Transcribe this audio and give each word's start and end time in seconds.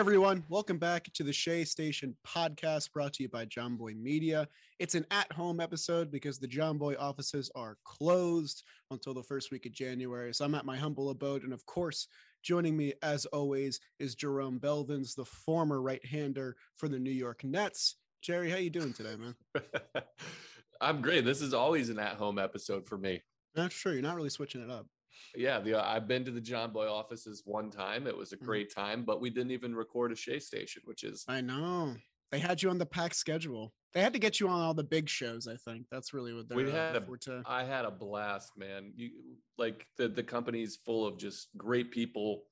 everyone, 0.00 0.42
welcome 0.48 0.78
back 0.78 1.12
to 1.12 1.22
the 1.22 1.30
Shea 1.30 1.62
Station 1.62 2.16
podcast 2.26 2.90
brought 2.90 3.12
to 3.12 3.22
you 3.22 3.28
by 3.28 3.44
John 3.44 3.76
Boy 3.76 3.92
Media. 3.92 4.48
It's 4.78 4.94
an 4.94 5.04
at 5.10 5.30
home 5.30 5.60
episode 5.60 6.10
because 6.10 6.38
the 6.38 6.46
John 6.46 6.78
Boy 6.78 6.94
offices 6.98 7.50
are 7.54 7.76
closed 7.84 8.62
until 8.90 9.12
the 9.12 9.22
first 9.22 9.50
week 9.50 9.66
of 9.66 9.72
January. 9.72 10.32
So 10.32 10.46
I'm 10.46 10.54
at 10.54 10.64
my 10.64 10.78
humble 10.78 11.10
abode. 11.10 11.42
And 11.42 11.52
of 11.52 11.66
course, 11.66 12.08
joining 12.42 12.78
me 12.78 12.94
as 13.02 13.26
always 13.26 13.78
is 13.98 14.14
Jerome 14.14 14.58
Belvins, 14.58 15.14
the 15.14 15.26
former 15.26 15.82
right 15.82 16.02
hander 16.06 16.56
for 16.78 16.88
the 16.88 16.98
New 16.98 17.10
York 17.10 17.44
Nets. 17.44 17.96
Jerry, 18.22 18.48
how 18.48 18.56
you 18.56 18.70
doing 18.70 18.94
today, 18.94 19.16
man? 19.16 19.34
I'm 20.80 21.02
great. 21.02 21.26
This 21.26 21.42
is 21.42 21.52
always 21.52 21.90
an 21.90 21.98
at 21.98 22.14
home 22.14 22.38
episode 22.38 22.88
for 22.88 22.96
me. 22.96 23.22
That's 23.54 23.74
true. 23.74 23.92
You're 23.92 24.00
not 24.00 24.16
really 24.16 24.30
switching 24.30 24.62
it 24.62 24.70
up. 24.70 24.86
Yeah, 25.34 25.60
the, 25.60 25.74
I've 25.84 26.08
been 26.08 26.24
to 26.24 26.30
the 26.30 26.40
John 26.40 26.72
Boy 26.72 26.88
offices 26.88 27.42
one 27.44 27.70
time. 27.70 28.06
It 28.06 28.16
was 28.16 28.32
a 28.32 28.36
Mhm. 28.36 28.44
great 28.44 28.74
time, 28.74 29.04
but 29.04 29.20
we 29.20 29.30
didn't 29.30 29.52
even 29.52 29.74
record 29.74 30.12
a 30.12 30.16
Shea 30.16 30.38
station, 30.40 30.82
which 30.84 31.04
is 31.04 31.24
I 31.28 31.40
know. 31.40 31.96
They 32.30 32.38
had 32.38 32.62
you 32.62 32.70
on 32.70 32.78
the 32.78 32.86
packed 32.86 33.16
schedule. 33.16 33.74
They 33.92 34.00
had 34.02 34.12
to 34.12 34.20
get 34.20 34.38
you 34.38 34.48
on 34.48 34.60
all 34.60 34.72
the 34.74 34.84
big 34.84 35.08
shows, 35.08 35.48
I 35.48 35.56
think. 35.56 35.86
That's 35.90 36.14
really 36.14 36.32
what 36.32 36.48
they're 36.48 36.56
we 36.56 36.68
uh, 36.70 36.74
had 36.74 36.96
a, 36.96 37.00
forte. 37.04 37.42
I 37.44 37.64
had 37.64 37.84
a 37.84 37.90
blast, 37.90 38.56
man. 38.56 38.92
You 38.94 39.10
like 39.58 39.86
the 39.96 40.08
the 40.08 40.22
company's 40.22 40.76
full 40.76 41.04
of 41.06 41.18
just 41.18 41.48
great 41.56 41.90
people, 41.90 42.44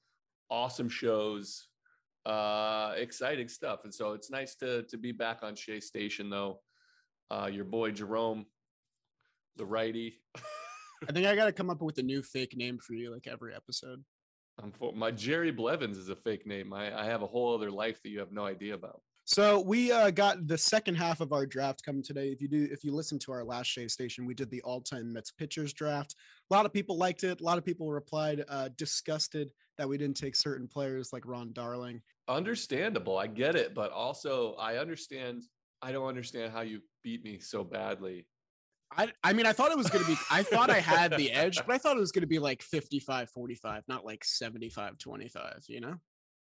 awesome 0.50 0.88
shows, 0.88 1.68
uh, 2.26 2.94
exciting 2.96 3.48
stuff, 3.48 3.84
and 3.84 3.94
so 3.94 4.14
it's 4.14 4.30
nice 4.30 4.56
to 4.56 4.82
to 4.84 4.96
be 4.98 5.12
back 5.12 5.44
on 5.44 5.54
Shea 5.54 5.78
Station 5.80 6.28
though. 6.28 6.60
Uh, 7.30 7.48
your 7.52 7.64
boy 7.64 7.92
Jerome, 7.92 8.46
the 9.56 9.64
righty. 9.66 10.20
I 11.06 11.12
think 11.12 11.26
I 11.26 11.36
got 11.36 11.46
to 11.46 11.52
come 11.52 11.70
up 11.70 11.82
with 11.82 11.98
a 11.98 12.02
new 12.02 12.22
fake 12.22 12.56
name 12.56 12.78
for 12.78 12.94
you, 12.94 13.12
like 13.12 13.26
every 13.26 13.54
episode. 13.54 14.02
I'm 14.62 14.72
for, 14.72 14.92
my 14.92 15.10
Jerry 15.10 15.52
Blevins 15.52 15.96
is 15.96 16.08
a 16.08 16.16
fake 16.16 16.46
name. 16.46 16.72
I, 16.72 17.02
I 17.02 17.04
have 17.04 17.22
a 17.22 17.26
whole 17.26 17.54
other 17.54 17.70
life 17.70 18.02
that 18.02 18.08
you 18.08 18.18
have 18.18 18.32
no 18.32 18.44
idea 18.44 18.74
about. 18.74 19.00
So 19.24 19.60
we 19.60 19.92
uh, 19.92 20.10
got 20.10 20.46
the 20.48 20.56
second 20.56 20.94
half 20.94 21.20
of 21.20 21.32
our 21.32 21.44
draft 21.44 21.84
coming 21.84 22.02
today. 22.02 22.28
If 22.28 22.40
you 22.40 22.48
do, 22.48 22.66
if 22.72 22.82
you 22.82 22.94
listen 22.94 23.18
to 23.20 23.32
our 23.32 23.44
last 23.44 23.66
Shea 23.66 23.86
Station, 23.86 24.24
we 24.24 24.32
did 24.32 24.50
the 24.50 24.62
all-time 24.62 25.12
Mets 25.12 25.30
pitchers 25.30 25.74
draft. 25.74 26.16
A 26.50 26.54
lot 26.54 26.64
of 26.64 26.72
people 26.72 26.96
liked 26.96 27.24
it. 27.24 27.40
A 27.40 27.44
lot 27.44 27.58
of 27.58 27.64
people 27.64 27.92
replied 27.92 28.42
uh, 28.48 28.70
disgusted 28.78 29.52
that 29.76 29.86
we 29.86 29.98
didn't 29.98 30.16
take 30.16 30.34
certain 30.34 30.66
players 30.66 31.12
like 31.12 31.24
Ron 31.26 31.52
Darling. 31.52 32.00
Understandable. 32.26 33.18
I 33.18 33.26
get 33.26 33.54
it, 33.54 33.74
but 33.74 33.92
also 33.92 34.54
I 34.54 34.78
understand. 34.78 35.42
I 35.82 35.92
don't 35.92 36.08
understand 36.08 36.52
how 36.52 36.62
you 36.62 36.80
beat 37.04 37.22
me 37.22 37.38
so 37.38 37.62
badly. 37.62 38.26
I, 38.96 39.12
I 39.22 39.32
mean, 39.32 39.46
I 39.46 39.52
thought 39.52 39.70
it 39.70 39.76
was 39.76 39.90
going 39.90 40.04
to 40.04 40.10
be, 40.10 40.16
I 40.30 40.42
thought 40.42 40.70
I 40.70 40.80
had 40.80 41.16
the 41.16 41.30
edge, 41.30 41.56
but 41.66 41.74
I 41.74 41.78
thought 41.78 41.96
it 41.96 42.00
was 42.00 42.12
going 42.12 42.22
to 42.22 42.28
be 42.28 42.38
like 42.38 42.62
55 42.62 43.30
45, 43.30 43.82
not 43.86 44.04
like 44.04 44.24
75 44.24 44.98
25, 44.98 45.64
you 45.68 45.80
know? 45.80 45.94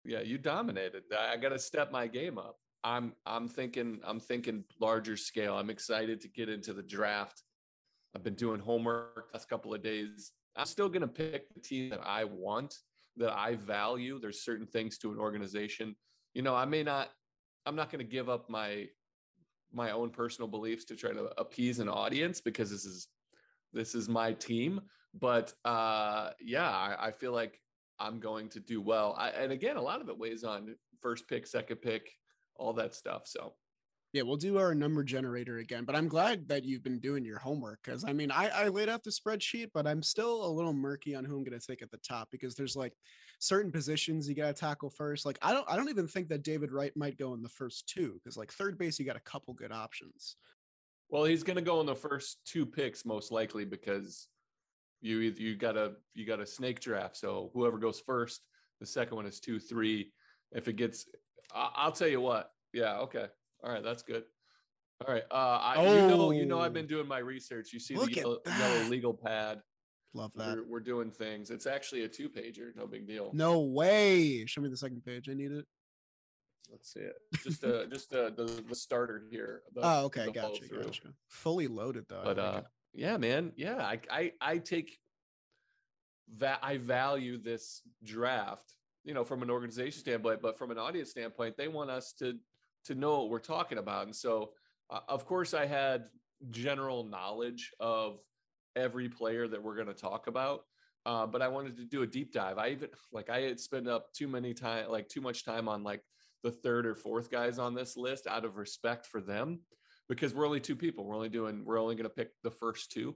Yeah, 0.06 0.22
you 0.22 0.38
dominated. 0.38 1.04
I, 1.18 1.38
got 1.38 1.50
to 1.50 1.60
step 1.60 1.92
my 1.92 2.06
game 2.06 2.38
up. 2.38 2.58
I'm 2.84 3.14
I'm 3.26 3.48
thinking 3.48 4.00
I'm 4.06 4.20
thinking 4.20 4.64
larger 4.80 5.18
scale. 5.18 5.58
I'm 5.58 5.72
excited 5.72 6.22
to 6.22 6.28
get 6.28 6.50
into 6.50 6.72
the 6.72 6.84
draft. 6.84 7.42
I've 8.16 8.24
been 8.24 8.36
doing 8.36 8.60
homework 8.60 9.30
last 9.34 9.50
couple 9.50 9.74
of 9.74 9.82
days. 9.82 10.32
I'm 10.56 10.68
still 10.68 10.88
going 10.88 11.02
to 11.02 11.08
pick 11.08 11.52
the 11.54 11.60
team 11.60 11.90
that 11.90 12.02
I 12.06 12.26
want, 12.26 12.76
that 13.18 13.36
I 13.36 13.56
value. 13.56 14.20
There's 14.20 14.44
certain 14.44 14.68
things 14.68 15.00
to 15.00 15.12
an 15.12 15.18
organization. 15.18 15.96
You 16.36 16.44
know, 16.44 16.56
I 16.56 16.66
may 16.66 16.84
not 16.84 17.10
I'm 17.66 17.76
not 17.76 17.92
going 17.92 18.06
to 18.06 18.10
give 18.10 18.30
up 18.30 18.50
my 18.52 18.88
my 19.76 19.92
own 19.92 20.10
personal 20.10 20.48
beliefs 20.48 20.86
to 20.86 20.96
try 20.96 21.12
to 21.12 21.26
appease 21.40 21.80
an 21.80 21.90
audience 21.90 22.42
because 22.42 22.72
this 22.72 22.86
is 22.86 23.10
this 23.74 23.94
is 23.94 24.08
my 24.10 24.34
team. 24.34 24.82
But 25.14 25.54
uh 25.66 26.32
yeah, 26.40 26.70
I, 26.70 27.08
I 27.08 27.12
feel 27.12 27.34
like 27.34 27.60
I'm 28.00 28.20
going 28.20 28.50
to 28.50 28.60
do 28.60 28.82
well. 28.82 29.16
I, 29.18 29.30
and 29.30 29.52
again, 29.52 29.78
a 29.78 29.82
lot 29.82 30.02
of 30.02 30.10
it 30.10 30.18
weighs 30.18 30.44
on 30.44 30.76
first 31.02 31.28
pick, 31.28 31.48
second 31.48 31.78
pick, 31.78 32.12
all 32.56 32.74
that 32.74 32.96
stuff. 32.96 33.24
So 33.26 33.56
Yeah, 34.14 34.24
we'll 34.24 34.38
do 34.38 34.58
our 34.58 34.74
number 34.74 35.04
generator 35.04 35.58
again, 35.60 35.84
but 35.86 35.96
I'm 35.96 36.08
glad 36.08 36.48
that 36.48 36.64
you've 36.64 36.84
been 36.84 37.00
doing 37.00 37.26
your 37.26 37.40
homework 37.40 37.80
because 37.84 38.06
I 38.06 38.14
mean, 38.14 38.32
I, 38.32 38.48
I 38.48 38.68
laid 38.70 38.90
out 38.90 39.04
the 39.04 39.12
spreadsheet, 39.12 39.72
but 39.74 39.88
I'm 39.88 40.02
still 40.02 40.46
a 40.46 40.52
little 40.52 40.74
murky 40.74 41.16
on 41.16 41.26
who 41.26 41.38
I'm 41.38 41.44
going 41.44 41.60
to 41.60 41.66
take 41.66 41.82
at 41.82 41.92
the 41.92 41.98
top 41.98 42.30
because 42.32 42.56
there's 42.56 42.76
like 42.76 42.94
certain 43.40 43.72
positions 43.72 44.28
you 44.28 44.36
got 44.36 44.48
to 44.48 44.60
tackle 44.60 44.90
first. 44.90 45.26
Like, 45.26 45.38
I 45.42 45.52
don't, 45.54 45.66
I 45.70 45.76
don't 45.76 45.90
even 45.90 46.08
think 46.08 46.30
that 46.30 46.44
David 46.44 46.72
Wright 46.72 46.96
might 46.96 47.18
go 47.18 47.34
in 47.34 47.42
the 47.42 47.50
first 47.50 47.88
two 47.88 48.14
because 48.16 48.38
like 48.38 48.52
third 48.52 48.78
base, 48.78 49.00
you 49.00 49.06
got 49.06 49.16
a 49.16 49.22
couple 49.22 49.54
good 49.54 49.72
options. 49.72 50.38
well, 51.10 51.24
he's 51.26 51.44
going 51.44 51.56
to 51.58 51.62
go 51.62 51.80
in 51.82 51.86
the 51.86 51.96
first 51.96 52.40
two 52.46 52.66
picks 52.66 53.06
most 53.06 53.32
likely 53.32 53.66
because 53.66 54.28
you 55.02 55.20
you 55.20 55.56
got 55.56 55.78
a 55.78 55.94
you 56.14 56.26
got 56.26 56.40
a 56.40 56.46
snake 56.46 56.80
draft. 56.80 57.16
So 57.18 57.52
whoever 57.54 57.78
goes 57.78 58.00
first, 58.00 58.42
the 58.80 58.86
second 58.88 59.16
one 59.16 59.26
is 59.26 59.40
two 59.40 59.60
three. 59.60 60.12
If 60.52 60.68
it 60.68 60.78
gets, 60.78 61.06
I, 61.54 61.70
I'll 61.76 61.92
tell 61.92 62.08
you 62.08 62.22
what. 62.22 62.50
Yeah. 62.74 62.98
Okay. 63.00 63.26
All 63.64 63.72
right. 63.72 63.84
That's 63.84 64.02
good. 64.04 64.24
All 65.06 65.14
right. 65.14 65.24
Uh, 65.30 65.60
I, 65.62 65.84
you 65.84 66.08
know, 66.08 66.32
you 66.32 66.46
know, 66.46 66.60
I've 66.60 66.74
been 66.74 66.86
Oh. 66.86 66.88
doing 66.88 67.08
my 67.08 67.20
research. 67.20 67.72
You 67.74 67.80
see 67.80 67.96
Look 67.96 68.10
the 68.12 68.16
yellow, 68.22 68.40
yellow 68.48 68.84
legal 68.90 69.14
pad. 69.14 69.60
Love 70.16 70.32
that. 70.36 70.56
We're, 70.56 70.64
we're 70.64 70.80
doing 70.80 71.12
things. 71.12 71.52
It's 71.52 71.68
actually 71.68 72.06
a 72.06 72.08
two 72.08 72.30
pager. 72.30 72.74
No 72.76 72.88
big 72.88 73.06
deal. 73.06 73.32
No 73.34 73.60
way. 73.60 74.46
Show 74.46 74.62
me 74.62 74.70
the 74.70 74.78
second 74.78 75.04
page. 75.06 75.28
I 75.30 75.34
need 75.34 75.52
it. 75.52 75.66
Let's 76.72 76.92
see 76.94 77.02
it. 77.02 77.16
Just 77.44 77.64
uh 77.66 77.86
just 77.92 78.14
uh 78.14 78.30
the, 78.36 78.64
the 78.68 78.76
starter 78.76 79.24
here. 79.30 79.62
the- 79.74 79.82
Oh, 79.84 80.06
okay. 80.06 80.32
Gotcha. 80.32 80.68
Gotcha. 80.68 81.10
Fully 81.28 81.68
loaded 81.68 82.06
though. 82.08 82.22
But 82.24 82.40
uh 82.40 82.62
yeah, 82.94 83.18
man. 83.18 83.52
Yeah, 83.58 83.76
I 83.78 84.00
I 84.10 84.32
I 84.40 84.58
take 84.60 84.98
that 86.38 86.60
I 86.64 86.78
value 86.78 87.38
this 87.38 87.82
draft, 88.04 88.74
you 89.04 89.14
know, 89.14 89.24
from 89.26 89.44
an 89.44 89.50
organization 89.52 90.00
standpoint, 90.00 90.42
but 90.42 90.58
from 90.58 90.72
an 90.72 90.78
audience 90.80 91.12
standpoint, 91.12 91.58
they 91.58 91.68
want 91.68 91.90
us 91.92 92.14
to 92.20 92.38
to 92.86 92.96
know 92.96 93.20
what 93.20 93.30
we're 93.30 93.40
talking 93.40 93.80
about. 93.80 94.06
And 94.06 94.16
so 94.16 94.52
uh, 94.90 95.02
of 95.10 95.26
course 95.26 95.54
I 95.54 95.66
had 95.66 96.06
general 96.52 97.04
knowledge 97.04 97.72
of 97.80 98.20
every 98.76 99.10
player 99.10 99.48
that 99.48 99.62
we're 99.62 99.76
going 99.76 99.88
to 99.88 99.94
talk 99.94 100.28
about. 100.28 100.62
Uh, 101.06 101.28
but 101.28 101.42
I 101.42 101.48
wanted 101.48 101.78
to 101.78 101.86
do 101.86 102.02
a 102.02 102.08
deep 102.08 102.34
dive. 102.34 102.58
I 102.58 102.70
even 102.70 102.90
like 103.14 103.30
I 103.30 103.42
had 103.42 103.60
spent 103.60 103.88
up 103.88 104.12
too 104.14 104.28
many 104.28 104.54
time, 104.54 104.90
like 104.90 105.08
too 105.08 105.22
much 105.22 105.46
time 105.46 105.68
on 105.68 105.84
like 105.84 106.02
the 106.44 106.52
third 106.52 106.86
or 106.86 106.96
fourth 106.96 107.32
guys 107.32 107.60
on 107.60 107.74
this 107.74 107.98
list 107.98 108.28
out 108.28 108.46
of 108.46 108.58
respect 108.58 109.06
for 109.08 109.22
them, 109.22 109.60
because 110.10 110.34
we're 110.34 110.46
only 110.46 110.60
two 110.60 110.76
people. 110.76 111.06
We're 111.06 111.16
only 111.16 111.30
doing. 111.30 111.64
We're 111.66 111.80
only 111.80 111.96
going 111.96 112.06
to 112.06 112.10
pick 112.10 112.30
the 112.44 112.52
first 112.52 112.92
two. 112.92 113.16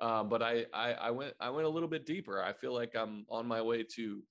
Uh, 0.00 0.24
but 0.24 0.42
I, 0.42 0.66
I 0.72 0.92
I 0.92 1.10
went 1.10 1.34
I 1.40 1.50
went 1.50 1.66
a 1.66 1.70
little 1.70 1.88
bit 1.88 2.06
deeper. 2.06 2.42
I 2.42 2.52
feel 2.52 2.74
like 2.74 2.94
I'm 2.96 3.26
on 3.28 3.46
my 3.46 3.62
way 3.62 3.84
to 3.94 4.22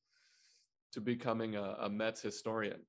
to 0.94 1.02
becoming 1.02 1.56
a, 1.56 1.76
a 1.82 1.90
Mets 1.90 2.22
historian. 2.22 2.82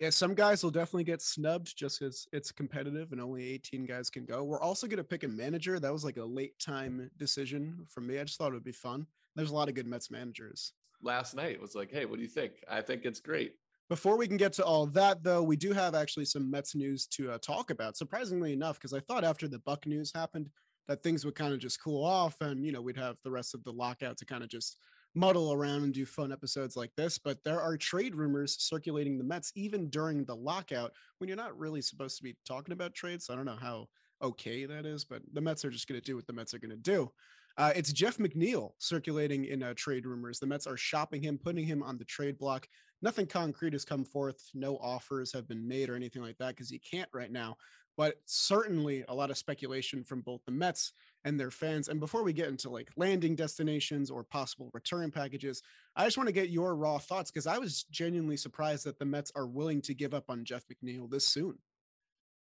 Yeah, 0.00 0.10
some 0.10 0.34
guys 0.34 0.62
will 0.62 0.72
definitely 0.72 1.04
get 1.04 1.22
snubbed 1.22 1.76
just 1.76 2.00
because 2.00 2.26
it's 2.32 2.50
competitive 2.50 3.12
and 3.12 3.20
only 3.20 3.48
18 3.52 3.86
guys 3.86 4.10
can 4.10 4.24
go. 4.24 4.42
We're 4.42 4.60
also 4.60 4.88
going 4.88 4.98
to 4.98 5.04
pick 5.04 5.22
a 5.22 5.28
manager. 5.28 5.78
That 5.78 5.92
was 5.92 6.04
like 6.04 6.16
a 6.16 6.24
late 6.24 6.58
time 6.58 7.08
decision 7.16 7.86
for 7.88 8.00
me. 8.00 8.18
I 8.18 8.24
just 8.24 8.36
thought 8.36 8.50
it 8.50 8.54
would 8.54 8.64
be 8.64 8.72
fun. 8.72 9.06
There's 9.36 9.50
a 9.50 9.54
lot 9.54 9.68
of 9.68 9.74
good 9.74 9.86
Mets 9.86 10.10
managers. 10.10 10.72
Last 11.00 11.34
night 11.34 11.60
was 11.60 11.74
like, 11.74 11.92
hey, 11.92 12.06
what 12.06 12.16
do 12.16 12.22
you 12.22 12.28
think? 12.28 12.54
I 12.68 12.80
think 12.80 13.04
it's 13.04 13.20
great. 13.20 13.54
Before 13.88 14.16
we 14.16 14.26
can 14.26 14.36
get 14.36 14.52
to 14.54 14.64
all 14.64 14.86
that, 14.86 15.22
though, 15.22 15.42
we 15.42 15.56
do 15.56 15.72
have 15.72 15.94
actually 15.94 16.24
some 16.24 16.50
Mets 16.50 16.74
news 16.74 17.06
to 17.08 17.32
uh, 17.32 17.38
talk 17.38 17.70
about. 17.70 17.96
Surprisingly 17.96 18.52
enough, 18.52 18.78
because 18.78 18.94
I 18.94 19.00
thought 19.00 19.24
after 19.24 19.46
the 19.46 19.58
Buck 19.60 19.86
news 19.86 20.10
happened 20.12 20.48
that 20.88 21.02
things 21.02 21.24
would 21.24 21.34
kind 21.34 21.52
of 21.54 21.60
just 21.60 21.82
cool 21.82 22.04
off 22.04 22.40
and, 22.40 22.64
you 22.64 22.72
know, 22.72 22.82
we'd 22.82 22.96
have 22.96 23.16
the 23.22 23.30
rest 23.30 23.54
of 23.54 23.62
the 23.62 23.72
lockout 23.72 24.16
to 24.18 24.26
kind 24.26 24.42
of 24.42 24.48
just 24.48 24.78
muddle 25.14 25.52
around 25.52 25.84
and 25.84 25.94
do 25.94 26.04
fun 26.04 26.32
episodes 26.32 26.76
like 26.76 26.90
this. 26.96 27.18
But 27.18 27.42
there 27.44 27.60
are 27.60 27.76
trade 27.76 28.14
rumors 28.14 28.56
circulating 28.60 29.18
the 29.18 29.24
Mets 29.24 29.52
even 29.54 29.88
during 29.88 30.24
the 30.24 30.36
lockout 30.36 30.92
when 31.18 31.28
you're 31.28 31.36
not 31.36 31.58
really 31.58 31.82
supposed 31.82 32.16
to 32.18 32.22
be 32.22 32.36
talking 32.46 32.72
about 32.72 32.94
trades. 32.94 33.28
I 33.30 33.36
don't 33.36 33.44
know 33.44 33.58
how 33.60 33.86
okay 34.22 34.66
that 34.66 34.86
is, 34.86 35.04
but 35.04 35.22
the 35.32 35.40
Mets 35.40 35.64
are 35.64 35.70
just 35.70 35.88
going 35.88 36.00
to 36.00 36.04
do 36.04 36.16
what 36.16 36.26
the 36.26 36.32
Mets 36.32 36.54
are 36.54 36.58
going 36.58 36.70
to 36.70 36.76
do. 36.76 37.10
Uh, 37.56 37.72
it's 37.76 37.92
Jeff 37.92 38.18
McNeil 38.18 38.72
circulating 38.78 39.44
in 39.44 39.62
uh, 39.62 39.74
trade 39.76 40.06
rumors. 40.06 40.40
The 40.40 40.46
Mets 40.46 40.66
are 40.66 40.76
shopping 40.76 41.22
him, 41.22 41.38
putting 41.38 41.64
him 41.64 41.82
on 41.84 41.98
the 41.98 42.04
trade 42.04 42.36
block. 42.36 42.66
Nothing 43.00 43.26
concrete 43.26 43.74
has 43.74 43.84
come 43.84 44.04
forth. 44.04 44.42
No 44.54 44.76
offers 44.78 45.32
have 45.32 45.46
been 45.46 45.66
made 45.66 45.88
or 45.88 45.94
anything 45.94 46.22
like 46.22 46.38
that 46.38 46.48
because 46.48 46.70
he 46.70 46.78
can't 46.78 47.08
right 47.12 47.30
now. 47.30 47.56
But 47.96 48.16
certainly 48.26 49.04
a 49.08 49.14
lot 49.14 49.30
of 49.30 49.38
speculation 49.38 50.02
from 50.02 50.20
both 50.20 50.44
the 50.44 50.52
Mets 50.52 50.92
and 51.24 51.38
their 51.38 51.50
fans. 51.50 51.88
And 51.88 52.00
before 52.00 52.22
we 52.22 52.32
get 52.32 52.48
into 52.48 52.68
like 52.68 52.90
landing 52.96 53.34
destinations 53.34 54.10
or 54.10 54.24
possible 54.24 54.70
return 54.74 55.10
packages, 55.10 55.62
I 55.96 56.04
just 56.04 56.16
want 56.16 56.28
to 56.28 56.32
get 56.32 56.50
your 56.50 56.74
raw 56.76 56.98
thoughts 56.98 57.30
because 57.30 57.46
I 57.46 57.58
was 57.58 57.84
genuinely 57.84 58.36
surprised 58.36 58.84
that 58.86 58.98
the 58.98 59.04
Mets 59.04 59.32
are 59.34 59.46
willing 59.46 59.80
to 59.82 59.94
give 59.94 60.12
up 60.12 60.24
on 60.28 60.44
Jeff 60.44 60.64
McNeil 60.68 61.10
this 61.10 61.26
soon. 61.26 61.56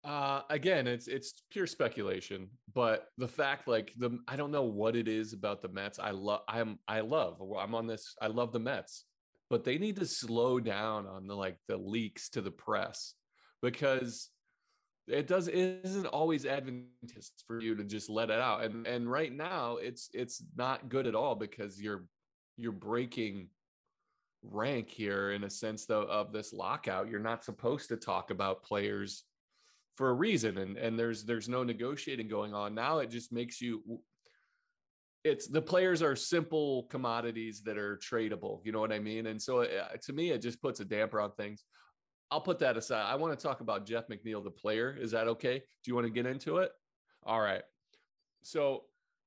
Uh, 0.05 0.43
again, 0.51 0.87
it's 0.87 1.09
it's 1.09 1.43
pure 1.51 1.67
speculation, 1.67 2.51
but 2.75 3.09
the 3.17 3.27
fact, 3.27 3.67
like 3.67 3.95
the, 3.97 4.19
I 4.29 4.37
don't 4.37 4.51
know 4.51 4.65
what 4.65 4.97
it 4.97 5.09
is 5.09 5.33
about 5.33 5.63
the 5.63 5.69
Mets. 5.69 5.99
I 5.99 6.11
love, 6.11 6.43
I'm, 6.47 6.79
I 6.87 7.01
love, 7.01 7.41
I'm 7.59 7.75
on 7.75 7.87
this. 7.87 8.15
I 8.21 8.27
love 8.27 8.53
the 8.53 8.61
Mets, 8.61 9.07
but 9.49 9.65
they 9.65 9.79
need 9.79 9.97
to 9.97 10.05
slow 10.05 10.61
down 10.61 11.07
on 11.07 11.27
the 11.27 11.35
like 11.35 11.57
the 11.69 11.79
leaks 11.79 12.29
to 12.31 12.43
the 12.43 12.51
press 12.51 13.15
because 13.63 14.29
it 15.06 15.27
does 15.27 15.49
it 15.49 15.81
isn't 15.85 16.06
always 16.06 16.47
advantageous 16.47 17.33
for 17.47 17.61
you 17.61 17.75
to 17.75 17.85
just 17.85 18.09
let 18.09 18.31
it 18.31 18.41
out. 18.41 18.65
And 18.65 18.87
and 18.87 19.11
right 19.11 19.33
now, 19.33 19.77
it's 19.77 20.09
it's 20.12 20.43
not 20.56 20.89
good 20.89 21.06
at 21.06 21.15
all 21.15 21.35
because 21.35 21.81
you're 21.81 22.06
you're 22.56 22.73
breaking 22.73 23.49
rank 24.43 24.91
here 24.91 25.33
in 25.33 25.45
a 25.45 25.51
sense 25.51 25.87
though 25.87 26.03
of 26.03 26.33
this 26.33 26.53
lockout. 26.53 27.09
You're 27.09 27.21
not 27.21 27.45
supposed 27.45 27.89
to 27.89 27.97
talk 27.97 28.31
about 28.31 28.62
players 28.62 29.25
for 29.97 30.11
a 30.11 30.15
reason 30.15 30.59
and 30.59 30.77
and 30.77 30.99
there's 30.99 31.25
there's 31.25 31.49
no 31.49 31.62
negotiating 31.62 32.29
going 32.29 32.53
on 32.53 32.75
now 32.75 32.99
it 32.99 33.11
just 33.11 33.33
makes 33.33 33.61
you 33.61 33.83
it's 35.23 35.47
the 35.47 35.62
players 35.62 36.03
are 36.03 36.17
simple 36.17 36.85
commodities 36.91 37.62
that 37.62 37.79
are 37.79 37.99
tradable 37.99 38.61
you 38.65 38.73
know 38.73 38.81
what 38.81 38.93
i 38.93 38.99
mean 38.99 39.27
and 39.27 39.41
so 39.41 39.61
uh, 39.62 39.67
to 40.03 40.12
me 40.12 40.31
it 40.31 40.43
just 40.43 40.61
puts 40.61 40.81
a 40.81 40.85
damper 40.85 41.21
on 41.21 41.31
things 41.33 41.65
i'll 42.35 42.41
put 42.41 42.59
that 42.59 42.77
aside 42.77 43.05
i 43.07 43.15
want 43.15 43.37
to 43.39 43.43
talk 43.43 43.61
about 43.61 43.87
jeff 43.87 44.09
mcneil 44.09 44.43
the 44.43 44.51
player 44.51 44.97
is 45.01 45.13
that 45.13 45.29
okay 45.29 45.59
do 45.59 45.91
you 45.91 45.95
want 45.95 46.07
to 46.07 46.13
get 46.13 46.27
into 46.27 46.59
it 46.59 46.71
all 47.25 47.41
right 47.41 47.63
so 48.43 48.83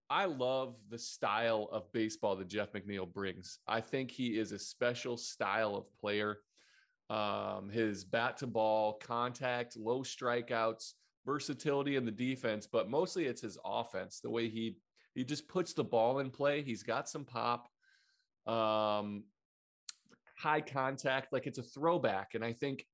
i 0.09 0.25
love 0.25 0.75
the 0.89 0.97
style 0.97 1.69
of 1.71 1.91
baseball 1.91 2.35
that 2.35 2.47
jeff 2.47 2.73
mcneil 2.73 3.11
brings 3.11 3.59
i 3.67 3.79
think 3.81 4.11
he 4.11 4.37
is 4.37 4.51
a 4.51 4.59
special 4.59 5.17
style 5.17 5.75
of 5.75 5.85
player 5.99 6.39
um, 7.09 7.69
his 7.69 8.03
bat 8.03 8.37
to 8.37 8.47
ball 8.47 8.99
contact, 9.01 9.77
low 9.77 10.01
strikeouts, 10.01 10.93
versatility 11.25 11.95
in 11.95 12.05
the 12.05 12.11
defense, 12.11 12.67
but 12.67 12.89
mostly 12.89 13.25
it's 13.25 13.41
his 13.41 13.57
offense. 13.65 14.19
The 14.19 14.29
way 14.29 14.49
he 14.49 14.77
he 15.13 15.23
just 15.23 15.47
puts 15.47 15.73
the 15.73 15.83
ball 15.83 16.19
in 16.19 16.29
play. 16.29 16.61
He's 16.61 16.83
got 16.83 17.09
some 17.09 17.25
pop, 17.25 17.69
um, 18.45 19.23
high 20.37 20.61
contact, 20.61 21.33
like 21.33 21.47
it's 21.47 21.57
a 21.57 21.63
throwback. 21.63 22.35
And 22.35 22.45
I 22.45 22.53
think 22.53 22.85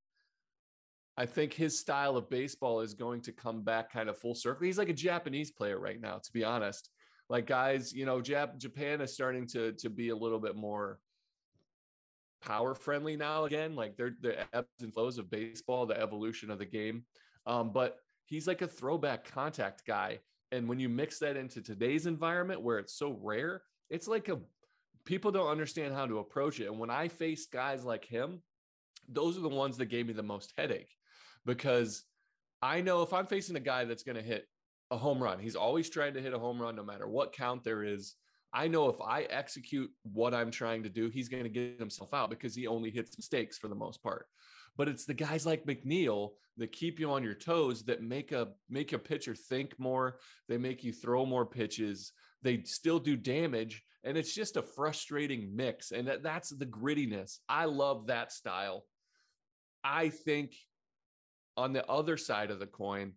I 1.17 1.25
think 1.25 1.53
his 1.53 1.79
style 1.79 2.17
of 2.17 2.29
baseball 2.29 2.81
is 2.81 2.93
going 2.93 3.21
to 3.21 3.31
come 3.31 3.61
back 3.61 3.91
kind 3.91 4.09
of 4.09 4.17
full 4.17 4.33
circle. 4.33 4.65
He's 4.65 4.79
like 4.79 4.89
a 4.89 4.93
Japanese 4.93 5.51
player 5.51 5.79
right 5.79 6.01
now, 6.01 6.17
to 6.17 6.31
be 6.33 6.43
honest. 6.43 6.89
Like 7.29 7.45
guys, 7.45 7.93
you 7.93 8.05
know, 8.05 8.19
Jap- 8.19 8.57
Japan 8.57 8.99
is 9.01 9.13
starting 9.13 9.47
to 9.47 9.73
to 9.73 9.89
be 9.89 10.09
a 10.09 10.15
little 10.15 10.39
bit 10.39 10.55
more 10.55 10.99
power 12.41 12.73
friendly 12.73 13.15
now 13.15 13.45
again. 13.45 13.75
Like 13.75 13.95
they're 13.95 14.15
the 14.19 14.37
ebbs 14.55 14.67
and 14.81 14.93
flows 14.93 15.17
of 15.17 15.29
baseball, 15.29 15.85
the 15.85 15.99
evolution 15.99 16.49
of 16.49 16.59
the 16.59 16.65
game. 16.65 17.05
Um, 17.45 17.71
but 17.71 17.97
he's 18.25 18.47
like 18.47 18.61
a 18.61 18.67
throwback 18.67 19.31
contact 19.31 19.85
guy. 19.85 20.19
And 20.51 20.67
when 20.67 20.79
you 20.79 20.89
mix 20.89 21.19
that 21.19 21.37
into 21.37 21.61
today's 21.61 22.05
environment 22.05 22.61
where 22.61 22.79
it's 22.79 22.93
so 22.93 23.17
rare, 23.21 23.61
it's 23.89 24.07
like 24.07 24.29
a 24.29 24.39
people 25.05 25.31
don't 25.31 25.49
understand 25.49 25.93
how 25.93 26.05
to 26.05 26.19
approach 26.19 26.59
it. 26.59 26.67
And 26.67 26.79
when 26.79 26.89
I 26.89 27.07
face 27.07 27.45
guys 27.45 27.85
like 27.85 28.05
him, 28.05 28.41
those 29.07 29.37
are 29.37 29.41
the 29.41 29.49
ones 29.49 29.77
that 29.77 29.85
gave 29.85 30.07
me 30.07 30.13
the 30.13 30.23
most 30.23 30.53
headache 30.57 30.89
because 31.45 32.03
I 32.61 32.81
know 32.81 33.01
if 33.01 33.13
I'm 33.13 33.27
facing 33.27 33.55
a 33.55 33.61
guy 33.61 33.85
that's 33.85 34.03
going 34.03 34.15
to 34.15 34.21
hit 34.21 34.47
a 34.91 34.97
home 34.97 35.21
run, 35.21 35.39
he's 35.39 35.55
always 35.55 35.89
trying 35.89 36.13
to 36.13 36.21
hit 36.21 36.33
a 36.33 36.39
home 36.39 36.61
run 36.61 36.75
no 36.75 36.83
matter 36.83 37.07
what 37.07 37.33
count 37.33 37.63
there 37.63 37.83
is. 37.83 38.15
I 38.53 38.67
know 38.67 38.87
if 38.87 39.01
I 39.01 39.23
execute 39.23 39.89
what 40.03 40.33
I'm 40.33 40.51
trying 40.51 40.83
to 40.83 40.89
do, 40.89 41.09
he's 41.09 41.27
going 41.27 41.43
to 41.43 41.49
get 41.49 41.79
himself 41.79 42.13
out 42.13 42.29
because 42.29 42.55
he 42.55 42.67
only 42.67 42.91
hits 42.91 43.17
mistakes 43.17 43.57
for 43.57 43.67
the 43.67 43.75
most 43.75 44.03
part. 44.03 44.27
But 44.77 44.87
it's 44.87 45.05
the 45.05 45.13
guys 45.13 45.45
like 45.45 45.65
McNeil 45.65 46.31
that 46.57 46.71
keep 46.71 46.99
you 46.99 47.11
on 47.11 47.23
your 47.23 47.33
toes 47.33 47.83
that 47.83 48.03
make 48.03 48.31
a 48.31 48.49
make 48.69 48.93
a 48.93 48.99
pitcher 48.99 49.35
think 49.35 49.77
more. 49.79 50.19
They 50.47 50.57
make 50.57 50.83
you 50.83 50.93
throw 50.93 51.25
more 51.25 51.45
pitches. 51.45 52.11
They 52.43 52.63
still 52.63 52.99
do 52.99 53.15
damage, 53.15 53.83
and 54.03 54.17
it's 54.17 54.33
just 54.33 54.57
a 54.57 54.61
frustrating 54.61 55.55
mix. 55.55 55.91
And 55.91 56.07
that, 56.07 56.23
that's 56.23 56.49
the 56.49 56.65
grittiness. 56.65 57.39
I 57.49 57.65
love 57.65 58.07
that 58.07 58.31
style. 58.31 58.85
I 59.83 60.09
think 60.09 60.53
on 61.57 61.73
the 61.73 61.85
other 61.89 62.17
side 62.17 62.51
of 62.51 62.59
the 62.59 62.67
coin, 62.67 63.13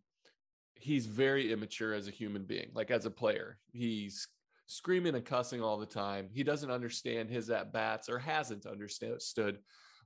he's 0.74 1.06
very 1.06 1.52
immature 1.52 1.94
as 1.94 2.08
a 2.08 2.12
human 2.12 2.44
being, 2.44 2.70
like 2.74 2.90
as 2.90 3.06
a 3.06 3.10
player. 3.10 3.58
He's 3.72 4.28
screaming 4.66 5.14
and 5.14 5.24
cussing 5.24 5.62
all 5.62 5.78
the 5.78 5.86
time. 5.86 6.28
He 6.32 6.42
doesn't 6.42 6.70
understand 6.70 7.30
his 7.30 7.50
at 7.50 7.72
bats 7.72 8.08
or 8.08 8.18
hasn't 8.18 8.66
understood 8.66 9.58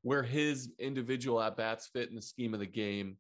where 0.03 0.23
his 0.23 0.71
individual 0.79 1.41
at 1.41 1.57
bats 1.57 1.89
fit 1.93 2.09
in 2.09 2.15
the 2.15 2.23
scheme 2.23 2.55
of 2.55 2.61
the 2.61 2.67
game. 2.67 3.17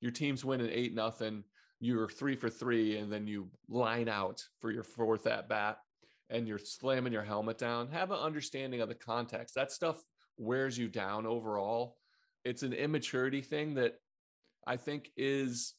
Your 0.00 0.10
team's 0.10 0.44
winning 0.44 0.70
eight 0.70 0.94
nothing. 0.94 1.44
You're 1.80 2.08
three 2.08 2.36
for 2.36 2.48
three, 2.48 2.96
and 2.96 3.12
then 3.12 3.26
you 3.26 3.50
line 3.68 4.08
out 4.08 4.42
for 4.60 4.70
your 4.70 4.82
fourth 4.82 5.26
at 5.26 5.48
bat, 5.48 5.78
and 6.30 6.48
you're 6.48 6.58
slamming 6.58 7.12
your 7.12 7.22
helmet 7.22 7.58
down. 7.58 7.88
Have 7.88 8.10
an 8.10 8.18
understanding 8.18 8.80
of 8.80 8.88
the 8.88 8.94
context. 8.94 9.54
That 9.54 9.70
stuff 9.70 10.02
wears 10.38 10.78
you 10.78 10.88
down 10.88 11.26
overall. 11.26 11.96
It's 12.44 12.62
an 12.62 12.72
immaturity 12.72 13.42
thing 13.42 13.74
that 13.74 13.94
I 14.66 14.76
think 14.76 15.10
is 15.16 15.74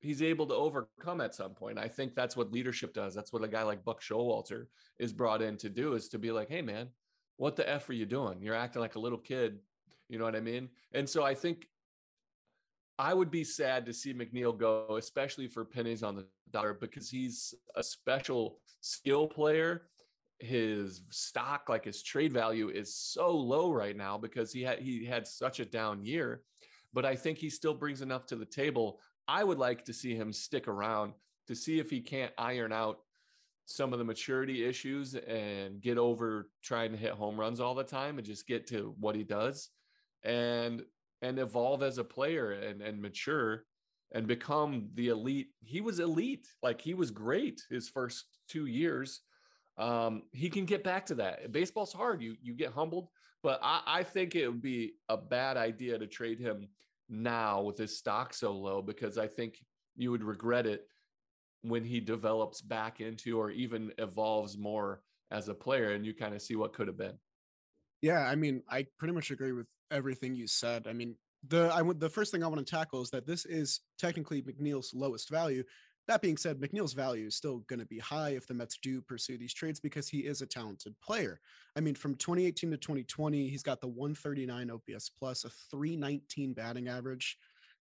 he's 0.00 0.22
able 0.22 0.46
to 0.46 0.54
overcome 0.54 1.20
at 1.20 1.34
some 1.34 1.52
point. 1.52 1.78
I 1.78 1.88
think 1.88 2.14
that's 2.14 2.36
what 2.36 2.52
leadership 2.52 2.92
does. 2.92 3.14
That's 3.14 3.32
what 3.32 3.44
a 3.44 3.48
guy 3.48 3.62
like 3.62 3.84
Buck 3.84 4.02
Showalter 4.02 4.66
is 4.98 5.12
brought 5.12 5.42
in 5.42 5.56
to 5.58 5.68
do 5.68 5.94
is 5.94 6.08
to 6.08 6.18
be 6.18 6.32
like, 6.32 6.48
hey 6.48 6.62
man, 6.62 6.88
what 7.36 7.56
the 7.56 7.68
F 7.68 7.88
are 7.88 7.94
you 7.94 8.06
doing? 8.06 8.42
You're 8.42 8.54
acting 8.54 8.82
like 8.82 8.96
a 8.96 9.00
little 9.00 9.18
kid. 9.18 9.58
You 10.08 10.18
know 10.18 10.24
what 10.24 10.36
I 10.36 10.40
mean? 10.40 10.68
And 10.92 11.08
so 11.08 11.24
I 11.24 11.34
think 11.34 11.66
I 12.98 13.14
would 13.14 13.30
be 13.30 13.44
sad 13.44 13.86
to 13.86 13.92
see 13.92 14.12
McNeil 14.12 14.56
go, 14.56 14.96
especially 14.98 15.48
for 15.48 15.64
pennies 15.64 16.02
on 16.02 16.14
the 16.14 16.26
dollar, 16.50 16.74
because 16.74 17.08
he's 17.08 17.54
a 17.74 17.82
special 17.82 18.58
skill 18.80 19.26
player. 19.26 19.82
His 20.38 21.02
stock, 21.10 21.68
like 21.68 21.84
his 21.84 22.02
trade 22.02 22.32
value, 22.32 22.68
is 22.68 22.94
so 22.94 23.30
low 23.30 23.70
right 23.70 23.96
now 23.96 24.18
because 24.18 24.52
he 24.52 24.62
had 24.62 24.80
he 24.80 25.06
had 25.06 25.26
such 25.26 25.60
a 25.60 25.64
down 25.64 26.04
year. 26.04 26.42
But 26.92 27.04
I 27.04 27.16
think 27.16 27.38
he 27.38 27.50
still 27.50 27.74
brings 27.74 28.02
enough 28.02 28.26
to 28.26 28.36
the 28.36 28.44
table. 28.44 29.00
I 29.28 29.44
would 29.44 29.58
like 29.58 29.84
to 29.86 29.92
see 29.92 30.14
him 30.14 30.32
stick 30.32 30.68
around 30.68 31.14
to 31.46 31.54
see 31.54 31.78
if 31.78 31.90
he 31.90 32.00
can't 32.00 32.32
iron 32.38 32.72
out 32.72 32.98
some 33.66 33.92
of 33.92 33.98
the 33.98 34.04
maturity 34.04 34.64
issues 34.64 35.14
and 35.14 35.80
get 35.80 35.98
over 35.98 36.48
trying 36.62 36.90
to 36.92 36.98
hit 36.98 37.12
home 37.12 37.38
runs 37.38 37.60
all 37.60 37.74
the 37.74 37.84
time 37.84 38.18
and 38.18 38.26
just 38.26 38.46
get 38.46 38.66
to 38.66 38.94
what 38.98 39.14
he 39.14 39.22
does 39.22 39.70
and 40.24 40.82
and 41.22 41.38
evolve 41.38 41.82
as 41.82 41.98
a 41.98 42.04
player 42.04 42.52
and 42.52 42.82
and 42.82 43.00
mature 43.00 43.64
and 44.14 44.26
become 44.26 44.88
the 44.94 45.08
elite. 45.08 45.48
He 45.60 45.80
was 45.80 46.00
elite. 46.00 46.46
Like 46.62 46.80
he 46.80 46.94
was 46.94 47.10
great 47.10 47.62
his 47.70 47.88
first 47.88 48.24
two 48.48 48.66
years. 48.66 49.20
Um 49.78 50.22
he 50.32 50.50
can 50.50 50.66
get 50.66 50.84
back 50.84 51.06
to 51.06 51.14
that. 51.16 51.52
Baseball's 51.52 51.92
hard. 51.92 52.20
You 52.20 52.36
you 52.42 52.54
get 52.54 52.72
humbled 52.72 53.08
but 53.42 53.58
i 53.62 53.80
i 53.86 54.02
think 54.02 54.34
it 54.34 54.48
would 54.48 54.62
be 54.62 54.94
a 55.08 55.16
bad 55.16 55.56
idea 55.56 55.98
to 55.98 56.06
trade 56.06 56.38
him 56.38 56.68
now 57.12 57.60
with 57.60 57.78
his 57.78 57.96
stock 57.96 58.34
so 58.34 58.52
low 58.52 58.82
because 58.82 59.18
I 59.18 59.26
think 59.26 59.58
you 59.96 60.10
would 60.10 60.24
regret 60.24 60.66
it 60.66 60.86
when 61.60 61.84
he 61.84 62.00
develops 62.00 62.60
back 62.60 63.00
into 63.00 63.38
or 63.38 63.50
even 63.50 63.92
evolves 63.98 64.56
more 64.58 65.02
as 65.30 65.48
a 65.48 65.54
player 65.54 65.92
and 65.92 66.04
you 66.04 66.14
kind 66.14 66.34
of 66.34 66.42
see 66.42 66.56
what 66.56 66.72
could 66.72 66.88
have 66.88 66.96
been. 66.96 67.18
Yeah, 68.00 68.26
I 68.26 68.34
mean, 68.34 68.62
I 68.68 68.86
pretty 68.98 69.14
much 69.14 69.30
agree 69.30 69.52
with 69.52 69.66
everything 69.90 70.34
you 70.34 70.48
said. 70.48 70.88
I 70.88 70.92
mean, 70.92 71.14
the 71.46 71.70
I 71.72 71.82
want 71.82 72.00
the 72.00 72.08
first 72.08 72.32
thing 72.32 72.42
I 72.42 72.48
want 72.48 72.64
to 72.66 72.70
tackle 72.70 73.02
is 73.02 73.10
that 73.10 73.26
this 73.26 73.44
is 73.44 73.80
technically 73.98 74.42
McNeil's 74.42 74.92
lowest 74.94 75.30
value. 75.30 75.62
That 76.08 76.20
being 76.20 76.36
said, 76.36 76.58
McNeil's 76.58 76.94
value 76.94 77.26
is 77.26 77.36
still 77.36 77.58
going 77.68 77.78
to 77.78 77.86
be 77.86 77.98
high 77.98 78.30
if 78.30 78.46
the 78.46 78.54
Mets 78.54 78.76
do 78.82 79.00
pursue 79.00 79.38
these 79.38 79.54
trades 79.54 79.78
because 79.78 80.08
he 80.08 80.20
is 80.20 80.42
a 80.42 80.46
talented 80.46 80.94
player. 81.00 81.40
I 81.76 81.80
mean, 81.80 81.94
from 81.94 82.16
2018 82.16 82.72
to 82.72 82.76
2020, 82.76 83.48
he's 83.48 83.62
got 83.62 83.80
the 83.80 83.86
139 83.86 84.70
OPS 84.70 85.10
plus, 85.10 85.44
a 85.44 85.50
319 85.70 86.54
batting 86.54 86.88
average. 86.88 87.38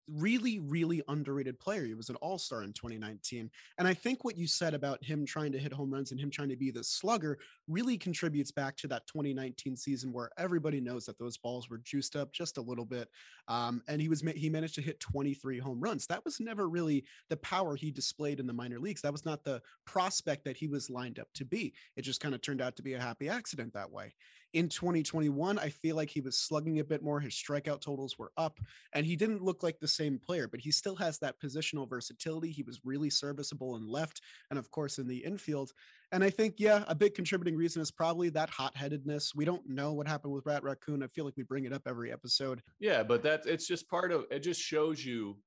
Really, 0.08 0.60
really 0.60 1.02
underrated 1.08 1.60
player. 1.60 1.86
He 1.86 1.94
was 1.94 2.10
an 2.10 2.16
all 2.18 2.38
star 2.38 2.64
in 2.64 2.74
2019. 2.74 3.50
And 3.78 3.88
I 3.88 3.94
think 3.94 4.24
what 4.24 4.38
you 4.38 4.48
said 4.48 4.74
about 4.74 5.04
him 5.04 5.26
trying 5.26 5.52
to 5.52 5.60
hit 5.60 5.74
home 5.74 5.92
runs 5.92 6.12
and 6.12 6.20
him 6.20 6.30
trying 6.30 6.50
to 6.50 6.56
be 6.56 6.72
the 6.72 6.84
slugger 6.84 7.38
really 7.68 7.98
contributes 7.98 8.52
back 8.52 8.78
to 8.78 8.88
that 8.88 9.08
2019 9.08 9.76
season 9.76 10.12
where 10.12 10.30
everybody 10.38 10.82
knows 10.82 11.06
that 11.06 11.18
those 11.18 11.38
balls 11.38 11.70
were 11.70 11.80
juiced 11.80 12.16
up 12.16 12.32
just 12.32 12.58
a 12.58 12.62
little 12.62 12.86
bit. 12.86 13.10
Um, 13.48 13.82
and 13.88 14.02
he 14.02 14.10
was 14.10 14.22
he 14.36 14.50
managed 14.50 14.76
to 14.76 14.82
hit 14.82 15.00
23 15.00 15.60
home 15.60 15.80
runs. 15.80 16.08
That 16.08 16.24
was 16.26 16.40
never 16.40 16.70
really 16.70 17.06
the 17.30 17.38
power 17.38 17.76
he 17.76 17.92
displayed 17.92 18.40
in 18.40 18.48
the 18.48 18.54
minor 18.54 18.80
leagues. 18.80 19.02
That 19.02 19.12
was 19.12 19.26
not 19.26 19.44
the 19.44 19.62
prospect 19.86 20.46
that 20.46 20.58
he 20.58 20.68
was 20.68 20.90
lined 20.90 21.20
up 21.20 21.28
to 21.36 21.46
be. 21.46 21.74
It 21.96 22.04
just 22.04 22.22
kind 22.22 22.36
of 22.36 22.42
turned 22.42 22.62
out 22.62 22.76
to 22.78 22.84
be 22.84 22.94
a 22.94 23.02
happy 23.02 23.30
accident 23.30 23.74
that 23.74 23.92
way. 23.92 24.14
In 24.54 24.68
2021, 24.68 25.58
I 25.60 25.70
feel 25.70 25.96
like 25.96 26.10
he 26.10 26.20
was 26.20 26.38
slugging 26.38 26.80
a 26.80 26.84
bit 26.84 27.02
more. 27.02 27.20
His 27.20 27.34
strikeout 27.34 27.80
totals 27.80 28.20
were 28.20 28.32
up, 28.36 28.60
and 28.94 29.06
he 29.06 29.16
didn't 29.16 29.42
look 29.42 29.64
like 29.64 29.80
the 29.80 29.88
same 29.88 30.20
player, 30.20 30.48
but 30.48 30.60
he 30.60 30.72
still 30.72 30.96
has 30.96 31.18
that 31.20 31.40
positional 31.40 31.90
versatility. 31.90 32.52
He 32.52 32.64
was 32.64 32.82
really 32.84 33.10
serviceable 33.10 33.78
in 33.78 33.88
left 33.88 34.22
and, 34.50 34.60
of 34.60 34.70
course, 34.70 34.98
in 34.98 35.08
the 35.08 35.18
infield. 35.18 35.72
And 36.12 36.24
I 36.24 36.30
think, 36.30 36.56
yeah, 36.58 36.84
a 36.88 36.96
big 36.96 37.16
contributing 37.16 37.56
reason 37.56 37.82
is 37.82 37.92
probably 37.92 38.30
that 38.30 38.50
hot 38.50 38.76
headedness. 38.76 39.34
We 39.34 39.46
don't 39.46 39.68
know 39.70 39.94
what 39.94 40.08
happened 40.08 40.34
with 40.34 40.46
Rat 40.46 40.64
Raccoon. 40.64 41.02
I 41.02 41.08
feel 41.08 41.24
like 41.24 41.38
we 41.38 41.44
bring 41.44 41.64
it 41.64 41.72
up 41.72 41.84
every 41.86 42.12
episode. 42.12 42.62
Yeah, 42.80 43.04
but 43.04 43.24
that's 43.24 43.48
it's 43.48 43.66
just 43.66 43.88
part 43.88 44.12
of 44.12 44.26
it, 44.30 44.40
just 44.40 44.62
shows 44.62 45.06
you 45.06 45.38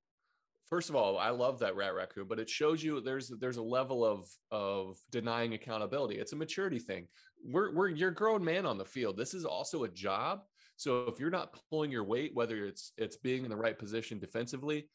first 0.69 0.89
of 0.89 0.97
all, 0.97 1.19
I 1.19 1.31
love 1.31 1.59
that 1.61 1.77
rat 1.77 1.95
raccoon, 1.95 2.27
but 2.29 2.39
it 2.39 2.49
shows 2.49 2.83
you 2.83 3.01
there's 3.01 3.29
there's 3.41 3.59
a 3.59 3.63
level 3.63 4.05
of 4.05 4.29
of 4.51 4.97
denying 5.11 5.55
accountability. 5.55 6.17
It's 6.17 6.33
a 6.33 6.37
maturity 6.37 6.79
thing. 6.79 7.07
We're 7.45 7.75
we're 7.75 7.89
you're 7.89 8.11
a 8.11 8.15
grown 8.15 8.45
man 8.45 8.67
on 8.67 8.79
the 8.79 8.85
field. 8.85 9.17
This 9.17 9.35
is 9.35 9.45
also 9.45 9.85
a 9.85 9.89
job. 9.89 10.41
So 10.77 11.07
if 11.07 11.21
you're 11.21 11.31
not 11.31 11.57
pulling 11.71 11.91
your 11.91 12.05
weight, 12.05 12.33
whether 12.35 12.65
it's 12.65 12.93
it's 12.97 13.17
being 13.17 13.45
in 13.45 13.51
the 13.51 13.57
right 13.57 13.79
position 13.79 14.19
defensively, 14.19 14.89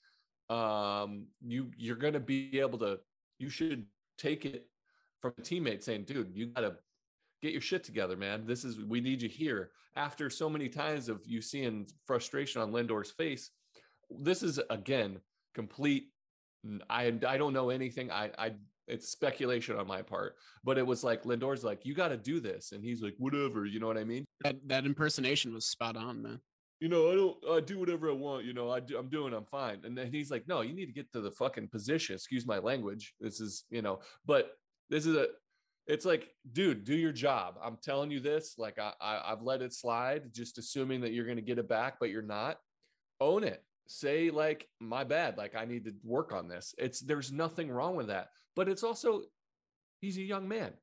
um, 0.49 1.27
you 1.45 1.71
you're 1.77 1.95
going 1.95 2.13
to 2.13 2.19
be 2.19 2.59
able 2.59 2.79
to. 2.79 2.99
You 3.37 3.49
should 3.49 3.85
take 4.17 4.45
it 4.45 4.67
from 5.21 5.33
a 5.37 5.41
teammate 5.41 5.83
saying, 5.83 6.03
"Dude, 6.05 6.31
you 6.33 6.47
got 6.47 6.61
to 6.61 6.75
get 7.41 7.53
your 7.53 7.61
shit 7.61 7.83
together, 7.83 8.17
man. 8.17 8.45
This 8.45 8.63
is 8.65 8.79
we 8.79 9.01
need 9.01 9.21
you 9.21 9.29
here." 9.29 9.71
After 9.95 10.29
so 10.29 10.49
many 10.49 10.69
times 10.69 11.09
of 11.09 11.21
you 11.25 11.41
seeing 11.41 11.87
frustration 12.05 12.61
on 12.61 12.71
Lindor's 12.71 13.11
face, 13.11 13.51
this 14.09 14.43
is 14.43 14.59
again 14.69 15.19
complete 15.59 16.05
I 16.89 17.13
I 17.27 17.37
don't 17.37 17.53
know 17.53 17.69
anything. 17.69 18.11
I 18.11 18.31
I 18.37 18.53
it's 18.87 19.09
speculation 19.09 19.77
on 19.77 19.87
my 19.87 20.01
part, 20.01 20.35
but 20.63 20.77
it 20.77 20.85
was 20.85 21.03
like 21.03 21.25
Lindor's 21.25 21.63
like, 21.63 21.85
you 21.85 21.93
got 21.93 22.07
to 22.09 22.17
do 22.17 22.39
this, 22.39 22.71
and 22.71 22.83
he's 22.83 23.01
like, 23.03 23.15
whatever, 23.17 23.65
you 23.65 23.79
know 23.79 23.87
what 23.87 23.97
I 23.97 24.03
mean? 24.03 24.25
That 24.43 24.55
that 24.67 24.85
impersonation 24.85 25.53
was 25.53 25.65
spot 25.65 25.95
on, 25.95 26.21
man. 26.21 26.39
You 26.79 26.89
know, 26.89 27.11
I 27.11 27.15
don't 27.15 27.37
I 27.57 27.59
do 27.59 27.79
whatever 27.79 28.09
I 28.09 28.13
want. 28.13 28.45
You 28.45 28.53
know, 28.53 28.71
I 28.71 28.79
do, 28.79 28.97
I'm 28.97 29.09
doing, 29.09 29.33
I'm 29.33 29.45
fine. 29.45 29.81
And 29.83 29.97
then 29.97 30.11
he's 30.11 30.31
like, 30.31 30.47
no, 30.47 30.61
you 30.61 30.73
need 30.73 30.87
to 30.87 30.93
get 30.93 31.11
to 31.13 31.21
the 31.21 31.31
fucking 31.31 31.69
position. 31.69 32.15
Excuse 32.15 32.45
my 32.45 32.59
language. 32.59 33.13
This 33.19 33.39
is, 33.39 33.65
you 33.69 33.81
know, 33.81 33.99
but 34.25 34.51
this 34.89 35.05
is 35.05 35.15
a. 35.15 35.27
It's 35.87 36.05
like, 36.05 36.29
dude, 36.53 36.83
do 36.83 36.95
your 36.95 37.11
job. 37.11 37.55
I'm 37.63 37.77
telling 37.81 38.11
you 38.11 38.19
this. 38.19 38.55
Like, 38.59 38.77
I, 38.77 38.93
I 39.01 39.31
I've 39.31 39.41
let 39.41 39.63
it 39.63 39.73
slide, 39.73 40.31
just 40.31 40.59
assuming 40.59 41.01
that 41.01 41.13
you're 41.13 41.25
going 41.25 41.37
to 41.37 41.41
get 41.41 41.57
it 41.57 41.67
back, 41.67 41.95
but 41.99 42.11
you're 42.11 42.21
not. 42.21 42.57
Own 43.19 43.43
it 43.43 43.63
say 43.91 44.29
like 44.29 44.67
my 44.79 45.03
bad 45.03 45.35
like 45.35 45.55
i 45.55 45.65
need 45.65 45.83
to 45.83 45.93
work 46.03 46.31
on 46.31 46.47
this. 46.47 46.75
It's 46.77 46.99
there's 46.99 47.31
nothing 47.31 47.71
wrong 47.71 47.95
with 47.95 48.07
that 48.07 48.29
but 48.55 48.69
it's 48.69 48.83
also 48.83 49.23
he's 49.99 50.17
a 50.17 50.21
young 50.21 50.47
man 50.47 50.73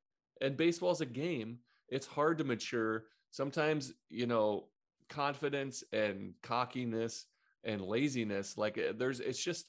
and 0.41 0.57
baseball's 0.57 1.01
a 1.01 1.05
game. 1.05 1.59
It's 1.89 2.07
hard 2.07 2.37
to 2.39 2.43
mature. 2.43 3.05
Sometimes 3.31 3.93
you 4.09 4.25
know 4.25 4.65
confidence 5.09 5.83
and 5.93 6.33
cockiness 6.43 7.27
and 7.63 7.81
laziness 7.81 8.57
like 8.57 8.77
eh, 8.77 8.91
there's 8.97 9.21
it's 9.21 9.41
just 9.41 9.67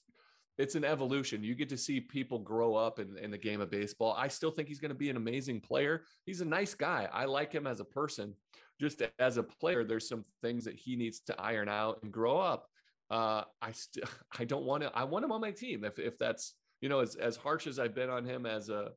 it's 0.56 0.74
an 0.74 0.84
evolution. 0.84 1.44
You 1.44 1.54
get 1.54 1.68
to 1.68 1.76
see 1.76 2.00
people 2.00 2.40
grow 2.40 2.74
up 2.74 2.98
in, 2.98 3.16
in 3.18 3.30
the 3.30 3.38
game 3.38 3.60
of 3.60 3.70
baseball. 3.70 4.16
I 4.18 4.26
still 4.26 4.50
think 4.50 4.66
he's 4.66 4.80
going 4.80 4.88
to 4.88 4.94
be 4.96 5.10
an 5.10 5.16
amazing 5.16 5.60
player. 5.60 6.02
He's 6.26 6.40
a 6.40 6.44
nice 6.44 6.74
guy. 6.74 7.08
I 7.12 7.26
like 7.26 7.52
him 7.52 7.68
as 7.68 7.78
a 7.78 7.84
person. 7.84 8.34
Just 8.80 9.02
as 9.20 9.36
a 9.36 9.44
player 9.44 9.84
there's 9.84 10.08
some 10.08 10.24
things 10.42 10.64
that 10.64 10.74
he 10.74 10.96
needs 10.96 11.20
to 11.26 11.40
iron 11.40 11.68
out 11.68 12.00
and 12.02 12.10
grow 12.10 12.38
up 12.38 12.68
uh, 13.10 13.44
I 13.62 13.72
still 13.72 14.04
I 14.38 14.44
don't 14.44 14.64
want 14.64 14.82
to. 14.82 14.92
I 14.94 15.04
want 15.04 15.24
him 15.24 15.32
on 15.32 15.40
my 15.40 15.50
team. 15.50 15.84
If 15.84 15.98
if 15.98 16.18
that's 16.18 16.54
you 16.80 16.88
know 16.88 17.00
as 17.00 17.14
as 17.16 17.36
harsh 17.36 17.66
as 17.66 17.78
I've 17.78 17.94
been 17.94 18.10
on 18.10 18.24
him 18.24 18.46
as 18.46 18.68
a 18.68 18.90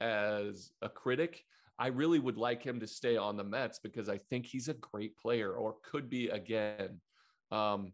as 0.00 0.72
a 0.82 0.88
critic, 0.88 1.44
I 1.78 1.88
really 1.88 2.18
would 2.18 2.36
like 2.36 2.62
him 2.62 2.80
to 2.80 2.86
stay 2.86 3.16
on 3.16 3.36
the 3.36 3.44
Mets 3.44 3.78
because 3.78 4.08
I 4.08 4.18
think 4.18 4.46
he's 4.46 4.68
a 4.68 4.74
great 4.74 5.16
player 5.16 5.52
or 5.52 5.76
could 5.82 6.08
be 6.08 6.28
again. 6.28 7.00
Um, 7.50 7.92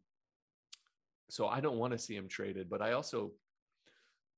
so 1.28 1.46
I 1.46 1.60
don't 1.60 1.78
want 1.78 1.92
to 1.92 1.98
see 1.98 2.14
him 2.14 2.28
traded, 2.28 2.68
but 2.70 2.82
I 2.82 2.92
also, 2.92 3.32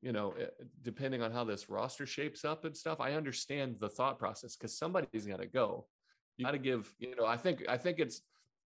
you 0.00 0.12
know, 0.12 0.32
eh, 0.40 0.46
depending 0.82 1.22
on 1.22 1.32
how 1.32 1.44
this 1.44 1.68
roster 1.68 2.06
shapes 2.06 2.44
up 2.44 2.64
and 2.64 2.76
stuff, 2.76 3.00
I 3.00 3.12
understand 3.12 3.76
the 3.78 3.88
thought 3.88 4.18
process 4.18 4.56
because 4.56 4.78
somebody's 4.78 5.26
got 5.26 5.40
to 5.40 5.46
go. 5.46 5.86
You 6.36 6.44
got 6.44 6.52
to 6.52 6.58
give, 6.58 6.94
you 6.98 7.16
know, 7.16 7.26
I 7.26 7.36
think 7.36 7.64
I 7.68 7.76
think 7.76 7.98
it's 7.98 8.22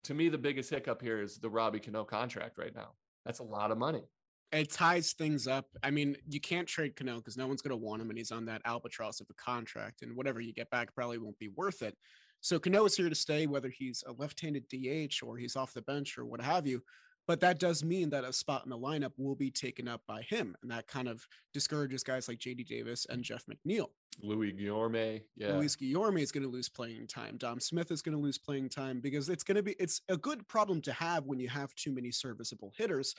to 0.04 0.14
me, 0.14 0.28
the 0.28 0.38
biggest 0.38 0.70
hiccup 0.70 1.02
here 1.02 1.20
is 1.20 1.38
the 1.38 1.50
Robbie 1.50 1.80
Cano 1.80 2.04
contract 2.04 2.58
right 2.58 2.74
now. 2.74 2.92
That's 3.24 3.40
a 3.40 3.44
lot 3.44 3.70
of 3.70 3.78
money. 3.78 4.02
It 4.52 4.70
ties 4.70 5.12
things 5.14 5.48
up. 5.48 5.66
I 5.82 5.90
mean, 5.90 6.16
you 6.28 6.40
can't 6.40 6.68
trade 6.68 6.94
Cano 6.94 7.16
because 7.16 7.36
no 7.36 7.46
one's 7.46 7.62
going 7.62 7.70
to 7.70 7.84
want 7.84 8.00
him, 8.00 8.10
and 8.10 8.18
he's 8.18 8.30
on 8.30 8.44
that 8.46 8.62
albatross 8.64 9.20
of 9.20 9.26
a 9.30 9.34
contract, 9.34 10.02
and 10.02 10.14
whatever 10.14 10.40
you 10.40 10.52
get 10.52 10.70
back 10.70 10.94
probably 10.94 11.18
won't 11.18 11.38
be 11.38 11.48
worth 11.56 11.82
it. 11.82 11.96
So 12.40 12.58
Cano 12.58 12.84
is 12.84 12.96
here 12.96 13.08
to 13.08 13.14
stay, 13.14 13.46
whether 13.46 13.70
he's 13.70 14.04
a 14.06 14.12
left-handed 14.12 14.68
DH 14.68 15.22
or 15.22 15.38
he's 15.38 15.56
off 15.56 15.72
the 15.72 15.82
bench 15.82 16.18
or 16.18 16.26
what 16.26 16.42
have 16.42 16.66
you. 16.66 16.82
But 17.26 17.40
that 17.40 17.58
does 17.58 17.82
mean 17.82 18.10
that 18.10 18.24
a 18.24 18.32
spot 18.32 18.64
in 18.64 18.70
the 18.70 18.78
lineup 18.78 19.12
will 19.16 19.34
be 19.34 19.50
taken 19.50 19.88
up 19.88 20.02
by 20.06 20.22
him. 20.22 20.54
And 20.62 20.70
that 20.70 20.86
kind 20.86 21.08
of 21.08 21.26
discourages 21.52 22.02
guys 22.02 22.28
like 22.28 22.38
JD 22.38 22.66
Davis 22.66 23.06
and 23.08 23.22
Jeff 23.22 23.44
McNeil. 23.46 23.88
Luis 24.22 24.52
Guillorme. 24.52 25.22
Yeah. 25.36 25.54
Luis 25.54 25.74
Guillorme 25.74 26.20
is 26.20 26.30
going 26.30 26.44
to 26.44 26.50
lose 26.50 26.68
playing 26.68 27.06
time. 27.06 27.36
Dom 27.38 27.60
Smith 27.60 27.90
is 27.90 28.02
going 28.02 28.16
to 28.16 28.22
lose 28.22 28.38
playing 28.38 28.68
time 28.68 29.00
because 29.00 29.28
it's 29.28 29.42
going 29.42 29.56
to 29.56 29.62
be, 29.62 29.74
it's 29.78 30.02
a 30.08 30.16
good 30.16 30.46
problem 30.48 30.80
to 30.82 30.92
have 30.92 31.24
when 31.24 31.38
you 31.38 31.48
have 31.48 31.74
too 31.74 31.92
many 31.92 32.10
serviceable 32.10 32.72
hitters. 32.76 33.14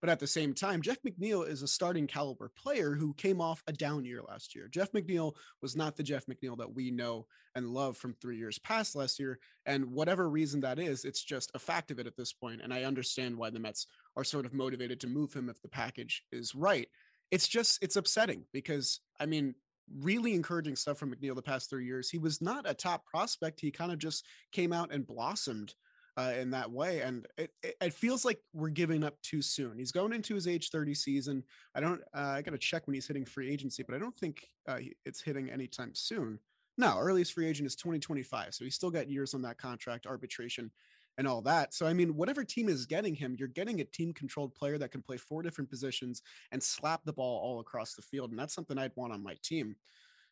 But 0.00 0.10
at 0.10 0.18
the 0.18 0.26
same 0.26 0.54
time, 0.54 0.80
Jeff 0.80 0.96
McNeil 1.02 1.46
is 1.46 1.62
a 1.62 1.68
starting 1.68 2.06
caliber 2.06 2.50
player 2.56 2.94
who 2.94 3.12
came 3.14 3.40
off 3.40 3.62
a 3.66 3.72
down 3.72 4.04
year 4.04 4.22
last 4.26 4.54
year. 4.54 4.66
Jeff 4.68 4.92
McNeil 4.92 5.34
was 5.60 5.76
not 5.76 5.96
the 5.96 6.02
Jeff 6.02 6.24
McNeil 6.26 6.56
that 6.58 6.74
we 6.74 6.90
know 6.90 7.26
and 7.54 7.68
love 7.68 7.96
from 7.96 8.14
three 8.14 8.38
years 8.38 8.58
past 8.58 8.96
last 8.96 9.18
year. 9.18 9.38
And 9.66 9.92
whatever 9.92 10.30
reason 10.30 10.60
that 10.62 10.78
is, 10.78 11.04
it's 11.04 11.22
just 11.22 11.50
a 11.54 11.58
fact 11.58 11.90
of 11.90 11.98
it 11.98 12.06
at 12.06 12.16
this 12.16 12.32
point. 12.32 12.62
And 12.62 12.72
I 12.72 12.84
understand 12.84 13.36
why 13.36 13.50
the 13.50 13.60
Mets 13.60 13.86
are 14.16 14.24
sort 14.24 14.46
of 14.46 14.54
motivated 14.54 15.00
to 15.00 15.06
move 15.06 15.34
him 15.34 15.50
if 15.50 15.60
the 15.60 15.68
package 15.68 16.24
is 16.32 16.54
right. 16.54 16.88
It's 17.30 17.46
just, 17.46 17.82
it's 17.82 17.96
upsetting 17.96 18.44
because, 18.52 19.00
I 19.20 19.26
mean, 19.26 19.54
really 19.98 20.34
encouraging 20.34 20.76
stuff 20.76 20.98
from 20.98 21.14
McNeil 21.14 21.34
the 21.34 21.42
past 21.42 21.68
three 21.68 21.84
years. 21.84 22.08
He 22.08 22.18
was 22.18 22.40
not 22.40 22.68
a 22.68 22.74
top 22.74 23.04
prospect. 23.04 23.60
He 23.60 23.70
kind 23.70 23.92
of 23.92 23.98
just 23.98 24.24
came 24.52 24.72
out 24.72 24.92
and 24.92 25.06
blossomed 25.06 25.74
uh, 26.16 26.32
in 26.38 26.50
that 26.50 26.70
way. 26.70 27.00
And 27.00 27.26
it, 27.36 27.50
it, 27.62 27.76
it, 27.80 27.94
feels 27.94 28.24
like 28.24 28.40
we're 28.52 28.68
giving 28.68 29.04
up 29.04 29.20
too 29.22 29.42
soon. 29.42 29.78
He's 29.78 29.92
going 29.92 30.12
into 30.12 30.34
his 30.34 30.48
age 30.48 30.70
30 30.70 30.94
season. 30.94 31.42
I 31.74 31.80
don't, 31.80 32.00
uh, 32.14 32.34
I 32.36 32.42
got 32.42 32.52
to 32.52 32.58
check 32.58 32.86
when 32.86 32.94
he's 32.94 33.06
hitting 33.06 33.24
free 33.24 33.50
agency, 33.50 33.82
but 33.82 33.94
I 33.94 33.98
don't 33.98 34.16
think 34.16 34.46
uh, 34.68 34.78
it's 35.04 35.22
hitting 35.22 35.50
anytime 35.50 35.94
soon. 35.94 36.38
No, 36.78 36.98
earliest 36.98 37.32
free 37.32 37.46
agent 37.46 37.66
is 37.66 37.76
2025. 37.76 38.54
So 38.54 38.64
he's 38.64 38.74
still 38.74 38.90
got 38.90 39.10
years 39.10 39.34
on 39.34 39.42
that 39.42 39.58
contract, 39.58 40.06
arbitration, 40.06 40.70
and 41.18 41.28
all 41.28 41.42
that. 41.42 41.74
So, 41.74 41.86
I 41.86 41.92
mean, 41.92 42.16
whatever 42.16 42.44
team 42.44 42.68
is 42.68 42.86
getting 42.86 43.14
him, 43.14 43.36
you're 43.38 43.48
getting 43.48 43.80
a 43.80 43.84
team 43.84 44.12
controlled 44.14 44.54
player 44.54 44.78
that 44.78 44.90
can 44.90 45.02
play 45.02 45.16
four 45.16 45.42
different 45.42 45.68
positions 45.68 46.22
and 46.52 46.62
slap 46.62 47.04
the 47.04 47.12
ball 47.12 47.40
all 47.42 47.60
across 47.60 47.94
the 47.94 48.02
field. 48.02 48.30
And 48.30 48.38
that's 48.38 48.54
something 48.54 48.78
I'd 48.78 48.96
want 48.96 49.12
on 49.12 49.22
my 49.22 49.36
team. 49.42 49.76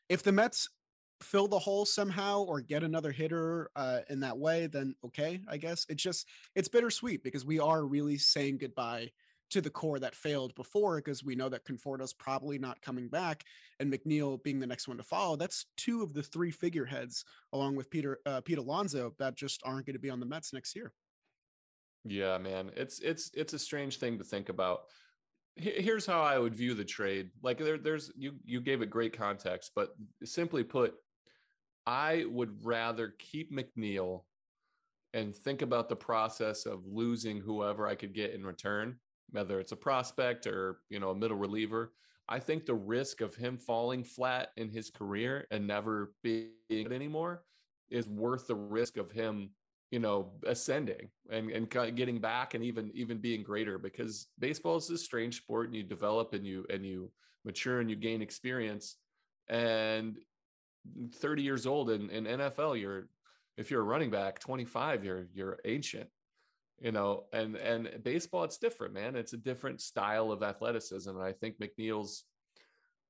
If 0.09 0.23
the 0.23 0.33
Mets 0.33 0.71
fill 1.21 1.49
the 1.49 1.59
hole 1.59 1.85
somehow 1.85 2.43
or 2.43 2.61
get 2.61 2.83
another 2.83 3.13
hitter 3.13 3.71
uh, 3.77 4.01
in 4.09 4.21
that 4.21 4.37
way, 4.37 4.67
then 4.67 4.95
okay, 5.05 5.41
I 5.49 5.57
guess 5.57 5.87
it's 5.89 6.03
just 6.03 6.27
it's 6.55 6.69
bittersweet 6.69 7.23
because 7.23 7.45
we 7.45 7.59
are 7.59 7.85
really 7.85 8.19
saying 8.19 8.59
goodbye 8.59 9.11
to 9.51 9.61
the 9.61 9.71
core 9.71 9.99
that 9.99 10.15
failed 10.15 10.55
before 10.55 10.97
because 10.97 11.25
we 11.25 11.35
know 11.35 11.49
that 11.49 11.65
Conforto's 11.65 12.13
probably 12.13 12.59
not 12.59 12.83
coming 12.83 13.09
back 13.09 13.45
and 13.81 13.93
McNeil 13.93 14.43
being 14.43 14.61
the 14.61 14.67
next 14.67 14.89
one 14.89 14.99
to 14.99 15.03
follow. 15.03 15.37
That's 15.37 15.67
two 15.77 16.03
of 16.03 16.13
the 16.13 16.23
three 16.23 16.51
figureheads 16.51 17.25
along 17.53 17.77
with 17.77 17.91
Peter 17.91 18.19
uh, 18.27 18.41
Pete 18.43 18.59
Alonso 18.59 19.15
that 19.19 19.37
just 19.37 19.63
aren't 19.65 19.87
going 19.87 19.95
to 19.95 20.01
be 20.01 20.11
on 20.11 20.21
the 20.21 20.27
Mets 20.27 20.53
next 20.53 20.77
year. 20.77 20.93
Yeah, 22.05 22.39
man, 22.39 22.71
it's 22.77 23.01
it's 23.01 23.31
it's 23.35 23.53
a 23.53 23.59
strange 23.59 23.99
thing 23.99 24.19
to 24.19 24.25
think 24.25 24.49
about. 24.49 24.81
Here's 25.57 26.07
how 26.07 26.23
I 26.23 26.39
would 26.39 26.55
view 26.55 26.75
the 26.75 26.85
trade. 26.85 27.31
Like 27.43 27.59
there, 27.59 27.79
there's 27.79 28.13
you 28.17 28.37
you 28.45 28.61
gave 28.61 28.83
it 28.83 28.91
great 28.91 29.17
context, 29.17 29.73
but 29.75 29.91
simply 30.25 30.63
put, 30.63 30.95
I 31.89 32.27
would 32.29 32.63
rather 32.63 33.15
keep 33.19 33.51
McNeil 33.51 34.25
and 35.15 35.35
think 35.35 35.63
about 35.63 35.89
the 35.89 35.97
process 35.97 36.67
of 36.67 36.85
losing 36.87 37.41
whoever 37.41 37.87
I 37.87 37.95
could 37.95 38.13
get 38.13 38.35
in 38.35 38.45
return, 38.45 38.97
whether 39.31 39.59
it's 39.59 39.73
a 39.73 39.77
prospect 39.77 40.47
or, 40.47 40.81
you 40.91 41.01
know, 41.01 41.11
a 41.11 41.15
middle 41.15 41.39
reliever. 41.39 41.95
I 42.29 42.41
think 42.41 42.67
the 42.67 42.75
risk 42.75 43.23
of 43.23 43.35
him 43.35 43.57
falling 43.57 44.05
flat 44.05 44.51
in 44.59 44.69
his 44.69 44.91
career 44.91 45.47
and 45.51 45.67
never 45.67 46.13
being 46.23 46.51
it 46.69 46.93
anymore 46.93 47.45
is 47.89 48.07
worth 48.07 48.47
the 48.47 48.55
risk 48.55 48.99
of 48.99 49.11
him 49.11 49.51
you 49.91 49.99
know, 49.99 50.33
ascending 50.47 51.09
and 51.31 51.51
and 51.51 51.71
getting 51.71 52.21
back 52.21 52.53
and 52.53 52.63
even 52.63 52.91
even 52.93 53.17
being 53.17 53.43
greater 53.43 53.79
because 53.79 54.27
baseball 54.39 54.77
is 54.77 54.91
a 54.91 54.99
strange 54.99 55.39
sport 55.39 55.69
and 55.69 55.75
you 55.75 55.83
develop 55.83 56.35
and 56.35 56.47
you 56.47 56.67
and 56.69 56.85
you 56.85 57.11
mature 57.47 57.81
and 57.81 57.89
you 57.89 57.97
gain 57.97 58.21
experience 58.21 58.97
and 59.49 60.19
30 61.15 61.43
years 61.43 61.67
old 61.67 61.91
in, 61.91 62.11
in 62.11 62.25
NFL 62.25 62.81
you're 62.81 63.09
if 63.57 63.71
you're 63.71 63.81
a 63.81 63.85
running 63.85 64.11
back 64.11 64.39
25 64.39 65.05
you're 65.05 65.27
you're 65.35 65.59
ancient 65.65 66.09
you 66.81 66.93
know 66.93 67.25
and 67.33 67.57
and 67.57 68.03
baseball 68.03 68.45
it's 68.45 68.59
different 68.59 68.95
man. 68.95 69.17
It's 69.17 69.33
a 69.33 69.39
different 69.39 69.81
style 69.81 70.31
of 70.31 70.43
athleticism 70.43 71.11
and 71.11 71.23
i 71.23 71.33
think 71.33 71.59
mcneil's 71.59 72.25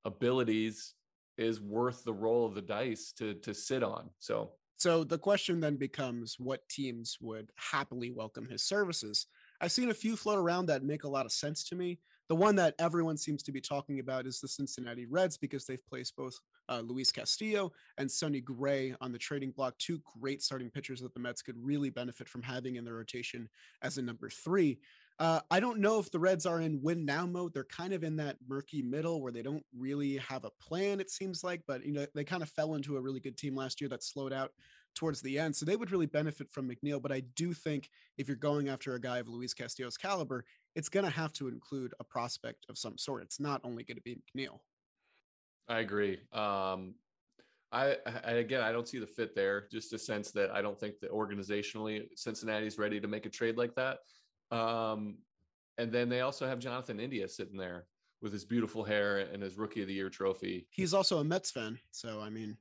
abilities 0.04 0.94
is 1.38 1.60
worth 1.60 2.02
the 2.04 2.12
roll 2.12 2.44
of 2.44 2.54
the 2.54 2.62
dice 2.62 3.12
to 3.16 3.34
to 3.34 3.54
sit 3.54 3.82
on. 3.82 4.10
So 4.18 4.50
so 4.76 5.02
the 5.02 5.18
question 5.18 5.60
then 5.60 5.76
becomes 5.76 6.36
what 6.38 6.68
teams 6.68 7.16
would 7.20 7.50
happily 7.56 8.10
welcome 8.10 8.48
his 8.48 8.62
services. 8.62 9.26
I've 9.60 9.72
seen 9.72 9.90
a 9.90 9.94
few 9.94 10.16
float 10.16 10.38
around 10.38 10.66
that 10.66 10.84
make 10.84 11.04
a 11.04 11.08
lot 11.08 11.26
of 11.26 11.32
sense 11.32 11.64
to 11.68 11.74
me. 11.74 11.98
The 12.28 12.36
one 12.36 12.54
that 12.56 12.74
everyone 12.78 13.16
seems 13.16 13.42
to 13.44 13.52
be 13.52 13.60
talking 13.60 13.98
about 13.98 14.26
is 14.26 14.38
the 14.38 14.46
Cincinnati 14.46 15.06
Reds 15.06 15.36
because 15.36 15.64
they've 15.64 15.84
placed 15.88 16.14
both 16.14 16.38
uh, 16.68 16.80
Luis 16.80 17.10
Castillo 17.10 17.72
and 17.96 18.10
Sonny 18.10 18.40
Gray 18.40 18.94
on 19.00 19.12
the 19.12 19.18
trading 19.18 19.50
block, 19.50 19.76
two 19.78 20.00
great 20.20 20.42
starting 20.42 20.70
pitchers 20.70 21.00
that 21.00 21.14
the 21.14 21.20
Mets 21.20 21.42
could 21.42 21.56
really 21.62 21.90
benefit 21.90 22.28
from 22.28 22.42
having 22.42 22.76
in 22.76 22.84
their 22.84 22.94
rotation 22.94 23.48
as 23.82 23.98
a 23.98 24.02
number 24.02 24.28
three. 24.28 24.78
Uh, 25.20 25.40
I 25.50 25.58
don't 25.58 25.80
know 25.80 25.98
if 25.98 26.12
the 26.12 26.18
Reds 26.18 26.46
are 26.46 26.60
in 26.60 26.80
win 26.80 27.04
now 27.04 27.26
mode. 27.26 27.52
They're 27.52 27.64
kind 27.64 27.92
of 27.92 28.04
in 28.04 28.16
that 28.16 28.36
murky 28.48 28.82
middle 28.82 29.20
where 29.20 29.32
they 29.32 29.42
don't 29.42 29.64
really 29.76 30.16
have 30.18 30.44
a 30.44 30.50
plan, 30.60 31.00
it 31.00 31.10
seems 31.10 31.42
like, 31.42 31.62
but 31.66 31.84
you 31.84 31.92
know, 31.92 32.06
they 32.14 32.22
kind 32.22 32.42
of 32.42 32.48
fell 32.50 32.74
into 32.74 32.96
a 32.96 33.00
really 33.00 33.18
good 33.18 33.36
team 33.36 33.56
last 33.56 33.80
year 33.80 33.90
that 33.90 34.04
slowed 34.04 34.32
out 34.32 34.52
towards 34.94 35.20
the 35.20 35.38
end. 35.38 35.54
So 35.54 35.64
they 35.64 35.76
would 35.76 35.90
really 35.90 36.06
benefit 36.06 36.50
from 36.50 36.68
McNeil. 36.68 37.02
But 37.02 37.12
I 37.12 37.22
do 37.34 37.52
think 37.52 37.90
if 38.16 38.28
you're 38.28 38.36
going 38.36 38.68
after 38.68 38.94
a 38.94 39.00
guy 39.00 39.18
of 39.18 39.28
Luis 39.28 39.54
Castillo's 39.54 39.96
caliber, 39.96 40.44
it's 40.74 40.88
going 40.88 41.04
to 41.04 41.10
have 41.10 41.32
to 41.34 41.48
include 41.48 41.94
a 42.00 42.04
prospect 42.04 42.66
of 42.68 42.78
some 42.78 42.96
sort. 42.96 43.22
It's 43.22 43.40
not 43.40 43.60
only 43.64 43.84
going 43.84 43.96
to 43.96 44.02
be 44.02 44.16
McNeil. 44.16 44.60
I 45.68 45.80
agree. 45.80 46.18
Um, 46.32 46.94
I, 47.70 47.96
I, 48.24 48.32
again, 48.32 48.62
I 48.62 48.72
don't 48.72 48.88
see 48.88 48.98
the 48.98 49.06
fit 49.06 49.34
there. 49.34 49.66
Just 49.70 49.92
a 49.92 49.98
sense 49.98 50.30
that 50.32 50.50
I 50.50 50.62
don't 50.62 50.78
think 50.78 51.00
that 51.00 51.12
organizationally 51.12 52.06
Cincinnati's 52.16 52.78
ready 52.78 53.00
to 53.00 53.08
make 53.08 53.26
a 53.26 53.30
trade 53.30 53.56
like 53.56 53.74
that. 53.74 53.98
Um, 54.50 55.18
and 55.76 55.92
then 55.92 56.08
they 56.08 56.22
also 56.22 56.46
have 56.46 56.58
Jonathan 56.58 56.98
India 56.98 57.28
sitting 57.28 57.58
there 57.58 57.86
with 58.22 58.32
his 58.32 58.44
beautiful 58.44 58.82
hair 58.82 59.18
and 59.18 59.42
his 59.42 59.56
Rookie 59.56 59.82
of 59.82 59.88
the 59.88 59.94
Year 59.94 60.08
trophy. 60.08 60.66
He's 60.70 60.94
also 60.94 61.18
a 61.18 61.24
Mets 61.24 61.50
fan, 61.50 61.78
so 61.90 62.20
I 62.20 62.30
mean, 62.30 62.56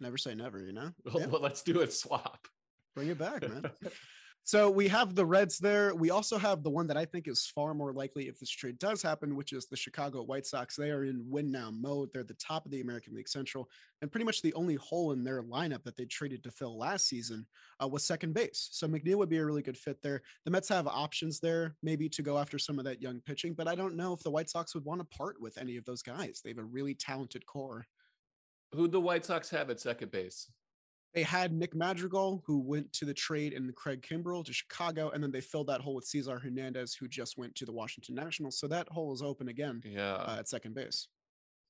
never 0.00 0.18
say 0.18 0.34
never, 0.34 0.60
you 0.60 0.72
know. 0.72 0.90
Well, 1.04 1.20
yeah. 1.20 1.26
well 1.26 1.40
let's 1.40 1.62
do 1.62 1.80
it. 1.80 1.92
Swap. 1.92 2.46
Bring 2.94 3.08
it 3.08 3.18
back, 3.18 3.42
man. 3.48 3.62
So 4.48 4.70
we 4.70 4.88
have 4.88 5.14
the 5.14 5.26
Reds 5.26 5.58
there. 5.58 5.94
We 5.94 6.08
also 6.08 6.38
have 6.38 6.62
the 6.62 6.70
one 6.70 6.86
that 6.86 6.96
I 6.96 7.04
think 7.04 7.28
is 7.28 7.52
far 7.54 7.74
more 7.74 7.92
likely 7.92 8.28
if 8.28 8.40
this 8.40 8.48
trade 8.48 8.78
does 8.78 9.02
happen, 9.02 9.36
which 9.36 9.52
is 9.52 9.66
the 9.66 9.76
Chicago 9.76 10.22
White 10.22 10.46
Sox. 10.46 10.74
They 10.74 10.90
are 10.90 11.04
in 11.04 11.22
win 11.28 11.52
now 11.52 11.70
mode. 11.70 12.08
They're 12.14 12.24
the 12.24 12.32
top 12.32 12.64
of 12.64 12.70
the 12.70 12.80
American 12.80 13.14
League 13.14 13.28
Central, 13.28 13.68
and 14.00 14.10
pretty 14.10 14.24
much 14.24 14.40
the 14.40 14.54
only 14.54 14.76
hole 14.76 15.12
in 15.12 15.22
their 15.22 15.42
lineup 15.42 15.84
that 15.84 15.98
they 15.98 16.06
traded 16.06 16.42
to 16.44 16.50
fill 16.50 16.78
last 16.78 17.08
season 17.08 17.44
uh, 17.82 17.86
was 17.86 18.06
second 18.06 18.32
base. 18.32 18.70
So 18.72 18.88
McNeil 18.88 19.16
would 19.16 19.28
be 19.28 19.36
a 19.36 19.44
really 19.44 19.60
good 19.60 19.76
fit 19.76 20.00
there. 20.00 20.22
The 20.46 20.50
Mets 20.50 20.70
have 20.70 20.86
options 20.86 21.40
there, 21.40 21.76
maybe 21.82 22.08
to 22.08 22.22
go 22.22 22.38
after 22.38 22.58
some 22.58 22.78
of 22.78 22.86
that 22.86 23.02
young 23.02 23.20
pitching, 23.26 23.52
but 23.52 23.68
I 23.68 23.74
don't 23.74 23.96
know 23.96 24.14
if 24.14 24.22
the 24.22 24.30
White 24.30 24.48
Sox 24.48 24.74
would 24.74 24.86
want 24.86 25.02
to 25.02 25.14
part 25.14 25.38
with 25.42 25.58
any 25.58 25.76
of 25.76 25.84
those 25.84 26.00
guys. 26.00 26.40
They 26.42 26.48
have 26.48 26.58
a 26.58 26.64
really 26.64 26.94
talented 26.94 27.44
core. 27.44 27.84
Who'd 28.72 28.92
the 28.92 29.00
White 29.00 29.26
Sox 29.26 29.50
have 29.50 29.68
at 29.68 29.78
second 29.78 30.10
base? 30.10 30.50
They 31.14 31.22
had 31.22 31.52
Nick 31.52 31.74
Madrigal, 31.74 32.42
who 32.46 32.60
went 32.60 32.92
to 32.94 33.04
the 33.04 33.14
trade 33.14 33.54
in 33.54 33.72
Craig 33.72 34.06
Kimbrel 34.08 34.44
to 34.44 34.52
Chicago, 34.52 35.10
and 35.10 35.22
then 35.22 35.32
they 35.32 35.40
filled 35.40 35.66
that 35.68 35.80
hole 35.80 35.94
with 35.94 36.04
Cesar 36.04 36.38
Hernandez, 36.38 36.94
who 36.94 37.08
just 37.08 37.38
went 37.38 37.54
to 37.56 37.64
the 37.64 37.72
Washington 37.72 38.14
Nationals. 38.14 38.58
So 38.58 38.68
that 38.68 38.88
hole 38.88 39.12
is 39.14 39.22
open 39.22 39.48
again. 39.48 39.80
Yeah, 39.84 40.14
uh, 40.14 40.36
at 40.38 40.48
second 40.48 40.74
base. 40.74 41.08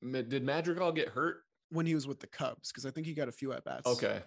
Did 0.03 0.45
Madrigal 0.45 0.93
get 0.93 1.09
hurt 1.09 1.39
when 1.71 1.87
he 1.87 1.95
was 1.95 2.07
with 2.07 2.21
the 2.21 2.27
Cubs? 2.27 2.71
Because 2.71 2.85
I 2.85 2.91
think 2.91 3.07
he 3.07 3.15
got 3.15 3.29
a 3.29 3.33
few 3.33 3.53
at 3.53 3.65
bats. 3.65 3.87
Okay, 3.87 4.21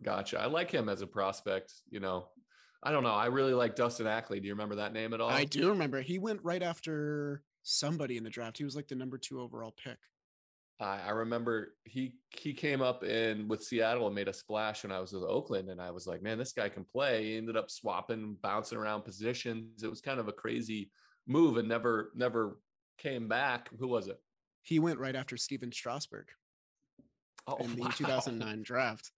gotcha. 0.00 0.40
I 0.40 0.46
like 0.46 0.70
him 0.70 0.88
as 0.88 1.02
a 1.02 1.06
prospect. 1.06 1.72
You 1.90 2.00
know, 2.00 2.28
I 2.84 2.92
don't 2.92 3.02
know. 3.02 3.10
I 3.10 3.26
really 3.26 3.54
like 3.54 3.74
Dustin 3.74 4.06
Ackley. 4.06 4.38
Do 4.40 4.46
you 4.46 4.54
remember 4.54 4.76
that 4.76 4.92
name 4.92 5.12
at 5.12 5.20
all? 5.20 5.30
I 5.30 5.44
do 5.44 5.70
remember. 5.70 6.00
He 6.00 6.18
went 6.18 6.40
right 6.42 6.62
after 6.62 7.42
somebody 7.64 8.16
in 8.16 8.24
the 8.24 8.30
draft. 8.30 8.58
He 8.58 8.64
was 8.64 8.76
like 8.76 8.88
the 8.88 8.94
number 8.94 9.18
two 9.18 9.40
overall 9.40 9.74
pick. 9.82 9.98
I, 10.82 11.00
I 11.06 11.10
remember 11.10 11.74
he 11.84 12.14
he 12.30 12.52
came 12.52 12.82
up 12.82 13.04
in 13.04 13.46
with 13.48 13.62
Seattle 13.62 14.06
and 14.06 14.14
made 14.14 14.28
a 14.28 14.32
splash 14.32 14.82
when 14.82 14.92
I 14.92 15.00
was 15.00 15.12
with 15.12 15.22
Oakland, 15.22 15.70
and 15.70 15.80
I 15.80 15.90
was 15.90 16.06
like, 16.06 16.22
man, 16.22 16.38
this 16.38 16.52
guy 16.52 16.68
can 16.68 16.84
play. 16.84 17.24
He 17.24 17.36
ended 17.36 17.56
up 17.56 17.70
swapping, 17.70 18.36
bouncing 18.42 18.78
around 18.78 19.02
positions. 19.02 19.82
It 19.82 19.90
was 19.90 20.00
kind 20.00 20.18
of 20.18 20.28
a 20.28 20.32
crazy 20.32 20.90
move, 21.26 21.56
and 21.56 21.68
never 21.68 22.10
never 22.14 22.58
came 22.98 23.28
back. 23.28 23.70
Who 23.78 23.88
was 23.88 24.08
it? 24.08 24.20
He 24.62 24.78
went 24.78 24.98
right 24.98 25.16
after 25.16 25.36
Stephen 25.36 25.72
Strasburg 25.72 26.28
oh, 27.46 27.56
in 27.56 27.74
the 27.74 27.82
wow. 27.82 27.88
2009 27.88 28.62
draft. 28.64 29.10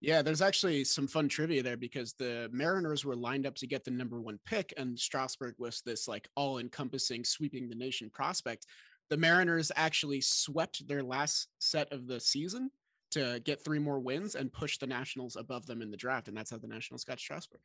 Yeah, 0.00 0.20
there's 0.20 0.42
actually 0.42 0.84
some 0.84 1.06
fun 1.06 1.26
trivia 1.26 1.62
there 1.62 1.76
because 1.76 2.12
the 2.12 2.50
Mariners 2.52 3.04
were 3.04 3.16
lined 3.16 3.46
up 3.46 3.54
to 3.56 3.66
get 3.66 3.82
the 3.82 3.90
number 3.90 4.20
one 4.20 4.38
pick, 4.44 4.74
and 4.76 4.98
Strasburg 4.98 5.54
was 5.58 5.82
this 5.86 6.06
like 6.06 6.28
all 6.36 6.58
encompassing, 6.58 7.24
sweeping 7.24 7.68
the 7.68 7.74
nation 7.74 8.10
prospect 8.12 8.66
the 9.08 9.16
Mariners 9.16 9.70
actually 9.76 10.20
swept 10.20 10.86
their 10.88 11.02
last 11.02 11.48
set 11.58 11.92
of 11.92 12.06
the 12.06 12.20
season 12.20 12.70
to 13.12 13.40
get 13.44 13.62
three 13.62 13.78
more 13.78 14.00
wins 14.00 14.34
and 14.34 14.52
push 14.52 14.78
the 14.78 14.86
Nationals 14.86 15.36
above 15.36 15.66
them 15.66 15.80
in 15.80 15.90
the 15.90 15.96
draft. 15.96 16.28
And 16.28 16.36
that's 16.36 16.50
how 16.50 16.58
the 16.58 16.66
Nationals 16.66 17.04
got 17.04 17.20
Strasburg. 17.20 17.60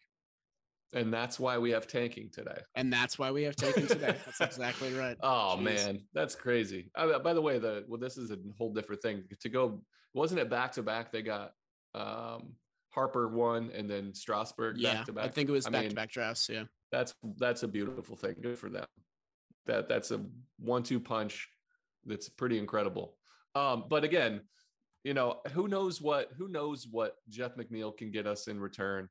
And 0.94 1.14
that's 1.14 1.40
why 1.40 1.58
we 1.58 1.72
have 1.72 1.88
tanking 1.88 2.30
today. 2.32 2.60
And 2.76 2.92
that's 2.92 3.18
why 3.18 3.32
we 3.32 3.44
have 3.44 3.56
tanking 3.56 3.88
today. 3.88 4.16
That's 4.26 4.42
exactly 4.42 4.94
right. 4.94 5.18
oh 5.24 5.56
Jeez. 5.58 5.64
man, 5.64 6.02
that's 6.14 6.36
crazy. 6.36 6.92
Uh, 6.96 7.18
by 7.20 7.34
the 7.34 7.42
way, 7.42 7.60
the 7.60 7.86
well, 7.88 8.00
this 8.00 8.18
is 8.18 8.30
a 8.30 8.38
whole 8.58 8.74
different 8.74 9.02
thing. 9.02 9.24
To 9.40 9.50
go, 9.50 9.82
wasn't 10.14 10.42
it 10.42 10.50
back 10.50 10.74
to 10.74 10.84
back? 10.84 11.12
They 11.14 11.22
got 11.22 11.54
um 11.96 12.56
Harper 12.90 13.30
one 13.30 13.72
and 13.74 13.90
then 13.90 14.14
Strasburg 14.14 14.78
yeah, 14.78 14.96
back 14.96 15.06
to 15.06 15.14
back. 15.14 15.26
I 15.26 15.28
think 15.30 15.48
it 15.48 15.54
was 15.54 15.66
back 15.66 15.88
to 15.88 15.96
back 15.96 16.12
drafts. 16.12 16.50
Yeah, 16.50 16.64
that's 16.92 17.16
that's 17.38 17.64
a 17.64 17.70
beautiful 17.70 18.18
thing. 18.18 18.36
Good 18.42 18.60
for 18.60 18.70
them 18.70 18.88
that 19.66 19.88
that's 19.88 20.12
a 20.12 20.22
one-two 20.60 21.00
punch 21.00 21.50
that's 22.06 22.30
pretty 22.30 22.58
incredible. 22.58 23.18
Um, 23.56 23.86
but 23.90 24.04
again, 24.04 24.42
you 25.04 25.14
know, 25.14 25.42
who 25.54 25.68
knows 25.68 26.02
what 26.02 26.30
who 26.38 26.48
knows 26.48 26.88
what 26.90 27.16
Jeff 27.30 27.56
McNeil 27.56 27.96
can 27.96 28.12
get 28.12 28.28
us 28.28 28.48
in 28.48 28.60
return. 28.60 29.10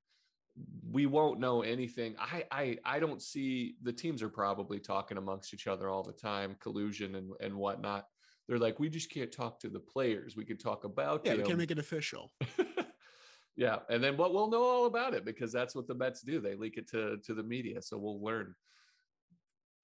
We 0.90 1.06
won't 1.06 1.40
know 1.40 1.62
anything. 1.62 2.14
I 2.18 2.44
I 2.50 2.78
I 2.84 3.00
don't 3.00 3.22
see 3.22 3.74
the 3.82 3.92
teams 3.92 4.22
are 4.22 4.28
probably 4.28 4.78
talking 4.78 5.18
amongst 5.18 5.52
each 5.52 5.66
other 5.66 5.88
all 5.88 6.02
the 6.02 6.12
time, 6.12 6.56
collusion 6.60 7.16
and 7.16 7.32
and 7.40 7.54
whatnot. 7.54 8.06
They're 8.48 8.58
like, 8.58 8.80
we 8.80 8.88
just 8.88 9.10
can't 9.10 9.30
talk 9.30 9.60
to 9.60 9.68
the 9.68 9.78
players. 9.78 10.36
We 10.36 10.44
can 10.44 10.58
talk 10.58 10.84
about 10.84 11.22
yeah, 11.24 11.34
we 11.34 11.42
can't 11.42 11.58
make 11.58 11.70
it 11.70 11.78
official. 11.78 12.32
yeah, 13.56 13.78
and 13.88 14.02
then 14.02 14.16
what 14.16 14.32
we'll 14.32 14.50
know 14.50 14.62
all 14.62 14.86
about 14.86 15.14
it 15.14 15.24
because 15.24 15.52
that's 15.52 15.74
what 15.74 15.86
the 15.86 15.94
Mets 15.94 16.22
do. 16.22 16.40
They 16.40 16.54
leak 16.54 16.76
it 16.76 16.88
to 16.90 17.18
to 17.18 17.34
the 17.34 17.42
media, 17.42 17.82
so 17.82 17.98
we'll 17.98 18.22
learn. 18.22 18.54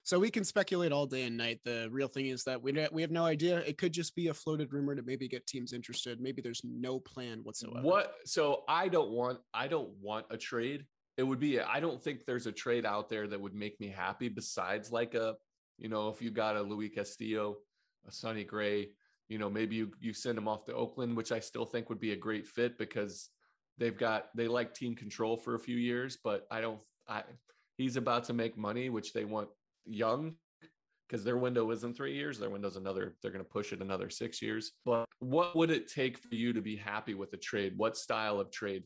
So 0.07 0.21
we 0.21 0.31
can 0.31 0.45
speculate 0.45 0.93
all 0.93 1.05
day 1.05 1.25
and 1.25 1.37
night. 1.37 1.59
The 1.65 1.89
real 1.91 2.07
thing 2.07 2.27
is 2.27 2.45
that 2.45 2.63
we 2.63 2.73
we 2.93 3.03
have 3.03 3.11
no 3.11 3.25
idea. 3.25 3.59
It 3.67 3.77
could 3.77 3.93
just 3.93 4.15
be 4.15 4.29
a 4.29 4.35
floated 4.35 4.73
rumor 4.73 4.95
to 4.95 5.03
maybe 5.03 5.27
get 5.27 5.45
teams 5.49 5.73
interested. 5.73 6.21
Maybe 6.21 6.41
there's 6.41 6.61
no 6.65 7.01
plan 7.01 7.41
whatsoever. 7.43 7.85
What? 7.85 8.15
So 8.25 8.63
I 8.69 8.87
don't 8.87 9.11
want 9.11 9.41
I 9.53 9.67
don't 9.67 9.91
want 10.01 10.27
a 10.31 10.37
trade. 10.37 10.87
It 11.17 11.25
would 11.25 11.41
be 11.41 11.61
I 11.61 11.81
don't 11.81 12.01
think 12.01 12.25
there's 12.25 12.47
a 12.47 12.53
trade 12.53 12.87
out 12.87 13.09
there 13.09 13.27
that 13.27 13.41
would 13.41 13.53
make 13.53 13.81
me 13.81 13.89
happy 13.89 14.29
besides 14.29 14.93
like 14.93 15.15
a 15.15 15.35
you 15.77 15.89
know 15.89 16.09
if 16.09 16.23
you 16.23 16.31
got 16.31 16.55
a 16.55 16.63
Luis 16.63 16.93
Castillo, 16.95 17.57
a 18.07 18.13
Sonny 18.13 18.45
Gray, 18.45 18.91
you 19.29 19.39
know 19.39 19.51
maybe 19.51 19.75
you 19.75 19.91
you 19.99 20.13
send 20.13 20.39
him 20.39 20.47
off 20.47 20.67
to 20.67 20.73
Oakland, 20.73 21.17
which 21.17 21.33
I 21.33 21.41
still 21.41 21.67
think 21.67 21.89
would 21.89 21.99
be 21.99 22.13
a 22.13 22.17
great 22.17 22.47
fit 22.47 22.79
because 22.79 23.29
they've 23.77 23.99
got 23.99 24.27
they 24.37 24.47
like 24.47 24.73
team 24.73 24.95
control 24.95 25.37
for 25.37 25.57
a 25.57 25.61
few 25.61 25.77
years, 25.77 26.17
but 26.23 26.47
I 26.49 26.61
don't 26.61 26.79
I 27.09 27.25
he's 27.77 27.97
about 27.97 28.23
to 28.27 28.35
make 28.35 28.57
money, 28.57 28.89
which 28.89 29.13
they 29.13 29.25
want 29.25 29.49
young 29.87 30.35
because 31.09 31.25
their 31.25 31.37
window 31.37 31.71
isn't 31.71 31.97
three 31.97 32.15
years. 32.15 32.39
Their 32.39 32.51
window's 32.51 32.77
another, 32.77 33.15
they're 33.23 33.31
going 33.31 33.45
to 33.45 33.51
push 33.51 33.73
it 33.73 33.81
another 33.81 34.11
six 34.11 34.43
years. 34.43 34.73
But 34.85 35.07
what 35.21 35.55
would 35.57 35.71
it 35.71 35.91
take 35.91 36.19
for 36.19 36.35
you 36.35 36.53
to 36.53 36.61
be 36.61 36.77
happy 36.77 37.15
with 37.15 37.33
a 37.33 37.37
trade? 37.37 37.75
What 37.77 37.97
style 37.97 38.41
of 38.41 38.51
trade? 38.51 38.85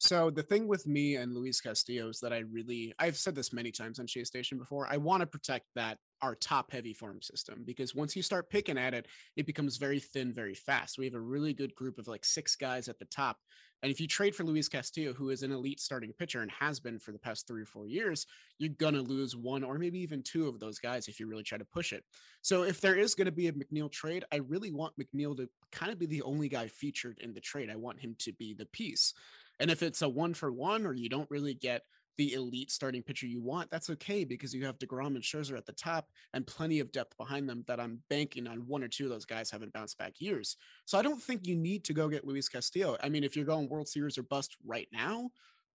So 0.00 0.30
the 0.30 0.42
thing 0.42 0.68
with 0.68 0.86
me 0.86 1.16
and 1.16 1.34
Luis 1.34 1.60
Castillo 1.60 2.08
is 2.08 2.20
that 2.20 2.32
I 2.32 2.38
really 2.38 2.94
I've 2.98 3.16
said 3.16 3.34
this 3.34 3.52
many 3.52 3.72
times 3.72 3.98
on 3.98 4.06
Shea 4.06 4.24
Station 4.24 4.58
before. 4.58 4.86
I 4.88 4.96
want 4.96 5.22
to 5.22 5.26
protect 5.26 5.66
that 5.74 5.98
our 6.22 6.34
top 6.34 6.70
heavy 6.72 6.92
farm 6.92 7.20
system 7.22 7.62
because 7.64 7.94
once 7.94 8.16
you 8.16 8.22
start 8.22 8.50
picking 8.50 8.78
at 8.78 8.94
it, 8.94 9.06
it 9.36 9.46
becomes 9.46 9.76
very 9.76 10.00
thin 10.00 10.32
very 10.32 10.54
fast. 10.54 10.98
We 10.98 11.04
have 11.04 11.14
a 11.14 11.20
really 11.20 11.52
good 11.52 11.74
group 11.74 11.98
of 11.98 12.08
like 12.08 12.24
six 12.24 12.56
guys 12.56 12.88
at 12.88 12.98
the 12.98 13.06
top 13.06 13.38
and 13.82 13.92
if 13.92 14.00
you 14.00 14.08
trade 14.08 14.34
for 14.34 14.42
Luis 14.42 14.68
Castillo, 14.68 15.12
who 15.12 15.30
is 15.30 15.42
an 15.42 15.52
elite 15.52 15.80
starting 15.80 16.12
pitcher 16.12 16.42
and 16.42 16.50
has 16.50 16.80
been 16.80 16.98
for 16.98 17.12
the 17.12 17.18
past 17.18 17.46
three 17.46 17.62
or 17.62 17.66
four 17.66 17.86
years, 17.86 18.26
you're 18.58 18.70
going 18.70 18.94
to 18.94 19.02
lose 19.02 19.36
one 19.36 19.62
or 19.62 19.78
maybe 19.78 20.00
even 20.00 20.22
two 20.22 20.48
of 20.48 20.58
those 20.58 20.80
guys 20.80 21.06
if 21.06 21.20
you 21.20 21.28
really 21.28 21.44
try 21.44 21.58
to 21.58 21.64
push 21.64 21.92
it. 21.92 22.02
So 22.42 22.64
if 22.64 22.80
there 22.80 22.96
is 22.96 23.14
going 23.14 23.26
to 23.26 23.32
be 23.32 23.46
a 23.46 23.52
McNeil 23.52 23.90
trade, 23.90 24.24
I 24.32 24.36
really 24.36 24.72
want 24.72 24.94
McNeil 24.98 25.36
to 25.36 25.48
kind 25.70 25.92
of 25.92 25.98
be 25.98 26.06
the 26.06 26.22
only 26.22 26.48
guy 26.48 26.66
featured 26.66 27.18
in 27.20 27.32
the 27.32 27.40
trade. 27.40 27.70
I 27.70 27.76
want 27.76 28.00
him 28.00 28.16
to 28.20 28.32
be 28.32 28.52
the 28.52 28.66
piece. 28.66 29.14
And 29.60 29.70
if 29.70 29.82
it's 29.82 30.02
a 30.02 30.08
one 30.08 30.34
for 30.34 30.52
one 30.52 30.84
or 30.84 30.92
you 30.92 31.08
don't 31.08 31.30
really 31.30 31.54
get 31.54 31.82
the 32.18 32.34
elite 32.34 32.70
starting 32.70 33.02
pitcher 33.02 33.26
you 33.26 33.40
want, 33.40 33.70
that's 33.70 33.88
okay 33.88 34.24
because 34.24 34.52
you 34.52 34.66
have 34.66 34.78
DeGrom 34.78 35.14
and 35.14 35.22
Scherzer 35.22 35.56
at 35.56 35.64
the 35.64 35.72
top 35.72 36.10
and 36.34 36.46
plenty 36.46 36.80
of 36.80 36.92
depth 36.92 37.16
behind 37.16 37.48
them 37.48 37.64
that 37.66 37.80
I'm 37.80 38.02
banking 38.10 38.46
on 38.46 38.66
one 38.66 38.82
or 38.82 38.88
two 38.88 39.04
of 39.04 39.10
those 39.10 39.24
guys 39.24 39.50
haven't 39.50 39.72
bounced 39.72 39.96
back 39.98 40.14
years. 40.18 40.56
So 40.84 40.98
I 40.98 41.02
don't 41.02 41.22
think 41.22 41.46
you 41.46 41.56
need 41.56 41.84
to 41.84 41.94
go 41.94 42.08
get 42.08 42.26
Luis 42.26 42.48
Castillo. 42.48 42.96
I 43.02 43.08
mean, 43.08 43.24
if 43.24 43.36
you're 43.36 43.44
going 43.46 43.68
World 43.68 43.88
Series 43.88 44.18
or 44.18 44.24
bust 44.24 44.56
right 44.66 44.88
now, 44.92 45.30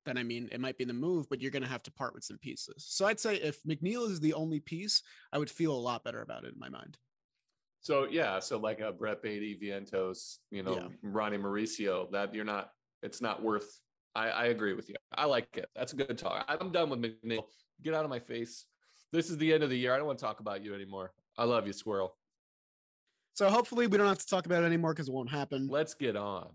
then 0.06 0.18
I 0.18 0.24
mean, 0.24 0.50
it 0.52 0.60
might 0.60 0.78
be 0.78 0.84
the 0.84 0.94
move, 0.94 1.28
but 1.30 1.42
you're 1.42 1.50
going 1.50 1.64
to 1.64 1.70
have 1.70 1.84
to 1.84 1.92
part 1.92 2.14
with 2.14 2.26
some 2.26 2.38
pieces. 2.38 2.86
So 2.86 3.06
I'd 3.06 3.22
say 3.22 3.38
if 3.38 3.64
McNeil 3.64 4.10
is 4.10 4.20
the 4.20 4.34
only 4.34 4.60
piece, 4.60 5.02
I 5.32 5.38
would 5.38 5.50
feel 5.50 5.72
a 5.72 5.80
lot 5.80 6.04
better 6.04 6.22
about 6.22 6.44
it 6.44 6.54
in 6.54 6.60
my 6.60 6.70
mind. 6.70 6.98
So 7.80 8.06
yeah, 8.10 8.40
so 8.40 8.58
like 8.58 8.82
a 8.82 8.92
Brett 8.92 9.22
Baty, 9.22 9.58
Vientos, 9.62 10.40
you 10.52 10.62
know, 10.64 10.76
Yeah. 10.76 10.88
Ronnie 11.02 11.38
Mauricio, 11.38 12.12
that 12.12 12.36
you're 12.36 12.44
not, 12.46 12.72
it's 13.02 13.22
not 13.22 13.42
worth. 13.42 13.80
I, 14.16 14.30
I 14.30 14.46
agree 14.46 14.74
with 14.74 14.90
you. 14.90 14.96
I 15.16 15.26
like 15.26 15.48
it. 15.58 15.70
That's 15.76 15.94
a 15.94 15.96
good 15.96 16.18
talk. 16.18 16.46
I'm 16.48 16.72
done 16.72 16.90
with 16.90 17.02
McNeil. 17.02 17.46
Get 17.82 17.94
out 17.94 18.04
of 18.04 18.10
my 18.10 18.20
face. 18.20 18.66
This 19.12 19.30
is 19.30 19.38
the 19.38 19.54
end 19.54 19.64
of 19.64 19.70
the 19.70 19.78
year. 19.78 19.94
I 19.94 19.98
don't 19.98 20.08
want 20.08 20.20
to 20.20 20.26
talk 20.26 20.40
about 20.40 20.64
you 20.64 20.74
anymore. 20.74 21.14
I 21.38 21.46
love 21.46 21.66
you, 21.68 21.74
Squirrel. 21.74 22.16
So 23.34 23.50
hopefully 23.50 23.88
we 23.88 23.98
don't 23.98 24.08
have 24.08 24.20
to 24.20 24.28
talk 24.28 24.46
about 24.46 24.64
it 24.64 24.68
anymore 24.68 24.94
because 24.94 25.08
it 25.08 25.14
won't 25.14 25.32
happen. 25.32 25.68
Let's 25.68 25.96
get 25.96 26.16
on. 26.16 26.50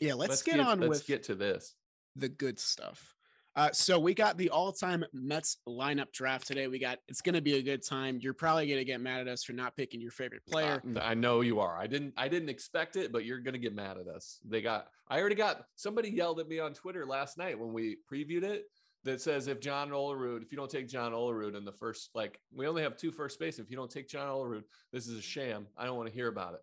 yeah, 0.00 0.14
let's, 0.14 0.42
get, 0.42 0.60
on 0.60 0.80
Let's 0.80 0.88
with 0.88 1.06
get 1.06 1.22
to 1.24 1.34
this. 1.34 1.74
the 2.16 2.28
good 2.28 2.58
stuff. 2.58 3.14
Uh, 3.60 3.68
so 3.74 3.98
we 3.98 4.14
got 4.14 4.38
the 4.38 4.48
all-time 4.48 5.04
Mets 5.12 5.58
lineup 5.68 6.10
draft 6.12 6.46
today. 6.46 6.66
We 6.66 6.78
got 6.78 6.98
it's 7.08 7.20
going 7.20 7.34
to 7.34 7.42
be 7.42 7.56
a 7.56 7.62
good 7.62 7.84
time. 7.84 8.18
You're 8.18 8.32
probably 8.32 8.66
going 8.66 8.78
to 8.78 8.86
get 8.86 9.02
mad 9.02 9.20
at 9.20 9.28
us 9.28 9.44
for 9.44 9.52
not 9.52 9.76
picking 9.76 10.00
your 10.00 10.12
favorite 10.12 10.46
player. 10.46 10.82
Uh, 10.96 11.00
I 11.00 11.12
know 11.12 11.42
you 11.42 11.60
are. 11.60 11.76
I 11.76 11.86
didn't. 11.86 12.14
I 12.16 12.26
didn't 12.28 12.48
expect 12.48 12.96
it, 12.96 13.12
but 13.12 13.26
you're 13.26 13.40
gonna 13.40 13.58
get 13.58 13.74
mad 13.74 13.98
at 13.98 14.08
us. 14.08 14.38
They 14.48 14.62
got. 14.62 14.86
I 15.08 15.20
already 15.20 15.34
got. 15.34 15.66
Somebody 15.76 16.08
yelled 16.08 16.40
at 16.40 16.48
me 16.48 16.58
on 16.58 16.72
Twitter 16.72 17.04
last 17.04 17.36
night 17.36 17.58
when 17.58 17.74
we 17.74 17.98
previewed 18.10 18.44
it. 18.44 18.64
That 19.04 19.20
says 19.20 19.46
if 19.46 19.60
John 19.60 19.90
Olerud, 19.90 20.42
if 20.42 20.52
you 20.52 20.56
don't 20.56 20.70
take 20.70 20.88
John 20.88 21.12
Olerud 21.12 21.54
in 21.54 21.66
the 21.66 21.72
first, 21.72 22.10
like 22.14 22.40
we 22.54 22.66
only 22.66 22.82
have 22.82 22.96
two 22.96 23.12
first 23.12 23.38
base. 23.38 23.58
If 23.58 23.70
you 23.70 23.76
don't 23.76 23.90
take 23.90 24.08
John 24.08 24.26
Olerud, 24.26 24.62
this 24.90 25.06
is 25.06 25.18
a 25.18 25.22
sham. 25.22 25.66
I 25.76 25.84
don't 25.84 25.98
want 25.98 26.08
to 26.08 26.14
hear 26.14 26.28
about 26.28 26.54
it. 26.54 26.60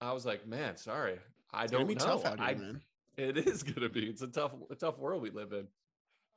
I 0.00 0.12
was 0.12 0.26
like, 0.26 0.44
man, 0.44 0.76
sorry. 0.76 1.18
I 1.52 1.64
It's 1.64 1.72
don't 1.72 1.86
be 1.86 1.94
know. 1.94 2.04
tough 2.04 2.24
out 2.24 2.40
here, 2.40 2.48
I, 2.48 2.54
man. 2.54 2.80
it 3.16 3.36
is 3.38 3.62
gonna 3.62 3.88
be. 3.88 4.06
It's 4.06 4.22
a 4.22 4.28
tough, 4.28 4.54
a 4.70 4.74
tough 4.74 4.98
world 4.98 5.22
we 5.22 5.30
live 5.30 5.52
in. 5.52 5.68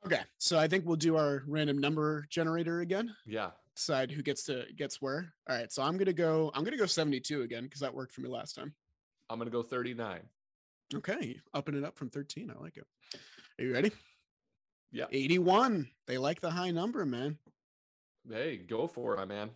Okay, 0.06 0.20
so 0.38 0.58
I 0.58 0.66
think 0.66 0.86
we'll 0.86 0.96
do 0.96 1.16
our 1.16 1.42
random 1.46 1.78
number 1.78 2.24
generator 2.30 2.80
again. 2.80 3.14
Yeah. 3.26 3.50
Decide 3.76 4.10
who 4.10 4.22
gets 4.22 4.44
to 4.44 4.64
gets 4.76 5.00
where. 5.00 5.32
All 5.48 5.56
right, 5.56 5.70
so 5.72 5.82
I'm 5.82 5.96
gonna 5.96 6.12
go. 6.12 6.50
I'm 6.54 6.64
gonna 6.64 6.76
go 6.76 6.86
72 6.86 7.42
again 7.42 7.64
because 7.64 7.80
that 7.80 7.94
worked 7.94 8.12
for 8.12 8.20
me 8.20 8.28
last 8.28 8.54
time. 8.56 8.72
I'm 9.28 9.38
gonna 9.38 9.50
go 9.50 9.62
39. 9.62 10.20
Okay, 10.94 11.38
upping 11.54 11.76
it 11.76 11.84
up 11.84 11.96
from 11.96 12.10
13. 12.10 12.50
I 12.56 12.60
like 12.62 12.76
it. 12.76 12.86
Are 13.58 13.64
you 13.64 13.72
ready? 13.72 13.92
Yeah. 14.90 15.04
81. 15.12 15.88
They 16.06 16.18
like 16.18 16.40
the 16.40 16.50
high 16.50 16.72
number, 16.72 17.06
man. 17.06 17.38
Hey, 18.28 18.56
go 18.56 18.86
for 18.86 19.14
it, 19.14 19.18
my 19.18 19.24
man. 19.24 19.50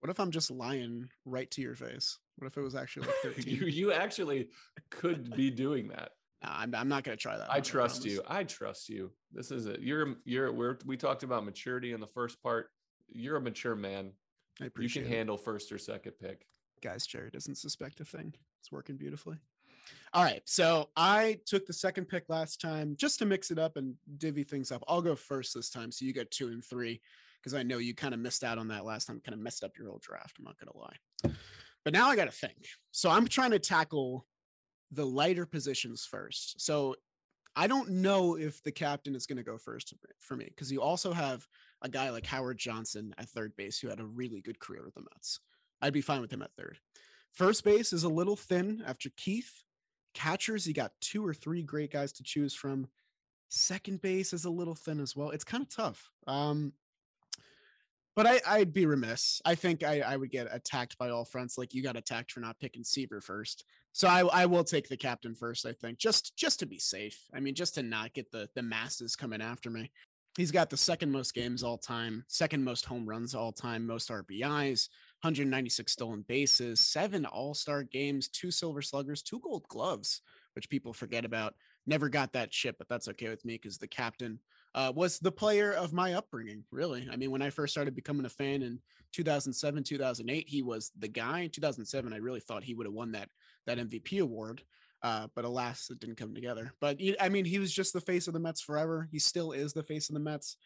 What 0.00 0.10
if 0.10 0.18
I'm 0.18 0.30
just 0.30 0.50
lying 0.50 1.08
right 1.24 1.50
to 1.52 1.60
your 1.62 1.74
face? 1.76 2.18
What 2.36 2.46
if 2.48 2.56
it 2.56 2.62
was 2.62 2.74
actually 2.74 3.06
like 3.06 3.16
13? 3.22 3.54
you 3.54 3.66
you 3.66 3.92
actually 3.92 4.48
could 4.90 5.34
be 5.36 5.50
doing 5.50 5.88
that. 5.88 6.12
I'm, 6.42 6.74
I'm 6.74 6.88
not 6.88 7.04
gonna 7.04 7.16
try 7.16 7.36
that. 7.36 7.50
I 7.50 7.60
trust 7.60 8.02
promise. 8.02 8.14
you. 8.14 8.22
I 8.26 8.44
trust 8.44 8.88
you. 8.88 9.12
This 9.32 9.50
is 9.50 9.66
it. 9.66 9.80
You're 9.80 10.16
you're 10.24 10.52
we're 10.52 10.78
we 10.86 10.96
talked 10.96 11.22
about 11.22 11.44
maturity 11.44 11.92
in 11.92 12.00
the 12.00 12.06
first 12.06 12.42
part. 12.42 12.68
You're 13.08 13.36
a 13.36 13.40
mature 13.40 13.74
man. 13.74 14.12
I 14.60 14.66
appreciate. 14.66 15.02
You 15.02 15.06
can 15.06 15.12
it. 15.12 15.16
handle 15.16 15.36
first 15.36 15.72
or 15.72 15.78
second 15.78 16.12
pick. 16.20 16.46
guys 16.82 17.06
Jerry 17.06 17.30
doesn't 17.30 17.56
suspect 17.56 18.00
a 18.00 18.04
thing. 18.04 18.34
It's 18.60 18.72
working 18.72 18.96
beautifully. 18.96 19.36
All 20.12 20.22
right. 20.22 20.42
So 20.44 20.90
I 20.96 21.38
took 21.46 21.66
the 21.66 21.72
second 21.72 22.06
pick 22.06 22.24
last 22.28 22.60
time 22.60 22.94
just 22.96 23.18
to 23.20 23.26
mix 23.26 23.50
it 23.50 23.58
up 23.58 23.76
and 23.76 23.94
divvy 24.18 24.44
things 24.44 24.72
up. 24.72 24.82
I'll 24.88 25.02
go 25.02 25.14
first 25.14 25.54
this 25.54 25.70
time. 25.70 25.92
So 25.92 26.04
you 26.04 26.12
get 26.12 26.30
two 26.30 26.48
and 26.48 26.64
three 26.64 27.00
because 27.40 27.54
I 27.54 27.62
know 27.62 27.78
you 27.78 27.94
kind 27.94 28.14
of 28.14 28.20
missed 28.20 28.44
out 28.44 28.58
on 28.58 28.68
that 28.68 28.84
last 28.84 29.06
time, 29.06 29.20
kind 29.24 29.34
of 29.34 29.40
messed 29.40 29.64
up 29.64 29.72
your 29.78 29.88
old 29.88 30.02
draft. 30.02 30.36
I'm 30.38 30.44
not 30.44 30.56
going 30.58 30.72
to 30.72 30.78
lie. 30.78 31.34
But 31.84 31.94
now 31.94 32.08
I 32.08 32.16
got 32.16 32.26
to 32.26 32.30
think. 32.30 32.66
So 32.90 33.08
I'm 33.08 33.26
trying 33.26 33.52
to 33.52 33.58
tackle 33.58 34.26
the 34.90 35.06
lighter 35.06 35.46
positions 35.46 36.04
first. 36.04 36.60
So 36.60 36.96
I 37.56 37.66
don't 37.66 37.90
know 37.90 38.36
if 38.36 38.62
the 38.62 38.72
captain 38.72 39.14
is 39.14 39.26
going 39.26 39.36
to 39.38 39.42
go 39.42 39.58
first 39.58 39.94
for 40.18 40.36
me 40.36 40.46
because 40.46 40.70
you 40.70 40.80
also 40.80 41.12
have 41.12 41.46
a 41.82 41.88
guy 41.88 42.10
like 42.10 42.26
Howard 42.26 42.58
Johnson 42.58 43.14
at 43.18 43.28
third 43.28 43.54
base 43.56 43.78
who 43.78 43.88
had 43.88 44.00
a 44.00 44.04
really 44.04 44.40
good 44.40 44.58
career 44.60 44.84
with 44.84 44.94
the 44.94 45.02
Mets. 45.02 45.40
I'd 45.82 45.92
be 45.92 46.00
fine 46.00 46.20
with 46.20 46.32
him 46.32 46.42
at 46.42 46.54
third. 46.56 46.78
First 47.32 47.64
base 47.64 47.92
is 47.92 48.04
a 48.04 48.08
little 48.08 48.36
thin 48.36 48.82
after 48.86 49.10
Keith. 49.16 49.62
Catchers, 50.14 50.66
you 50.66 50.74
got 50.74 50.92
two 51.00 51.26
or 51.26 51.32
three 51.32 51.62
great 51.62 51.92
guys 51.92 52.12
to 52.12 52.22
choose 52.22 52.54
from. 52.54 52.88
Second 53.48 54.00
base 54.00 54.32
is 54.32 54.44
a 54.44 54.50
little 54.50 54.74
thin 54.74 55.00
as 55.00 55.16
well. 55.16 55.30
It's 55.30 55.44
kind 55.44 55.62
of 55.62 55.68
tough. 55.68 56.10
Um, 56.26 56.72
but 58.16 58.26
I, 58.26 58.40
I'd 58.46 58.72
be 58.72 58.86
remiss. 58.86 59.40
I 59.44 59.54
think 59.54 59.82
I, 59.82 60.00
I 60.00 60.16
would 60.16 60.30
get 60.30 60.48
attacked 60.50 60.98
by 60.98 61.10
all 61.10 61.24
fronts. 61.24 61.56
Like 61.56 61.74
you 61.74 61.82
got 61.82 61.96
attacked 61.96 62.32
for 62.32 62.40
not 62.40 62.58
picking 62.58 62.84
Seaver 62.84 63.20
first. 63.20 63.64
So 63.92 64.08
I, 64.08 64.20
I 64.20 64.46
will 64.46 64.64
take 64.64 64.88
the 64.88 64.96
captain 64.96 65.34
first. 65.34 65.66
I 65.66 65.72
think 65.72 65.98
just 65.98 66.36
just 66.36 66.60
to 66.60 66.66
be 66.66 66.78
safe. 66.78 67.18
I 67.34 67.40
mean, 67.40 67.54
just 67.54 67.74
to 67.74 67.82
not 67.82 68.12
get 68.14 68.30
the 68.30 68.48
the 68.54 68.62
masses 68.62 69.16
coming 69.16 69.42
after 69.42 69.70
me. 69.70 69.90
He's 70.36 70.52
got 70.52 70.70
the 70.70 70.76
second 70.76 71.10
most 71.10 71.34
games 71.34 71.64
all 71.64 71.76
time, 71.76 72.24
second 72.28 72.62
most 72.62 72.84
home 72.84 73.04
runs 73.04 73.34
all 73.34 73.50
time, 73.50 73.84
most 73.84 74.10
RBIs, 74.10 74.88
196 75.22 75.90
stolen 75.90 76.24
bases, 76.28 76.78
seven 76.78 77.26
All 77.26 77.52
Star 77.52 77.82
games, 77.82 78.28
two 78.28 78.52
Silver 78.52 78.80
Sluggers, 78.80 79.22
two 79.22 79.40
Gold 79.40 79.66
Gloves, 79.68 80.22
which 80.54 80.70
people 80.70 80.92
forget 80.92 81.24
about. 81.24 81.54
Never 81.86 82.08
got 82.08 82.32
that 82.34 82.52
chip, 82.52 82.76
but 82.78 82.88
that's 82.88 83.08
okay 83.08 83.28
with 83.28 83.44
me 83.44 83.54
because 83.54 83.78
the 83.78 83.88
captain 83.88 84.38
uh, 84.74 84.92
was 84.94 85.18
the 85.18 85.32
player 85.32 85.72
of 85.72 85.92
my 85.92 86.14
upbringing. 86.14 86.64
Really, 86.70 87.08
I 87.10 87.16
mean, 87.16 87.30
when 87.30 87.42
I 87.42 87.50
first 87.50 87.72
started 87.72 87.94
becoming 87.94 88.26
a 88.26 88.30
fan 88.30 88.62
in 88.62 88.78
2007, 89.12 89.82
2008, 89.84 90.48
he 90.48 90.62
was 90.62 90.92
the 90.98 91.08
guy. 91.08 91.40
In 91.40 91.50
2007, 91.50 92.12
I 92.12 92.16
really 92.16 92.40
thought 92.40 92.62
he 92.62 92.74
would 92.74 92.86
have 92.86 92.94
won 92.94 93.12
that 93.12 93.28
that 93.66 93.78
MVP 93.78 94.20
award. 94.20 94.62
Uh, 95.02 95.28
but 95.34 95.46
alas, 95.46 95.88
it 95.90 95.98
didn't 95.98 96.16
come 96.16 96.34
together. 96.34 96.72
But 96.80 97.00
I 97.20 97.28
mean, 97.28 97.44
he 97.44 97.58
was 97.58 97.72
just 97.72 97.92
the 97.92 98.00
face 98.00 98.28
of 98.28 98.34
the 98.34 98.40
Mets 98.40 98.60
forever. 98.60 99.08
He 99.10 99.18
still 99.18 99.52
is 99.52 99.72
the 99.72 99.82
face 99.82 100.10
of 100.10 100.14
the 100.14 100.20
Mets. 100.20 100.56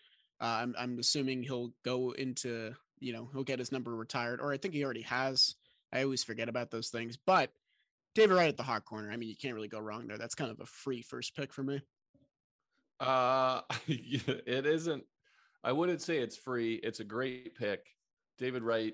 Uh, 0.41 0.59
I'm, 0.63 0.75
I'm 0.77 0.99
assuming 0.99 1.43
he'll 1.43 1.73
go 1.85 2.11
into, 2.13 2.75
you 2.99 3.13
know, 3.13 3.31
he'll 3.33 3.45
get 3.45 3.61
his 3.61 3.71
number 3.71 3.95
retired, 3.95 4.41
or 4.41 4.53
I 4.53 4.57
think 4.57 4.75
he 4.75 4.85
already 4.85 5.03
has. 5.03 5.55
I 5.93 6.03
always 6.03 6.25
forget 6.25 6.49
about 6.49 6.73
those 6.73 6.89
things. 6.89 7.17
But 7.25 7.51
David 8.15 8.35
Wright 8.35 8.49
at 8.49 8.57
the 8.57 8.63
hot 8.65 8.85
corner. 8.85 9.13
I 9.13 9.17
mean, 9.17 9.29
you 9.29 9.37
can't 9.37 9.55
really 9.55 9.69
go 9.69 9.79
wrong 9.79 10.07
there. 10.07 10.19
That's 10.19 10.35
kind 10.35 10.51
of 10.51 10.61
a 10.61 10.67
free 10.67 11.03
first 11.03 11.37
pick 11.37 11.53
for 11.53 11.63
me. 11.63 11.81
Uh 13.01 13.61
it 13.87 14.67
isn't 14.67 15.05
I 15.65 15.73
wouldn't 15.73 16.03
say 16.03 16.19
it's 16.19 16.37
free. 16.37 16.75
It's 16.75 17.01
a 17.01 17.05
great 17.05 17.55
pick. 17.57 17.87
David 18.39 18.63
Wright, 18.63 18.93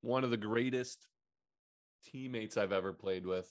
one 0.00 0.24
of 0.24 0.30
the 0.30 0.38
greatest 0.38 1.06
teammates 2.02 2.56
I've 2.56 2.72
ever 2.72 2.94
played 2.94 3.26
with. 3.26 3.46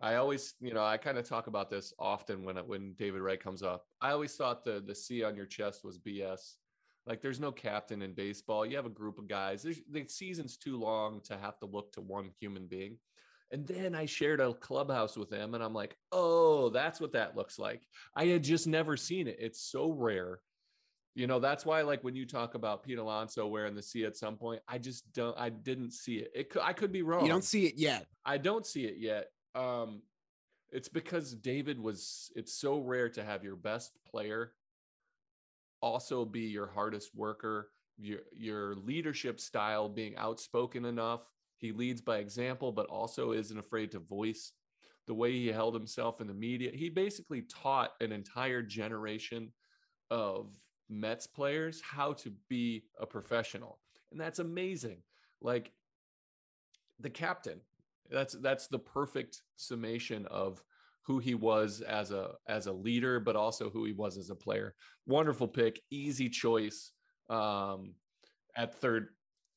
I 0.00 0.16
always, 0.16 0.54
you 0.60 0.72
know, 0.72 0.84
I 0.84 0.96
kind 0.96 1.18
of 1.18 1.28
talk 1.28 1.46
about 1.46 1.70
this 1.70 1.92
often 1.98 2.44
when 2.44 2.56
when 2.56 2.94
David 2.98 3.20
Wright 3.20 3.42
comes 3.42 3.62
up. 3.62 3.84
I 4.00 4.10
always 4.10 4.34
thought 4.34 4.64
the 4.64 4.82
the 4.84 4.94
C 4.94 5.22
on 5.22 5.36
your 5.36 5.46
chest 5.46 5.84
was 5.84 5.98
BS. 5.98 6.54
Like 7.06 7.20
there's 7.20 7.40
no 7.40 7.52
captain 7.52 8.02
in 8.02 8.14
baseball. 8.14 8.64
You 8.64 8.76
have 8.76 8.86
a 8.86 8.90
group 8.90 9.18
of 9.18 9.28
guys. 9.28 9.62
There's, 9.62 9.80
the 9.90 10.04
season's 10.08 10.56
too 10.56 10.78
long 10.78 11.20
to 11.24 11.36
have 11.36 11.58
to 11.58 11.66
look 11.66 11.92
to 11.92 12.00
one 12.00 12.30
human 12.40 12.66
being. 12.66 12.96
And 13.52 13.66
then 13.66 13.94
I 13.94 14.06
shared 14.06 14.40
a 14.40 14.54
clubhouse 14.54 15.16
with 15.16 15.30
him 15.30 15.54
and 15.54 15.62
I'm 15.62 15.74
like, 15.74 15.96
"Oh, 16.10 16.70
that's 16.70 17.00
what 17.00 17.12
that 17.12 17.36
looks 17.36 17.58
like." 17.58 17.86
I 18.16 18.26
had 18.26 18.42
just 18.42 18.66
never 18.66 18.96
seen 18.96 19.28
it. 19.28 19.36
It's 19.38 19.60
so 19.60 19.92
rare. 19.92 20.40
You 21.14 21.26
know, 21.26 21.38
that's 21.38 21.66
why 21.66 21.82
like 21.82 22.02
when 22.02 22.16
you 22.16 22.26
talk 22.26 22.54
about 22.54 22.82
Pete 22.82 22.98
Alonso 22.98 23.46
wearing 23.46 23.74
the 23.74 23.82
C 23.82 24.04
at 24.04 24.16
some 24.16 24.36
point, 24.36 24.62
I 24.66 24.78
just 24.78 25.12
don't 25.12 25.38
I 25.38 25.50
didn't 25.50 25.92
see 25.92 26.16
it. 26.16 26.30
It 26.34 26.50
could 26.50 26.62
I 26.62 26.72
could 26.72 26.92
be 26.92 27.02
wrong. 27.02 27.22
You 27.24 27.30
don't 27.30 27.44
see 27.44 27.66
it 27.66 27.74
yet. 27.76 28.06
I 28.24 28.38
don't 28.38 28.66
see 28.66 28.84
it 28.86 28.96
yet. 28.98 29.26
Um, 29.54 30.02
it's 30.70 30.88
because 30.88 31.34
David 31.34 31.78
was. 31.78 32.32
It's 32.34 32.54
so 32.54 32.78
rare 32.78 33.10
to 33.10 33.22
have 33.22 33.44
your 33.44 33.56
best 33.56 33.92
player 34.10 34.54
also 35.82 36.24
be 36.24 36.42
your 36.42 36.68
hardest 36.68 37.14
worker. 37.14 37.70
Your 37.98 38.20
your 38.32 38.74
leadership 38.76 39.38
style 39.38 39.88
being 39.88 40.16
outspoken 40.16 40.86
enough. 40.86 41.20
He 41.62 41.70
leads 41.72 42.00
by 42.00 42.18
example, 42.18 42.72
but 42.72 42.86
also 42.86 43.32
isn't 43.32 43.58
afraid 43.58 43.92
to 43.92 44.00
voice 44.00 44.52
the 45.06 45.14
way 45.14 45.30
he 45.32 45.46
held 45.46 45.74
himself 45.74 46.20
in 46.20 46.26
the 46.26 46.34
media. 46.34 46.72
He 46.74 46.90
basically 46.90 47.42
taught 47.42 47.92
an 48.00 48.10
entire 48.10 48.62
generation 48.62 49.52
of 50.10 50.50
Mets 50.90 51.28
players 51.28 51.80
how 51.80 52.14
to 52.14 52.32
be 52.48 52.82
a 53.00 53.06
professional, 53.06 53.78
and 54.10 54.20
that's 54.20 54.40
amazing. 54.40 54.98
Like 55.40 55.72
the 56.98 57.10
captain 57.10 57.60
that's 58.10 58.34
that's 58.34 58.66
the 58.66 58.78
perfect 58.78 59.42
summation 59.56 60.26
of 60.26 60.62
who 61.02 61.18
he 61.18 61.34
was 61.34 61.80
as 61.80 62.10
a 62.10 62.32
as 62.46 62.66
a 62.66 62.72
leader 62.72 63.18
but 63.18 63.34
also 63.34 63.70
who 63.70 63.84
he 63.84 63.92
was 63.92 64.16
as 64.16 64.30
a 64.30 64.34
player 64.34 64.74
wonderful 65.06 65.48
pick 65.48 65.80
easy 65.90 66.28
choice 66.28 66.92
um 67.28 67.94
at 68.56 68.74
third 68.80 69.08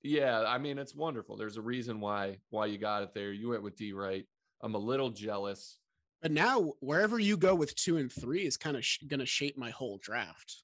yeah 0.05 0.43
i 0.47 0.57
mean 0.57 0.77
it's 0.77 0.95
wonderful 0.95 1.35
there's 1.35 1.57
a 1.57 1.61
reason 1.61 1.99
why 1.99 2.37
why 2.49 2.65
you 2.65 2.77
got 2.77 3.03
it 3.03 3.13
there 3.13 3.31
you 3.31 3.49
went 3.49 3.63
with 3.63 3.75
d 3.75 3.91
right 3.91 4.25
i'm 4.61 4.75
a 4.75 4.79
little 4.79 5.09
jealous 5.09 5.79
But 6.21 6.31
now 6.31 6.73
wherever 6.79 7.19
you 7.19 7.37
go 7.37 7.53
with 7.53 7.75
two 7.75 7.97
and 7.97 8.11
three 8.11 8.45
is 8.45 8.57
kind 8.57 8.75
of 8.75 8.83
sh- 8.83 9.03
going 9.07 9.19
to 9.19 9.25
shape 9.25 9.57
my 9.57 9.69
whole 9.69 9.99
draft. 10.01 10.63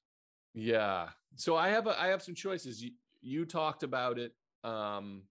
Yeah. 0.54 1.08
So 1.36 1.56
I 1.56 1.68
have 1.68 1.86
a, 1.86 2.00
I 2.00 2.08
have 2.08 2.22
some 2.22 2.34
choices. 2.34 2.82
You, 2.82 2.90
you 3.20 3.44
talked 3.44 3.82
about 3.84 4.18
it. 4.18 4.32
Um, 4.64 5.22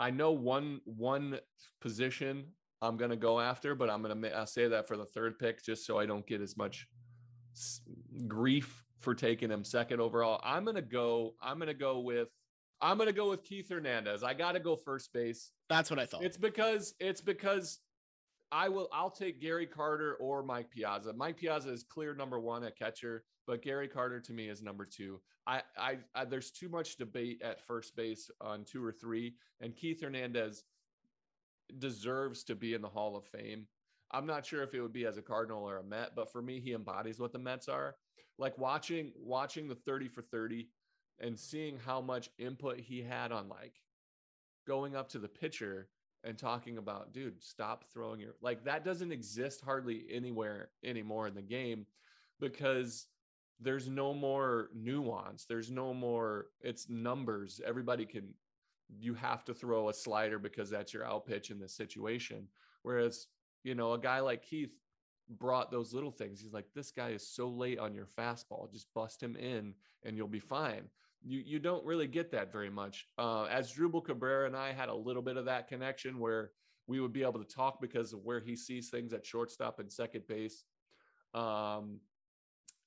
I 0.00 0.10
know 0.10 0.32
one 0.32 0.80
one 0.84 1.38
position 1.80 2.46
I'm 2.82 2.96
going 2.96 3.10
to 3.10 3.16
go 3.16 3.38
after, 3.38 3.74
but 3.74 3.88
I'm 3.88 4.02
going 4.02 4.20
to 4.22 4.36
I'll 4.36 4.46
say 4.46 4.66
that 4.68 4.88
for 4.88 4.96
the 4.96 5.04
third 5.06 5.38
pick 5.38 5.64
just 5.64 5.86
so 5.86 5.98
I 5.98 6.06
don't 6.06 6.26
get 6.26 6.40
as 6.40 6.56
much 6.56 6.88
grief 8.26 8.84
for 8.98 9.14
taking 9.14 9.50
him 9.50 9.64
second 9.64 10.00
overall. 10.00 10.40
I'm 10.42 10.64
going 10.64 10.76
to 10.76 10.82
go 10.82 11.34
I'm 11.40 11.58
going 11.58 11.68
to 11.68 11.74
go 11.74 12.00
with 12.00 12.28
I'm 12.80 12.96
going 12.98 13.08
to 13.08 13.14
go 13.14 13.30
with 13.30 13.42
Keith 13.42 13.70
Hernandez. 13.70 14.22
I 14.22 14.34
got 14.34 14.52
to 14.52 14.60
go 14.60 14.76
first 14.76 15.12
base. 15.12 15.52
That's 15.68 15.90
what 15.90 15.98
I 15.98 16.06
thought. 16.06 16.22
It's 16.22 16.36
because 16.36 16.94
it's 17.00 17.20
because 17.20 17.80
I 18.52 18.68
will 18.68 18.88
I'll 18.92 19.10
take 19.10 19.40
Gary 19.40 19.66
Carter 19.66 20.14
or 20.20 20.42
Mike 20.42 20.70
Piazza. 20.70 21.12
Mike 21.12 21.36
Piazza 21.36 21.72
is 21.72 21.82
clear 21.82 22.14
number 22.14 22.38
1 22.38 22.64
at 22.64 22.78
catcher, 22.78 23.24
but 23.46 23.62
Gary 23.62 23.88
Carter 23.88 24.20
to 24.20 24.32
me 24.32 24.48
is 24.48 24.62
number 24.62 24.84
2. 24.84 25.20
I, 25.46 25.62
I, 25.78 25.98
I 26.14 26.24
there's 26.24 26.50
too 26.50 26.68
much 26.68 26.96
debate 26.96 27.40
at 27.42 27.66
first 27.66 27.96
base 27.96 28.30
on 28.40 28.64
2 28.64 28.84
or 28.84 28.92
3 28.92 29.34
and 29.60 29.76
Keith 29.76 30.00
Hernandez 30.02 30.64
deserves 31.78 32.44
to 32.44 32.54
be 32.54 32.74
in 32.74 32.82
the 32.82 32.88
Hall 32.88 33.16
of 33.16 33.24
Fame. 33.26 33.66
I'm 34.12 34.26
not 34.26 34.46
sure 34.46 34.62
if 34.62 34.74
it 34.74 34.80
would 34.80 34.92
be 34.92 35.06
as 35.06 35.16
a 35.16 35.22
Cardinal 35.22 35.68
or 35.68 35.78
a 35.78 35.82
Met, 35.82 36.10
but 36.14 36.30
for 36.30 36.40
me 36.40 36.60
he 36.60 36.72
embodies 36.72 37.18
what 37.18 37.32
the 37.32 37.38
Mets 37.38 37.68
are. 37.68 37.96
Like 38.38 38.56
watching 38.58 39.12
watching 39.16 39.66
the 39.66 39.74
30 39.74 40.08
for 40.08 40.22
30 40.22 40.68
and 41.20 41.38
seeing 41.38 41.78
how 41.78 42.00
much 42.00 42.30
input 42.38 42.78
he 42.78 43.02
had 43.02 43.32
on 43.32 43.48
like 43.48 43.80
going 44.66 44.96
up 44.96 45.08
to 45.10 45.18
the 45.18 45.28
pitcher 45.28 45.88
and 46.24 46.36
talking 46.36 46.78
about, 46.78 47.12
dude, 47.12 47.42
stop 47.42 47.84
throwing 47.92 48.20
your 48.20 48.34
like 48.40 48.64
that 48.64 48.84
doesn't 48.84 49.12
exist 49.12 49.62
hardly 49.64 50.04
anywhere 50.10 50.70
anymore 50.84 51.26
in 51.26 51.34
the 51.34 51.42
game 51.42 51.86
because 52.40 53.06
there's 53.60 53.88
no 53.88 54.12
more 54.12 54.68
nuance. 54.74 55.46
There's 55.46 55.70
no 55.70 55.94
more, 55.94 56.48
it's 56.60 56.90
numbers. 56.90 57.60
Everybody 57.64 58.04
can, 58.04 58.34
you 58.98 59.14
have 59.14 59.44
to 59.46 59.54
throw 59.54 59.88
a 59.88 59.94
slider 59.94 60.38
because 60.38 60.68
that's 60.68 60.92
your 60.92 61.06
out 61.06 61.26
pitch 61.26 61.50
in 61.50 61.58
this 61.58 61.72
situation. 61.72 62.48
Whereas, 62.82 63.28
you 63.64 63.74
know, 63.74 63.94
a 63.94 63.98
guy 63.98 64.20
like 64.20 64.42
Keith 64.42 64.74
brought 65.38 65.70
those 65.70 65.94
little 65.94 66.10
things. 66.10 66.40
He's 66.40 66.52
like, 66.52 66.66
this 66.74 66.90
guy 66.90 67.10
is 67.10 67.26
so 67.26 67.48
late 67.48 67.78
on 67.78 67.94
your 67.94 68.08
fastball. 68.18 68.70
Just 68.70 68.92
bust 68.94 69.22
him 69.22 69.36
in 69.36 69.74
and 70.04 70.16
you'll 70.16 70.28
be 70.28 70.38
fine 70.38 70.82
you 71.26 71.42
you 71.44 71.58
don't 71.58 71.84
really 71.84 72.06
get 72.06 72.30
that 72.30 72.52
very 72.52 72.70
much. 72.70 73.06
Uh, 73.18 73.46
Asdrubal 73.46 74.04
Cabrera 74.04 74.46
and 74.46 74.56
I 74.56 74.72
had 74.72 74.88
a 74.88 74.94
little 74.94 75.22
bit 75.22 75.36
of 75.36 75.46
that 75.46 75.68
connection 75.68 76.18
where 76.18 76.52
we 76.86 77.00
would 77.00 77.12
be 77.12 77.22
able 77.22 77.42
to 77.42 77.54
talk 77.54 77.80
because 77.80 78.12
of 78.12 78.20
where 78.20 78.40
he 78.40 78.54
sees 78.54 78.88
things 78.90 79.12
at 79.12 79.26
shortstop 79.26 79.80
and 79.80 79.92
second 79.92 80.26
base. 80.28 80.64
Um, 81.34 81.98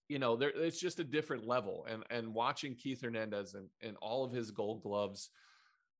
you 0.08 0.19
know, 0.19 0.38
there 0.38 0.52
it's 0.56 0.80
just 0.80 0.99
a 0.99 1.04
different 1.04 1.45
level. 1.45 1.86
And 1.89 2.04
and 2.10 2.34
watching 2.34 2.75
Keith 2.75 3.02
Hernandez 3.02 3.56
and, 3.56 3.67
and 3.82 3.97
all 4.02 4.23
of 4.23 4.32
his 4.32 4.52
gold 4.52 4.84
gloves, 4.84 5.30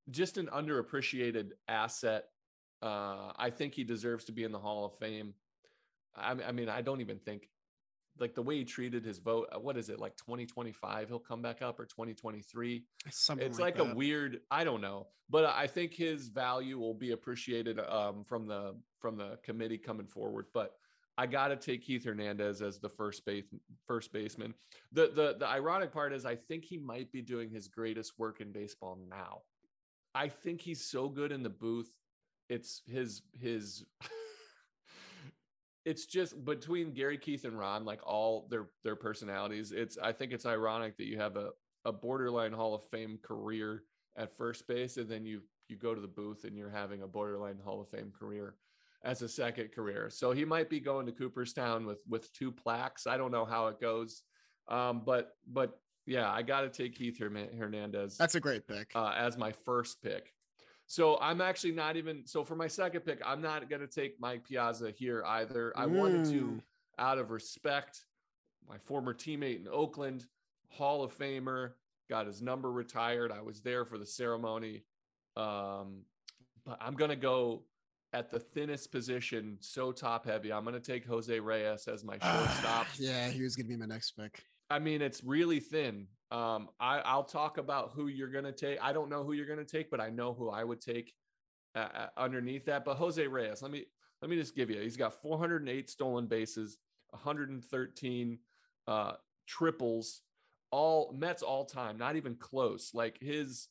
just 0.10 0.38
an 0.38 0.48
underappreciated 0.48 1.52
asset. 1.68 2.24
Uh, 2.82 3.34
I 3.38 3.50
think 3.50 3.74
he 3.74 3.84
deserves 3.84 4.24
to 4.26 4.32
be 4.32 4.46
in 4.46 4.54
the 4.54 4.60
Hall 4.60 4.86
of 4.86 4.98
Fame. 4.98 5.34
I, 6.16 6.32
I 6.32 6.52
mean, 6.54 6.70
I 6.70 6.82
don't 6.82 7.02
even 7.02 7.20
think 7.20 7.50
like 8.20 8.36
the 8.36 8.42
way 8.42 8.58
he 8.58 8.66
treated 8.66 9.04
his 9.04 9.20
vote 9.20 9.48
uh, 9.52 9.60
what 9.60 9.78
is 9.78 9.90
it 9.90 10.00
like 10.00 10.16
2025 10.18 11.08
he'll 11.08 11.20
come 11.20 11.42
back 11.42 11.62
up 11.62 11.80
or 11.80 11.86
2023 11.86 12.84
Something 13.10 13.46
it's 13.46 13.60
like, 13.60 13.78
like 13.78 13.92
a 13.92 13.96
weird 13.96 14.42
i 14.52 14.64
don't 14.64 14.82
know 14.82 15.08
but 15.30 15.46
i 15.46 15.68
think 15.68 15.94
his 15.94 16.28
value 16.28 16.78
will 16.78 16.94
be 16.94 17.12
appreciated 17.12 17.80
um, 17.80 18.24
from 18.24 18.48
the 18.48 18.76
from 19.00 19.18
the 19.18 19.38
committee 19.44 19.78
coming 19.78 20.08
forward 20.08 20.46
but 20.54 20.76
i 21.18 21.26
got 21.26 21.50
to 21.50 21.56
take 21.56 21.84
keith 21.84 22.06
hernandez 22.06 22.62
as 22.62 22.80
the 22.80 22.90
first 22.90 23.26
base 23.26 23.46
first 23.86 24.12
baseman. 24.14 24.54
The 24.92 25.12
the 25.14 25.36
the 25.40 25.48
ironic 25.48 25.92
part 25.92 26.14
is 26.14 26.26
i 26.26 26.36
think 26.36 26.66
he 26.66 26.78
might 26.78 27.12
be 27.12 27.22
doing 27.22 27.50
his 27.50 27.68
greatest 27.68 28.14
work 28.18 28.42
in 28.42 28.52
baseball 28.52 28.98
now. 29.10 29.42
I 30.16 30.28
think 30.28 30.60
he's 30.60 30.84
so 30.84 31.08
good 31.08 31.32
in 31.32 31.44
the 31.44 31.50
booth 31.50 31.92
it's 32.50 32.82
his 32.88 33.22
his 33.40 33.86
it's 35.86 36.06
just 36.06 36.44
between 36.46 36.94
Gary 36.94 37.18
Keith 37.18 37.46
and 37.46 37.58
Ron, 37.58 37.86
like 37.86 38.06
all 38.06 38.48
their 38.50 38.68
their 38.84 38.96
personalities. 38.96 39.72
It's 39.72 39.98
I 39.98 40.12
think 40.12 40.32
it's 40.32 40.46
ironic 40.46 40.98
that 40.98 41.06
you 41.06 41.18
have 41.18 41.36
a 41.36 41.50
a 41.86 41.92
borderline 41.92 42.52
Hall 42.52 42.76
of 42.76 42.84
Fame 42.90 43.18
career 43.24 43.84
at 44.18 44.36
first 44.36 44.68
base, 44.68 44.98
and 44.98 45.10
then 45.10 45.26
you 45.26 45.42
you 45.68 45.78
go 45.78 45.96
to 45.96 46.02
the 46.02 46.08
booth 46.08 46.44
and 46.44 46.58
you're 46.58 46.70
having 46.70 47.04
a 47.04 47.08
borderline 47.08 47.60
Hall 47.64 47.82
of 47.82 47.90
Fame 47.90 48.12
career 48.18 48.56
as 49.04 49.22
a 49.22 49.30
second 49.30 49.72
career. 49.72 50.10
So 50.10 50.32
he 50.32 50.44
might 50.44 50.70
be 50.70 50.80
going 50.80 51.06
to 51.06 51.12
Cooperstown 51.12 51.86
with 51.86 52.00
with 52.08 52.32
two 52.34 52.52
plaques. 52.52 53.08
I 53.08 53.18
don't 53.18 53.32
know 53.32 53.46
how 53.46 53.68
it 53.68 53.80
goes, 53.80 54.24
um, 54.68 55.04
but 55.06 55.36
but 55.48 55.80
yeah, 56.06 56.30
I 56.30 56.42
got 56.42 56.62
to 56.62 56.70
take 56.70 56.96
Keith 56.96 57.20
Hernandez. 57.20 58.18
That's 58.18 58.36
a 58.36 58.40
great 58.40 58.68
pick 58.68 58.92
uh, 58.96 59.14
as 59.16 59.38
my 59.38 59.52
first 59.52 60.02
pick. 60.02 60.34
So 60.90 61.20
I'm 61.22 61.40
actually 61.40 61.74
not 61.74 61.98
even 61.98 62.26
so 62.26 62.44
for 62.44 62.56
my 62.56 62.66
second 62.66 63.02
pick, 63.02 63.22
I'm 63.24 63.42
not 63.42 63.70
going 63.70 63.82
to 63.82 63.88
take 63.88 64.20
Mike 64.20 64.44
Piazza 64.44 64.90
here 64.90 65.24
either. 65.24 65.72
I 65.78 65.86
mm. 65.86 65.92
wanted 65.92 66.26
to 66.32 66.42
mm. 66.42 66.62
out 66.98 67.20
of 67.20 67.30
respect, 67.30 68.06
my 68.68 68.80
former 68.80 69.14
teammate 69.14 69.60
in 69.62 69.68
Oakland, 69.72 70.26
Hall 70.70 71.04
of 71.04 71.16
Famer, 71.16 71.74
got 72.10 72.26
his 72.26 72.42
number 72.42 72.72
retired. 72.72 73.32
I 73.32 73.44
was 73.44 73.62
there 73.62 73.86
for 73.86 74.00
the 74.00 74.06
ceremony. 74.06 74.82
Um, 75.38 76.06
but 76.66 76.80
I'm 76.82 76.96
going 76.96 77.12
to 77.12 77.16
go 77.16 77.66
at 78.12 78.32
the 78.32 78.40
thinnest 78.40 78.92
position, 78.92 79.60
so 79.60 79.92
top 79.92 80.26
heavy. 80.26 80.52
I'm 80.52 80.64
going 80.64 80.74
to 80.74 80.80
take 80.80 81.06
Jose 81.06 81.40
Reyes 81.40 81.88
as 81.88 82.04
my 82.04 82.14
shortstop. 82.24 82.88
Yeah, 82.98 83.30
he 83.30 83.44
was 83.44 83.56
going 83.56 83.68
to 83.68 83.70
be 83.70 83.78
my 83.78 83.86
next 83.86 84.14
pick. 84.18 84.44
I 84.72 84.80
mean, 84.80 85.04
it's 85.04 85.24
really 85.24 85.60
thin. 85.60 86.08
Um, 86.32 86.70
I, 86.80 87.00
I'll 87.00 87.24
talk 87.24 87.58
about 87.58 87.92
who 87.96 88.08
you're 88.08 88.30
going 88.30 88.46
to 88.46 88.52
take. 88.52 88.78
I 88.82 88.94
don't 88.94 89.10
know 89.10 89.24
who 89.24 89.34
you're 89.34 89.48
going 89.48 89.60
to 89.60 89.66
take, 89.66 89.90
but 89.90 90.00
I 90.00 90.10
know 90.10 90.34
who 90.34 90.50
I 90.50 90.64
would 90.64 90.80
take 90.80 91.14
uh, 91.76 91.88
uh, 91.94 92.08
underneath 92.18 92.66
that. 92.66 92.86
But 92.86 92.98
Jose 92.98 93.26
Reyes, 93.26 93.62
let 93.62 93.72
me 93.72 93.86
let 94.22 94.30
me 94.30 94.38
just 94.38 94.56
give 94.56 94.70
you. 94.70 94.80
He's 94.80 94.98
got 94.98 95.22
408 95.22 95.90
stolen 95.90 96.28
bases, 96.28 96.78
113 97.12 98.40
uh, 98.88 99.14
triples, 99.48 100.22
all 100.72 101.16
Mets 101.18 101.42
all 101.42 101.66
time, 101.66 101.98
not 101.98 102.16
even 102.16 102.36
close. 102.36 102.92
Like 102.94 103.18
his 103.20 103.68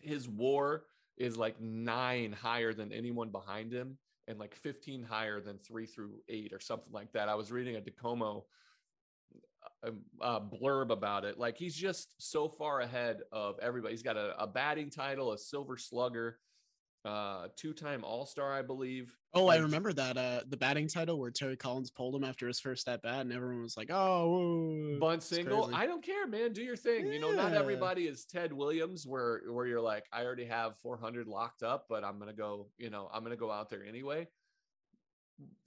his 0.00 0.28
WAR 0.28 0.84
is 1.16 1.36
like 1.36 1.60
nine 1.60 2.32
higher 2.32 2.72
than 2.72 2.92
anyone 2.92 3.30
behind 3.30 3.70
him, 3.70 3.98
and 4.28 4.38
like 4.38 4.54
15 4.54 5.02
higher 5.02 5.40
than 5.40 5.58
three 5.58 5.86
through 5.86 6.14
eight 6.28 6.52
or 6.52 6.60
something 6.60 6.92
like 6.92 7.12
that. 7.12 7.28
I 7.28 7.34
was 7.34 7.52
reading 7.52 7.76
a 7.76 7.80
DiComo 7.80 8.44
uh, 10.20 10.40
blurb 10.40 10.90
about 10.90 11.24
it. 11.24 11.38
Like 11.38 11.56
he's 11.56 11.74
just 11.74 12.14
so 12.18 12.48
far 12.48 12.80
ahead 12.80 13.20
of 13.32 13.58
everybody. 13.60 13.92
He's 13.92 14.02
got 14.02 14.16
a, 14.16 14.40
a 14.40 14.46
batting 14.46 14.90
title, 14.90 15.32
a 15.32 15.38
Silver 15.38 15.76
Slugger, 15.76 16.38
uh, 17.04 17.48
two-time 17.56 18.02
All-Star, 18.02 18.52
I 18.52 18.62
believe. 18.62 19.14
Oh, 19.34 19.48
I 19.48 19.56
remember 19.56 19.92
that. 19.92 20.16
Uh, 20.16 20.40
the 20.48 20.56
batting 20.56 20.88
title 20.88 21.18
where 21.18 21.30
Terry 21.30 21.56
Collins 21.56 21.90
pulled 21.90 22.14
him 22.14 22.24
after 22.24 22.46
his 22.46 22.60
first 22.60 22.88
at 22.88 23.02
bat, 23.02 23.20
and 23.20 23.32
everyone 23.32 23.62
was 23.62 23.76
like, 23.76 23.90
"Oh, 23.90 24.96
bunt 25.00 25.22
single." 25.22 25.74
I 25.74 25.86
don't 25.86 26.04
care, 26.04 26.26
man. 26.26 26.52
Do 26.52 26.62
your 26.62 26.76
thing. 26.76 27.06
Yeah. 27.06 27.14
You 27.14 27.20
know, 27.20 27.32
not 27.32 27.52
everybody 27.52 28.06
is 28.06 28.24
Ted 28.24 28.52
Williams, 28.52 29.06
where 29.06 29.42
where 29.50 29.66
you're 29.66 29.80
like, 29.80 30.04
I 30.12 30.24
already 30.24 30.44
have 30.46 30.78
400 30.78 31.26
locked 31.26 31.62
up, 31.62 31.86
but 31.88 32.04
I'm 32.04 32.18
gonna 32.18 32.32
go. 32.32 32.68
You 32.78 32.90
know, 32.90 33.10
I'm 33.12 33.22
gonna 33.24 33.36
go 33.36 33.50
out 33.50 33.70
there 33.70 33.84
anyway. 33.84 34.28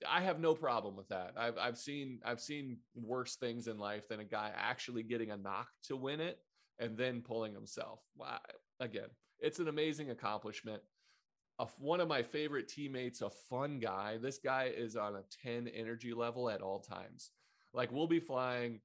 I 0.07 0.21
have 0.21 0.39
no 0.39 0.53
problem 0.53 0.95
with 0.95 1.09
that. 1.09 1.33
I've 1.37 1.57
I've 1.57 1.77
seen 1.77 2.19
I've 2.25 2.39
seen 2.39 2.77
worse 2.95 3.35
things 3.35 3.67
in 3.67 3.77
life 3.77 4.07
than 4.07 4.19
a 4.19 4.25
guy 4.25 4.51
actually 4.55 5.03
getting 5.03 5.31
a 5.31 5.37
knock 5.37 5.67
to 5.85 5.95
win 5.95 6.21
it 6.21 6.39
and 6.79 6.97
then 6.97 7.21
pulling 7.21 7.53
himself. 7.53 7.99
Wow. 8.15 8.39
Again, 8.79 9.09
it's 9.39 9.59
an 9.59 9.67
amazing 9.67 10.11
accomplishment. 10.11 10.81
one 11.79 11.99
of 11.99 12.07
my 12.07 12.21
favorite 12.21 12.67
teammates, 12.67 13.21
a 13.21 13.29
fun 13.29 13.79
guy. 13.79 14.17
This 14.21 14.37
guy 14.37 14.71
is 14.75 14.95
on 14.95 15.15
a 15.15 15.23
10 15.43 15.67
energy 15.67 16.13
level 16.13 16.49
at 16.49 16.61
all 16.61 16.79
times. 16.79 17.31
Like 17.73 17.91
we'll 17.91 18.07
be 18.07 18.19
flying 18.19 18.79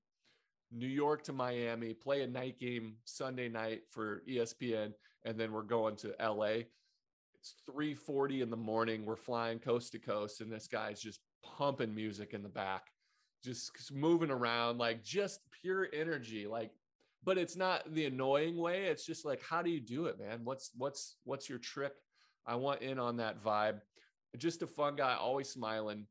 New 0.72 0.86
York 0.86 1.22
to 1.24 1.32
Miami, 1.32 1.92
play 1.92 2.22
a 2.22 2.26
night 2.26 2.58
game 2.58 2.96
Sunday 3.04 3.48
night 3.48 3.82
for 3.90 4.22
ESPN, 4.28 4.92
and 5.24 5.38
then 5.38 5.52
we're 5.52 5.62
going 5.62 5.96
to 5.96 6.14
LA 6.18 6.64
it's 7.42 7.56
3:40 7.66 8.40
in 8.40 8.50
the 8.50 8.56
morning. 8.56 9.04
We're 9.04 9.16
flying 9.16 9.58
coast 9.58 9.90
to 9.92 9.98
coast, 9.98 10.40
and 10.40 10.50
this 10.50 10.68
guy's 10.68 11.00
just 11.00 11.20
pumping 11.42 11.92
music 11.92 12.34
in 12.34 12.42
the 12.44 12.48
back, 12.48 12.92
just 13.44 13.92
moving 13.92 14.30
around, 14.30 14.78
like 14.78 15.02
just 15.02 15.40
pure 15.60 15.88
energy. 15.92 16.46
Like, 16.46 16.70
but 17.24 17.38
it's 17.38 17.56
not 17.56 17.92
the 17.94 18.06
annoying 18.06 18.56
way. 18.56 18.84
It's 18.84 19.04
just 19.04 19.24
like, 19.24 19.42
how 19.42 19.60
do 19.60 19.70
you 19.70 19.80
do 19.80 20.06
it, 20.06 20.20
man? 20.20 20.42
What's 20.44 20.70
what's 20.76 21.16
what's 21.24 21.48
your 21.48 21.58
trick? 21.58 21.94
I 22.46 22.54
want 22.54 22.80
in 22.82 23.00
on 23.00 23.16
that 23.16 23.42
vibe. 23.42 23.80
Just 24.38 24.62
a 24.62 24.66
fun 24.68 24.94
guy, 24.94 25.14
always 25.14 25.50
smiling. 25.50 26.06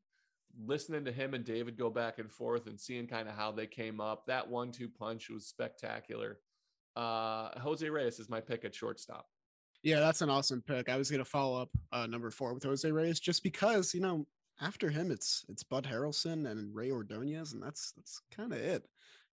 Listening 0.65 1.06
to 1.06 1.13
him 1.13 1.34
and 1.34 1.46
David 1.46 1.78
go 1.78 1.89
back 1.89 2.20
and 2.20 2.30
forth 2.30 2.67
and 2.67 2.78
seeing 2.78 3.08
kind 3.08 3.30
of 3.30 3.36
how 3.36 3.54
they 3.54 3.67
came 3.67 4.02
up. 4.02 4.26
That 4.26 4.50
one-two 4.50 4.89
punch 4.89 5.30
was 5.30 5.48
spectacular. 5.48 6.39
Uh, 6.98 7.58
Jose 7.60 7.89
Reyes 7.89 8.20
is 8.20 8.30
my 8.30 8.41
pick 8.41 8.65
at 8.65 8.76
shortstop. 8.76 9.31
Yeah, 9.84 10.00
that's 10.00 10.22
an 10.22 10.30
awesome 10.30 10.62
pick. 10.62 10.89
I 10.89 10.98
was 10.98 11.10
going 11.10 11.24
to 11.24 11.30
follow 11.30 11.62
up 11.62 11.70
uh, 11.91 12.06
number 12.06 12.30
four 12.30 12.54
with 12.54 12.63
Jose 12.63 12.89
Reyes 12.89 13.20
just 13.20 13.41
because, 13.44 13.94
you 13.94 14.02
know, 14.02 14.28
after 14.62 14.89
him, 14.89 15.12
it's 15.12 15.44
it's 15.50 15.63
Bud 15.63 15.88
Harrelson 15.89 16.50
and 16.50 16.74
Rey 16.74 16.91
Ordonez, 16.91 17.54
and 17.54 17.62
that's 17.62 17.94
that's 17.94 18.22
kind 18.36 18.54
of 18.54 18.60
it. 18.60 18.88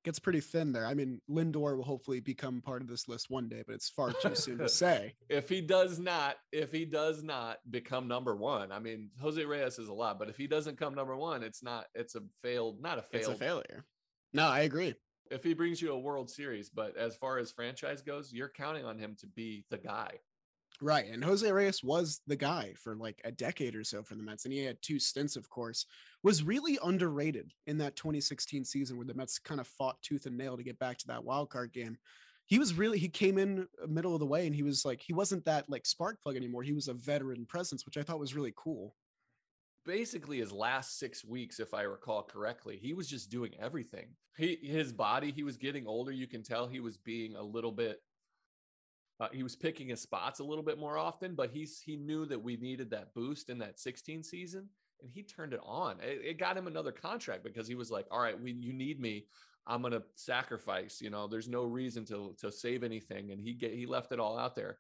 Gets 0.04 0.18
pretty 0.18 0.40
thin 0.40 0.72
there. 0.72 0.86
I 0.86 0.94
mean, 0.94 1.20
Lindor 1.28 1.76
will 1.76 1.84
hopefully 1.84 2.20
become 2.20 2.62
part 2.62 2.80
of 2.80 2.88
this 2.88 3.08
list 3.08 3.30
one 3.30 3.48
day, 3.48 3.62
but 3.66 3.74
it's 3.74 3.90
far 3.90 4.12
too 4.12 4.34
soon 4.34 4.58
to 4.58 4.68
say. 4.68 5.14
If 5.28 5.48
he 5.48 5.60
does 5.60 5.98
not, 5.98 6.36
if 6.52 6.72
he 6.72 6.84
does 6.84 7.22
not 7.22 7.58
become 7.68 8.08
number 8.08 8.34
one, 8.34 8.72
I 8.72 8.78
mean, 8.78 9.10
Jose 9.20 9.44
Reyes 9.44 9.78
is 9.78 9.88
a 9.88 9.92
lot, 9.92 10.18
but 10.18 10.30
if 10.30 10.36
he 10.36 10.46
doesn't 10.46 10.78
come 10.78 10.94
number 10.94 11.16
one, 11.16 11.42
it's 11.42 11.62
not. 11.62 11.86
It's 11.94 12.14
a 12.14 12.22
failed, 12.42 12.80
not 12.80 12.98
a 12.98 13.02
failed. 13.02 13.24
It's 13.24 13.28
a 13.28 13.34
failure. 13.34 13.84
No, 14.32 14.46
I 14.46 14.60
agree. 14.60 14.94
If 15.30 15.44
he 15.44 15.52
brings 15.52 15.82
you 15.82 15.92
a 15.92 15.98
World 15.98 16.30
Series, 16.30 16.70
but 16.70 16.96
as 16.96 17.16
far 17.16 17.38
as 17.38 17.50
franchise 17.50 18.00
goes, 18.00 18.32
you're 18.32 18.48
counting 18.48 18.86
on 18.86 18.98
him 18.98 19.14
to 19.20 19.26
be 19.26 19.66
the 19.68 19.76
guy. 19.76 20.12
Right. 20.80 21.06
And 21.10 21.24
Jose 21.24 21.50
Reyes 21.50 21.82
was 21.82 22.20
the 22.26 22.36
guy 22.36 22.72
for 22.76 22.94
like 22.94 23.20
a 23.24 23.32
decade 23.32 23.74
or 23.74 23.82
so 23.82 24.02
for 24.02 24.14
the 24.14 24.22
Mets. 24.22 24.44
And 24.44 24.54
he 24.54 24.62
had 24.64 24.80
two 24.80 25.00
stints, 25.00 25.34
of 25.34 25.48
course, 25.50 25.86
was 26.22 26.44
really 26.44 26.78
underrated 26.84 27.52
in 27.66 27.78
that 27.78 27.96
2016 27.96 28.64
season 28.64 28.96
where 28.96 29.06
the 29.06 29.14
Mets 29.14 29.40
kind 29.40 29.60
of 29.60 29.66
fought 29.66 30.00
tooth 30.02 30.26
and 30.26 30.36
nail 30.36 30.56
to 30.56 30.62
get 30.62 30.78
back 30.78 30.96
to 30.98 31.06
that 31.08 31.24
wild 31.24 31.50
card 31.50 31.72
game. 31.72 31.96
He 32.46 32.60
was 32.60 32.74
really, 32.74 32.98
he 32.98 33.08
came 33.08 33.38
in 33.38 33.66
uh, 33.82 33.86
middle 33.88 34.14
of 34.14 34.20
the 34.20 34.26
way 34.26 34.46
and 34.46 34.54
he 34.54 34.62
was 34.62 34.84
like, 34.84 35.02
he 35.02 35.12
wasn't 35.12 35.44
that 35.46 35.68
like 35.68 35.84
spark 35.84 36.22
plug 36.22 36.36
anymore. 36.36 36.62
He 36.62 36.72
was 36.72 36.88
a 36.88 36.94
veteran 36.94 37.44
presence, 37.44 37.84
which 37.84 37.96
I 37.96 38.02
thought 38.02 38.20
was 38.20 38.34
really 38.34 38.54
cool. 38.56 38.94
Basically, 39.84 40.38
his 40.38 40.52
last 40.52 40.98
six 40.98 41.24
weeks, 41.24 41.60
if 41.60 41.74
I 41.74 41.82
recall 41.82 42.22
correctly, 42.22 42.78
he 42.80 42.94
was 42.94 43.08
just 43.08 43.30
doing 43.30 43.52
everything. 43.58 44.06
He, 44.36 44.58
his 44.62 44.92
body, 44.92 45.32
he 45.32 45.42
was 45.42 45.56
getting 45.56 45.86
older. 45.86 46.12
You 46.12 46.26
can 46.26 46.42
tell 46.42 46.66
he 46.66 46.80
was 46.80 46.98
being 46.98 47.36
a 47.36 47.42
little 47.42 47.72
bit 47.72 47.98
uh, 49.20 49.28
he 49.32 49.42
was 49.42 49.56
picking 49.56 49.88
his 49.88 50.00
spots 50.00 50.38
a 50.38 50.44
little 50.44 50.62
bit 50.62 50.78
more 50.78 50.96
often, 50.96 51.34
but 51.34 51.50
he's 51.50 51.80
he 51.80 51.96
knew 51.96 52.24
that 52.26 52.40
we 52.42 52.56
needed 52.56 52.90
that 52.90 53.12
boost 53.14 53.50
in 53.50 53.58
that 53.58 53.80
16 53.80 54.22
season, 54.22 54.68
and 55.00 55.10
he 55.10 55.22
turned 55.22 55.52
it 55.52 55.60
on. 55.64 55.96
It, 56.00 56.20
it 56.24 56.38
got 56.38 56.56
him 56.56 56.66
another 56.66 56.92
contract 56.92 57.42
because 57.42 57.66
he 57.66 57.74
was 57.74 57.90
like, 57.90 58.06
"All 58.10 58.20
right, 58.20 58.40
we 58.40 58.52
you 58.52 58.72
need 58.72 59.00
me. 59.00 59.26
I'm 59.66 59.82
gonna 59.82 60.02
sacrifice. 60.14 61.00
You 61.00 61.10
know, 61.10 61.26
there's 61.26 61.48
no 61.48 61.64
reason 61.64 62.04
to 62.06 62.34
to 62.38 62.52
save 62.52 62.84
anything." 62.84 63.32
And 63.32 63.40
he 63.40 63.54
get 63.54 63.74
he 63.74 63.86
left 63.86 64.12
it 64.12 64.20
all 64.20 64.38
out 64.38 64.54
there, 64.54 64.78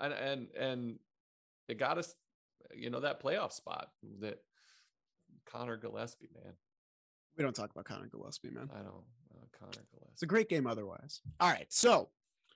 and 0.00 0.12
and 0.12 0.48
and 0.58 0.98
it 1.68 1.78
got 1.78 1.98
us, 1.98 2.14
you 2.74 2.90
know, 2.90 3.00
that 3.00 3.22
playoff 3.22 3.52
spot 3.52 3.90
that 4.20 4.38
Conor 5.46 5.78
Gillaspie, 5.78 6.34
man. 6.34 6.54
We 7.36 7.44
don't 7.44 7.54
talk 7.54 7.70
about 7.70 7.84
Conor 7.84 8.08
Gillaspie, 8.08 8.52
man. 8.52 8.68
I 8.74 8.78
don't. 8.78 9.04
Uh, 9.32 9.46
Conor 9.56 9.84
Gillaspie. 9.94 10.12
It's 10.12 10.22
a 10.22 10.26
great 10.26 10.48
game 10.48 10.66
otherwise. 10.66 11.20
All 11.38 11.50
right, 11.50 11.66
so 11.68 12.08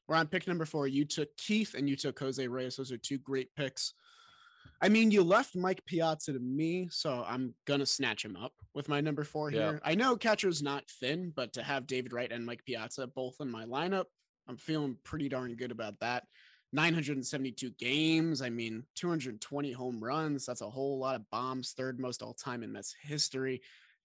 we're 0.09 0.17
on 0.17 0.27
pick 0.27 0.47
number 0.47 0.65
four. 0.65 0.87
You 0.89 1.05
took 1.05 1.35
Keith 1.37 1.75
and 1.75 1.89
you 1.89 1.97
took 1.97 2.19
Jose 2.19 2.47
Reyes. 2.47 2.77
Those 2.77 2.93
are 2.93 2.99
two 2.99 3.19
great 3.19 3.55
picks. 3.55 3.95
I 4.83 4.89
mean, 4.89 5.11
you 5.11 5.23
left 5.23 5.55
Mike 5.55 5.85
Piazza 5.85 6.33
to 6.33 6.39
me, 6.39 6.89
so 6.91 7.25
I'm 7.27 7.55
gonna 7.67 7.87
snatch 7.87 8.25
him 8.25 8.37
up 8.37 8.53
with 8.75 8.89
my 8.89 9.01
number 9.01 9.25
four 9.25 9.51
here. 9.51 9.75
Yeah. 9.75 9.91
I 9.91 9.95
know 9.95 10.17
catcher's 10.17 10.63
not 10.63 10.89
thin, 10.89 11.33
but 11.37 11.53
to 11.55 11.63
have 11.63 11.87
David 11.87 12.13
Wright 12.13 12.33
and 12.33 12.47
Mike 12.47 12.65
Piazza 12.65 13.07
both 13.07 13.37
in 13.41 13.51
my 13.51 13.67
lineup, 13.67 14.07
I'm 14.49 14.57
feeling 14.57 14.97
pretty 15.05 15.29
darn 15.29 15.55
good 15.55 15.71
about 15.71 16.01
that. 16.01 16.25
972 16.73 17.71
games. 17.79 18.43
I 18.43 18.49
mean, 18.49 18.85
220 18.95 19.73
home 19.73 20.03
runs. 20.03 20.47
That's 20.47 20.61
a 20.61 20.71
whole 20.71 20.99
lot 20.99 21.17
of 21.17 21.29
bombs, 21.31 21.73
third 21.73 21.99
most 21.99 22.23
all 22.23 22.35
time 22.35 22.63
in 22.63 22.73
Mets 22.73 22.95
history. 23.03 23.61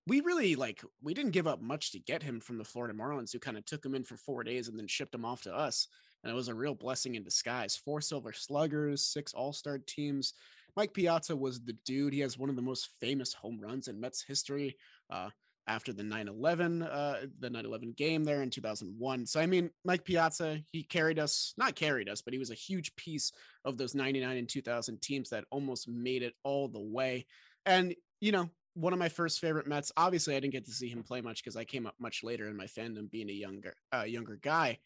We 0.08 0.22
really 0.22 0.56
like 0.56 0.82
we 1.02 1.14
didn't 1.14 1.32
give 1.32 1.48
up 1.48 1.62
much 1.62 1.92
to 1.92 2.00
get 2.00 2.22
him 2.22 2.40
from 2.40 2.58
the 2.58 2.64
Florida 2.64 2.94
Marlins, 2.94 3.32
who 3.32 3.40
kind 3.40 3.58
of 3.58 3.66
took 3.66 3.84
him 3.84 3.96
in 3.96 4.04
for 4.04 4.18
four 4.18 4.44
days 4.44 4.68
and 4.68 4.78
then 4.78 4.88
shipped 4.88 5.16
him 5.16 5.26
off 5.26 5.42
to 5.44 5.56
us 5.56 5.88
and 6.26 6.32
it 6.32 6.36
was 6.36 6.48
a 6.48 6.56
real 6.56 6.74
blessing 6.74 7.16
in 7.16 7.24
disguise. 7.24 7.78
Four 7.78 8.02
Silver 8.02 8.34
Sluggers, 8.34 9.06
six 9.06 9.34
All 9.34 9.54
Star 9.54 9.78
teams. 9.78 10.34
Mike 10.76 10.92
Piazza 10.92 11.36
was 11.36 11.64
the 11.64 11.78
dude. 11.86 12.14
He 12.14 12.20
has 12.22 12.38
one 12.38 12.50
of 12.50 12.56
the 12.56 12.64
most 12.64 12.90
famous 13.00 13.32
home 13.32 13.60
runs 13.62 13.88
in 13.88 14.02
Mets 14.02 14.24
history. 14.28 14.76
Uh, 15.10 15.30
after 15.68 15.92
the 15.92 16.04
9-11 16.04 16.84
uh, 16.84 17.26
the 17.40 17.50
9-11 17.50 17.98
game 17.98 18.24
there 18.24 18.44
in 18.44 18.52
2001 18.52 19.26
so 19.26 19.40
i 19.40 19.48
mean 19.48 19.68
mike 19.84 20.06
piazza 20.06 20.60
he 20.72 20.84
carried 20.84 21.18
us 21.18 21.56
not 21.58 21.74
carried 21.74 22.08
us 22.08 22.22
but 22.22 22.34
he 22.34 22.38
was 22.38 22.52
a 22.52 22.54
huge 22.54 22.96
piece 22.98 23.32
of 23.64 23.76
those 23.76 23.96
99 23.96 24.38
and 24.38 24.48
2000 24.48 25.02
teams 25.02 25.28
that 25.32 25.44
almost 25.50 25.90
made 25.90 26.22
it 26.22 26.36
all 26.44 26.68
the 26.68 26.80
way 26.80 27.26
and 27.66 27.96
you 28.22 28.32
know 28.32 28.48
one 28.76 28.94
of 28.94 29.00
my 29.00 29.10
first 29.10 29.40
favorite 29.40 29.68
mets 29.68 29.92
obviously 29.98 30.36
i 30.36 30.40
didn't 30.40 30.54
get 30.54 30.66
to 30.66 30.72
see 30.72 30.88
him 30.88 31.02
play 31.02 31.22
much 31.22 31.44
because 31.44 31.56
i 31.56 31.64
came 31.64 31.88
up 31.88 31.96
much 32.00 32.24
later 32.24 32.48
in 32.48 32.56
my 32.56 32.66
fandom 32.66 33.10
being 33.10 33.30
a 33.30 33.34
younger 33.34 33.74
uh, 33.94 34.04
younger 34.04 34.38
guy 34.42 34.78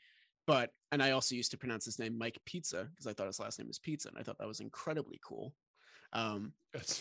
but 0.49 0.71
and 0.91 1.03
I 1.03 1.11
also 1.11 1.35
used 1.35 1.51
to 1.51 1.59
pronounce 1.59 1.85
his 1.85 1.99
name 1.99 2.17
Mike 2.17 2.39
Pizza 2.43 2.87
because 2.89 3.05
I 3.05 3.13
thought 3.13 3.27
his 3.27 3.39
last 3.39 3.59
name 3.59 3.67
was 3.67 3.77
Pizza, 3.77 4.09
and 4.09 4.17
I 4.17 4.23
thought 4.23 4.39
that 4.39 4.47
was 4.47 4.61
incredibly 4.61 5.19
cool. 5.23 5.53
Um, 6.11 6.53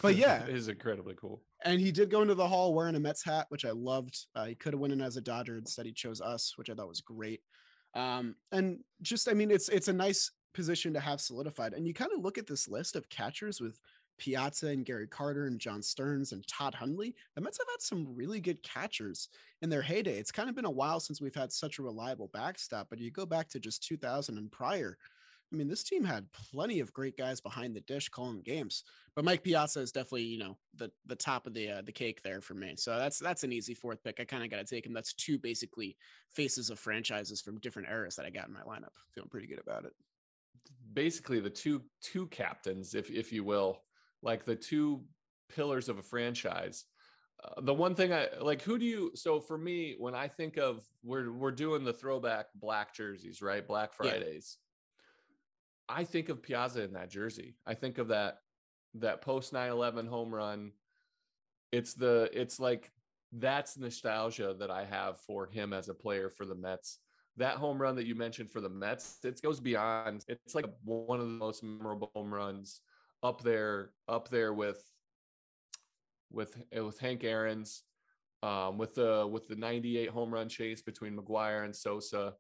but 0.03 0.17
yeah, 0.17 0.45
it 0.45 0.55
is 0.55 0.69
incredibly 0.69 1.15
cool. 1.15 1.41
And 1.65 1.81
he 1.81 1.91
did 1.91 2.11
go 2.11 2.21
into 2.21 2.35
the 2.35 2.47
hall 2.47 2.75
wearing 2.75 2.95
a 2.95 3.01
Mets 3.01 3.25
hat, 3.25 3.47
which 3.49 3.65
I 3.65 3.71
loved. 3.71 4.27
Uh, 4.35 4.45
he 4.45 4.55
could 4.55 4.75
have 4.75 4.81
went 4.81 4.93
in 4.93 5.01
as 5.01 5.17
a 5.17 5.23
Dodger, 5.23 5.57
instead 5.57 5.87
he 5.87 5.93
chose 5.93 6.21
us, 6.21 6.53
which 6.57 6.69
I 6.69 6.75
thought 6.75 6.91
was 6.91 7.01
great. 7.01 7.41
Um, 7.95 8.35
and 8.53 8.81
just, 9.01 9.31
I 9.31 9.33
mean, 9.33 9.51
it's 9.51 9.71
it's 9.71 9.89
a 9.89 9.95
nice 9.95 10.31
position 10.53 10.93
to 10.93 11.01
have 11.01 11.19
solidified. 11.19 11.73
And 11.73 11.87
you 11.87 11.95
kind 11.95 12.11
of 12.15 12.23
look 12.23 12.37
at 12.37 12.47
this 12.47 12.69
list 12.69 12.97
of 12.97 13.09
catchers 13.09 13.63
with 13.63 13.81
Piazza 14.19 14.69
and 14.69 14.85
Gary 14.85 15.07
Carter 15.07 15.47
and 15.47 15.61
John 15.61 15.83
Stearns 15.83 16.33
and 16.33 16.47
Todd 16.47 16.75
Hundley, 16.75 17.15
the 17.35 17.41
Mets 17.41 17.59
have 17.59 17.69
had 17.71 17.81
some 17.81 18.15
really 18.15 18.41
good 18.41 18.63
catchers 18.63 19.29
in 19.63 19.71
their 19.71 19.83
heyday. 19.83 20.19
It's 20.19 20.33
kind 20.33 20.49
of 20.49 20.55
been 20.55 20.65
a 20.65 20.71
while 20.71 21.01
since 21.01 21.21
we've 21.21 21.35
had 21.35 21.53
such 21.53 21.79
a 21.79 21.83
reliable 21.83 22.31
backstop, 22.33 22.89
but 22.91 22.99
you 22.99 23.11
go 23.11 23.27
back 23.27 23.49
to 23.51 23.61
just 23.61 23.83
2000 23.85 24.37
and 24.37 24.51
prior. 24.51 24.99
I 25.53 25.57
mean, 25.57 25.69
this 25.69 25.83
team 25.83 26.05
had 26.05 26.31
plenty 26.33 26.81
of 26.81 26.93
great 26.93 27.17
guys 27.17 27.41
behind 27.41 27.75
the 27.75 27.81
dish 27.81 28.09
calling 28.11 28.43
games, 28.43 28.85
but 29.17 29.25
Mike 29.25 29.43
Piazza 29.43 29.81
is 29.81 29.93
definitely, 29.93 30.25
you 30.25 30.39
know, 30.39 30.59
the 30.75 30.91
the 31.07 31.17
top 31.17 31.47
of 31.47 31.55
the 31.55 31.71
uh, 31.71 31.83
the 31.83 31.93
cake 31.93 32.23
there 32.23 32.43
for 32.43 32.53
me. 32.53 32.75
So 32.77 32.99
that's 32.99 33.19
that's 33.19 33.45
an 33.45 33.53
easy 33.53 33.73
fourth 33.73 34.03
pick. 34.05 34.21
I 34.21 34.25
kind 34.25 34.45
of 34.45 34.51
got 34.51 34.59
to 34.59 34.65
take 34.65 34.85
him. 34.85 34.93
That's 34.93 35.15
two 35.15 35.39
basically 35.39 35.97
faces 36.31 36.69
of 36.69 36.79
franchises 36.79 37.41
from 37.41 37.59
different 37.61 37.89
eras 37.89 38.15
that 38.17 38.27
I 38.27 38.31
got 38.31 38.49
in 38.49 38.53
my 38.53 38.61
lineup. 38.61 38.93
Feeling 39.15 39.31
pretty 39.31 39.47
good 39.47 39.61
about 39.61 39.87
it. 39.87 39.93
Basically, 40.93 41.41
the 41.41 41.51
two 41.51 41.83
two 42.03 42.27
captains, 42.27 42.95
if 42.95 43.11
if 43.11 43.33
you 43.33 43.43
will, 43.43 43.81
like 44.23 44.45
the 44.45 44.57
two 44.57 45.03
pillars 45.49 45.89
of 45.89 45.99
a 45.99 46.03
franchise. 46.03 46.85
Uh, 47.43 47.61
the 47.61 47.75
one 47.75 47.95
thing 47.95 48.13
I 48.13 48.29
like, 48.41 48.63
who 48.63 48.79
do 48.79 48.85
you? 48.85 49.13
So 49.15 49.41
for 49.41 49.57
me, 49.57 49.95
when 49.99 50.15
I 50.15 50.29
think 50.29 50.57
of 50.57 50.83
we're 51.05 51.33
we're 51.33 51.53
doing 51.53 51.85
the 51.85 51.93
throwback 51.93 52.47
black 52.55 52.95
jerseys, 52.95 53.41
right? 53.43 53.67
Black 53.67 53.93
Fridays. 53.93 54.59
Yeah. 54.59 55.97
I 56.01 56.05
think 56.05 56.29
of 56.29 56.43
Piazza 56.43 56.83
in 56.83 56.93
that 56.95 57.11
jersey. 57.11 57.57
I 57.67 57.75
think 57.75 57.99
of 57.99 58.09
that 58.09 58.39
that 58.95 59.23
post 59.23 59.53
9-11 59.53 60.09
home 60.09 60.35
run. 60.35 60.73
It's 61.71 61.95
the 61.95 62.29
it's 62.33 62.59
like 62.59 62.91
that's 63.33 63.79
nostalgia 63.79 64.55
that 64.59 64.71
I 64.71 64.85
have 64.85 65.21
for 65.21 65.47
him 65.47 65.73
as 65.73 65.89
a 65.89 65.95
player 65.95 66.31
for 66.31 66.45
the 66.45 66.55
Mets. 66.55 66.99
That 67.37 67.57
home 67.57 67.81
run 67.81 67.95
that 67.97 68.07
you 68.07 68.17
mentioned 68.17 68.51
for 68.51 68.61
the 68.61 68.69
Mets, 68.69 69.19
it 69.23 69.41
goes 69.43 69.61
beyond. 69.61 70.25
It's 70.29 70.55
like 70.55 70.67
one 70.85 71.21
of 71.21 71.27
the 71.27 71.33
most 71.33 71.63
memorable 71.63 72.11
home 72.15 72.35
runs 72.35 72.81
up 73.23 73.43
there 73.43 73.91
up 74.09 74.29
there 74.29 74.53
with 74.53 74.83
with 76.31 76.57
eh, 76.73 76.81
with 76.81 76.99
Hank 76.99 77.25
Aaron's 77.25 77.83
um, 78.43 78.79
with 78.79 78.95
the 78.95 79.27
with 79.27 79.49
the 79.49 79.57
98 79.57 80.11
home 80.11 80.33
run 80.33 80.49
chase 80.49 80.83
between 80.83 81.17
McGwire 81.17 81.65
and 81.65 81.75
Sosa. 81.75 82.35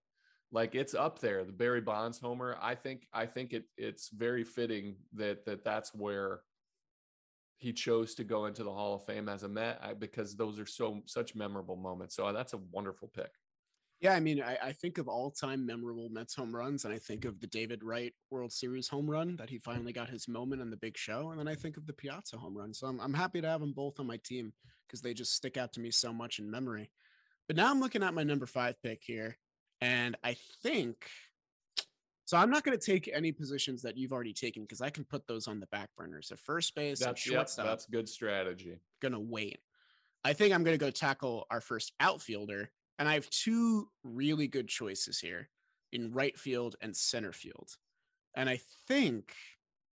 Like 0.51 0.75
it's 0.75 0.95
up 0.95 1.19
there. 1.19 1.45
The 1.45 1.53
Barry 1.53 1.81
Bonds 1.81 2.19
homer 2.19 2.57
I 2.61 2.75
think 2.75 3.07
I 3.12 3.27
think 3.27 3.53
it 3.53 3.64
it's 3.77 4.09
very 4.11 4.45
fitting 4.45 4.97
that 5.14 5.45
that 5.45 5.64
that's 5.64 5.95
where 5.95 6.41
he 7.57 7.73
chose 7.73 8.14
to 8.14 8.25
go 8.25 8.47
into 8.47 8.62
the 8.62 8.73
Hall 8.73 8.95
of 8.95 9.05
Fame 9.05 9.29
as 9.29 9.43
a 9.43 9.49
Met 9.49 9.99
because 9.99 10.37
those 10.37 10.59
are 10.61 10.67
so 10.67 11.03
such 11.07 11.35
memorable 11.35 11.77
moments. 11.77 12.14
So 12.14 12.33
that's 12.33 12.55
a 12.55 12.61
wonderful 12.71 13.11
pick 13.14 13.31
yeah, 14.00 14.14
I 14.14 14.20
mean, 14.20 14.40
I, 14.40 14.56
I, 14.62 14.72
think 14.72 14.98
of 14.98 15.08
all 15.08 15.30
time 15.30 15.66
memorable 15.66 16.08
Mets 16.08 16.34
home 16.34 16.54
runs, 16.54 16.84
and 16.84 16.94
I 16.94 16.98
think 16.98 17.24
of 17.24 17.40
the 17.40 17.48
David 17.48 17.82
Wright 17.82 18.12
World 18.30 18.52
Series 18.52 18.87
home 18.87 19.11
run 19.11 19.34
that 19.37 19.50
he 19.50 19.58
mm. 19.58 19.64
finally 19.64 19.92
got 19.92 20.08
his 20.08 20.28
moment 20.28 20.62
in 20.62 20.70
the 20.70 20.76
big 20.76 20.96
show. 20.96 21.30
And 21.30 21.40
then 21.40 21.48
I 21.48 21.56
think 21.56 21.76
of 21.76 21.87
the 21.87 21.92
Piazza 21.92 22.37
home 22.37 22.56
run. 22.56 22.72
So 22.72 22.87
I'm, 22.87 23.00
I'm 23.00 23.14
happy 23.14 23.40
to 23.40 23.48
have 23.48 23.61
them 23.61 23.72
both 23.72 23.98
on 23.98 24.06
my 24.06 24.18
team 24.24 24.52
because 24.87 25.00
they 25.00 25.14
just 25.14 25.34
stick 25.34 25.56
out 25.56 25.72
to 25.72 25.80
me 25.80 25.90
so 25.90 26.12
much 26.12 26.38
in 26.38 26.48
memory. 26.48 26.90
But 27.48 27.56
now 27.56 27.70
I'm 27.70 27.80
looking 27.80 28.04
at 28.04 28.14
my 28.14 28.22
number 28.22 28.46
five 28.46 28.80
pick 28.82 29.02
here. 29.02 29.37
And 29.80 30.16
I 30.22 30.37
think 30.62 30.96
so. 32.24 32.37
I'm 32.37 32.50
not 32.50 32.62
going 32.62 32.78
to 32.78 32.84
take 32.84 33.11
any 33.12 33.32
positions 33.32 33.82
that 33.82 33.96
you've 33.96 34.12
already 34.12 34.32
taken 34.32 34.62
because 34.62 34.80
I 34.80 34.90
can 34.90 35.04
put 35.04 35.26
those 35.26 35.48
on 35.48 35.58
the 35.61 35.66
back 35.66 35.88
burner. 35.96 36.22
So 36.22 36.37
first 36.37 36.74
base, 36.74 37.00
that's 37.00 37.20
shortstop. 37.20 37.64
Yep, 37.64 37.72
that's 37.72 37.87
good 37.87 38.08
strategy. 38.08 38.76
Gonna 39.00 39.20
wait. 39.20 39.58
I 40.24 40.32
think 40.32 40.52
I'm 40.52 40.64
going 40.64 40.76
to 40.76 40.84
go 40.84 40.90
tackle 40.90 41.46
our 41.50 41.61
first 41.61 41.92
outfielder 42.00 42.70
and 42.98 43.08
I 43.08 43.14
have 43.14 43.30
two 43.30 43.88
really 44.02 44.48
good 44.48 44.68
choices 44.68 45.18
here 45.18 45.48
in 45.92 46.12
right 46.12 46.38
field 46.38 46.76
and 46.80 46.96
center 46.96 47.32
field. 47.32 47.70
And 48.37 48.48
I 48.48 48.61
think 48.87 49.32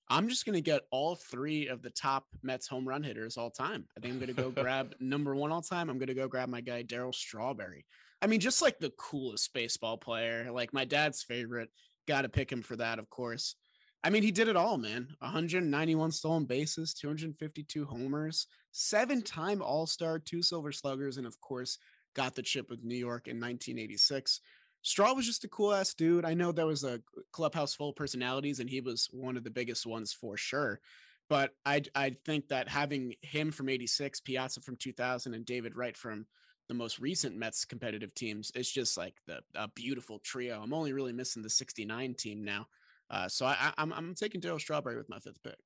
I'm 0.09 0.29
just 0.29 0.45
going 0.45 0.55
to 0.55 0.61
get 0.61 0.83
all 0.91 1.15
three 1.15 1.69
of 1.69 1.83
the 1.83 1.91
top 1.91 2.27
Mets 2.43 2.67
home 2.67 2.87
run 2.87 3.03
hitters 3.03 3.37
all 3.37 3.51
time. 3.51 3.87
I 3.97 4.01
think 4.01 4.15
I'm 4.15 4.21
going 4.21 4.35
to 4.35 4.43
go 4.43 4.51
grab 4.63 4.95
number 5.01 5.35
one 5.35 5.53
all 5.53 5.63
time. 5.63 5.89
I'm 5.89 5.99
going 5.99 6.09
to 6.09 6.15
go 6.15 6.29
grab 6.29 6.49
my 6.49 6.61
guy, 6.61 6.83
Darryl 6.83 7.15
Strawberry. 7.15 7.87
I 8.21 8.27
mean, 8.27 8.41
just 8.41 8.63
like 8.63 8.79
the 8.79 8.93
coolest 8.99 9.53
baseball 9.53 9.97
player, 9.97 10.51
like 10.53 10.73
my 10.73 10.85
dad's 10.85 11.23
favorite. 11.23 11.71
Got 12.07 12.23
to 12.23 12.29
pick 12.29 12.51
him 12.51 12.63
for 12.63 12.77
that, 12.77 12.99
of 12.99 13.09
course. 13.11 13.57
I 14.05 14.11
mean, 14.11 14.25
he 14.25 14.33
did 14.33 14.49
it 14.49 14.57
all, 14.57 14.77
man. 14.77 15.09
191 15.21 16.11
stolen 16.11 16.45
bases, 16.45 16.95
252 16.95 17.85
homers, 17.85 18.49
seven-time 18.73 19.63
All-Star, 19.63 20.19
two 20.19 20.43
Silver 20.43 20.73
Sluggers, 20.73 21.19
and 21.19 21.27
of 21.27 21.41
course, 21.41 21.79
got 22.15 22.35
the 22.35 22.43
chip 22.43 22.71
with 22.71 22.85
New 22.85 22.97
York 22.97 23.29
in 23.29 23.37
1986. 23.37 24.41
Straw 24.83 25.15
was 25.15 25.27
just 25.27 25.45
a 25.45 25.49
cool 25.49 25.73
ass 25.73 25.95
dude. 25.95 26.25
I 26.25 26.35
know 26.35 26.51
there 26.51 26.67
was 26.67 26.85
a 26.85 27.01
clubhouse 27.31 27.75
full 27.75 27.91
of 27.91 27.97
personalities, 27.97 28.61
and 28.61 28.69
he 28.69 28.81
was 28.81 29.09
one 29.13 29.37
of 29.37 29.45
the 29.45 29.51
biggest 29.51 29.87
ones 29.87 30.13
for 30.13 30.37
sure. 30.37 30.81
But 31.29 31.53
I 31.65 31.83
I 31.95 32.17
think 32.25 32.49
that 32.49 32.69
having 32.69 33.15
him 33.23 33.53
from 33.53 33.69
'86, 33.69 34.21
Piazza 34.21 34.61
from 34.61 34.77
2000, 34.77 35.35
and 35.35 35.47
David 35.47 35.77
Wright 35.77 35.97
from 35.97 36.27
the 36.69 36.75
most 36.75 36.99
recent 36.99 37.37
Mets 37.37 37.65
competitive 37.65 38.15
teams 38.15 38.51
is 38.55 38.71
just 38.71 38.97
like 38.97 39.15
the 39.27 39.41
a 39.55 39.69
beautiful 39.69 40.19
trio. 40.19 40.61
I'm 40.61 40.75
only 40.75 40.93
really 40.93 41.13
missing 41.13 41.43
the 41.43 41.51
'69 41.51 42.15
team 42.15 42.45
now. 42.45 42.67
Uh, 43.09 43.29
so 43.29 43.47
I, 43.47 43.73
I'm 43.79 43.93
I'm 43.93 44.15
taking 44.15 44.41
Darryl 44.41 44.61
Strawberry 44.61 44.97
with 44.97 45.09
my 45.09 45.21
fifth 45.21 45.43
pick. 45.43 45.59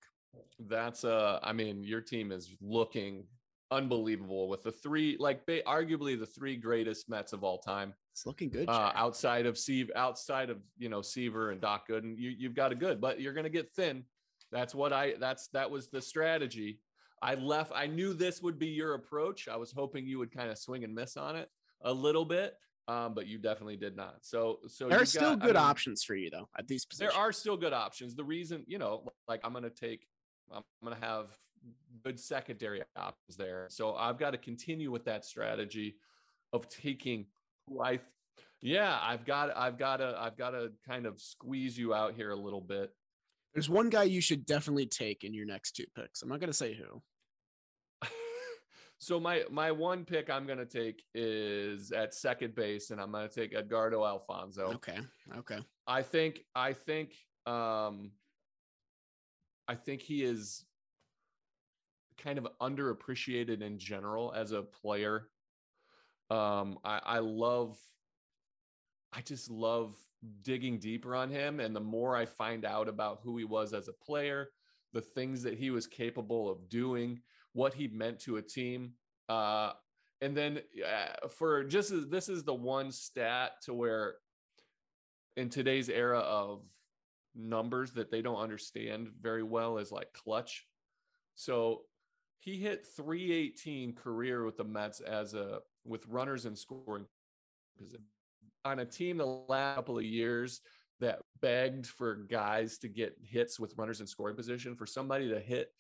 That's 0.59 1.05
uh, 1.05 1.39
I 1.43 1.53
mean, 1.53 1.83
your 1.83 2.01
team 2.01 2.33
is 2.33 2.51
looking 2.61 3.25
unbelievable 3.71 4.49
with 4.49 4.63
the 4.63 4.73
three, 4.73 5.17
like 5.19 5.47
arguably 5.47 6.19
the 6.19 6.27
three 6.27 6.57
greatest 6.57 7.09
Mets 7.09 7.33
of 7.33 7.45
all 7.45 7.59
time. 7.59 7.95
It's 8.13 8.27
looking 8.27 8.51
good. 8.51 8.69
Uh, 8.69 8.93
outside 8.95 9.47
of 9.47 9.59
Seaver, 9.59 9.93
outside 9.97 10.51
of 10.51 10.59
you 10.79 10.89
know 10.89 11.03
Seaver 11.03 11.51
and 11.51 11.61
Doc 11.61 11.89
Gooden, 11.89 12.17
you 12.17 12.31
you've 12.31 12.55
got 12.55 12.73
a 12.73 12.75
good, 12.75 13.01
but 13.01 13.21
you're 13.21 13.35
gonna 13.35 13.49
get 13.49 13.73
thin. 13.73 14.05
That's 14.53 14.75
what 14.75 14.93
I. 14.93 15.15
That's 15.19 15.49
that 15.49 15.71
was 15.71 15.89
the 15.89 16.01
strategy. 16.01 16.81
I 17.23 17.35
left. 17.35 17.73
I 17.75 17.87
knew 17.87 18.15
this 18.15 18.43
would 18.43 18.59
be 18.59 18.69
your 18.69 18.95
approach. 18.95 19.49
I 19.49 19.57
was 19.57 19.73
hoping 19.73 20.07
you 20.07 20.19
would 20.19 20.33
kind 20.33 20.51
of 20.51 20.59
swing 20.59 20.85
and 20.85 20.95
miss 20.95 21.17
on 21.17 21.37
it 21.37 21.49
a 21.83 21.93
little 21.93 22.25
bit, 22.25 22.55
um, 22.89 23.15
but 23.15 23.27
you 23.27 23.39
definitely 23.39 23.77
did 23.77 23.97
not. 23.97 24.17
So, 24.23 24.61
so 24.69 24.89
there 24.89 25.01
are 25.01 25.07
still 25.07 25.37
good 25.37 25.57
I 25.57 25.61
mean, 25.61 25.71
options 25.71 26.05
for 26.05 26.15
you 26.15 26.31
though 26.31 26.49
at 26.59 26.69
these 26.69 26.85
positions. 26.85 27.13
There 27.13 27.21
are 27.21 27.33
still 27.33 27.57
good 27.57 27.73
options. 27.73 28.15
The 28.15 28.25
reason, 28.25 28.65
you 28.67 28.79
know, 28.79 29.05
like 29.29 29.41
I'm 29.45 29.53
going 29.53 29.65
to 29.65 29.71
take, 29.71 30.07
I'm 30.53 30.63
going 30.83 30.95
to 30.95 31.07
have 31.07 31.27
good 32.05 32.19
secondary 32.21 32.83
options 32.97 33.37
there. 33.37 33.67
So 33.71 33.95
I've 33.95 34.19
got 34.19 34.31
to 34.31 34.39
continue 34.39 34.91
with 34.91 35.05
that 35.07 35.25
strategy 35.25 35.97
of 36.53 36.69
taking 36.69 37.27
who 37.67 37.83
I, 37.83 38.01
yeah, 38.61 38.99
I've 39.03 39.25
got, 39.25 39.57
I've 39.57 39.79
got 39.79 39.99
to, 39.99 40.17
I've 40.19 40.37
got 40.37 40.51
to 40.51 40.73
kind 40.87 41.07
of 41.07 41.21
squeeze 41.21 41.77
you 41.77 41.95
out 41.95 42.15
here 42.15 42.31
a 42.31 42.37
little 42.37 42.61
bit. 42.61 42.93
There's 43.55 43.71
one 43.71 43.89
guy 43.89 44.03
you 44.03 44.21
should 44.21 44.45
definitely 44.45 44.85
take 44.85 45.25
in 45.25 45.33
your 45.33 45.47
next 45.47 45.73
two 45.73 45.87
picks. 45.97 46.21
I'm 46.21 46.29
not 46.29 46.41
going 46.41 46.51
to 46.51 46.57
say 46.57 46.75
who. 46.75 47.01
so 48.99 49.19
my 49.19 49.45
my 49.51 49.73
one 49.73 50.05
pick 50.05 50.29
I'm 50.29 50.47
going 50.47 50.59
to 50.59 50.67
take 50.67 51.03
is 51.15 51.91
at 51.91 52.13
second 52.13 52.55
base, 52.55 52.91
and 52.91 53.01
I'm 53.01 53.11
going 53.13 53.27
to 53.27 53.35
take 53.35 53.55
Edgardo 53.55 54.05
Alfonzo. 54.05 54.73
Okay. 54.75 54.99
Okay. 55.39 55.61
I 55.87 56.03
think 56.03 56.41
I 56.55 56.75
think 56.75 57.15
um 57.47 58.11
I 59.69 59.75
think 59.75 60.03
he 60.03 60.23
is 60.23 60.65
kind 62.23 62.39
of 62.39 62.47
underappreciated 62.61 63.63
in 63.63 63.79
general 63.79 64.33
as 64.35 64.53
a 64.53 64.63
player. 64.63 65.29
Um, 66.31 66.79
I, 66.85 67.01
I 67.05 67.19
love, 67.19 67.79
I 69.13 69.21
just 69.21 69.51
love 69.51 69.97
digging 70.43 70.79
deeper 70.79 71.15
on 71.15 71.31
him. 71.31 71.61
And 71.61 71.75
the 71.75 71.81
more 71.81 72.17
I 72.17 72.27
find 72.27 72.65
out 72.65 72.89
about 72.89 73.21
who 73.23 73.37
he 73.37 73.45
was 73.45 73.73
as 73.73 73.89
a 73.89 73.93
player, 73.93 74.49
the 74.93 75.01
things 75.01 75.43
that 75.43 75.59
he 75.59 75.71
was 75.71 75.87
capable 75.87 76.51
of 76.51 76.69
doing, 76.69 77.21
what 77.53 77.75
he 77.75 77.89
meant 77.89 78.21
to 78.21 78.37
a 78.37 78.43
team. 78.43 78.93
Uh, 79.29 79.73
and 80.21 80.37
then 80.37 80.61
uh, 80.85 81.29
for 81.29 81.65
just 81.65 81.93
this 82.11 82.29
is 82.29 82.45
the 82.45 82.55
one 82.55 82.91
stat 82.91 83.53
to 83.63 83.75
where 83.75 84.15
in 85.37 85.51
today's 85.51 85.89
era 85.89 86.21
of 86.21 86.63
numbers 87.35 87.93
that 87.93 88.11
they 88.11 88.23
don't 88.23 88.41
understand 88.41 89.11
very 89.21 89.43
well 89.43 89.79
is 89.79 89.93
like 89.93 90.13
clutch. 90.15 90.67
So 91.35 91.83
he 92.39 92.59
hit 92.59 92.87
318 92.97 93.95
career 93.95 94.45
with 94.45 94.57
the 94.57 94.65
Mets 94.65 95.01
as 95.01 95.35
a 95.35 95.61
with 95.85 96.07
runners 96.07 96.47
in 96.47 96.57
scoring 96.57 97.07
position 97.79 98.05
on 98.65 98.81
a 98.81 98.85
team 98.85 99.17
the 99.17 99.25
last 99.49 99.77
couple 99.77 99.97
of 99.97 100.05
years 100.05 100.61
that 101.01 101.21
begged 101.41 101.87
for 101.87 102.15
guys 102.15 102.79
to 102.79 102.89
get 102.89 103.17
hits 103.23 103.61
with 103.61 103.75
runners 103.77 104.01
in 104.01 104.07
scoring 104.07 104.37
position. 104.37 104.75
For 104.75 104.87
somebody 104.87 105.29
to 105.29 105.39
hit 105.39 105.71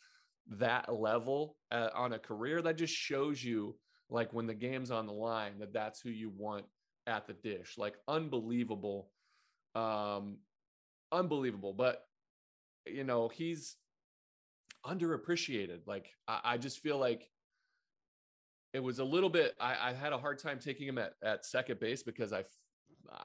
that 0.58 0.92
level 0.94 1.56
uh, 1.72 1.88
on 1.94 2.12
a 2.12 2.18
career 2.18 2.62
that 2.62 2.76
just 2.76 2.94
shows 2.94 3.42
you 3.42 3.76
like 4.08 4.32
when 4.32 4.46
the 4.46 4.54
game's 4.54 4.90
on 4.92 5.06
the 5.06 5.12
line 5.12 5.58
that 5.58 5.72
that's 5.72 6.00
who 6.00 6.10
you 6.10 6.30
want 6.30 6.64
at 7.06 7.26
the 7.26 7.32
dish. 7.32 7.74
Like 7.76 7.96
unbelievable 8.06 9.10
um 9.74 10.38
unbelievable. 11.12 11.72
But 11.72 12.02
you 12.86 13.04
know 13.04 13.28
he's 13.28 13.76
underappreciated. 14.86 15.80
Like 15.86 16.10
I, 16.28 16.40
I 16.44 16.58
just 16.58 16.80
feel 16.80 16.98
like 16.98 17.28
it 18.72 18.82
was 18.82 18.98
a 18.98 19.04
little 19.04 19.30
bit. 19.30 19.54
I, 19.60 19.90
I 19.90 19.92
had 19.92 20.12
a 20.12 20.18
hard 20.18 20.38
time 20.38 20.58
taking 20.58 20.86
him 20.86 20.98
at, 20.98 21.14
at 21.22 21.44
second 21.44 21.80
base 21.80 22.02
because 22.02 22.32
I, 22.32 22.44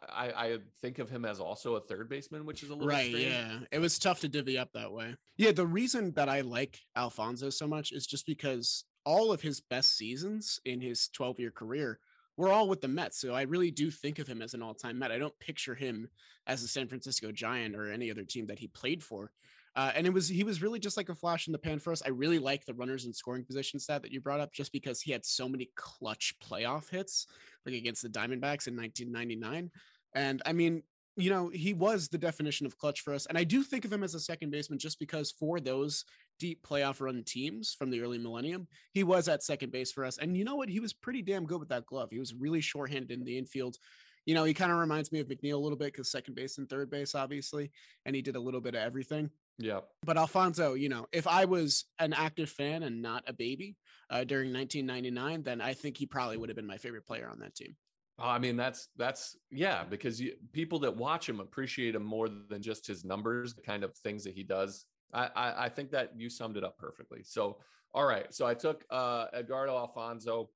I, 0.09 0.31
I 0.31 0.57
think 0.81 0.99
of 0.99 1.09
him 1.09 1.25
as 1.25 1.39
also 1.39 1.75
a 1.75 1.81
third 1.81 2.09
baseman, 2.09 2.45
which 2.45 2.63
is 2.63 2.69
a 2.69 2.73
little 2.73 2.87
right. 2.87 3.09
Strange. 3.09 3.27
Yeah, 3.27 3.59
it 3.71 3.79
was 3.79 3.99
tough 3.99 4.19
to 4.21 4.29
divvy 4.29 4.57
up 4.57 4.69
that 4.73 4.91
way. 4.91 5.15
Yeah, 5.37 5.51
the 5.51 5.67
reason 5.67 6.13
that 6.13 6.29
I 6.29 6.41
like 6.41 6.79
Alfonzo 6.95 7.49
so 7.49 7.67
much 7.67 7.91
is 7.91 8.07
just 8.07 8.25
because 8.25 8.85
all 9.05 9.31
of 9.31 9.41
his 9.41 9.61
best 9.61 9.97
seasons 9.97 10.59
in 10.65 10.79
his 10.79 11.09
12 11.09 11.39
year 11.39 11.51
career 11.51 11.99
were 12.37 12.51
all 12.51 12.67
with 12.67 12.81
the 12.81 12.87
Mets. 12.87 13.19
So 13.19 13.33
I 13.33 13.43
really 13.43 13.71
do 13.71 13.91
think 13.91 14.19
of 14.19 14.27
him 14.27 14.41
as 14.41 14.53
an 14.53 14.61
all 14.61 14.73
time 14.73 14.99
Met. 14.99 15.11
I 15.11 15.17
don't 15.17 15.37
picture 15.39 15.75
him 15.75 16.07
as 16.47 16.63
a 16.63 16.67
San 16.67 16.87
Francisco 16.87 17.31
Giant 17.31 17.75
or 17.75 17.91
any 17.91 18.09
other 18.09 18.23
team 18.23 18.47
that 18.47 18.59
he 18.59 18.67
played 18.67 19.03
for. 19.03 19.31
Uh, 19.75 19.91
and 19.95 20.05
it 20.05 20.13
was 20.13 20.27
he 20.27 20.43
was 20.43 20.61
really 20.61 20.79
just 20.79 20.97
like 20.97 21.09
a 21.09 21.15
flash 21.15 21.47
in 21.47 21.53
the 21.53 21.57
pan 21.57 21.79
for 21.79 21.93
us. 21.93 22.01
I 22.05 22.09
really 22.09 22.39
like 22.39 22.65
the 22.65 22.73
runners 22.73 23.05
in 23.05 23.13
scoring 23.13 23.45
position 23.45 23.79
stat 23.79 24.01
that 24.01 24.11
you 24.11 24.19
brought 24.19 24.41
up, 24.41 24.51
just 24.51 24.71
because 24.71 25.01
he 25.01 25.11
had 25.11 25.25
so 25.25 25.47
many 25.47 25.69
clutch 25.75 26.35
playoff 26.43 26.89
hits, 26.89 27.27
like 27.65 27.75
against 27.75 28.01
the 28.01 28.09
Diamondbacks 28.09 28.67
in 28.67 28.75
1999. 28.75 29.71
And 30.13 30.41
I 30.45 30.51
mean, 30.51 30.83
you 31.15 31.29
know, 31.29 31.49
he 31.49 31.73
was 31.73 32.09
the 32.09 32.17
definition 32.17 32.65
of 32.65 32.77
clutch 32.77 33.01
for 33.01 33.13
us. 33.13 33.27
And 33.27 33.37
I 33.37 33.45
do 33.45 33.63
think 33.63 33.85
of 33.85 33.93
him 33.93 34.03
as 34.03 34.13
a 34.13 34.19
second 34.19 34.51
baseman 34.51 34.79
just 34.79 34.99
because 34.99 35.31
for 35.31 35.59
those 35.61 36.03
deep 36.37 36.65
playoff 36.67 36.99
run 36.99 37.23
teams 37.23 37.73
from 37.73 37.91
the 37.91 38.01
early 38.01 38.17
millennium, 38.17 38.67
he 38.93 39.03
was 39.03 39.29
at 39.29 39.43
second 39.43 39.71
base 39.71 39.91
for 39.91 40.03
us. 40.03 40.17
And 40.17 40.35
you 40.35 40.43
know 40.43 40.55
what? 40.55 40.69
He 40.69 40.79
was 40.81 40.93
pretty 40.93 41.21
damn 41.21 41.45
good 41.45 41.59
with 41.59 41.69
that 41.69 41.85
glove. 41.85 42.09
He 42.11 42.19
was 42.19 42.33
really 42.33 42.61
shorthanded 42.61 43.11
in 43.11 43.23
the 43.23 43.37
infield 43.37 43.77
you 44.25 44.35
know, 44.35 44.43
he 44.43 44.53
kind 44.53 44.71
of 44.71 44.77
reminds 44.77 45.11
me 45.11 45.19
of 45.19 45.27
McNeil 45.27 45.55
a 45.55 45.57
little 45.57 45.77
bit 45.77 45.93
because 45.93 46.11
second 46.11 46.35
base 46.35 46.57
and 46.57 46.69
third 46.69 46.89
base, 46.89 47.15
obviously, 47.15 47.71
and 48.05 48.15
he 48.15 48.21
did 48.21 48.35
a 48.35 48.39
little 48.39 48.61
bit 48.61 48.75
of 48.75 48.81
everything. 48.81 49.29
Yeah. 49.57 49.81
But 50.03 50.17
Alfonzo, 50.17 50.73
you 50.73 50.89
know, 50.89 51.07
if 51.11 51.27
I 51.27 51.45
was 51.45 51.85
an 51.99 52.13
active 52.13 52.49
fan 52.49 52.83
and 52.83 53.01
not 53.01 53.23
a 53.27 53.33
baby 53.33 53.77
uh, 54.09 54.23
during 54.23 54.51
1999, 54.51 55.43
then 55.43 55.61
I 55.61 55.73
think 55.73 55.97
he 55.97 56.05
probably 56.05 56.37
would 56.37 56.49
have 56.49 56.55
been 56.55 56.67
my 56.67 56.77
favorite 56.77 57.05
player 57.05 57.29
on 57.29 57.39
that 57.39 57.55
team. 57.55 57.75
I 58.19 58.37
mean, 58.39 58.55
that's 58.55 58.89
that's 58.97 59.35
yeah, 59.49 59.83
because 59.83 60.21
you, 60.21 60.33
people 60.53 60.79
that 60.79 60.95
watch 60.95 61.27
him 61.27 61.39
appreciate 61.39 61.95
him 61.95 62.03
more 62.03 62.29
than 62.29 62.61
just 62.61 62.85
his 62.85 63.03
numbers, 63.03 63.53
the 63.53 63.61
kind 63.61 63.83
of 63.83 63.95
things 63.97 64.23
that 64.25 64.33
he 64.33 64.43
does. 64.43 64.85
I, 65.13 65.29
I, 65.35 65.65
I 65.65 65.69
think 65.69 65.91
that 65.91 66.11
you 66.15 66.29
summed 66.29 66.57
it 66.57 66.63
up 66.63 66.77
perfectly. 66.77 67.23
So, 67.23 67.57
all 67.93 68.05
right, 68.05 68.33
so 68.33 68.45
I 68.45 68.53
took 68.53 68.85
uh, 68.89 69.25
Edgardo 69.33 69.75
Alfonzo. 69.75 70.49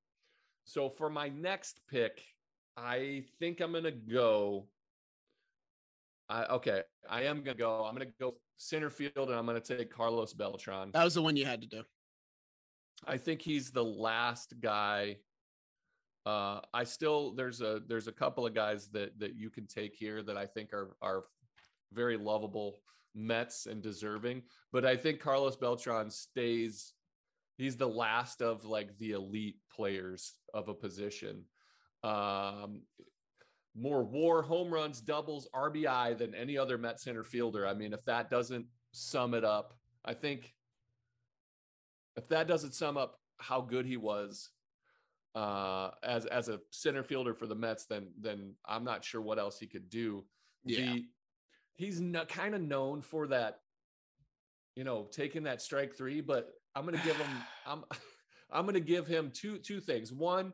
So 0.65 0.89
for 0.89 1.09
my 1.09 1.29
next 1.29 1.81
pick, 1.89 2.23
I 2.77 3.23
think 3.39 3.61
I'm 3.61 3.73
gonna 3.73 3.91
go. 3.91 4.67
I, 6.29 6.45
okay, 6.45 6.81
I 7.09 7.23
am 7.23 7.43
gonna 7.43 7.57
go. 7.57 7.85
I'm 7.85 7.93
gonna 7.93 8.07
go 8.19 8.35
center 8.57 8.89
field, 8.89 9.29
and 9.29 9.33
I'm 9.33 9.45
gonna 9.45 9.59
take 9.59 9.91
Carlos 9.91 10.33
Beltran. 10.33 10.91
That 10.93 11.03
was 11.03 11.13
the 11.13 11.21
one 11.21 11.35
you 11.35 11.45
had 11.45 11.61
to 11.61 11.67
do. 11.67 11.83
I 13.05 13.17
think 13.17 13.41
he's 13.41 13.71
the 13.71 13.83
last 13.83 14.53
guy. 14.59 15.17
Uh, 16.25 16.61
I 16.73 16.83
still 16.83 17.33
there's 17.35 17.61
a 17.61 17.81
there's 17.87 18.07
a 18.07 18.11
couple 18.11 18.45
of 18.45 18.55
guys 18.55 18.87
that 18.89 19.17
that 19.19 19.35
you 19.35 19.49
can 19.49 19.67
take 19.67 19.95
here 19.95 20.23
that 20.23 20.37
I 20.37 20.45
think 20.45 20.73
are 20.73 20.95
are 21.01 21.25
very 21.93 22.17
lovable 22.17 22.77
Mets 23.13 23.67
and 23.67 23.81
deserving, 23.81 24.43
but 24.71 24.85
I 24.85 24.97
think 24.97 25.19
Carlos 25.19 25.55
Beltran 25.55 26.09
stays. 26.09 26.93
He's 27.57 27.77
the 27.77 27.87
last 27.87 28.41
of 28.41 28.65
like 28.65 28.97
the 28.97 29.11
elite 29.11 29.57
players 29.71 30.33
of 30.53 30.67
a 30.67 30.73
position 30.73 31.45
um, 32.05 32.81
more 33.75 34.03
war, 34.03 34.41
home 34.41 34.73
runs, 34.73 35.01
doubles, 35.01 35.47
RBI 35.53 36.17
than 36.17 36.33
any 36.33 36.57
other 36.57 36.77
Met 36.77 36.99
center 36.99 37.23
fielder. 37.23 37.67
I 37.67 37.73
mean, 37.73 37.93
if 37.93 38.03
that 38.05 38.29
doesn't 38.29 38.65
sum 38.91 39.33
it 39.33 39.43
up, 39.43 39.73
I 40.03 40.13
think 40.13 40.53
if 42.15 42.27
that 42.29 42.47
doesn't 42.47 42.73
sum 42.73 42.97
up 42.97 43.19
how 43.37 43.61
good 43.61 43.85
he 43.85 43.97
was 43.97 44.49
uh, 45.35 45.91
as 46.01 46.25
as 46.27 46.47
a 46.47 46.59
center 46.71 47.03
fielder 47.03 47.33
for 47.33 47.45
the 47.45 47.55
Mets, 47.55 47.85
then 47.85 48.07
then 48.19 48.53
I'm 48.65 48.83
not 48.83 49.03
sure 49.03 49.21
what 49.21 49.37
else 49.37 49.59
he 49.59 49.67
could 49.67 49.89
do. 49.89 50.23
Yeah. 50.63 50.93
The, 50.93 51.05
he's 51.75 51.99
no, 51.99 52.23
kind 52.25 52.55
of 52.55 52.61
known 52.61 53.01
for 53.01 53.27
that, 53.27 53.59
you 54.75 54.85
know, 54.85 55.07
taking 55.11 55.43
that 55.43 55.61
strike 55.61 55.95
three. 55.95 56.21
But 56.21 56.53
I'm 56.73 56.85
going 56.85 56.97
to 56.97 57.05
give 57.05 57.17
him 57.17 57.29
I'm 57.67 57.83
I'm 58.51 58.67
to 58.67 58.79
give 58.79 59.07
him 59.07 59.31
two 59.33 59.57
two 59.57 59.81
things. 59.81 60.13
One, 60.13 60.53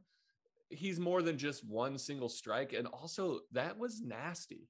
he's 0.71 0.99
more 0.99 1.21
than 1.21 1.37
just 1.37 1.67
one 1.67 1.97
single 1.97 2.29
strike. 2.29 2.73
And 2.73 2.87
also, 2.87 3.41
that 3.51 3.77
was 3.77 4.01
nasty. 4.01 4.67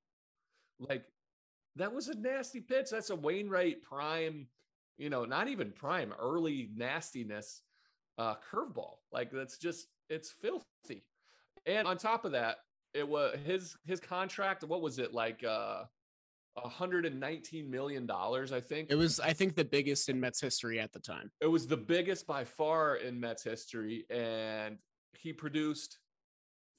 Like, 0.80 1.06
that 1.76 1.94
was 1.94 2.08
a 2.08 2.16
nasty 2.16 2.60
pitch. 2.60 2.90
That's 2.92 3.10
a 3.10 3.16
Wainwright 3.16 3.82
prime, 3.82 4.48
you 4.98 5.10
know, 5.10 5.26
not 5.26 5.48
even 5.48 5.72
prime, 5.72 6.14
early 6.20 6.70
nastiness 6.76 7.62
uh 8.18 8.36
curveball. 8.52 8.96
Like 9.12 9.32
that's 9.32 9.58
just 9.58 9.88
it's 10.10 10.30
filthy. 10.30 11.06
And 11.66 11.88
on 11.88 11.98
top 11.98 12.26
of 12.26 12.34
that, 12.34 12.58
it 12.94 13.08
was 13.08 13.38
his 13.46 13.78
his 13.86 14.00
contract, 14.00 14.64
what 14.64 14.82
was 14.82 15.00
it 15.00 15.14
like 15.14 15.44
uh 15.44 15.84
119 16.56 17.72
million 17.72 18.06
dollars, 18.06 18.52
I 18.52 18.60
think. 18.60 18.92
It 18.92 18.96
was, 18.96 19.22
I 19.22 19.32
think, 19.32 19.56
the 19.56 19.64
biggest 19.64 20.10
in 20.10 20.20
Mets 20.20 20.42
history 20.42 20.82
at 20.82 20.92
the 20.92 21.00
time. 21.00 21.32
It 21.40 21.48
was 21.48 21.66
the 21.66 21.78
biggest 21.78 22.28
by 22.28 22.44
far 22.44 22.98
in 22.98 23.20
Mets 23.20 23.44
history, 23.44 24.06
and 24.10 24.78
he 25.18 25.34
produced 25.34 26.00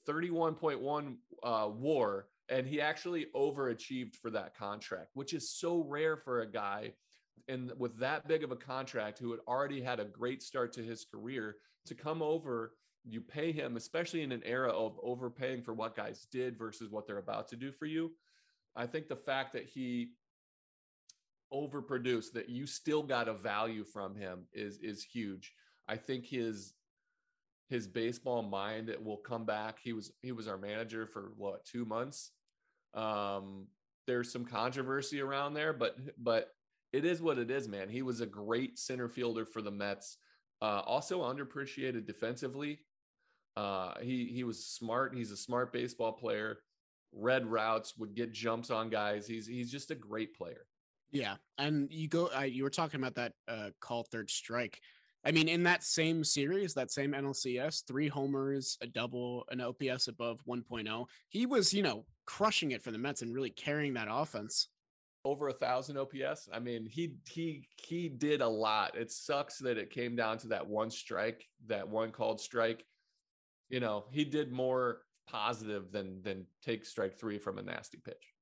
31.1 0.07 1.15
uh, 1.43 1.69
WAR, 1.71 2.27
and 2.49 2.67
he 2.67 2.81
actually 2.81 3.27
overachieved 3.35 4.15
for 4.15 4.29
that 4.31 4.57
contract, 4.57 5.11
which 5.13 5.33
is 5.33 5.49
so 5.49 5.83
rare 5.87 6.17
for 6.17 6.41
a 6.41 6.47
guy. 6.51 6.93
And 7.47 7.71
with 7.77 7.97
that 7.99 8.27
big 8.27 8.43
of 8.43 8.51
a 8.51 8.55
contract, 8.55 9.19
who 9.19 9.31
had 9.31 9.39
already 9.47 9.81
had 9.81 9.99
a 9.99 10.05
great 10.05 10.41
start 10.41 10.73
to 10.73 10.83
his 10.83 11.05
career, 11.05 11.57
to 11.85 11.95
come 11.95 12.21
over, 12.21 12.75
you 13.05 13.19
pay 13.19 13.51
him, 13.51 13.75
especially 13.75 14.21
in 14.21 14.31
an 14.31 14.43
era 14.45 14.69
of 14.69 14.97
overpaying 15.03 15.63
for 15.63 15.73
what 15.73 15.95
guys 15.95 16.25
did 16.31 16.57
versus 16.57 16.89
what 16.89 17.05
they're 17.05 17.17
about 17.17 17.49
to 17.49 17.55
do 17.55 17.71
for 17.71 17.85
you 17.85 18.11
I 18.75 18.87
think 18.87 19.07
the 19.07 19.15
fact 19.15 19.53
that 19.53 19.65
he 19.65 20.11
overproduced, 21.53 22.33
that 22.33 22.49
you 22.49 22.65
still 22.65 23.03
got 23.03 23.27
a 23.27 23.33
value 23.33 23.83
from 23.83 24.15
him 24.15 24.45
is 24.53 24.79
is 24.79 25.03
huge. 25.03 25.53
I 25.87 25.97
think 25.97 26.25
his 26.25 26.73
his 27.73 27.87
baseball 27.87 28.43
mind 28.43 28.95
will 29.03 29.17
come 29.17 29.45
back. 29.45 29.79
He 29.83 29.93
was 29.93 30.11
he 30.21 30.31
was 30.31 30.47
our 30.47 30.59
manager 30.59 31.07
for 31.07 31.33
what 31.35 31.65
two 31.65 31.85
months. 31.85 32.29
Um, 32.93 33.65
there's 34.05 34.31
some 34.31 34.45
controversy 34.45 35.21
around 35.21 35.55
there, 35.55 35.73
but 35.73 35.97
but 36.19 36.49
it 36.91 37.03
is 37.03 37.19
what 37.19 37.39
it 37.39 37.49
is, 37.49 37.67
man. 37.67 37.89
He 37.89 38.03
was 38.03 38.21
a 38.21 38.27
great 38.27 38.77
center 38.77 39.09
fielder 39.09 39.43
for 39.43 39.63
the 39.63 39.71
Mets. 39.71 40.17
Uh, 40.61 40.81
also 40.85 41.23
underappreciated 41.23 42.05
defensively. 42.05 42.79
Uh, 43.57 43.93
he 44.01 44.25
he 44.25 44.43
was 44.43 44.67
smart. 44.67 45.15
He's 45.15 45.31
a 45.31 45.37
smart 45.37 45.73
baseball 45.73 46.11
player 46.11 46.59
read 47.11 47.47
routes, 47.47 47.97
would 47.97 48.13
get 48.15 48.33
jumps 48.33 48.69
on 48.69 48.89
guys. 48.89 49.25
He's 49.25 49.47
he's 49.47 49.71
just 49.71 49.89
a 49.89 49.95
great 49.95 50.35
player. 50.35 50.67
Yeah, 51.11 51.35
and 51.57 51.91
you 51.91 52.07
go. 52.07 52.29
You 52.41 52.63
were 52.63 52.69
talking 52.69 52.99
about 52.99 53.15
that 53.15 53.33
uh, 53.47 53.69
call 53.79 54.03
third 54.03 54.29
strike. 54.29 54.79
I 55.25 55.31
mean, 55.31 55.47
in 55.47 55.63
that 55.63 55.83
same 55.83 56.23
series, 56.23 56.73
that 56.73 56.91
same 56.91 57.13
NLCS, 57.13 57.87
three 57.87 58.09
homers, 58.09 58.77
a 58.81 58.87
double, 58.87 59.45
an 59.49 59.61
OPS 59.61 60.09
above 60.09 60.41
1.0. 60.47 61.05
He 61.29 61.45
was, 61.45 61.73
you 61.73 61.81
know, 61.81 62.05
crushing 62.25 62.71
it 62.71 62.81
for 62.81 62.91
the 62.91 62.97
Mets 62.97 63.21
and 63.21 63.33
really 63.33 63.49
carrying 63.49 63.93
that 63.93 64.09
offense. 64.09 64.67
Over 65.25 65.47
a 65.47 65.53
thousand 65.53 65.97
OPS. 65.97 66.49
I 66.51 66.59
mean, 66.59 66.85
he 66.85 67.15
he 67.29 67.65
he 67.77 68.09
did 68.09 68.41
a 68.41 68.47
lot. 68.47 68.97
It 68.97 69.09
sucks 69.09 69.57
that 69.59 69.77
it 69.77 69.89
came 69.89 70.17
down 70.17 70.37
to 70.39 70.47
that 70.49 70.67
one 70.67 70.89
strike, 70.89 71.47
that 71.67 71.87
one 71.87 72.11
called 72.11 72.41
strike. 72.41 72.83
You 73.69 73.79
know, 73.79 74.03
he 74.11 74.25
did 74.25 74.51
more 74.51 75.03
positive 75.25 75.93
than 75.93 76.21
than 76.23 76.45
take 76.61 76.83
strike 76.83 77.17
three 77.17 77.37
from 77.37 77.57
a 77.57 77.63
nasty 77.63 77.99
pitch. 78.03 78.32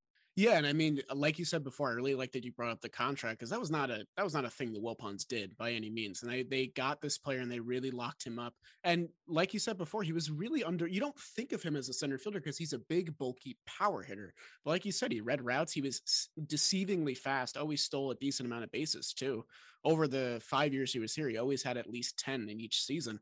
Yeah, 0.41 0.57
and 0.57 0.65
I 0.65 0.73
mean, 0.73 1.03
uh, 1.07 1.13
like 1.13 1.37
you 1.37 1.45
said 1.45 1.63
before, 1.63 1.89
I 1.89 1.93
really 1.93 2.15
like 2.15 2.31
that 2.31 2.43
you 2.43 2.51
brought 2.51 2.71
up 2.71 2.81
the 2.81 2.89
contract 2.89 3.37
because 3.37 3.51
that 3.51 3.59
was 3.59 3.69
not 3.69 3.91
a 3.91 4.07
that 4.17 4.23
was 4.23 4.33
not 4.33 4.43
a 4.43 4.49
thing 4.49 4.73
the 4.73 4.79
Wilpons 4.79 5.27
did 5.27 5.55
by 5.55 5.71
any 5.71 5.91
means. 5.91 6.23
And 6.23 6.31
they 6.31 6.41
they 6.41 6.67
got 6.67 6.99
this 6.99 7.19
player 7.19 7.41
and 7.41 7.51
they 7.51 7.59
really 7.59 7.91
locked 7.91 8.25
him 8.25 8.39
up. 8.39 8.55
And 8.83 9.07
like 9.27 9.53
you 9.53 9.59
said 9.59 9.77
before, 9.77 10.01
he 10.01 10.13
was 10.13 10.31
really 10.31 10.63
under. 10.63 10.87
You 10.87 10.99
don't 10.99 11.15
think 11.19 11.51
of 11.51 11.61
him 11.61 11.75
as 11.75 11.89
a 11.89 11.93
center 11.93 12.17
fielder 12.17 12.39
because 12.39 12.57
he's 12.57 12.73
a 12.73 12.79
big, 12.79 13.15
bulky 13.19 13.55
power 13.67 14.01
hitter. 14.01 14.33
But 14.65 14.71
like 14.71 14.83
you 14.83 14.91
said, 14.91 15.11
he 15.11 15.21
read 15.21 15.45
routes. 15.45 15.73
He 15.73 15.81
was 15.81 16.01
deceivingly 16.47 17.15
fast. 17.15 17.55
Always 17.55 17.83
stole 17.83 18.09
a 18.09 18.15
decent 18.15 18.47
amount 18.47 18.63
of 18.63 18.71
bases 18.71 19.13
too. 19.13 19.45
Over 19.85 20.07
the 20.07 20.41
five 20.43 20.73
years 20.73 20.91
he 20.91 20.99
was 20.99 21.13
here, 21.13 21.29
he 21.29 21.37
always 21.37 21.61
had 21.61 21.77
at 21.77 21.87
least 21.87 22.17
ten 22.17 22.49
in 22.49 22.59
each 22.59 22.81
season. 22.81 23.19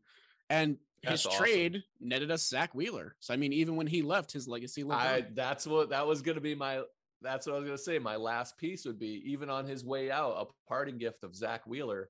And 0.50 0.78
that's 1.04 1.24
his 1.24 1.26
awesome. 1.28 1.46
trade 1.46 1.84
netted 2.00 2.32
us 2.32 2.48
Zack 2.48 2.74
Wheeler. 2.74 3.16
So 3.20 3.34
I 3.34 3.38
mean, 3.38 3.54
even 3.54 3.76
when 3.76 3.88
he 3.88 4.02
left, 4.02 4.32
his 4.32 4.48
legacy 4.48 4.84
lived 4.84 5.02
I, 5.02 5.26
That's 5.34 5.68
what 5.68 5.90
that 5.90 6.08
was 6.08 6.22
going 6.22 6.36
to 6.36 6.42
be 6.42 6.56
my. 6.56 6.82
That's 7.22 7.48
what 7.48 7.56
I 7.56 7.60
was 7.60 7.66
going 7.66 7.78
to 7.78 7.84
say. 7.84 8.00
My 8.00 8.16
last 8.16 8.58
piece 8.58 8.86
would 8.86 9.00
be 9.00 9.24
even 9.26 9.50
on 9.50 9.66
his 9.66 9.84
way 9.84 10.10
out, 10.12 10.48
a 10.48 10.68
parting 10.68 10.98
gift 10.98 11.24
of 11.24 11.36
Zack 11.36 11.68
Wheeler 11.68 12.10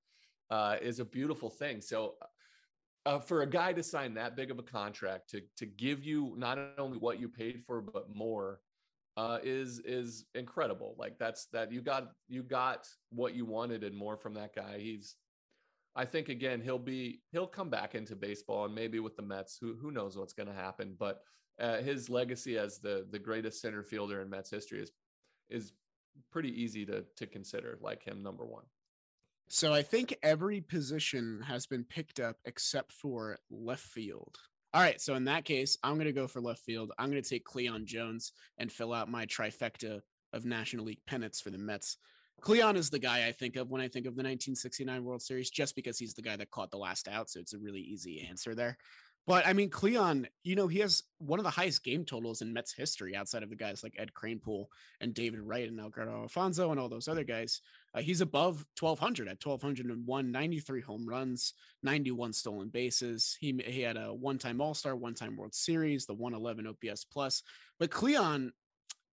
uh, 0.50 0.78
is 0.82 1.00
a 1.00 1.06
beautiful 1.06 1.50
thing. 1.50 1.82
So 1.82 2.16
uh, 3.06 3.20
for 3.20 3.42
a 3.42 3.50
guy 3.50 3.74
to 3.74 3.84
sign 3.84 4.14
that 4.16 4.36
big 4.36 4.52
of 4.52 4.60
a 4.60 4.64
contract 4.64 5.30
to 5.32 5.42
to 5.58 5.66
give 5.66 6.04
you 6.04 6.36
not 6.38 6.60
only 6.78 6.98
what 6.98 7.20
you 7.20 7.30
paid 7.30 7.64
for 7.66 7.82
but 7.82 8.14
more 8.14 8.60
uh, 9.18 9.40
is 9.44 9.80
is 9.80 10.26
incredible. 10.36 10.96
Like 10.98 11.18
that's 11.18 11.48
that 11.48 11.72
you 11.72 11.82
got 11.82 12.12
you 12.28 12.44
got 12.44 12.88
what 13.10 13.36
you 13.36 13.46
wanted 13.46 13.84
and 13.84 13.96
more 13.96 14.18
from 14.18 14.34
that 14.36 14.56
guy. 14.56 14.80
He's 14.80 15.16
I 15.96 16.06
think 16.06 16.30
again 16.30 16.62
he'll 16.62 16.80
be 16.80 17.22
he'll 17.32 17.48
come 17.48 17.70
back 17.70 17.96
into 17.96 18.16
baseball 18.16 18.66
and 18.66 18.76
maybe 18.76 19.00
with 19.00 19.16
the 19.16 19.24
Mets. 19.24 19.58
Who 19.60 19.76
who 19.76 19.92
knows 19.92 20.18
what's 20.18 20.34
going 20.34 20.48
to 20.48 20.54
happen? 20.54 20.96
But 20.98 21.22
uh, 21.60 21.78
his 21.78 22.10
legacy 22.10 22.58
as 22.58 22.80
the 22.80 23.06
the 23.10 23.20
greatest 23.20 23.62
center 23.62 23.84
fielder 23.84 24.22
in 24.22 24.30
Mets 24.30 24.50
history 24.50 24.82
is 24.82 24.92
is 25.50 25.74
pretty 26.32 26.62
easy 26.62 26.86
to 26.86 27.06
to 27.18 27.26
consider. 27.26 27.78
Like 27.82 28.04
him, 28.04 28.24
number 28.24 28.46
one. 28.46 28.66
So 29.48 29.74
I 29.74 29.82
think 29.82 30.16
every 30.22 30.62
position 30.62 31.42
has 31.48 31.66
been 31.66 31.84
picked 31.84 32.20
up 32.20 32.38
except 32.46 32.92
for 32.92 33.38
left 33.50 33.84
field. 33.84 34.38
All 34.76 34.82
right, 34.82 35.02
so 35.02 35.16
in 35.16 35.24
that 35.26 35.46
case, 35.46 35.76
I'm 35.82 35.96
going 35.96 36.06
to 36.06 36.14
go 36.14 36.28
for 36.28 36.40
left 36.40 36.62
field. 36.62 36.92
I'm 37.00 37.10
going 37.10 37.22
to 37.24 37.28
take 37.28 37.44
Cleon 37.44 37.88
Jones 37.88 38.34
and 38.60 38.72
fill 38.72 38.94
out 38.94 39.10
my 39.10 39.26
trifecta 39.26 40.02
of 40.34 40.46
National 40.46 40.86
League 40.86 41.02
pennants 41.08 41.42
for 41.42 41.50
the 41.50 41.58
Mets. 41.58 41.98
Cleon 42.42 42.76
is 42.76 42.92
the 42.92 43.00
guy 43.00 43.26
I 43.26 43.32
think 43.32 43.56
of 43.56 43.72
when 43.72 43.82
I 43.82 43.88
think 43.88 44.06
of 44.06 44.16
the 44.16 44.22
1969 44.22 45.04
World 45.04 45.24
Series, 45.24 45.50
just 45.50 45.76
because 45.76 45.98
he's 45.98 46.14
the 46.14 46.22
guy 46.22 46.36
that 46.36 46.52
caught 46.52 46.70
the 46.70 46.78
last 46.78 47.08
out. 47.08 47.32
So 47.32 47.40
it's 47.40 47.54
a 47.54 47.60
really 47.60 47.82
easy 47.82 48.26
answer 48.30 48.54
there. 48.54 48.78
But 49.28 49.46
I 49.46 49.54
mean, 49.54 49.70
Cleon, 49.70 50.28
you 50.44 50.56
know, 50.56 50.68
he 50.68 50.80
has 50.80 51.04
one 51.20 51.40
of 51.40 51.44
the 51.44 51.52
highest 51.52 51.84
game 51.84 52.04
totals 52.04 52.42
in 52.42 52.52
Mets 52.52 52.74
history 52.74 53.16
outside 53.16 53.44
of 53.44 53.50
the 53.50 53.56
guys 53.56 53.84
like 53.84 53.94
Ed 53.98 54.12
Kranepool 54.14 54.66
and 55.02 55.14
David 55.14 55.42
Wright 55.42 55.68
and 55.68 55.80
Edgardo 55.80 56.24
Alfonzo 56.24 56.72
and 56.72 56.80
all 56.80 56.90
those 56.90 57.08
other 57.08 57.24
guys. 57.24 57.62
Uh, 57.94 58.02
he's 58.02 58.22
above 58.22 58.66
1,200 58.80 59.28
at 59.28 59.46
1,201, 59.46 60.32
93 60.32 60.82
home 60.82 61.08
runs, 61.08 61.54
91 61.84 62.34
stolen 62.34 62.70
bases. 62.70 63.38
He, 63.40 63.62
he 63.66 63.82
had 63.82 63.98
a 63.98 64.14
one 64.14 64.40
time 64.40 64.62
All 64.62 64.74
Star, 64.74 64.96
one 64.96 65.14
time 65.14 65.38
World 65.38 65.54
Series, 65.54 66.06
the 66.06 66.14
111 66.16 66.66
OPS 66.68 67.04
plus. 67.06 67.44
But 67.80 67.92
Cleon, 67.92 68.52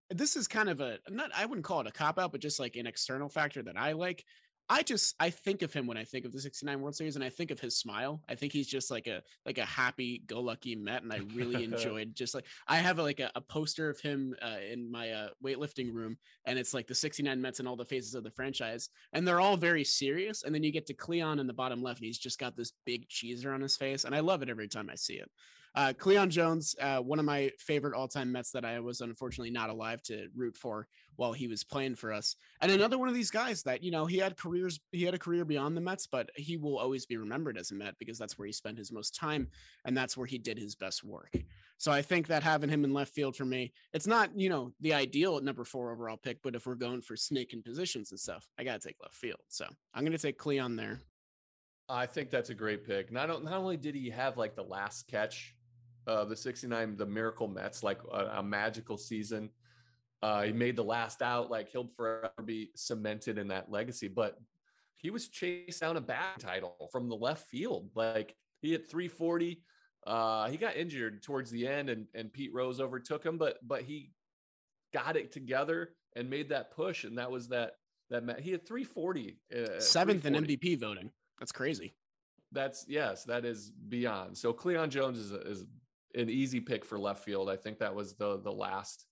this 0.09 0.35
is 0.35 0.47
kind 0.47 0.69
of 0.69 0.81
a 0.81 0.99
not 1.09 1.31
I 1.35 1.45
wouldn't 1.45 1.65
call 1.65 1.81
it 1.81 1.87
a 1.87 1.91
cop 1.91 2.19
out, 2.19 2.31
but 2.31 2.41
just 2.41 2.59
like 2.59 2.75
an 2.75 2.87
external 2.87 3.29
factor 3.29 3.63
that 3.63 3.77
I 3.77 3.93
like. 3.93 4.23
I 4.67 4.81
just 4.81 5.15
I 5.19 5.29
think 5.29 5.61
of 5.61 5.71
him 5.71 5.85
when 5.85 5.97
I 5.97 6.03
think 6.03 6.25
of 6.25 6.31
the 6.31 6.39
69 6.39 6.81
World 6.81 6.95
Series 6.95 7.15
and 7.15 7.23
I 7.23 7.29
think 7.29 7.51
of 7.51 7.59
his 7.59 7.77
smile. 7.77 8.21
I 8.27 8.35
think 8.35 8.51
he's 8.51 8.67
just 8.67 8.89
like 8.89 9.05
a 9.05 9.21
like 9.45 9.59
a 9.59 9.65
happy 9.65 10.23
go 10.25 10.39
lucky 10.39 10.75
Met 10.75 11.03
and 11.03 11.13
I 11.13 11.19
really 11.35 11.63
enjoyed 11.71 12.15
just 12.15 12.33
like 12.33 12.45
I 12.67 12.77
have 12.77 12.97
a, 12.97 13.03
like 13.03 13.19
a, 13.19 13.31
a, 13.35 13.41
poster 13.41 13.89
of 13.89 13.99
him 13.99 14.35
uh, 14.41 14.57
in 14.71 14.91
my 14.91 15.11
uh, 15.11 15.29
weightlifting 15.43 15.93
room 15.93 16.17
and 16.45 16.57
it's 16.57 16.73
like 16.73 16.87
the 16.87 16.95
69 16.95 17.39
Mets 17.39 17.59
and 17.59 17.67
all 17.67 17.75
the 17.75 17.85
phases 17.85 18.15
of 18.15 18.23
the 18.23 18.31
franchise 18.31 18.89
and 19.13 19.27
they're 19.27 19.41
all 19.41 19.55
very 19.55 19.83
serious 19.83 20.43
and 20.43 20.53
then 20.53 20.63
you 20.63 20.71
get 20.71 20.87
to 20.87 20.93
Cleon 20.93 21.39
in 21.39 21.45
the 21.45 21.53
bottom 21.53 21.83
left 21.83 21.99
and 21.99 22.07
he's 22.07 22.17
just 22.17 22.39
got 22.39 22.57
this 22.57 22.73
big 22.85 23.07
cheeser 23.07 23.53
on 23.53 23.61
his 23.61 23.77
face 23.77 24.03
and 24.03 24.15
I 24.15 24.19
love 24.21 24.41
it 24.41 24.49
every 24.49 24.67
time 24.67 24.89
I 24.89 24.95
see 24.95 25.15
it. 25.15 25.29
Uh, 25.75 25.91
Cleon 25.97 26.29
Jones, 26.29 26.73
uh, 26.79 26.99
one 26.99 27.19
of 27.19 27.25
my 27.25 27.51
favorite 27.59 27.93
all-time 27.93 28.31
Mets 28.31 28.51
that 28.51 28.63
I 28.63 28.79
was 28.79 29.01
unfortunately 29.01 29.51
not 29.51 29.69
alive 29.69 30.01
to 30.03 30.27
root 30.33 30.55
for 30.55 30.87
while 31.17 31.33
he 31.33 31.47
was 31.47 31.65
playing 31.65 31.95
for 31.95 32.13
us, 32.13 32.37
and 32.61 32.71
another 32.71 32.97
one 32.97 33.09
of 33.09 33.13
these 33.13 33.31
guys 33.31 33.61
that 33.63 33.83
you 33.83 33.91
know 33.91 34.05
he 34.05 34.17
had 34.17 34.37
careers, 34.37 34.79
he 34.91 35.03
had 35.03 35.13
a 35.13 35.19
career 35.19 35.43
beyond 35.43 35.75
the 35.75 35.81
Mets, 35.81 36.07
but 36.07 36.29
he 36.35 36.55
will 36.55 36.77
always 36.77 37.05
be 37.05 37.17
remembered 37.17 37.57
as 37.57 37.71
a 37.71 37.75
Met 37.75 37.95
because 37.99 38.17
that's 38.17 38.37
where 38.37 38.45
he 38.45 38.53
spent 38.53 38.77
his 38.77 38.91
most 38.91 39.15
time 39.15 39.47
and 39.83 39.97
that's 39.97 40.15
where 40.15 40.27
he 40.27 40.37
did 40.37 40.57
his 40.57 40.75
best 40.75 41.03
work. 41.03 41.33
So 41.77 41.91
I 41.91 42.01
think 42.01 42.27
that 42.27 42.43
having 42.43 42.69
him 42.69 42.85
in 42.85 42.93
left 42.93 43.13
field 43.13 43.35
for 43.35 43.45
me, 43.45 43.73
it's 43.93 44.07
not 44.07 44.29
you 44.37 44.49
know 44.49 44.71
the 44.79 44.93
ideal 44.93 45.41
number 45.41 45.65
four 45.65 45.91
overall 45.91 46.17
pick, 46.17 46.41
but 46.41 46.55
if 46.55 46.65
we're 46.65 46.75
going 46.75 47.01
for 47.01 47.17
snaking 47.17 47.63
positions 47.63 48.11
and 48.11 48.19
stuff, 48.19 48.47
I 48.57 48.63
gotta 48.63 48.79
take 48.79 48.95
left 49.01 49.15
field. 49.15 49.39
So 49.49 49.65
I'm 49.93 50.05
gonna 50.05 50.17
take 50.17 50.37
Cleon 50.37 50.77
there. 50.77 51.01
I 51.87 52.05
think 52.05 52.31
that's 52.31 52.49
a 52.49 52.55
great 52.55 52.85
pick. 52.85 53.11
Not, 53.11 53.43
not 53.43 53.53
only 53.53 53.77
did 53.77 53.93
he 53.93 54.09
have 54.09 54.37
like 54.37 54.55
the 54.55 54.63
last 54.63 55.07
catch 55.07 55.54
uh, 56.07 56.25
the 56.25 56.35
69, 56.35 56.97
the 56.97 57.05
Miracle 57.05 57.47
Mets, 57.47 57.83
like 57.83 57.99
a, 58.11 58.37
a 58.37 58.43
magical 58.43 58.97
season. 58.97 59.49
Uh, 60.21 60.43
he 60.43 60.51
made 60.51 60.75
the 60.75 60.83
last 60.83 61.21
out, 61.21 61.51
like 61.51 61.69
he'll 61.69 61.89
forever 61.95 62.31
be 62.43 62.71
cemented 62.75 63.37
in 63.37 63.47
that 63.49 63.71
legacy. 63.71 64.07
But 64.07 64.39
he 64.97 65.11
was 65.11 65.27
chased 65.27 65.81
down 65.81 65.97
a 65.97 66.01
bat 66.01 66.39
title 66.39 66.89
from 66.91 67.09
the 67.09 67.15
left 67.15 67.47
field. 67.47 67.89
Like 67.95 68.35
he 68.61 68.71
hit 68.71 68.89
340. 68.89 69.61
Uh, 70.07 70.49
he 70.49 70.57
got 70.57 70.75
injured 70.75 71.23
towards 71.23 71.51
the 71.51 71.67
end, 71.67 71.89
and, 71.89 72.07
and 72.13 72.31
Pete 72.31 72.53
Rose 72.53 72.79
overtook 72.79 73.23
him, 73.23 73.37
but 73.37 73.57
but 73.67 73.81
he 73.81 74.11
got 74.93 75.17
it 75.17 75.31
together 75.31 75.89
and 76.15 76.29
made 76.29 76.49
that 76.49 76.71
push, 76.71 77.03
and 77.03 77.17
that 77.17 77.29
was 77.29 77.49
that 77.49 77.73
that 78.09 78.23
met. 78.23 78.39
he 78.39 78.51
had 78.51 78.67
340, 78.67 79.37
uh, 79.51 79.79
seventh 79.79 80.21
340. 80.21 80.27
in 80.27 80.43
MVP 80.43 80.79
voting. 80.79 81.11
That's 81.39 81.51
crazy. 81.51 81.95
That's 82.51 82.85
yes, 82.87 83.25
that 83.25 83.45
is 83.45 83.71
beyond. 83.89 84.37
So 84.37 84.53
Cleon 84.53 84.89
Jones 84.89 85.17
is 85.17 85.31
is 85.31 85.65
an 86.15 86.29
easy 86.29 86.59
pick 86.59 86.85
for 86.85 86.97
left 86.99 87.23
field. 87.23 87.49
I 87.49 87.55
think 87.57 87.79
that 87.79 87.93
was 87.95 88.15
the 88.15 88.39
the 88.39 88.51
last, 88.51 89.05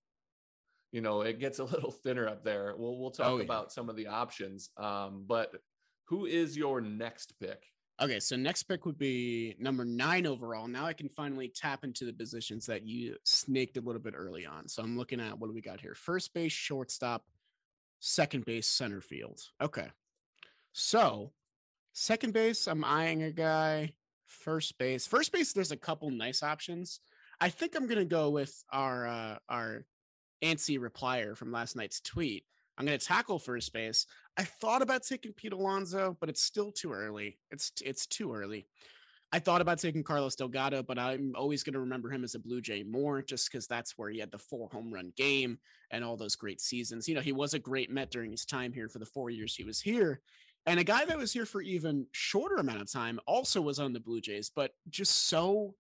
you 0.92 1.02
know, 1.02 1.22
it 1.22 1.40
gets 1.40 1.60
a 1.60 1.64
little 1.64 1.92
thinner 2.04 2.28
up 2.28 2.44
there. 2.44 2.74
We'll 2.78 2.98
we'll 3.00 3.12
talk 3.12 3.28
Oh, 3.28 3.38
yeah. 3.38 3.44
about 3.44 3.72
some 3.72 3.90
of 3.90 3.96
the 3.96 4.08
options. 4.08 4.70
Um, 4.78 5.26
but 5.28 5.52
who 6.08 6.26
is 6.26 6.56
your 6.58 6.82
next 6.82 7.34
pick? 7.40 7.64
Okay, 8.02 8.20
so 8.20 8.36
next 8.36 8.64
pick 8.64 8.86
would 8.88 8.98
be 8.98 9.56
number 9.60 9.86
nine 9.86 10.26
overall. 10.26 10.68
Now 10.68 10.86
I 10.86 10.94
can 10.94 11.08
finally 11.10 11.48
tap 11.56 11.84
into 11.84 12.06
the 12.06 12.12
positions 12.14 12.66
that 12.66 12.86
you 12.86 13.16
snaked 13.24 13.78
a 13.78 13.82
little 13.82 14.02
bit 14.02 14.16
early 14.18 14.46
on. 14.48 14.68
So 14.68 14.82
I'm 14.82 14.98
looking 14.98 15.20
at 15.20 15.38
what 15.38 15.48
do 15.48 15.54
we 15.54 15.62
got 15.62 15.80
here? 15.80 15.94
First 15.94 16.34
base, 16.34 16.52
shortstop, 16.52 17.24
second 18.00 18.46
base, 18.46 18.68
center 18.68 19.00
field. 19.00 19.40
Okay. 19.62 19.88
So 20.74 21.34
second 21.94 22.34
base, 22.34 22.68
I'm 22.68 22.84
eyeing 22.84 23.22
a 23.24 23.32
guy. 23.32 23.94
First 24.34 24.78
base. 24.78 25.08
First 25.08 25.32
base, 25.32 25.54
there's 25.54 25.72
a 25.72 25.78
couple 25.78 26.10
nice 26.10 26.44
options. 26.44 27.00
I 27.40 27.50
think 27.50 27.76
I'm 27.76 27.88
gonna 27.88 28.06
go 28.06 28.30
with 28.30 28.64
our 28.72 29.08
uh 29.08 29.38
our 29.48 29.86
antsy 30.44 30.80
replier 30.80 31.38
from 31.38 31.52
last 31.52 31.76
night's 31.76 32.02
tweet. 32.02 32.46
I'm 32.78 32.86
gonna 32.86 32.98
tackle 32.98 33.40
first 33.40 33.72
base. 33.74 34.06
I 34.38 34.44
thought 34.44 34.82
about 34.82 35.04
taking 35.04 35.34
Pete 35.34 35.54
Alonso, 35.54 36.18
but 36.20 36.30
it's 36.30 36.42
still 36.42 36.72
too 36.72 36.92
early. 36.92 37.38
It's 37.52 37.72
it's 37.86 38.06
too 38.08 38.34
early. 38.34 38.68
I 39.32 39.40
thought 39.40 39.62
about 39.62 39.80
taking 39.80 40.04
Carlos 40.04 40.36
Delgado, 40.36 40.84
but 40.84 41.00
I'm 41.00 41.34
always 41.36 41.64
going 41.64 41.74
to 41.74 41.80
remember 41.80 42.08
him 42.12 42.24
as 42.24 42.36
a 42.36 42.40
Blue 42.40 42.62
Jay 42.62 42.84
more, 42.84 43.24
just 43.24 43.52
because 43.52 43.66
that's 43.66 43.98
where 43.98 44.12
he 44.12 44.20
had 44.20 44.30
the 44.30 44.38
four 44.38 44.70
home 44.72 44.94
run 44.94 45.12
game 45.18 45.58
and 45.90 46.04
all 46.04 46.16
those 46.16 46.36
great 46.36 46.62
seasons. 46.62 47.10
You 47.10 47.16
know, 47.16 47.22
he 47.22 47.32
was 47.32 47.56
a 47.56 47.60
great 47.60 47.90
Met 47.90 48.12
during 48.12 48.30
his 48.30 48.46
time 48.46 48.72
here 48.72 48.88
for 48.88 49.00
the 49.00 49.08
four 49.08 49.32
years 49.32 49.56
he 49.56 49.64
was 49.64 49.82
here, 49.82 50.22
and 50.66 50.80
a 50.80 50.84
guy 50.84 51.06
that 51.06 51.18
was 51.18 51.34
here 51.34 51.46
for 51.46 51.62
even 51.62 52.06
shorter 52.12 52.56
amount 52.56 52.82
of 52.82 52.92
time 52.92 53.20
also 53.28 53.62
was 53.62 53.80
on 53.80 53.94
the 53.94 54.00
Blue 54.00 54.22
Jays, 54.22 54.52
but 54.54 54.72
just 54.90 55.28
so 55.28 55.76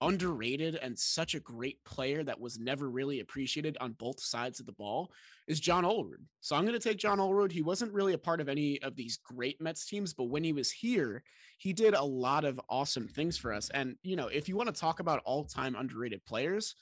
underrated 0.00 0.76
and 0.76 0.96
such 0.96 1.34
a 1.34 1.40
great 1.40 1.82
player 1.84 2.22
that 2.22 2.38
was 2.40 2.58
never 2.58 2.88
really 2.88 3.20
appreciated 3.20 3.76
on 3.80 3.92
both 3.92 4.20
sides 4.20 4.60
of 4.60 4.66
the 4.66 4.72
ball 4.72 5.10
is 5.48 5.58
John 5.58 5.84
Olerud. 5.84 6.22
So 6.40 6.54
I'm 6.54 6.64
going 6.64 6.78
to 6.78 6.88
take 6.88 6.98
John 6.98 7.18
Olerud. 7.18 7.50
He 7.50 7.62
wasn't 7.62 7.92
really 7.92 8.12
a 8.12 8.18
part 8.18 8.40
of 8.40 8.48
any 8.48 8.80
of 8.82 8.94
these 8.94 9.18
great 9.24 9.60
Mets 9.60 9.86
teams, 9.86 10.14
but 10.14 10.24
when 10.24 10.44
he 10.44 10.52
was 10.52 10.70
here, 10.70 11.22
he 11.58 11.72
did 11.72 11.94
a 11.94 12.02
lot 12.02 12.44
of 12.44 12.60
awesome 12.68 13.08
things 13.08 13.36
for 13.36 13.52
us. 13.52 13.70
And, 13.70 13.96
you 14.02 14.14
know, 14.14 14.28
if 14.28 14.48
you 14.48 14.56
want 14.56 14.72
to 14.72 14.80
talk 14.80 15.00
about 15.00 15.22
all 15.24 15.44
time 15.44 15.74
underrated 15.74 16.24
players, 16.24 16.76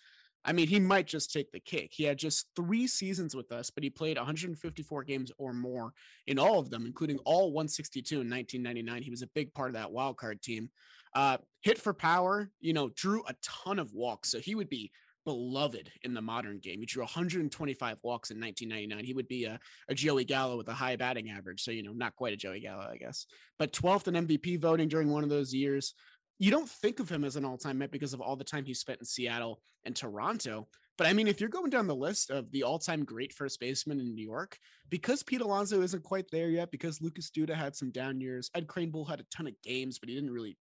I 0.47 0.53
mean, 0.53 0.69
he 0.69 0.79
might 0.79 1.09
just 1.09 1.33
take 1.33 1.51
the 1.51 1.61
cake. 1.61 1.91
He 1.93 2.05
had 2.05 2.19
just 2.19 2.47
three 2.55 2.87
seasons 2.87 3.35
with 3.35 3.51
us, 3.51 3.69
but 3.69 3.83
he 3.83 3.91
played 3.91 4.17
154 4.17 5.03
games 5.05 5.33
or 5.39 5.53
more 5.53 5.93
in 6.29 6.39
all 6.39 6.61
of 6.61 6.71
them, 6.71 6.87
including 6.87 7.19
all 7.25 7.53
162 7.53 8.15
in 8.21 8.31
1999. 8.31 9.03
He 9.03 9.11
was 9.11 9.23
a 9.23 9.29
big 9.35 9.53
part 9.53 9.71
of 9.71 9.75
that 9.75 9.91
wild 9.91 10.17
card 10.17 10.41
team. 10.41 10.71
Uh, 11.15 11.39
hit 11.63 11.79
for 11.79 11.93
power, 11.93 12.51
you 12.61 12.73
know, 12.73 12.91
drew 12.95 13.25
a 13.27 13.35
ton 13.43 13.81
of 13.81 13.93
walks. 13.93 14.31
So 14.31 14.39
he 14.39 14.55
would 14.55 14.69
be 14.69 14.93
beloved 15.27 15.91
in 16.03 16.15
the 16.15 16.23
modern 16.23 16.61
game. 16.61 16.79
He 16.79 16.87
drew 16.87 17.03
125 17.03 17.99
walks 18.03 18.31
in 18.31 18.41
1999. 18.41 19.05
He 19.05 19.13
would 19.13 19.27
be 19.27 19.45
a, 19.45 19.59
a 19.89 19.95
Joey 19.95 20.25
Gallo 20.25 20.57
with 20.57 20.69
a 20.69 20.73
high 20.73 20.95
batting 20.95 21.31
average. 21.31 21.63
So, 21.63 21.73
you 21.73 21.83
know, 21.83 21.93
not 21.93 22.15
quite 22.15 22.33
a 22.33 22.37
Joey 22.37 22.61
Gallo, 22.61 22.89
I 22.89 22.97
guess, 22.97 23.27
but 23.59 23.73
12th 23.73 24.07
in 24.07 24.27
MVP 24.27 24.61
voting 24.61 24.89
during 24.89 25.11
one 25.11 25.25
of 25.25 25.29
those 25.29 25.53
years. 25.53 25.95
You 26.39 26.51
don't 26.51 26.69
think 26.69 27.01
of 27.01 27.09
him 27.09 27.25
as 27.25 27.37
an 27.37 27.45
all 27.45 27.57
time 27.57 27.79
Met 27.79 27.91
because 27.91 28.13
of 28.13 28.21
all 28.21 28.37
the 28.37 28.45
time 28.45 28.65
he 28.65 28.75
spent 28.75 29.01
in 29.01 29.07
Seattle 29.07 29.61
and 29.85 29.97
Toronto. 29.97 30.69
But 30.99 31.07
I 31.07 31.13
mean, 31.13 31.29
if 31.29 31.41
you're 31.41 31.51
going 31.51 31.71
down 31.71 31.87
the 31.87 31.95
list 31.95 32.31
of 32.31 32.51
the 32.51 32.63
all 32.63 32.79
time 32.79 33.05
great 33.05 33.33
first 33.33 33.61
baseman 33.61 34.01
in 34.01 34.15
New 34.15 34.25
York, 34.25 34.59
because 34.89 35.23
Pete 35.23 35.41
Alonso 35.41 35.83
isn't 35.83 36.03
quite 36.03 36.31
there 36.31 36.49
yet, 36.49 36.71
because 36.71 37.03
Lucas 37.03 37.31
Duda 37.31 37.55
had 37.55 37.77
some 37.77 37.91
down 37.91 38.21
years, 38.21 38.51
Ed 38.55 38.67
Kranepool 38.67 39.09
had 39.09 39.21
a 39.21 39.27
ton 39.35 39.47
of 39.47 39.61
games, 39.63 39.99
but 39.99 40.09
he 40.09 40.15
didn't 40.15 40.33
really 40.33 40.57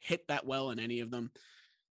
hit 0.00 0.26
that 0.28 0.46
well 0.46 0.70
in 0.70 0.78
any 0.78 1.00
of 1.00 1.10
them. 1.10 1.30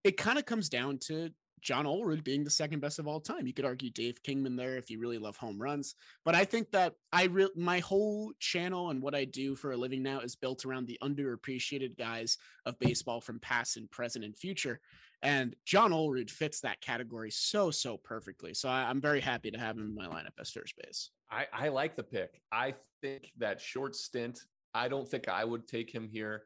It 0.03 0.17
kind 0.17 0.37
of 0.37 0.45
comes 0.45 0.69
down 0.69 0.97
to 1.05 1.29
John 1.63 1.85
Olerud 1.85 2.23
being 2.23 2.43
the 2.43 2.49
second 2.49 2.81
best 2.81 2.99
of 2.99 3.07
all 3.07 3.19
time. 3.19 3.47
You 3.47 3.53
could 3.53 3.65
argue 3.65 3.89
Dave 3.89 4.21
Kingman 4.21 4.55
there 4.55 4.75
if 4.77 4.89
you 4.89 4.99
really 4.99 5.17
love 5.17 5.37
home 5.37 5.61
runs, 5.61 5.95
but 6.25 6.35
I 6.35 6.45
think 6.45 6.71
that 6.71 6.95
I 7.11 7.25
re- 7.25 7.49
my 7.55 7.79
whole 7.79 8.33
channel 8.39 8.89
and 8.89 9.01
what 9.01 9.15
I 9.15 9.25
do 9.25 9.55
for 9.55 9.71
a 9.71 9.77
living 9.77 10.03
now 10.03 10.19
is 10.19 10.35
built 10.35 10.65
around 10.65 10.87
the 10.87 10.99
underappreciated 11.01 11.97
guys 11.97 12.37
of 12.65 12.77
baseball 12.79 13.21
from 13.21 13.39
past 13.39 13.77
and 13.77 13.89
present 13.89 14.25
and 14.25 14.35
future. 14.35 14.81
And 15.21 15.55
John 15.65 15.91
Olerud 15.91 16.29
fits 16.29 16.59
that 16.61 16.81
category 16.81 17.31
so 17.31 17.71
so 17.71 17.95
perfectly. 17.95 18.53
So 18.53 18.67
I, 18.67 18.89
I'm 18.89 18.99
very 18.99 19.21
happy 19.21 19.49
to 19.51 19.57
have 19.57 19.77
him 19.77 19.85
in 19.85 19.95
my 19.95 20.05
lineup 20.05 20.37
as 20.39 20.51
first 20.51 20.75
base. 20.75 21.11
I, 21.31 21.47
I 21.53 21.69
like 21.69 21.95
the 21.95 22.03
pick. 22.03 22.41
I 22.51 22.75
think 23.01 23.31
that 23.37 23.61
short 23.61 23.95
stint, 23.95 24.41
I 24.73 24.89
don't 24.89 25.07
think 25.07 25.29
I 25.29 25.45
would 25.45 25.65
take 25.65 25.89
him 25.89 26.09
here 26.11 26.43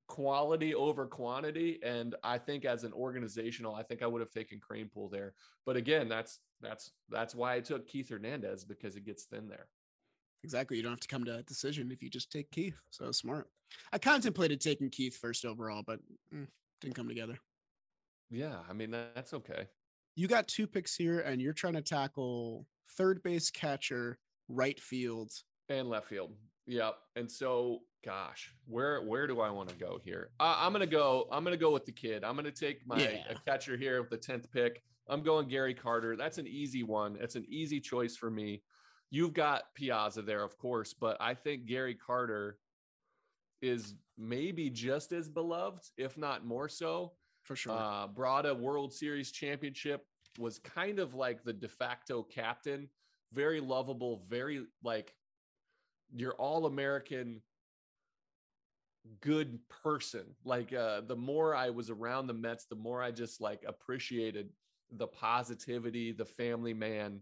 quality 0.08 0.74
over 0.74 1.06
quantity. 1.06 1.78
And 1.82 2.16
I 2.24 2.38
think 2.38 2.64
as 2.64 2.82
an 2.84 2.92
organizational, 2.92 3.74
I 3.74 3.82
think 3.82 4.02
I 4.02 4.06
would 4.06 4.20
have 4.20 4.30
taken 4.30 4.58
Kranepool 4.58 5.10
there. 5.10 5.34
But 5.64 5.76
again, 5.76 6.08
that's 6.08 6.40
that's 6.60 6.90
that's 7.08 7.34
why 7.34 7.54
I 7.54 7.60
took 7.60 7.86
Keith 7.86 8.08
Hernandez 8.08 8.64
because 8.64 8.96
it 8.96 9.04
gets 9.04 9.24
thin 9.24 9.48
there. 9.48 9.66
Exactly. 10.44 10.76
You 10.76 10.82
don't 10.82 10.92
have 10.92 11.00
to 11.00 11.08
come 11.08 11.24
to 11.24 11.38
a 11.38 11.42
decision 11.42 11.90
if 11.92 12.02
you 12.02 12.10
just 12.10 12.32
take 12.32 12.50
Keith. 12.50 12.80
So 12.90 13.12
smart. 13.12 13.48
I 13.92 13.98
contemplated 13.98 14.60
taking 14.60 14.90
Keith 14.90 15.16
first 15.16 15.44
overall, 15.44 15.82
but 15.86 16.00
mm, 16.34 16.46
didn't 16.80 16.94
come 16.94 17.08
together. 17.08 17.38
Yeah, 18.30 18.56
I 18.68 18.72
mean 18.72 18.90
that's 18.90 19.34
okay. 19.34 19.66
You 20.16 20.26
got 20.26 20.48
two 20.48 20.66
picks 20.66 20.96
here, 20.96 21.20
and 21.20 21.40
you're 21.40 21.52
trying 21.52 21.74
to 21.74 21.82
tackle 21.82 22.66
third 22.96 23.22
base, 23.22 23.50
catcher, 23.50 24.18
right 24.48 24.78
field. 24.80 25.30
And 25.68 25.88
left 25.88 26.08
field. 26.08 26.32
Yep. 26.66 26.96
And 27.16 27.30
so, 27.30 27.80
gosh, 28.04 28.52
where 28.66 29.02
where 29.02 29.26
do 29.26 29.40
I 29.40 29.50
want 29.50 29.68
to 29.70 29.76
go 29.76 29.98
here? 30.04 30.30
Uh, 30.40 30.56
I'm 30.58 30.72
gonna 30.72 30.86
go. 30.86 31.28
I'm 31.30 31.44
gonna 31.44 31.56
go 31.56 31.72
with 31.72 31.84
the 31.84 31.92
kid. 31.92 32.24
I'm 32.24 32.36
gonna 32.36 32.50
take 32.50 32.86
my 32.86 32.98
Yeah. 32.98 33.22
a 33.30 33.34
catcher 33.46 33.76
here 33.76 34.00
with 34.00 34.10
the 34.10 34.16
tenth 34.18 34.50
pick. 34.52 34.82
I'm 35.08 35.22
going 35.22 35.48
Gary 35.48 35.74
Carter. 35.74 36.16
That's 36.16 36.38
an 36.38 36.46
easy 36.46 36.82
one. 36.82 37.16
It's 37.20 37.34
an 37.36 37.46
easy 37.48 37.80
choice 37.80 38.16
for 38.16 38.30
me. 38.30 38.62
You've 39.10 39.32
got 39.32 39.74
Piazza 39.74 40.20
there, 40.22 40.42
of 40.44 40.58
course, 40.58 40.92
but 40.92 41.16
I 41.20 41.32
think 41.34 41.64
Gary 41.66 41.94
Carter 41.94 42.58
is 43.62 43.94
maybe 44.18 44.68
just 44.70 45.12
as 45.12 45.28
beloved, 45.28 45.82
if 45.96 46.18
not 46.18 46.44
more 46.44 46.68
so. 46.68 47.14
For 47.44 47.56
sure. 47.56 47.72
Uh, 47.72 48.06
brought 48.06 48.44
a 48.44 48.54
World 48.54 48.92
Series 48.92 49.32
championship, 49.32 50.04
was 50.38 50.58
kind 50.58 50.98
of 50.98 51.14
like 51.14 51.42
the 51.42 51.54
de 51.54 51.68
facto 51.68 52.22
captain, 52.22 52.90
very 53.32 53.60
lovable, 53.60 54.24
very 54.28 54.66
like 54.84 55.14
your 56.14 56.34
all 56.34 56.66
American 56.66 57.40
good 59.20 59.58
person. 59.82 60.24
Like 60.44 60.72
uh, 60.72 61.02
the 61.02 61.16
more 61.16 61.54
I 61.54 61.70
was 61.70 61.90
around 61.90 62.26
the 62.26 62.34
Mets, 62.34 62.64
the 62.64 62.76
more 62.76 63.02
I 63.02 63.10
just 63.10 63.40
like 63.40 63.64
appreciated 63.66 64.50
the 64.92 65.06
positivity, 65.06 66.12
the 66.12 66.24
family 66.24 66.74
man, 66.74 67.20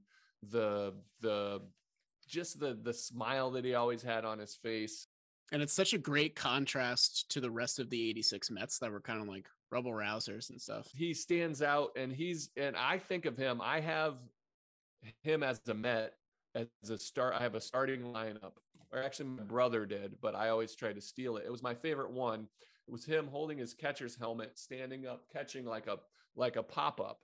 the 0.50 0.94
the 1.20 1.62
just 2.26 2.60
the 2.60 2.78
the 2.82 2.94
smile 2.94 3.50
that 3.52 3.64
he 3.64 3.74
always 3.74 4.02
had 4.02 4.24
on 4.24 4.38
his 4.38 4.54
face. 4.54 5.06
And 5.52 5.62
it's 5.62 5.72
such 5.72 5.92
a 5.92 5.98
great 5.98 6.34
contrast 6.34 7.30
to 7.30 7.40
the 7.40 7.50
rest 7.50 7.78
of 7.78 7.88
the 7.88 8.10
86 8.10 8.50
Mets 8.50 8.78
that 8.80 8.90
were 8.90 9.00
kind 9.00 9.22
of 9.22 9.28
like 9.28 9.46
rubble 9.70 9.92
rousers 9.92 10.50
and 10.50 10.60
stuff. 10.60 10.88
He 10.92 11.14
stands 11.14 11.62
out 11.62 11.90
and 11.96 12.12
he's 12.12 12.50
and 12.56 12.76
I 12.76 12.98
think 12.98 13.26
of 13.26 13.36
him, 13.36 13.60
I 13.62 13.80
have 13.80 14.14
him 15.22 15.42
as 15.42 15.60
a 15.68 15.74
Met 15.74 16.14
as 16.54 16.90
a 16.90 16.98
start. 16.98 17.34
I 17.38 17.42
have 17.42 17.54
a 17.54 17.60
starting 17.60 18.02
lineup, 18.02 18.52
or 18.92 19.02
actually 19.02 19.28
my 19.28 19.42
brother 19.42 19.86
did, 19.86 20.16
but 20.20 20.34
I 20.34 20.48
always 20.48 20.74
try 20.74 20.92
to 20.92 21.00
steal 21.00 21.36
it. 21.36 21.44
It 21.46 21.52
was 21.52 21.62
my 21.62 21.74
favorite 21.74 22.10
one. 22.10 22.48
It 22.86 22.92
was 22.92 23.04
him 23.04 23.26
holding 23.26 23.58
his 23.58 23.74
catcher's 23.74 24.16
helmet, 24.16 24.58
standing 24.58 25.06
up, 25.06 25.24
catching 25.32 25.64
like 25.64 25.86
a 25.86 25.98
like 26.36 26.56
a 26.56 26.62
pop 26.62 27.00
up 27.00 27.20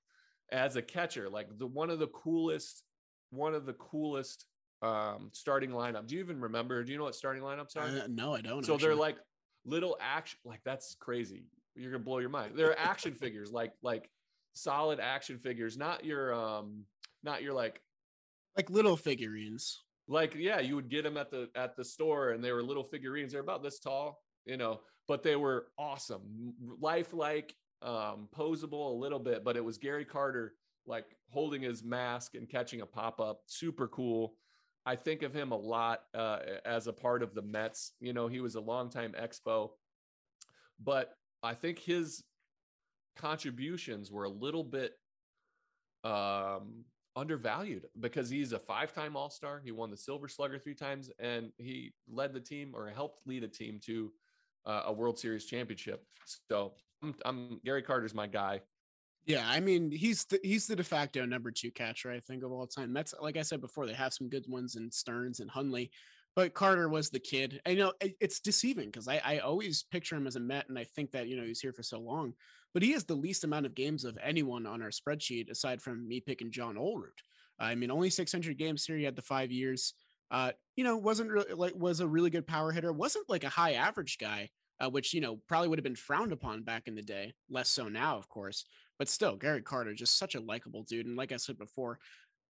as 0.51 0.77
a 0.77 0.83
catcher, 0.83 1.29
like 1.29 1.59
the 1.59 1.67
one 1.67 1.91
of 1.91 1.99
the 1.99 2.09
coolest, 2.09 2.85
one 3.31 3.55
of 3.55 3.67
the 3.67 3.75
coolest 3.75 4.47
um 4.83 5.31
starting 5.33 5.71
lineup. 5.71 6.07
Do 6.07 6.17
you 6.17 6.21
even 6.21 6.41
remember? 6.41 6.83
Do 6.83 6.93
you 6.93 6.99
know 6.99 7.05
what 7.05 7.15
starting 7.15 7.43
lineups 7.43 7.77
are? 7.77 7.83
Uh, 7.83 8.07
no, 8.09 8.35
I 8.35 8.41
don't. 8.41 8.65
so 8.65 8.75
actually. 8.75 8.89
they're 8.89 8.97
like 8.97 9.17
little 9.65 9.97
action 10.01 10.41
like 10.45 10.61
that's 10.65 10.97
crazy 10.99 11.45
you're 11.77 11.93
gonna 11.93 12.03
blow 12.03 12.19
your 12.19 12.29
mind 12.29 12.53
they're 12.57 12.77
action 12.77 13.15
figures 13.15 13.53
like 13.53 13.73
like 13.81 14.11
solid 14.55 14.99
action 14.99 15.39
figures 15.39 15.79
not 15.79 16.05
your 16.05 16.35
um 16.35 16.85
not 17.23 17.45
your 17.45 17.53
like 17.53 17.81
like 18.57 18.71
little 18.71 18.97
figurines. 18.97 19.81
Like 20.09 20.35
yeah 20.35 20.61
you 20.61 20.75
would 20.75 20.89
get 20.89 21.05
them 21.05 21.17
at 21.17 21.31
the 21.31 21.49
at 21.55 21.77
the 21.77 21.85
store 21.85 22.31
and 22.31 22.43
they 22.43 22.53
were 22.53 22.63
little 22.63 22.85
figurines. 22.85 23.33
They're 23.33 23.41
about 23.41 23.63
this 23.63 23.79
tall 23.79 24.21
you 24.45 24.57
know 24.57 24.81
but 25.09 25.23
they 25.23 25.37
were 25.37 25.67
awesome. 25.79 26.55
Lifelike 26.81 27.55
um 27.83 28.29
posable 28.35 28.93
a 28.93 28.99
little 28.99 29.19
bit 29.19 29.45
but 29.45 29.57
it 29.57 29.65
was 29.65 29.77
gary 29.79 30.05
carter 30.05 30.55
like 30.87 31.07
holding 31.31 31.63
his 31.63 31.83
mask 31.83 32.35
and 32.35 32.49
catching 32.49 32.81
a 32.81 32.87
pop-up. 32.87 33.41
Super 33.47 33.89
cool. 33.89 34.35
I 34.85 34.97
think 34.97 35.23
of 35.23 35.33
him 35.33 35.53
a 35.53 35.57
lot 35.57 36.01
uh, 36.13 36.41
as 36.65 36.89
a 36.89 36.93
part 36.93 37.23
of 37.23 37.35
the 37.35 37.43
mets. 37.43 37.93
You 38.01 38.13
know 38.13 38.27
he 38.27 38.41
was 38.41 38.57
a 38.57 38.61
longtime 38.61 39.13
expo 39.21 39.71
but 40.85 41.15
i 41.43 41.55
think 41.55 41.79
his 41.79 42.23
contributions 43.17 44.11
were 44.11 44.25
a 44.25 44.29
little 44.29 44.65
bit 44.65 44.93
um 46.05 46.85
undervalued 47.17 47.87
because 48.01 48.31
he's 48.31 48.53
a 48.53 48.59
five-time 48.59 49.17
all-star 49.17 49.61
he 49.65 49.71
won 49.71 49.91
the 49.91 49.97
silver 49.97 50.29
slugger 50.29 50.59
three 50.59 50.75
times 50.75 51.11
and 51.19 51.53
he 51.59 51.93
led 52.09 52.33
the 52.33 52.41
team 52.41 52.73
or 52.75 52.89
helped 52.89 53.27
lead 53.27 53.45
a 53.45 53.49
team 53.49 53.79
to 53.85 54.11
uh, 54.67 54.83
a 54.87 54.93
world 54.93 55.19
series 55.19 55.45
championship 55.45 56.05
so 56.49 56.75
I'm, 57.03 57.15
I'm 57.25 57.61
gary 57.65 57.83
carter's 57.83 58.15
my 58.15 58.27
guy 58.27 58.63
Yeah, 59.27 59.49
I 59.49 59.61
mean 59.61 59.91
he's 59.91 60.25
the, 60.25 60.41
he's 60.43 60.67
the 60.67 60.77
de 60.77 60.85
facto 60.85 61.25
number 61.25 61.51
two 61.51 61.71
catcher 61.71 62.11
I 62.11 62.21
think 62.21 62.43
of 62.43 62.53
all 62.53 62.67
time. 62.67 62.93
That's 62.93 63.15
like 63.21 63.37
I 63.37 63.43
said 63.43 63.61
before, 63.61 63.87
they 63.87 63.93
have 63.95 64.13
some 64.15 64.29
good 64.29 64.47
ones 64.49 64.77
in 64.77 64.91
Stearns 64.91 65.41
and 65.41 65.51
Hundley, 65.51 65.91
but 66.35 66.55
Carter 66.55 66.89
was 66.89 67.11
the 67.11 67.21
kid. 67.21 67.61
I 67.67 67.75
know 67.75 67.93
it- 68.01 68.17
it's 68.21 68.41
deceiving 68.41 68.87
because 68.87 69.07
I, 69.07 69.21
I 69.25 69.39
always 69.39 69.85
picture 69.85 70.17
him 70.17 70.27
as 70.27 70.37
a 70.37 70.41
Met, 70.41 70.69
and 70.69 70.79
I 70.79 70.85
think 70.85 71.13
that 71.13 71.29
you 71.29 71.37
know 71.37 71.45
he's 71.45 71.61
here 71.61 71.73
for 71.73 71.83
so 71.85 72.01
long, 72.01 72.35
but 72.75 72.83
he 72.83 72.93
has 72.93 73.05
the 73.05 73.15
least 73.15 73.45
amount 73.45 73.67
of 73.67 73.75
games 73.75 74.05
of 74.05 74.19
anyone 74.23 74.67
on 74.67 74.83
our 74.83 74.91
spreadsheet 74.91 75.51
aside 75.51 75.83
from 75.83 76.07
me 76.07 76.21
picking 76.21 76.51
John 76.51 76.77
Olerud. 76.77 77.19
I 77.59 77.75
mean, 77.75 77.91
only 77.91 78.11
600 78.11 78.59
games 78.59 78.85
here. 78.85 78.97
He 78.97 79.05
had 79.05 79.17
the 79.17 79.23
five 79.23 79.51
years. 79.51 79.95
Uh, 80.31 80.53
you 80.77 80.85
know, 80.85 80.97
wasn't 80.97 81.31
really 81.31 81.53
like 81.53 81.75
was 81.77 82.01
a 82.01 82.07
really 82.07 82.31
good 82.31 82.47
power 82.47 82.73
hitter. 82.73 82.93
wasn't 82.93 83.29
like 83.29 83.45
a 83.45 83.51
high 83.51 83.75
average 83.75 84.17
guy, 84.19 84.49
uh, 84.81 84.89
which 84.89 85.13
you 85.13 85.21
know 85.21 85.39
probably 85.47 85.69
would 85.69 85.79
have 85.79 85.85
been 85.85 85.95
frowned 85.95 86.33
upon 86.33 86.63
back 86.63 86.89
in 86.89 86.95
the 86.95 87.03
day. 87.03 87.35
Less 87.51 87.69
so 87.69 87.89
now, 87.89 88.17
of 88.17 88.29
course. 88.29 88.65
But 88.99 89.09
still, 89.09 89.37
Gary 89.37 89.61
Carter 89.61 89.93
just 89.93 90.19
such 90.19 90.35
a 90.35 90.41
likable 90.41 90.85
dude. 90.85 91.07
And 91.07 91.17
like 91.17 91.33
I 91.33 91.37
said 91.37 91.59
before, 91.59 91.99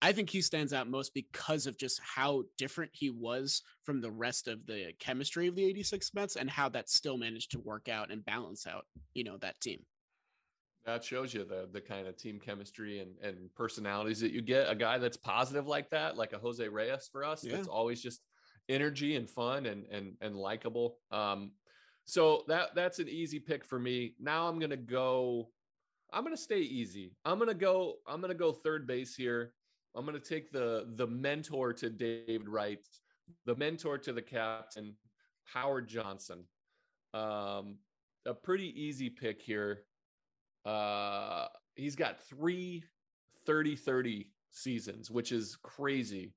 I 0.04 0.12
think 0.12 0.30
he 0.30 0.42
stands 0.42 0.74
out 0.74 0.90
most 0.90 1.14
because 1.14 1.66
of 1.66 1.78
just 1.78 2.00
how 2.04 2.44
different 2.58 2.92
he 2.94 3.10
was 3.10 3.62
from 3.84 4.02
the 4.02 4.12
rest 4.12 4.50
of 4.50 4.66
the 4.66 4.92
chemistry 5.00 5.48
of 5.48 5.56
the 5.56 5.64
86 5.64 6.14
Mets 6.14 6.36
and 6.36 6.50
how 6.50 6.68
that 6.70 6.90
still 6.90 7.18
managed 7.18 7.52
to 7.52 7.60
work 7.62 7.88
out 7.88 8.12
and 8.12 8.26
balance 8.26 8.68
out, 8.68 8.86
you 9.14 9.24
know, 9.24 9.38
that 9.38 9.60
team. 9.62 9.80
That 10.86 11.04
shows 11.04 11.34
you 11.34 11.44
the 11.46 11.68
the 11.72 11.82
kind 11.82 12.08
of 12.08 12.18
team 12.18 12.40
chemistry 12.40 13.00
and 13.00 13.12
and 13.22 13.54
personalities 13.56 14.20
that 14.20 14.32
you 14.32 14.42
get. 14.42 14.70
A 14.70 14.76
guy 14.76 14.98
that's 14.98 15.18
positive 15.18 15.68
like 15.68 15.90
that 15.92 16.18
like 16.18 16.34
a 16.34 16.38
jose 16.38 16.68
reyes 16.68 17.10
for 17.12 17.24
us 17.24 17.44
Yeah. 17.44 17.56
that's 17.56 17.68
always 17.68 18.02
just 18.02 18.22
energy 18.70 19.16
and 19.16 19.30
fun 19.30 19.66
and 19.66 19.86
and 19.92 20.16
and 20.22 20.36
likable. 20.36 20.98
Um 21.12 21.52
so 22.06 22.44
that 22.48 22.76
that's 22.76 23.00
an 23.00 23.08
easy 23.08 23.40
pick 23.40 23.64
for 23.64 23.80
me. 23.80 24.16
Now 24.20 24.48
i'm 24.48 24.60
gonna 24.60 24.76
go 24.78 25.50
i'm 26.12 26.24
gonna 26.24 26.38
stay 26.38 26.60
easy. 26.60 27.16
I'm 27.26 27.40
gonna 27.40 27.54
go 27.54 27.96
i'm 28.08 28.22
gonna 28.22 28.34
go 28.34 28.52
third 28.52 28.86
base 28.88 29.16
here. 29.16 29.54
I'm 29.96 30.06
gonna 30.06 30.20
take 30.20 30.52
the 30.52 30.88
the 30.96 31.08
mentor 31.08 31.72
to 31.74 31.90
david 31.90 32.50
wright 32.50 32.80
the 33.46 33.56
mentor 33.56 33.98
to 34.00 34.12
the 34.12 34.22
captain 34.22 34.96
howard 35.46 35.88
johnson. 35.88 36.44
Um 37.14 37.78
a 38.26 38.34
pretty 38.34 38.70
easy 38.82 39.10
pick 39.10 39.42
here 39.42 39.84
uh 40.66 41.48
he's 41.76 41.96
got 41.96 42.22
three 42.24 42.84
30 43.46 43.76
30 43.76 44.30
seasons 44.52 45.10
which 45.12 45.32
is 45.32 45.58
crazy 45.64 46.34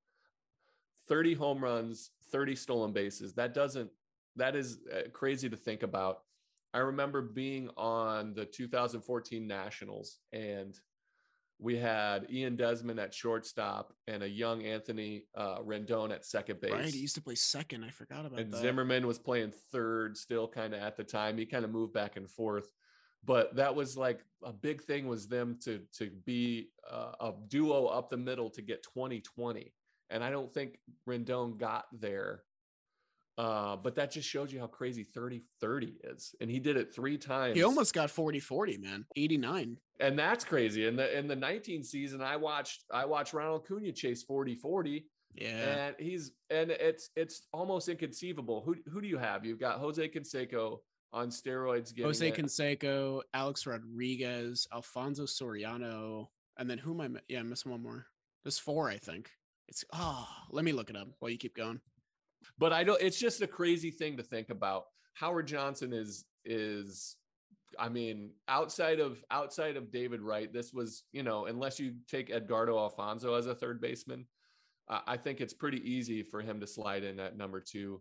30 1.08 1.34
home 1.34 1.62
runs 1.62 2.10
30 2.32 2.56
stolen 2.56 2.92
bases 2.92 3.34
that 3.34 3.54
doesn't 3.54 3.90
that 4.36 4.56
is 4.56 4.78
uh, 4.92 5.08
crazy 5.12 5.48
to 5.48 5.56
think 5.56 5.82
about 5.82 6.20
i 6.74 6.78
remember 6.78 7.22
being 7.22 7.68
on 7.76 8.34
the 8.34 8.44
2014 8.44 9.46
nationals 9.46 10.18
and 10.32 10.80
we 11.58 11.76
had 11.76 12.26
ian 12.30 12.56
desmond 12.56 12.98
at 12.98 13.14
shortstop 13.14 13.92
and 14.08 14.22
a 14.22 14.28
young 14.28 14.62
anthony 14.64 15.24
uh, 15.36 15.58
rendon 15.60 16.10
at 16.12 16.24
second 16.24 16.60
base 16.60 16.72
Right. 16.72 16.92
He 16.92 16.98
used 17.00 17.14
to 17.14 17.22
play 17.22 17.34
second. 17.34 17.84
I 17.84 17.90
forgot 17.90 18.26
about 18.26 18.40
and 18.40 18.52
that. 18.52 18.60
Zimmerman 18.60 19.06
was 19.06 19.18
playing 19.18 19.52
third 19.72 20.16
still 20.18 20.48
kind 20.48 20.74
of 20.74 20.82
at 20.82 20.96
the 20.96 21.04
time. 21.04 21.38
He 21.38 21.46
kind 21.46 21.64
of 21.64 21.70
moved 21.70 21.94
back 21.94 22.16
and 22.16 22.28
forth. 22.28 22.70
But 23.24 23.56
that 23.56 23.74
was 23.74 23.96
like 23.96 24.20
a 24.44 24.52
big 24.52 24.82
thing 24.82 25.08
was 25.08 25.26
them 25.28 25.58
to 25.64 25.80
to 25.98 26.10
be 26.24 26.68
uh, 26.90 27.12
a 27.20 27.32
duo 27.48 27.86
up 27.86 28.10
the 28.10 28.16
middle 28.16 28.50
to 28.50 28.62
get 28.62 28.82
2020. 28.84 29.72
And 30.10 30.22
I 30.22 30.30
don't 30.30 30.52
think 30.54 30.78
Rendon 31.08 31.56
got 31.58 31.86
there. 31.92 32.42
Uh, 33.38 33.76
but 33.76 33.94
that 33.96 34.10
just 34.10 34.26
shows 34.26 34.50
you 34.50 34.58
how 34.58 34.66
crazy 34.66 35.02
30 35.04 35.42
30 35.60 35.96
is. 36.04 36.34
And 36.40 36.50
he 36.50 36.58
did 36.58 36.76
it 36.76 36.94
three 36.94 37.18
times. 37.18 37.54
He 37.56 37.64
almost 37.64 37.92
got 37.92 38.10
40 38.10 38.40
40, 38.40 38.78
man. 38.78 39.04
89. 39.16 39.76
and 40.00 40.18
that's 40.18 40.44
crazy. 40.44 40.86
In 40.86 40.96
the 40.96 41.18
in 41.18 41.26
the 41.28 41.36
19 41.36 41.82
season, 41.82 42.22
I 42.22 42.36
watched 42.36 42.84
I 42.92 43.04
watched 43.04 43.34
Ronald 43.34 43.66
Acuña 43.66 43.94
chase 43.94 44.22
40 44.22 44.54
40 44.54 45.04
Yeah. 45.34 45.48
and 45.48 45.96
he's 45.98 46.30
and 46.48 46.70
it's 46.70 47.10
it's 47.14 47.42
almost 47.52 47.88
inconceivable. 47.90 48.62
Who 48.64 48.76
who 48.90 49.02
do 49.02 49.08
you 49.08 49.18
have? 49.18 49.44
You've 49.44 49.60
got 49.60 49.80
Jose 49.80 50.08
Canseco 50.08 50.78
on 51.12 51.28
steroids. 51.30 51.98
Jose 51.98 52.28
it. 52.28 52.34
Canseco, 52.34 53.22
Alex 53.34 53.66
Rodriguez, 53.66 54.66
Alfonso 54.72 55.24
Soriano, 55.24 56.26
and 56.58 56.68
then 56.68 56.78
who 56.78 56.92
am 56.94 57.00
I? 57.00 57.08
mi- 57.08 57.20
Yeah, 57.28 57.40
I 57.40 57.42
missed 57.42 57.66
one 57.66 57.82
more. 57.82 58.06
There's 58.44 58.58
four, 58.58 58.88
I 58.88 58.96
think. 58.98 59.30
It's 59.68 59.84
oh, 59.92 60.28
let 60.50 60.64
me 60.64 60.72
look 60.72 60.90
it 60.90 60.96
up 60.96 61.08
while 61.18 61.30
you 61.30 61.38
keep 61.38 61.56
going. 61.56 61.80
but 62.58 62.72
I 62.72 62.84
don't. 62.84 63.00
It's 63.02 63.18
just 63.18 63.42
a 63.42 63.46
crazy 63.46 63.90
thing 63.90 64.16
to 64.16 64.22
think 64.22 64.50
about. 64.50 64.84
Howard 65.14 65.46
Johnson 65.46 65.92
is 65.92 66.24
is. 66.44 67.16
I 67.78 67.88
mean, 67.88 68.30
outside 68.48 69.00
of 69.00 69.22
outside 69.30 69.76
of 69.76 69.90
David 69.90 70.20
Wright, 70.22 70.52
this 70.52 70.72
was 70.72 71.02
you 71.12 71.22
know 71.22 71.46
unless 71.46 71.80
you 71.80 71.94
take 72.08 72.30
Edgardo 72.30 72.78
Alfonzo 72.78 73.34
as 73.34 73.46
a 73.46 73.54
third 73.54 73.80
baseman, 73.80 74.26
uh, 74.88 75.00
I 75.06 75.16
think 75.16 75.40
it's 75.40 75.52
pretty 75.52 75.78
easy 75.90 76.22
for 76.22 76.40
him 76.40 76.60
to 76.60 76.66
slide 76.66 77.02
in 77.02 77.18
at 77.18 77.36
number 77.36 77.60
two. 77.60 78.00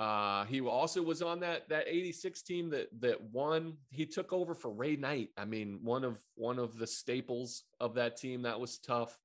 Uh, 0.00 0.46
he 0.46 0.62
also 0.62 1.02
was 1.02 1.20
on 1.20 1.40
that 1.40 1.68
that 1.68 1.84
86 1.86 2.40
team 2.42 2.70
that 2.70 2.88
that 3.00 3.22
won. 3.32 3.74
He 3.90 4.06
took 4.06 4.32
over 4.32 4.54
for 4.54 4.70
Ray 4.70 4.96
Knight. 4.96 5.28
I 5.36 5.44
mean, 5.44 5.78
one 5.82 6.04
of 6.04 6.18
one 6.36 6.58
of 6.58 6.78
the 6.78 6.86
staples 6.86 7.64
of 7.80 7.94
that 7.94 8.16
team. 8.16 8.42
That 8.42 8.58
was 8.58 8.78
tough. 8.78 9.18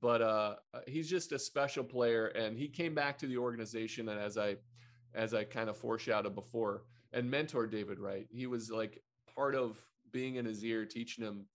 But 0.00 0.22
uh, 0.22 0.54
he's 0.86 1.08
just 1.08 1.32
a 1.32 1.38
special 1.38 1.84
player, 1.84 2.28
and 2.28 2.58
he 2.58 2.68
came 2.68 2.94
back 2.94 3.18
to 3.18 3.26
the 3.26 3.36
organization. 3.36 4.08
And 4.08 4.18
as 4.18 4.38
I 4.38 4.56
as 5.14 5.34
I 5.34 5.44
kind 5.44 5.68
of 5.68 5.76
foreshadowed 5.76 6.34
before, 6.34 6.84
and 7.12 7.30
mentored 7.30 7.70
David 7.70 7.98
Wright. 7.98 8.26
He 8.30 8.46
was 8.46 8.70
like 8.70 9.02
part 9.34 9.54
of 9.54 9.78
being 10.12 10.36
in 10.36 10.46
his 10.46 10.64
ear, 10.64 10.86
teaching 10.86 11.24
him, 11.24 11.46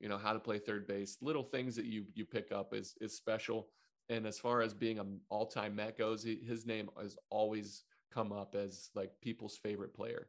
you 0.00 0.08
know, 0.08 0.18
how 0.18 0.32
to 0.32 0.38
play 0.38 0.58
third 0.58 0.86
base. 0.86 1.18
Little 1.20 1.42
things 1.42 1.76
that 1.76 1.84
you 1.84 2.06
you 2.14 2.24
pick 2.24 2.52
up 2.52 2.72
is 2.72 2.94
is 3.02 3.14
special. 3.14 3.68
And 4.08 4.26
as 4.26 4.38
far 4.38 4.62
as 4.62 4.72
being 4.72 4.98
an 4.98 5.20
all-time 5.28 5.76
Met 5.76 5.98
goes, 5.98 6.22
he, 6.22 6.36
his 6.36 6.64
name 6.64 6.88
is 7.04 7.18
always 7.28 7.84
come 8.12 8.32
up 8.32 8.54
as 8.54 8.90
like 8.94 9.12
people's 9.20 9.56
favorite 9.56 9.94
player. 9.94 10.28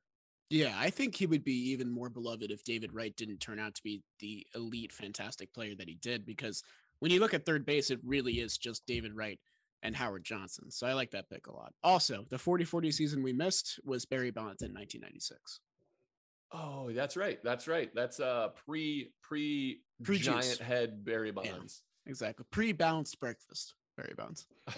Yeah, 0.50 0.76
I 0.78 0.90
think 0.90 1.16
he 1.16 1.28
would 1.28 1.44
be 1.44 1.72
even 1.72 1.92
more 1.92 2.10
beloved 2.10 2.50
if 2.50 2.64
David 2.64 2.94
Wright 2.94 3.16
didn't 3.16 3.40
turn 3.40 3.60
out 3.60 3.76
to 3.76 3.84
be 3.84 4.02
the 4.20 4.46
elite, 4.56 4.92
fantastic 4.92 5.54
player 5.54 5.76
that 5.76 5.88
he 5.88 5.96
did. 5.96 6.26
Because 6.26 6.64
when 7.00 7.12
you 7.12 7.20
look 7.20 7.36
at 7.36 7.46
third 7.46 7.66
base, 7.66 7.92
it 7.92 8.00
really 8.04 8.40
is 8.40 8.58
just 8.58 8.86
David 8.88 9.16
Wright 9.16 9.40
and 9.84 9.96
Howard 9.96 10.24
Johnson. 10.24 10.72
So 10.72 10.88
I 10.88 10.94
like 10.94 11.12
that 11.12 11.30
pick 11.30 11.48
a 11.48 11.54
lot. 11.54 11.74
Also, 11.84 12.26
the 12.30 12.38
40 12.38 12.66
40 12.66 12.92
season 12.92 13.24
we 13.24 13.32
missed 13.32 13.80
was 13.84 14.06
Barry 14.06 14.32
Bonds 14.32 14.64
in 14.64 14.74
1996. 14.74 15.60
Oh, 16.52 16.92
that's 16.92 17.16
right. 17.16 17.40
That's 17.44 17.68
right. 17.68 17.94
That's 17.94 18.20
uh 18.20 18.50
pre 18.66 19.12
pre 19.22 19.82
giant 20.12 20.58
head 20.58 21.06
Barry 21.06 21.32
Bonds. 21.32 21.84
Exactly. 22.08 22.46
Pre 22.52 22.72
balanced 22.72 23.20
breakfast, 23.20 23.76
Barry 23.96 24.16
Bonds. 24.18 24.48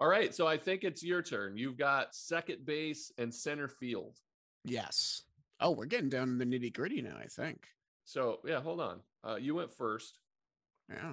All 0.00 0.08
right, 0.08 0.34
so 0.34 0.46
I 0.46 0.56
think 0.56 0.82
it's 0.82 1.04
your 1.04 1.20
turn. 1.20 1.58
You've 1.58 1.76
got 1.76 2.14
second 2.14 2.64
base 2.64 3.12
and 3.18 3.32
center 3.32 3.68
field. 3.68 4.16
Yes. 4.64 5.24
Oh, 5.60 5.72
we're 5.72 5.84
getting 5.84 6.08
down 6.08 6.28
to 6.28 6.44
the 6.44 6.46
nitty 6.46 6.72
gritty 6.72 7.02
now, 7.02 7.16
I 7.22 7.26
think. 7.26 7.66
So 8.06 8.40
yeah, 8.46 8.62
hold 8.62 8.80
on. 8.80 9.00
Uh, 9.22 9.36
you 9.36 9.54
went 9.54 9.72
first. 9.72 10.18
Yeah. 10.88 11.12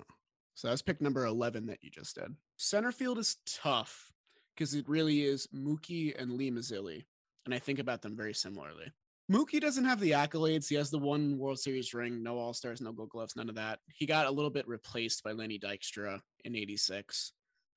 So 0.56 0.70
that's 0.70 0.82
pick 0.82 1.02
number 1.02 1.26
11 1.26 1.66
that 1.68 1.84
you 1.84 1.92
just 1.92 2.16
did. 2.16 2.34
Center 2.56 2.94
field 2.94 3.20
is 3.20 3.38
tough 3.46 4.12
because 4.56 4.74
it 4.74 4.88
really 4.88 5.24
is 5.24 5.48
Mookie 5.54 6.20
and 6.20 6.32
Lee 6.32 6.50
Mazzilli. 6.50 7.06
And 7.46 7.54
I 7.54 7.60
think 7.60 7.80
about 7.80 8.02
them 8.02 8.16
very 8.16 8.34
similarly. 8.34 8.92
Mookie 9.32 9.60
doesn't 9.60 9.86
have 9.86 10.00
the 10.00 10.12
accolades. 10.12 10.70
He 10.70 10.76
has 10.76 10.90
the 10.90 10.98
one 10.98 11.38
World 11.38 11.60
Series 11.60 11.94
ring, 11.94 12.24
no 12.24 12.38
All 12.38 12.54
Stars, 12.54 12.80
no 12.80 12.94
Gold 12.94 13.10
Gloves, 13.10 13.36
none 13.36 13.50
of 13.50 13.56
that. 13.56 13.80
He 13.94 14.06
got 14.06 14.26
a 14.26 14.32
little 14.32 14.50
bit 14.50 14.68
replaced 14.68 15.24
by 15.24 15.34
Lenny 15.34 15.60
Dykstra 15.60 16.22
in 16.46 16.56
'86, 16.56 17.34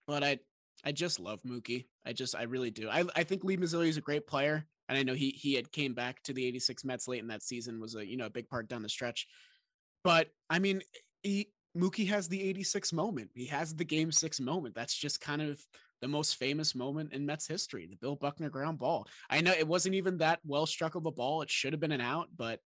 but 0.07 0.23
I, 0.23 0.39
I 0.85 0.93
just 0.93 1.21
love 1.21 1.43
Mookie. 1.43 1.87
I 2.07 2.13
just, 2.13 2.35
I 2.35 2.43
really 2.43 2.71
do. 2.71 2.89
I, 2.89 3.05
I 3.15 3.25
think 3.25 3.45
Lee 3.45 3.57
Mazzilli 3.57 3.89
is 3.89 3.97
a 3.97 4.03
great 4.03 4.27
player, 4.27 4.67
and 4.89 4.99
I 4.99 5.03
know 5.03 5.15
he 5.15 5.31
he 5.31 5.55
had 5.55 5.71
came 5.73 5.95
back 5.95 6.23
to 6.25 6.33
the 6.33 6.45
'86 6.47 6.85
Mets 6.85 7.09
late 7.09 7.21
in 7.21 7.29
that 7.29 7.43
season 7.43 7.81
was 7.81 7.95
a 7.95 8.07
you 8.07 8.17
know 8.17 8.27
a 8.27 8.31
big 8.31 8.49
part 8.49 8.69
down 8.69 8.83
the 8.83 8.89
stretch. 8.89 9.27
But 10.03 10.29
I 10.49 10.59
mean, 10.59 10.83
he 11.23 11.51
Mookie 11.77 12.09
has 12.09 12.29
the 12.29 12.43
'86 12.43 12.93
moment. 12.93 13.31
He 13.35 13.47
has 13.47 13.75
the 13.75 13.85
Game 13.85 14.11
Six 14.11 14.41
moment. 14.41 14.75
That's 14.75 14.95
just 14.95 15.21
kind 15.21 15.43
of 15.43 15.61
the 16.01 16.09
most 16.09 16.37
famous 16.37 16.75
moment 16.75 17.13
in 17.13 17.27
Mets 17.27 17.47
history, 17.47 17.87
the 17.87 17.97
Bill 17.97 18.17
Buckner 18.17 18.49
ground 18.49 18.79
ball. 18.79 19.07
I 19.29 19.41
know 19.43 19.53
it 19.53 19.69
wasn't 19.69 19.95
even 19.95 20.19
that 20.19 20.41
well 20.47 20.67
struck 20.67 20.95
of 20.95 21.07
a 21.07 21.11
ball. 21.11 21.43
It 21.43 21.51
should 21.51 21.73
have 21.73 21.81
been 21.81 21.93
an 21.93 22.01
out, 22.01 22.29
but 22.37 22.61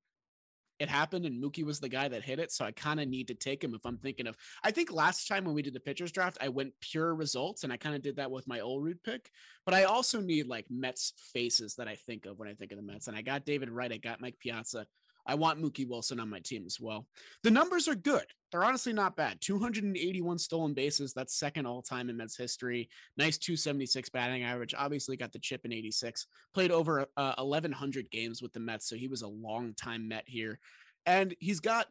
it 0.79 0.89
happened 0.89 1.25
and 1.25 1.43
Mookie 1.43 1.65
was 1.65 1.81
the 1.81 1.89
guy 1.89 2.09
that 2.09 2.23
hit 2.23 2.39
it. 2.39 2.51
So 2.53 2.65
I 2.65 2.73
kind 2.73 3.01
of 3.01 3.09
need 3.09 3.29
to 3.29 3.35
take 3.35 3.63
him 3.63 3.75
if 3.75 3.85
I'm 3.85 3.99
thinking 3.99 4.27
of. 4.27 4.37
I 4.63 4.71
think 4.71 4.93
last 4.93 5.29
time 5.29 5.45
when 5.45 5.55
we 5.55 5.63
did 5.63 5.75
the 5.75 5.81
pitchers 5.81 6.13
draft, 6.13 6.39
I 6.41 6.49
went 6.49 6.73
pure 6.81 7.15
results 7.15 7.65
and 7.65 7.73
I 7.73 7.77
kind 7.77 7.95
of 7.95 8.03
did 8.03 8.17
that 8.17 8.31
with 8.31 8.49
my 8.49 8.59
Olerud 8.59 9.03
pick. 9.05 9.31
But 9.65 9.75
I 9.75 9.85
also 9.85 10.21
need 10.21 10.47
like 10.47 10.67
Mets 10.71 11.13
faces 11.33 11.75
that 11.77 11.89
I 11.89 11.95
think 11.95 12.27
of 12.27 12.39
when 12.39 12.49
I 12.49 12.55
think 12.55 12.73
of 12.73 12.79
the 12.79 12.83
Mets. 12.83 13.07
And 13.07 13.17
I 13.17 13.23
got 13.23 13.45
David 13.45 13.71
Wright, 13.71 13.93
I 13.93 13.99
got 13.99 14.21
Mike 14.21 14.39
Piazza. 14.41 14.87
I 15.27 15.35
want 15.35 15.61
Mookie 15.61 15.89
Wilson 15.89 16.21
on 16.21 16.29
my 16.29 16.41
team 16.41 16.65
as 16.67 16.79
well. 16.81 17.07
The 17.43 17.51
numbers 17.51 17.89
are 17.89 17.95
good. 17.95 18.25
They're 18.53 18.65
honestly 18.65 18.93
not 18.93 19.17
bad. 19.17 19.41
281 19.41 20.39
stolen 20.39 20.75
bases. 20.75 21.13
That's 21.13 21.35
second 21.39 21.67
all 21.67 21.83
time 21.83 22.09
in 22.09 22.17
Mets 22.17 22.37
history. 22.37 22.89
Nice 23.17 23.39
276 23.39 24.11
batting 24.11 24.45
average. 24.45 24.75
Obviously 24.77 25.17
got 25.17 25.33
the 25.33 25.39
chip 25.39 25.65
in 25.65 25.73
86. 25.73 26.27
Played 26.53 26.71
over 26.71 27.07
uh, 27.17 27.35
1,100 27.39 28.11
games 28.11 28.43
with 28.43 28.53
the 28.53 28.61
Mets. 28.61 28.89
So 28.89 28.97
he 28.97 29.09
was 29.09 29.23
a 29.23 29.29
long 29.29 29.75
time 29.75 30.09
Met 30.09 30.25
here. 30.27 30.59
And 31.07 31.35
he's 31.41 31.61
got 31.61 31.87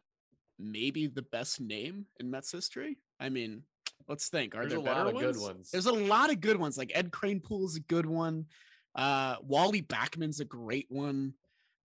maybe 0.58 1.06
the 1.06 1.22
best 1.22 1.60
name 1.60 2.06
in 2.20 2.30
Mets 2.30 2.52
history. 2.52 2.98
I 3.20 3.28
mean, 3.28 3.62
let's 4.08 4.28
think. 4.28 4.54
Are 4.54 4.60
There's 4.60 4.70
there 4.72 4.78
a 4.80 4.82
lot 4.82 4.96
better 4.96 5.08
of 5.08 5.14
ones? 5.14 5.36
good 5.36 5.42
ones. 5.42 5.70
There's 5.70 5.86
a 5.86 5.92
lot 5.92 6.30
of 6.30 6.40
good 6.40 6.56
ones. 6.58 6.78
Like 6.78 6.92
Ed 6.94 7.10
Kranepool 7.10 7.64
is 7.66 7.76
a 7.76 7.80
good 7.80 8.06
one. 8.06 8.46
Uh, 8.94 9.36
Wally 9.42 9.82
Backman's 9.82 10.40
a 10.40 10.44
great 10.44 10.86
one. 10.88 11.34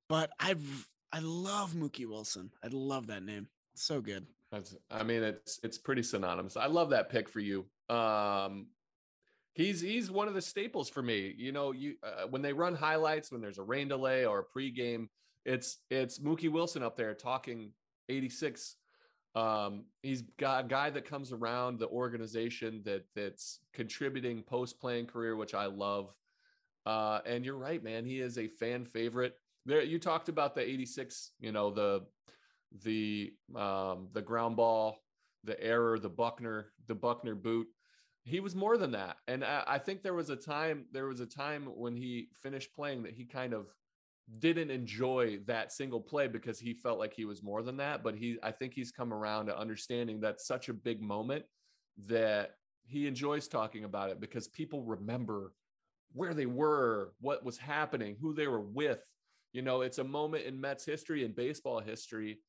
But 0.10 0.30
I've 0.40 0.88
I 1.12 1.20
love 1.20 1.74
Mookie 1.74 2.08
Wilson. 2.08 2.52
I 2.64 2.68
love 2.72 3.08
that 3.08 3.24
name. 3.24 3.48
So 3.76 4.02
good. 4.02 4.26
That's, 4.52 4.76
I 4.90 5.04
mean, 5.04 5.24
it's 5.24 5.60
it's 5.64 5.78
pretty 5.78 6.04
synonymous. 6.04 6.58
I 6.58 6.68
love 6.68 6.90
that 6.92 7.10
pick 7.10 7.28
for 7.30 7.40
you. 7.40 7.66
Um, 7.90 8.68
he's 9.54 9.82
he's 9.82 10.10
one 10.10 10.28
of 10.28 10.34
the 10.34 10.42
staples 10.42 10.90
for 10.90 11.02
me. 11.02 11.34
You 11.38 11.52
know, 11.52 11.72
you 11.72 11.96
uh, 12.04 12.28
when 12.28 12.42
they 12.42 12.54
run 12.54 12.76
highlights, 12.76 13.32
when 13.32 13.42
there's 13.42 13.58
a 13.58 13.64
rain 13.64 13.88
delay 13.88 14.26
or 14.26 14.40
a 14.40 14.58
pregame, 14.58 15.08
it's 15.46 15.80
it's 15.90 16.20
Mookie 16.20 16.52
Wilson 16.52 16.84
up 16.84 16.96
there 16.96 17.14
talking 17.14 17.72
86. 18.10 18.76
Um, 19.36 19.86
he's 20.02 20.24
got 20.40 20.66
a 20.66 20.68
guy 20.68 20.90
that 20.90 21.06
comes 21.06 21.32
around 21.32 21.80
the 21.80 21.88
organization 21.90 22.82
that 22.86 23.04
that's 23.16 23.60
contributing 23.74 24.44
post 24.44 24.80
playing 24.80 25.08
career, 25.08 25.36
which 25.36 25.54
I 25.54 25.66
love. 25.66 26.14
Uh, 26.86 27.20
and 27.26 27.46
you're 27.46 27.58
right, 27.58 27.84
man. 27.84 28.06
He 28.06 28.22
is 28.22 28.38
a 28.38 28.48
fan 28.48 28.86
favorite. 28.86 29.36
There, 29.68 29.84
you 29.84 30.00
talked 30.00 30.30
about 30.30 30.56
the 30.56 30.68
86, 30.68 31.34
you 31.40 31.52
know, 31.52 31.70
the 31.70 32.06
the 32.84 33.34
um, 33.56 34.08
the 34.14 34.22
ground 34.22 34.56
ball, 34.56 35.04
the 35.44 35.62
error, 35.62 36.00
the 36.00 36.10
Buckner, 36.10 36.72
the 36.88 36.96
Buckner 36.96 37.36
boot. 37.36 37.68
He 38.24 38.40
was 38.40 38.56
more 38.56 38.78
than 38.78 38.92
that, 38.92 39.18
and 39.28 39.44
I, 39.44 39.64
I 39.68 39.78
think 39.78 40.02
there 40.02 40.14
was 40.14 40.30
a 40.30 40.36
time 40.36 40.86
there 40.92 41.08
was 41.08 41.20
a 41.20 41.26
time 41.26 41.66
when 41.66 41.96
he 41.96 42.30
finished 42.42 42.74
playing 42.74 43.04
that 43.04 43.14
he 43.14 43.26
kind 43.26 43.54
of 43.54 43.68
didn't 44.40 44.72
enjoy 44.72 45.40
that 45.48 45.72
single 45.72 46.02
play 46.02 46.28
because 46.28 46.60
he 46.60 46.74
felt 46.74 47.00
like 47.00 47.14
he 47.14 47.26
was 47.26 47.44
more 47.44 47.62
than 47.62 47.78
that. 47.78 48.04
But 48.04 48.16
he, 48.16 48.38
I 48.44 48.52
think 48.52 48.74
he's 48.74 48.92
come 48.92 49.14
around 49.14 49.48
to 49.48 49.58
understanding 49.58 50.20
that's 50.20 50.48
such 50.48 50.70
a 50.70 50.74
big 50.74 51.02
moment 51.02 51.46
that 52.08 52.52
he 52.86 53.08
enjoys 53.08 53.48
talking 53.48 53.84
about 53.84 54.10
it 54.10 54.20
because 54.20 54.48
people 54.48 54.84
remember 54.84 55.54
where 56.14 56.34
they 56.34 56.46
were, 56.46 57.14
what 57.20 57.44
was 57.44 57.58
happening, 57.58 58.16
who 58.20 58.34
they 58.34 58.48
were 58.48 58.62
with. 58.62 59.02
You 59.54 59.62
know, 59.62 59.82
it's 59.82 59.98
a 59.98 60.04
moment 60.04 60.46
in 60.46 60.60
Mets 60.60 60.86
history 60.86 61.26
and 61.26 61.36
baseball 61.36 61.80
history 61.80 62.40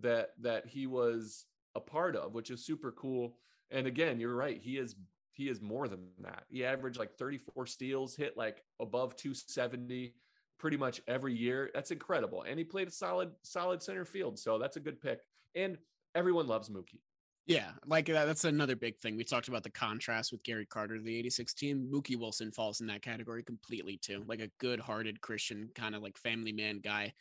that 0.00 0.30
that 0.40 0.66
he 0.66 0.86
was 0.86 1.46
a 1.74 1.80
part 1.80 2.16
of, 2.16 2.34
which 2.34 2.50
is 2.50 2.64
super 2.64 2.92
cool. 2.92 3.36
And 3.70 3.86
again, 3.86 4.20
you're 4.20 4.34
right. 4.34 4.60
He 4.60 4.78
is 4.78 4.96
he 5.32 5.48
is 5.48 5.60
more 5.60 5.88
than 5.88 6.08
that. 6.20 6.44
He 6.48 6.64
averaged 6.64 6.98
like 6.98 7.14
34 7.14 7.66
steals, 7.66 8.14
hit 8.14 8.36
like 8.36 8.62
above 8.80 9.16
270 9.16 10.14
pretty 10.58 10.76
much 10.76 11.00
every 11.08 11.34
year. 11.34 11.70
That's 11.74 11.90
incredible. 11.90 12.44
And 12.48 12.58
he 12.58 12.64
played 12.64 12.88
a 12.88 12.92
solid 12.92 13.32
solid 13.42 13.82
center 13.82 14.04
field. 14.04 14.38
So 14.38 14.58
that's 14.58 14.76
a 14.76 14.80
good 14.80 15.00
pick. 15.00 15.20
And 15.54 15.78
everyone 16.14 16.46
loves 16.46 16.70
Mookie. 16.70 17.00
Yeah, 17.46 17.72
like 17.86 18.06
that, 18.06 18.24
that's 18.24 18.44
another 18.44 18.74
big 18.74 18.98
thing. 18.98 19.16
We 19.16 19.24
talked 19.24 19.48
about 19.48 19.62
the 19.64 19.70
contrast 19.70 20.32
with 20.32 20.42
Gary 20.44 20.64
Carter, 20.64 20.98
the 21.00 21.18
86 21.18 21.52
team. 21.52 21.88
Mookie 21.92 22.16
Wilson 22.18 22.50
falls 22.50 22.80
in 22.80 22.86
that 22.86 23.02
category 23.02 23.42
completely 23.42 23.98
too. 23.98 24.24
Like 24.26 24.40
a 24.40 24.50
good 24.58 24.80
hearted 24.80 25.20
Christian, 25.20 25.68
kind 25.74 25.94
of 25.94 26.02
like 26.02 26.16
family 26.16 26.52
man 26.52 26.78
guy, 26.78 27.12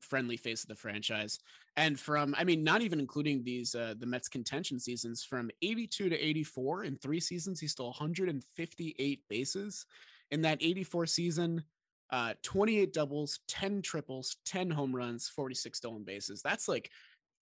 friendly 0.00 0.36
face 0.36 0.64
of 0.64 0.68
the 0.68 0.74
franchise. 0.74 1.38
And 1.78 1.98
from, 1.98 2.34
I 2.36 2.44
mean, 2.44 2.62
not 2.62 2.82
even 2.82 3.00
including 3.00 3.42
these, 3.42 3.74
uh, 3.74 3.94
the 3.98 4.06
Mets 4.06 4.28
contention 4.28 4.78
seasons 4.78 5.24
from 5.24 5.50
82 5.62 6.10
to 6.10 6.16
84 6.18 6.84
in 6.84 6.96
three 6.98 7.20
seasons, 7.20 7.58
he 7.58 7.66
stole 7.66 7.88
158 7.88 9.22
bases. 9.28 9.86
In 10.30 10.42
that 10.42 10.58
84 10.60 11.06
season, 11.06 11.64
uh, 12.10 12.34
28 12.42 12.92
doubles, 12.92 13.40
10 13.48 13.82
triples, 13.82 14.36
10 14.44 14.70
home 14.70 14.94
runs, 14.94 15.28
46 15.28 15.78
stolen 15.78 16.04
bases. 16.04 16.42
That's 16.42 16.68
like 16.68 16.90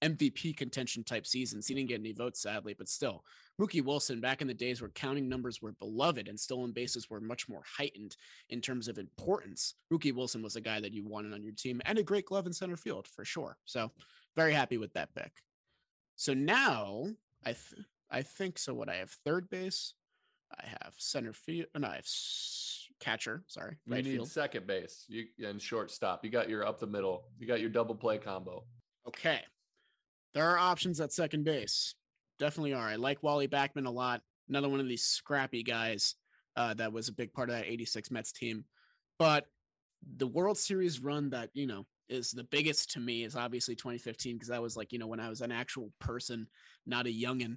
MVP 0.02 0.56
contention 0.56 1.02
type 1.04 1.26
seasons. 1.26 1.66
He 1.66 1.74
didn't 1.74 1.88
get 1.88 2.00
any 2.00 2.12
votes, 2.12 2.40
sadly, 2.40 2.74
but 2.76 2.88
still, 2.88 3.24
Mookie 3.60 3.84
Wilson 3.84 4.20
back 4.20 4.40
in 4.40 4.46
the 4.48 4.54
days 4.54 4.80
where 4.80 4.90
counting 4.90 5.28
numbers 5.28 5.60
were 5.60 5.72
beloved 5.72 6.28
and 6.28 6.38
stolen 6.38 6.72
bases 6.72 7.10
were 7.10 7.20
much 7.20 7.48
more 7.48 7.62
heightened 7.76 8.16
in 8.50 8.60
terms 8.60 8.86
of 8.88 8.98
importance. 8.98 9.74
Mookie 9.92 10.14
Wilson 10.14 10.42
was 10.42 10.56
a 10.56 10.60
guy 10.60 10.80
that 10.80 10.92
you 10.92 11.04
wanted 11.04 11.32
on 11.34 11.42
your 11.42 11.52
team 11.54 11.80
and 11.84 11.98
a 11.98 12.02
great 12.02 12.26
glove 12.26 12.46
in 12.46 12.52
center 12.52 12.76
field 12.76 13.08
for 13.08 13.24
sure. 13.24 13.56
So 13.64 13.90
very 14.36 14.52
happy 14.52 14.78
with 14.78 14.92
that 14.92 15.12
pick. 15.14 15.32
So 16.16 16.32
now 16.34 17.06
I 17.44 17.52
th- 17.52 17.84
I 18.10 18.22
think 18.22 18.58
so. 18.58 18.74
What 18.74 18.88
I 18.88 18.94
have 18.96 19.10
third 19.24 19.50
base, 19.50 19.94
I 20.58 20.64
have 20.66 20.94
center 20.96 21.32
field, 21.32 21.66
and 21.74 21.84
I 21.84 21.96
have 21.96 22.04
s- 22.04 22.86
catcher. 23.00 23.44
Sorry, 23.48 23.76
You 23.86 23.92
right 23.94 24.04
need 24.04 24.12
field. 24.14 24.28
second 24.30 24.66
base 24.66 25.04
you, 25.08 25.26
and 25.44 25.60
shortstop. 25.60 26.24
You 26.24 26.30
got 26.30 26.48
your 26.48 26.64
up 26.66 26.78
the 26.80 26.86
middle. 26.86 27.24
You 27.38 27.46
got 27.46 27.60
your 27.60 27.68
double 27.70 27.94
play 27.94 28.18
combo. 28.18 28.64
Okay. 29.06 29.42
There 30.38 30.50
are 30.50 30.58
options 30.58 31.00
at 31.00 31.12
second 31.12 31.42
base. 31.42 31.96
Definitely 32.38 32.72
are. 32.72 32.86
I 32.86 32.94
like 32.94 33.24
Wally 33.24 33.48
Backman 33.48 33.86
a 33.86 33.90
lot. 33.90 34.22
Another 34.48 34.68
one 34.68 34.78
of 34.78 34.86
these 34.86 35.02
scrappy 35.02 35.64
guys 35.64 36.14
uh, 36.54 36.74
that 36.74 36.92
was 36.92 37.08
a 37.08 37.12
big 37.12 37.32
part 37.32 37.50
of 37.50 37.56
that 37.56 37.66
86 37.66 38.12
Mets 38.12 38.30
team. 38.30 38.64
But 39.18 39.46
the 40.16 40.28
World 40.28 40.56
Series 40.56 41.00
run 41.00 41.30
that, 41.30 41.50
you 41.54 41.66
know, 41.66 41.86
is 42.08 42.30
the 42.30 42.44
biggest 42.44 42.92
to 42.92 43.00
me 43.00 43.24
is 43.24 43.34
obviously 43.34 43.74
2015 43.74 44.36
because 44.36 44.50
that 44.50 44.62
was 44.62 44.76
like, 44.76 44.92
you 44.92 45.00
know, 45.00 45.08
when 45.08 45.18
I 45.18 45.28
was 45.28 45.40
an 45.40 45.50
actual 45.50 45.90
person, 45.98 46.46
not 46.86 47.08
a 47.08 47.10
youngin. 47.10 47.56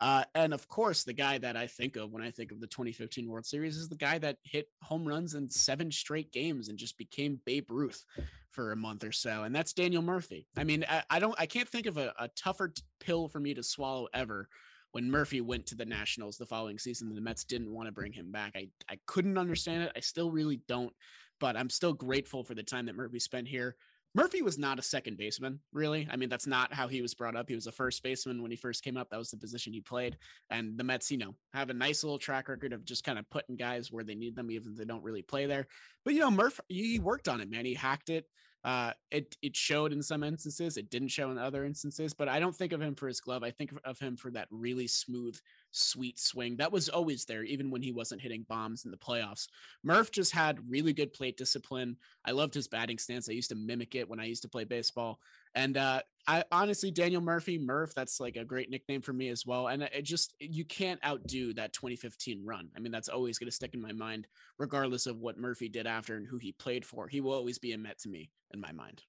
Uh, 0.00 0.24
and 0.34 0.52
of 0.52 0.68
course, 0.68 1.04
the 1.04 1.12
guy 1.12 1.38
that 1.38 1.56
I 1.56 1.66
think 1.66 1.96
of 1.96 2.12
when 2.12 2.22
I 2.22 2.30
think 2.30 2.52
of 2.52 2.60
the 2.60 2.66
2015 2.66 3.28
World 3.28 3.46
Series 3.46 3.76
is 3.76 3.88
the 3.88 3.96
guy 3.96 4.18
that 4.18 4.38
hit 4.42 4.68
home 4.82 5.06
runs 5.06 5.34
in 5.34 5.48
seven 5.48 5.90
straight 5.90 6.32
games 6.32 6.68
and 6.68 6.78
just 6.78 6.98
became 6.98 7.40
Babe 7.44 7.70
Ruth 7.70 8.04
for 8.50 8.72
a 8.72 8.76
month 8.76 9.04
or 9.04 9.12
so. 9.12 9.44
And 9.44 9.54
that's 9.54 9.72
Daniel 9.72 10.02
Murphy. 10.02 10.46
I 10.56 10.64
mean, 10.64 10.84
I, 10.88 11.02
I 11.10 11.18
don't, 11.18 11.34
I 11.38 11.46
can't 11.46 11.68
think 11.68 11.86
of 11.86 11.96
a, 11.96 12.12
a 12.18 12.28
tougher 12.28 12.68
t- 12.68 12.82
pill 13.00 13.28
for 13.28 13.40
me 13.40 13.54
to 13.54 13.62
swallow 13.62 14.08
ever 14.12 14.48
when 14.92 15.10
Murphy 15.10 15.40
went 15.40 15.66
to 15.66 15.74
the 15.74 15.86
Nationals 15.86 16.36
the 16.36 16.46
following 16.46 16.78
season. 16.78 17.14
The 17.14 17.20
Mets 17.20 17.44
didn't 17.44 17.72
want 17.72 17.86
to 17.88 17.92
bring 17.92 18.12
him 18.12 18.30
back. 18.30 18.52
I, 18.54 18.68
I 18.90 18.98
couldn't 19.06 19.38
understand 19.38 19.84
it. 19.84 19.92
I 19.96 20.00
still 20.00 20.30
really 20.30 20.60
don't, 20.68 20.92
but 21.40 21.56
I'm 21.56 21.70
still 21.70 21.94
grateful 21.94 22.44
for 22.44 22.54
the 22.54 22.62
time 22.62 22.86
that 22.86 22.96
Murphy 22.96 23.18
spent 23.18 23.48
here. 23.48 23.76
Murphy 24.14 24.42
was 24.42 24.58
not 24.58 24.78
a 24.78 24.82
second 24.82 25.16
baseman, 25.16 25.60
really. 25.72 26.06
I 26.10 26.16
mean, 26.16 26.28
that's 26.28 26.46
not 26.46 26.72
how 26.72 26.86
he 26.86 27.00
was 27.00 27.14
brought 27.14 27.34
up. 27.34 27.48
He 27.48 27.54
was 27.54 27.66
a 27.66 27.72
first 27.72 28.02
baseman 28.02 28.42
when 28.42 28.50
he 28.50 28.56
first 28.56 28.84
came 28.84 28.98
up. 28.98 29.08
That 29.10 29.18
was 29.18 29.30
the 29.30 29.38
position 29.38 29.72
he 29.72 29.80
played. 29.80 30.18
And 30.50 30.76
the 30.76 30.84
Mets, 30.84 31.10
you 31.10 31.16
know, 31.16 31.34
have 31.54 31.70
a 31.70 31.74
nice 31.74 32.04
little 32.04 32.18
track 32.18 32.48
record 32.48 32.74
of 32.74 32.84
just 32.84 33.04
kind 33.04 33.18
of 33.18 33.28
putting 33.30 33.56
guys 33.56 33.90
where 33.90 34.04
they 34.04 34.14
need 34.14 34.36
them, 34.36 34.50
even 34.50 34.72
if 34.72 34.78
they 34.78 34.84
don't 34.84 35.02
really 35.02 35.22
play 35.22 35.46
there. 35.46 35.66
But 36.04 36.12
you 36.14 36.20
know, 36.20 36.30
Murph, 36.30 36.60
he 36.68 36.98
worked 36.98 37.28
on 37.28 37.40
it, 37.40 37.50
man. 37.50 37.64
He 37.64 37.74
hacked 37.74 38.10
it. 38.10 38.26
Uh, 38.64 38.92
it 39.10 39.36
it 39.42 39.56
showed 39.56 39.92
in 39.92 40.02
some 40.02 40.22
instances. 40.22 40.76
It 40.76 40.90
didn't 40.90 41.08
show 41.08 41.30
in 41.30 41.38
other 41.38 41.64
instances. 41.64 42.14
But 42.14 42.28
I 42.28 42.38
don't 42.38 42.54
think 42.54 42.72
of 42.72 42.80
him 42.80 42.94
for 42.94 43.08
his 43.08 43.20
glove. 43.20 43.42
I 43.42 43.50
think 43.50 43.72
of 43.84 43.98
him 43.98 44.16
for 44.16 44.30
that 44.32 44.46
really 44.50 44.86
smooth 44.86 45.38
sweet 45.72 46.18
swing 46.18 46.56
that 46.56 46.70
was 46.70 46.88
always 46.88 47.24
there, 47.24 47.42
even 47.42 47.70
when 47.70 47.82
he 47.82 47.92
wasn't 47.92 48.20
hitting 48.20 48.46
bombs 48.48 48.84
in 48.84 48.90
the 48.90 48.96
playoffs. 48.96 49.48
Murph 49.82 50.10
just 50.10 50.32
had 50.32 50.70
really 50.70 50.92
good 50.92 51.12
plate 51.12 51.36
discipline. 51.36 51.96
I 52.24 52.30
loved 52.30 52.54
his 52.54 52.68
batting 52.68 52.98
stance. 52.98 53.28
I 53.28 53.32
used 53.32 53.48
to 53.50 53.56
mimic 53.56 53.94
it 53.94 54.08
when 54.08 54.20
I 54.20 54.24
used 54.24 54.42
to 54.42 54.48
play 54.48 54.64
baseball. 54.64 55.18
And 55.54 55.76
uh, 55.76 56.02
I 56.26 56.44
honestly, 56.52 56.90
Daniel 56.90 57.20
Murphy, 57.20 57.58
Murph, 57.58 57.94
that's 57.94 58.20
like 58.20 58.36
a 58.36 58.44
great 58.44 58.70
nickname 58.70 59.02
for 59.02 59.12
me 59.12 59.28
as 59.28 59.44
well. 59.44 59.68
And 59.68 59.82
it 59.82 60.02
just, 60.02 60.34
you 60.38 60.64
can't 60.64 61.04
outdo 61.04 61.52
that 61.54 61.72
2015 61.72 62.44
run. 62.44 62.68
I 62.76 62.80
mean, 62.80 62.92
that's 62.92 63.08
always 63.08 63.38
going 63.38 63.48
to 63.48 63.54
stick 63.54 63.74
in 63.74 63.82
my 63.82 63.92
mind, 63.92 64.26
regardless 64.58 65.06
of 65.06 65.18
what 65.18 65.38
Murphy 65.38 65.68
did 65.68 65.86
after 65.86 66.16
and 66.16 66.26
who 66.26 66.38
he 66.38 66.52
played 66.52 66.84
for. 66.84 67.08
He 67.08 67.20
will 67.20 67.32
always 67.32 67.58
be 67.58 67.72
a 67.72 67.78
Met 67.78 67.98
to 68.00 68.08
me 68.08 68.30
in 68.54 68.60
my 68.60 68.70
mind. 68.72 69.02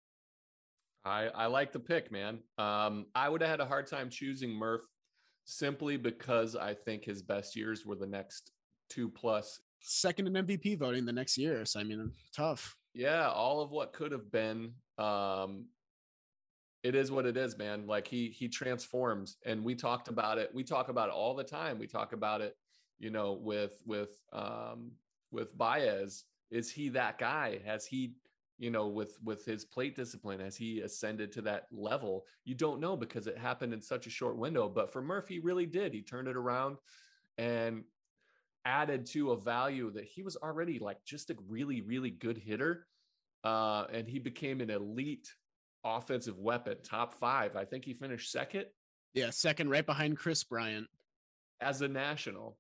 I, 1.05 1.28
I 1.28 1.45
like 1.47 1.72
the 1.74 1.80
pick, 1.80 2.11
man. 2.11 2.39
Um, 2.57 3.07
I 3.14 3.30
would 3.30 3.41
have 3.41 3.49
had 3.49 3.59
a 3.59 3.66
hard 3.66 3.88
time 3.88 4.09
choosing 4.09 4.49
Murph 4.49 4.82
simply 5.46 5.98
because 5.98 6.56
I 6.56 6.74
think 6.74 7.04
his 7.04 7.22
best 7.22 7.56
years 7.56 7.86
were 7.86 7.96
the 7.96 8.08
next 8.08 8.52
two 8.89 9.10
plus. 9.10 9.60
Second 9.82 10.28
in 10.28 10.46
MVP 10.46 10.78
voting 10.78 11.06
the 11.06 11.12
next 11.12 11.38
year. 11.38 11.66
So, 11.66 11.80
I 11.80 11.84
mean, 11.84 12.12
tough. 12.36 12.76
Yeah, 12.94 13.30
all 13.30 13.62
of 13.62 13.72
what 13.72 13.94
could 13.94 14.12
have 14.12 14.32
been. 14.32 14.74
Um, 14.98 15.66
it 16.84 16.96
is 16.96 17.12
what 17.12 17.26
it 17.26 17.38
is, 17.38 17.58
man. 17.58 17.88
Like 17.88 18.08
he 18.08 18.28
he 18.28 18.48
transforms, 18.50 19.38
and 19.46 19.64
we 19.64 19.74
talked 19.74 20.10
about 20.10 20.38
it. 20.38 20.52
We 20.54 20.64
talk 20.64 20.89
about 20.89 21.10
it 21.10 21.16
all 21.16 21.34
the 21.34 21.44
time. 21.44 21.80
We 21.80 21.88
talk 21.88 22.14
about 22.14 22.41
it, 22.41 22.56
you 23.00 23.10
know, 23.10 23.34
with 23.34 23.82
with 23.86 24.12
um 24.32 24.91
with 25.32 25.58
Baez. 25.58 26.26
Is 26.52 26.70
he 26.70 26.89
that 26.89 27.18
guy? 27.18 27.60
Has 27.66 27.86
he 27.86 28.14
you 28.58 28.70
know 28.70 28.88
with 28.88 29.18
with 29.24 29.45
his 29.45 29.66
plate 29.66 29.95
discipline 29.95 30.39
as 30.39 30.56
he 30.56 30.82
ascended 30.82 31.32
to 31.32 31.41
that 31.41 31.68
level 31.72 32.26
you 32.45 32.54
don't 32.54 32.80
know 32.80 32.95
because 32.95 33.28
it 33.28 33.38
happened 33.38 33.74
in 33.74 33.82
such 33.82 34.06
a 34.08 34.12
short 34.12 34.38
window 34.38 34.70
but 34.70 34.91
for 34.91 35.01
murphy 35.01 35.39
really 35.39 35.66
did. 35.66 35.93
He 35.93 36.01
turned 36.01 36.28
it 36.28 36.36
around 36.36 36.78
and 37.38 37.84
added 38.66 39.06
to 39.06 39.32
a 39.32 39.38
value 39.38 39.91
that 39.91 40.06
he 40.06 40.24
was 40.24 40.38
already 40.38 40.80
like 40.80 41.04
just 41.04 41.30
a 41.32 41.36
really 41.47 41.82
really 41.82 42.12
good 42.12 42.38
hitter 42.38 42.88
uh, 43.43 43.86
and 43.91 44.08
he 44.08 44.20
became 44.20 44.62
an 44.62 44.70
elite 44.70 45.34
offensive 45.84 46.39
weapon 46.39 46.78
top 46.84 47.14
five. 47.14 47.56
I 47.56 47.66
think 47.66 47.84
he 47.86 47.93
finished 47.93 48.32
second. 48.32 48.66
Yeah 49.14 49.30
second 49.32 49.70
right 49.70 49.86
behind 49.86 50.18
kris 50.18 50.43
bryant. 50.43 50.88
As 51.60 51.82
a 51.82 51.88
national. 51.88 52.58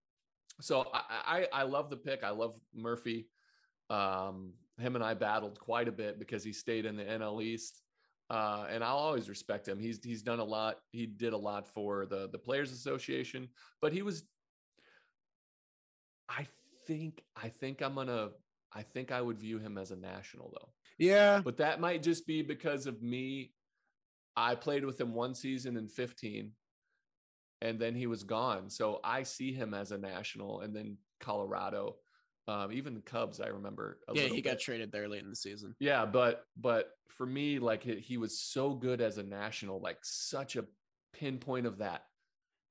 So 0.61 0.85
i 0.93 1.47
i, 1.53 1.61
I 1.61 1.63
love 1.63 1.89
the 1.89 1.97
pick. 1.97 2.23
I 2.23 2.31
love 2.31 2.55
murphy. 2.75 3.27
Um 3.89 4.53
him 4.79 4.95
and 4.95 5.03
I 5.03 5.13
battled 5.13 5.59
quite 5.59 5.87
a 5.87 5.91
bit 5.91 6.19
because 6.19 6.43
he 6.43 6.53
stayed 6.53 6.85
in 6.85 6.95
the 6.95 7.03
NL 7.03 7.43
East. 7.43 7.81
Uh, 8.29 8.65
and 8.69 8.83
I'll 8.83 8.97
always 8.97 9.29
respect 9.29 9.67
him. 9.67 9.79
He's 9.79 10.03
he's 10.03 10.23
done 10.23 10.39
a 10.39 10.43
lot. 10.43 10.77
He 10.91 11.05
did 11.05 11.33
a 11.33 11.37
lot 11.37 11.67
for 11.67 12.05
the 12.05 12.29
the 12.31 12.39
Players 12.39 12.71
Association, 12.71 13.49
but 13.81 13.93
he 13.93 14.01
was. 14.01 14.23
I 16.29 16.47
think 16.87 17.21
I 17.35 17.49
think 17.49 17.81
I'm 17.81 17.95
gonna. 17.95 18.29
I 18.73 18.81
think 18.81 19.11
I 19.11 19.21
would 19.21 19.37
view 19.37 19.59
him 19.59 19.77
as 19.77 19.91
a 19.91 19.95
national 19.95 20.51
though. 20.51 20.69
Yeah, 20.97 21.41
but 21.43 21.57
that 21.57 21.79
might 21.79 22.01
just 22.01 22.25
be 22.25 22.41
because 22.41 22.87
of 22.87 23.01
me. 23.03 23.51
I 24.35 24.55
played 24.55 24.85
with 24.85 24.99
him 24.99 25.13
one 25.13 25.35
season 25.35 25.77
in 25.77 25.87
15, 25.89 26.51
and 27.61 27.79
then 27.79 27.93
he 27.93 28.07
was 28.07 28.23
gone. 28.23 28.69
So 28.69 28.99
I 29.03 29.23
see 29.23 29.53
him 29.53 29.75
as 29.75 29.91
a 29.91 29.97
national, 29.97 30.61
and 30.61 30.75
then 30.75 30.97
Colorado 31.19 31.97
um, 32.47 32.71
even 32.71 32.93
the 32.93 33.01
Cubs, 33.01 33.39
I 33.39 33.47
remember. 33.47 33.99
yeah, 34.13 34.23
he 34.23 34.41
bit. 34.41 34.43
got 34.43 34.59
traded 34.59 34.91
there 34.91 35.07
late 35.07 35.23
in 35.23 35.29
the 35.29 35.35
season. 35.35 35.75
Yeah, 35.79 36.05
but 36.05 36.45
but 36.57 36.91
for 37.09 37.25
me, 37.25 37.59
like 37.59 37.83
he, 37.83 37.95
he 37.95 38.17
was 38.17 38.39
so 38.39 38.73
good 38.73 39.01
as 39.01 39.17
a 39.17 39.23
national, 39.23 39.79
like 39.79 39.99
such 40.01 40.55
a 40.55 40.65
pinpoint 41.13 41.65
of 41.65 41.77
that 41.77 42.03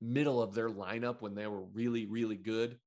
middle 0.01 0.43
of 0.43 0.55
their 0.55 0.69
lineup 0.69 1.21
when 1.21 1.35
they 1.35 1.47
were 1.47 1.63
really 1.73 2.07
really 2.07 2.37
good. 2.37 2.79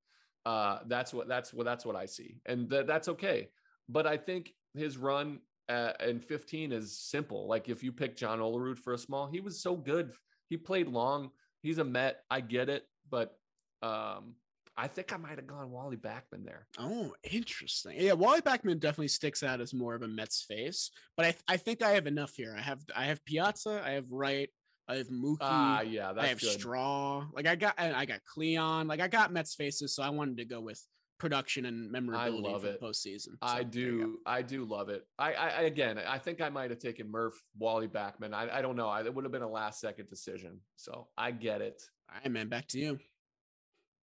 Uh, 0.45 0.79
that's 0.87 1.13
what 1.13 1.27
that's 1.27 1.53
what 1.53 1.65
that's 1.65 1.85
what 1.85 1.95
I 1.95 2.05
see, 2.05 2.39
and 2.45 2.69
th- 2.69 2.85
that's 2.85 3.09
okay. 3.09 3.49
But 3.89 4.05
I 4.05 4.17
think 4.17 4.51
his 4.75 4.97
run 4.97 5.39
uh, 5.69 5.93
in 6.05 6.19
15 6.19 6.71
is 6.71 6.99
simple. 6.99 7.47
Like 7.47 7.67
if 7.69 7.83
you 7.83 7.91
pick 7.91 8.15
John 8.15 8.39
Olerud 8.39 8.77
for 8.77 8.93
a 8.93 8.97
small, 8.97 9.27
he 9.27 9.39
was 9.39 9.61
so 9.61 9.75
good. 9.75 10.11
He 10.49 10.57
played 10.57 10.87
long. 10.87 11.31
He's 11.61 11.79
a 11.79 11.83
Met. 11.83 12.21
I 12.29 12.41
get 12.41 12.69
it, 12.69 12.83
but 13.09 13.35
um, 13.81 14.35
I 14.77 14.87
think 14.87 15.13
I 15.13 15.17
might 15.17 15.37
have 15.37 15.47
gone 15.47 15.71
Wally 15.71 15.95
Backman 15.95 16.43
there. 16.43 16.67
Oh, 16.77 17.13
interesting. 17.31 17.93
Yeah, 17.97 18.13
Wally 18.13 18.41
Backman 18.41 18.79
definitely 18.79 19.07
sticks 19.07 19.41
out 19.41 19.61
as 19.61 19.73
more 19.73 19.95
of 19.95 20.01
a 20.01 20.07
Mets 20.07 20.43
face, 20.47 20.91
but 21.15 21.25
I, 21.25 21.31
th- 21.31 21.43
I 21.47 21.57
think 21.57 21.81
I 21.81 21.91
have 21.91 22.07
enough 22.07 22.33
here. 22.35 22.55
I 22.57 22.61
have 22.61 22.79
I 22.95 23.05
have 23.05 23.23
Piazza, 23.25 23.81
I 23.85 23.91
have 23.91 24.11
Wright, 24.11 24.49
I 24.87 24.95
have 24.95 25.07
Mookie. 25.07 25.37
Ah, 25.41 25.81
yeah, 25.81 26.11
I 26.17 26.27
have 26.27 26.41
good. 26.41 26.59
Straw. 26.59 27.25
Like 27.33 27.47
I 27.47 27.55
got 27.55 27.75
I 27.79 28.05
got 28.05 28.19
Cleon. 28.25 28.87
Like 28.87 28.99
I 28.99 29.07
got 29.07 29.31
Mets 29.31 29.55
faces, 29.55 29.95
so 29.95 30.03
I 30.03 30.09
wanted 30.09 30.37
to 30.37 30.45
go 30.45 30.59
with 30.59 30.81
production 31.17 31.65
and 31.65 31.89
memorability 31.89 32.47
I 32.49 32.51
love 32.51 32.61
for 32.63 32.67
it. 32.67 32.81
postseason. 32.81 33.27
So, 33.27 33.37
I 33.41 33.63
do, 33.63 34.19
I 34.25 34.41
do 34.41 34.65
love 34.65 34.89
it. 34.89 35.03
I, 35.17 35.33
I, 35.33 35.61
again, 35.61 35.97
I 35.97 36.17
think 36.17 36.41
I 36.41 36.49
might 36.49 36.71
have 36.71 36.79
taken 36.79 37.09
Murph, 37.09 37.41
Wally 37.57 37.87
Backman. 37.87 38.33
I, 38.33 38.49
I 38.51 38.61
don't 38.61 38.75
know. 38.75 38.89
I, 38.89 39.01
it 39.01 39.15
would 39.15 39.23
have 39.23 39.31
been 39.31 39.41
a 39.41 39.49
last 39.49 39.79
second 39.79 40.09
decision. 40.09 40.59
So 40.75 41.07
I 41.17 41.31
get 41.31 41.61
it. 41.61 41.81
All 42.11 42.19
right, 42.21 42.29
man. 42.29 42.49
Back 42.49 42.67
to 42.67 42.79
you 42.79 42.99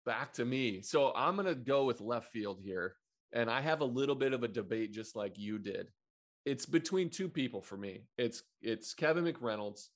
back 0.09 0.33
to 0.33 0.45
me. 0.47 0.81
So 0.81 1.13
I'm 1.15 1.37
going 1.37 1.49
to 1.49 1.55
go 1.55 1.85
with 1.85 2.01
left 2.01 2.33
field 2.33 2.61
here. 2.65 2.95
And 3.35 3.51
I 3.51 3.61
have 3.61 3.83
a 3.83 3.85
little 3.85 4.15
bit 4.15 4.33
of 4.33 4.43
a 4.43 4.49
debate 4.49 4.91
just 4.91 5.15
like 5.15 5.39
you 5.39 5.59
did. 5.59 5.89
It's 6.47 6.65
between 6.65 7.11
two 7.11 7.29
people 7.29 7.61
for 7.61 7.77
me. 7.77 8.05
It's 8.17 8.43
it's 8.63 8.95
Kevin 8.95 9.25
McReynolds, 9.25 9.89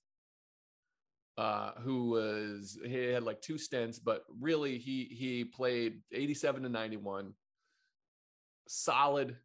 uh, 1.38 1.70
who 1.80 2.10
was 2.10 2.78
he 2.84 3.04
had 3.06 3.22
like 3.22 3.40
two 3.40 3.56
stints, 3.56 3.98
but 3.98 4.24
really 4.38 4.76
he 4.76 5.04
he 5.18 5.44
played 5.46 6.02
87 6.12 6.64
to 6.64 6.68
91. 6.68 7.32
Solid, 8.68 9.36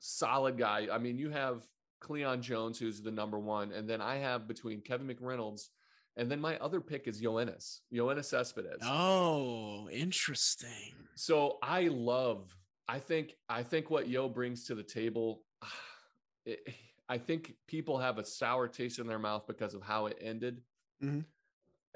solid 0.00 0.58
guy. 0.58 0.88
I 0.92 0.98
mean, 0.98 1.16
you 1.16 1.30
have 1.30 1.66
Cleon 2.00 2.42
Jones, 2.42 2.78
who's 2.78 3.00
the 3.00 3.10
number 3.10 3.38
one, 3.38 3.72
and 3.72 3.88
then 3.88 4.02
I 4.02 4.16
have 4.16 4.46
between 4.46 4.82
Kevin 4.82 5.06
McReynolds 5.06 5.68
and 6.16 6.30
then 6.30 6.40
my 6.40 6.56
other 6.58 6.80
pick 6.80 7.08
is 7.08 7.20
Yoenis, 7.20 7.80
Yoenis 7.92 8.26
Cespedes. 8.26 8.82
Oh, 8.82 9.88
interesting. 9.90 10.94
So 11.16 11.58
I 11.62 11.88
love, 11.88 12.54
I 12.88 12.98
think, 12.98 13.34
I 13.48 13.62
think 13.62 13.90
what 13.90 14.08
Yo 14.08 14.28
brings 14.28 14.64
to 14.66 14.74
the 14.74 14.82
table, 14.82 15.42
it, 16.46 16.60
I 17.08 17.18
think 17.18 17.54
people 17.66 17.98
have 17.98 18.18
a 18.18 18.24
sour 18.24 18.68
taste 18.68 18.98
in 18.98 19.06
their 19.06 19.18
mouth 19.18 19.46
because 19.46 19.74
of 19.74 19.82
how 19.82 20.06
it 20.06 20.18
ended. 20.20 20.62
Mm-hmm. 21.02 21.20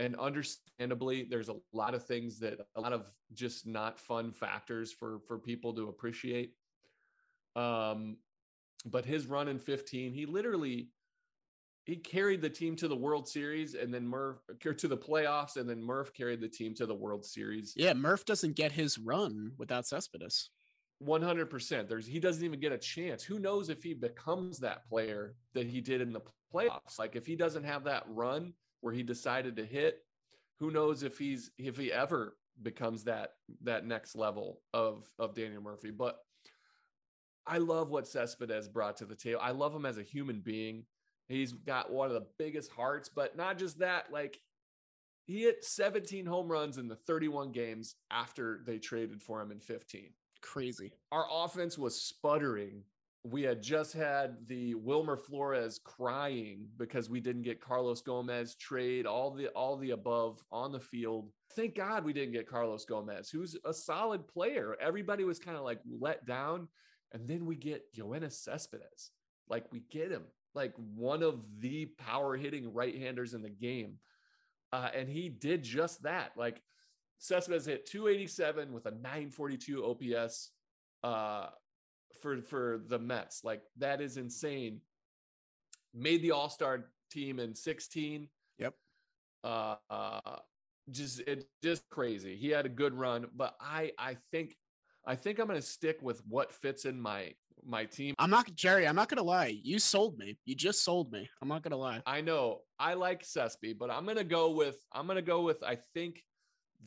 And 0.00 0.16
understandably, 0.16 1.24
there's 1.24 1.48
a 1.48 1.56
lot 1.72 1.94
of 1.94 2.04
things 2.04 2.38
that 2.40 2.58
a 2.76 2.80
lot 2.80 2.92
of 2.92 3.10
just 3.32 3.66
not 3.66 3.98
fun 3.98 4.30
factors 4.30 4.92
for 4.92 5.18
for 5.26 5.38
people 5.38 5.74
to 5.74 5.88
appreciate. 5.88 6.52
Um, 7.56 8.18
but 8.86 9.04
his 9.04 9.26
run 9.26 9.48
in 9.48 9.58
15, 9.58 10.12
he 10.12 10.24
literally 10.24 10.90
he 11.89 11.97
carried 11.97 12.43
the 12.43 12.51
team 12.51 12.76
to 12.76 12.86
the 12.86 12.95
World 12.95 13.26
Series 13.26 13.72
and 13.72 13.93
then 13.93 14.07
Murph 14.07 14.36
to 14.61 14.89
the 14.89 14.97
playoffs 14.97 15.57
and 15.57 15.66
then 15.66 15.82
Murph 15.82 16.12
carried 16.12 16.39
the 16.39 16.49
team 16.49 16.74
to 16.74 16.84
the 16.84 16.95
World 16.95 17.24
Series. 17.24 17.72
Yeah, 17.76 17.95
Murph 17.95 18.26
doesn't 18.26 18.57
get 18.57 18.72
his 18.72 18.99
run 18.99 19.53
without 19.57 19.86
Cespedes. 19.86 20.51
100%. 21.03 21.89
There's 21.89 22.07
he 22.07 22.20
doesn't 22.20 22.45
even 22.45 22.61
get 22.61 22.72
a 22.72 22.78
chance. 22.78 23.24
Who 23.24 23.39
knows 23.39 23.70
if 23.70 23.82
he 23.82 23.95
becomes 23.95 24.59
that 24.59 24.86
player 24.86 25.34
that 25.55 25.66
he 25.66 25.80
did 25.80 26.03
in 26.03 26.12
the 26.12 26.20
playoffs? 26.55 26.99
Like 26.99 27.16
if 27.16 27.24
he 27.24 27.36
doesn't 27.36 27.64
have 27.64 27.84
that 27.84 28.05
run 28.07 28.53
where 28.82 28.93
he 28.93 29.03
decided 29.03 29.57
to 29.57 29.64
hit, 29.64 30.01
who 30.59 30.70
knows 30.70 31.03
if 31.03 31.16
he's 31.16 31.53
if 31.57 31.78
he 31.78 31.91
ever 31.91 32.36
becomes 32.61 33.05
that 33.05 33.30
that 33.62 33.86
next 33.86 34.14
level 34.14 34.61
of 34.74 35.09
of 35.18 35.34
Daniel 35.34 35.62
Murphy. 35.62 35.91
But 35.91 36.18
I 37.47 37.57
love 37.57 37.89
what 37.89 38.07
Cespedes 38.07 38.68
brought 38.68 38.99
to 38.99 39.07
the 39.07 39.16
table. 39.16 39.41
I 39.43 39.53
love 39.53 39.74
him 39.74 39.86
as 39.86 39.97
a 39.97 40.03
human 40.03 40.41
being. 40.41 40.84
He's 41.28 41.52
got 41.52 41.92
one 41.92 42.08
of 42.08 42.14
the 42.14 42.26
biggest 42.38 42.70
hearts, 42.72 43.08
but 43.08 43.36
not 43.36 43.58
just 43.58 43.78
that, 43.80 44.10
like 44.10 44.40
he 45.28 45.42
hit 45.42 45.62
17 45.62 46.24
home 46.24 46.50
runs 46.50 46.78
in 46.78 46.88
the 46.88 46.96
31 46.96 47.52
games 47.52 47.96
after 48.10 48.62
they 48.66 48.78
traded 48.78 49.20
for 49.20 49.42
him 49.42 49.50
in 49.50 49.60
15. 49.60 50.08
Crazy. 50.40 50.92
Our 51.12 51.26
offense 51.30 51.76
was 51.76 52.00
sputtering. 52.00 52.82
We 53.24 53.42
had 53.42 53.62
just 53.62 53.92
had 53.92 54.46
the 54.46 54.74
Wilmer 54.76 55.18
Flores 55.18 55.78
crying 55.84 56.68
because 56.78 57.10
we 57.10 57.20
didn't 57.20 57.42
get 57.42 57.60
Carlos 57.60 58.00
Gomez 58.00 58.54
trade, 58.54 59.04
all 59.04 59.30
the 59.30 59.48
all 59.48 59.76
the 59.76 59.90
above 59.90 60.42
on 60.50 60.72
the 60.72 60.80
field. 60.80 61.30
Thank 61.54 61.74
God 61.74 62.04
we 62.04 62.14
didn't 62.14 62.32
get 62.32 62.48
Carlos 62.48 62.86
Gomez, 62.86 63.28
who's 63.28 63.54
a 63.66 63.74
solid 63.74 64.26
player. 64.28 64.76
Everybody 64.80 65.24
was 65.24 65.38
kind 65.38 65.58
of 65.58 65.64
like 65.64 65.80
let 66.00 66.24
down. 66.24 66.68
And 67.12 67.28
then 67.28 67.44
we 67.44 67.56
get 67.56 67.84
Yoenis 67.94 68.32
Cespedes. 68.32 69.10
Like 69.48 69.64
we 69.72 69.82
get 69.90 70.10
him 70.10 70.24
like 70.55 70.74
one 70.94 71.22
of 71.22 71.40
the 71.61 71.86
power 71.99 72.36
hitting 72.36 72.72
right 72.72 72.96
handers 72.96 73.34
in 73.34 73.42
the 73.42 73.51
game. 73.51 73.99
Uh, 74.72 74.88
and 74.94 75.09
he 75.09 75.28
did 75.28 75.62
just 75.62 76.03
that. 76.03 76.32
Like 76.36 76.62
Cespedes 77.18 77.66
hit 77.66 77.86
287 77.86 78.72
with 78.72 78.86
a 78.86 78.90
942 78.90 79.84
OPS 79.84 80.51
uh, 81.03 81.46
for 82.20 82.42
for 82.42 82.80
the 82.86 82.99
Mets. 82.99 83.44
Like 83.44 83.62
that 83.78 84.01
is 84.01 84.16
insane. 84.16 84.80
Made 85.94 86.22
the 86.22 86.32
All 86.32 86.51
Star 86.51 86.90
team 87.11 87.38
in 87.38 87.55
16. 87.55 88.28
Yep. 88.59 88.74
Uh, 89.44 89.76
uh, 89.90 90.36
just 90.90 91.20
it 91.20 91.46
just 91.62 91.88
crazy. 91.90 92.36
He 92.36 92.49
had 92.49 92.66
a 92.66 92.70
good 92.70 92.94
run, 92.94 93.26
but 93.34 93.57
I 93.61 93.92
I 93.99 94.16
think 94.30 94.57
I 95.07 95.14
think 95.14 95.38
I'm 95.38 95.46
going 95.46 95.61
to 95.61 95.66
stick 95.66 95.99
with 96.03 96.22
what 96.26 96.53
fits 96.53 96.84
in 96.84 97.01
my 97.01 97.32
my 97.66 97.84
team. 97.84 98.14
I'm 98.18 98.30
not 98.30 98.54
Jerry. 98.54 98.86
I'm 98.86 98.96
not 98.96 99.09
gonna 99.09 99.22
lie. 99.22 99.59
You 99.62 99.78
sold 99.78 100.18
me. 100.18 100.38
You 100.44 100.54
just 100.54 100.84
sold 100.84 101.12
me. 101.12 101.28
I'm 101.42 101.48
not 101.48 101.62
gonna 101.62 101.76
lie. 101.76 102.02
I 102.06 102.20
know 102.20 102.61
I 102.78 102.94
like 102.94 103.22
Cespi, 103.22 103.76
but 103.76 103.90
I'm 103.90 104.06
gonna 104.06 104.24
go 104.24 104.50
with 104.50 104.76
I'm 104.92 105.06
gonna 105.06 105.22
go 105.22 105.42
with 105.42 105.62
I 105.62 105.78
think 105.94 106.24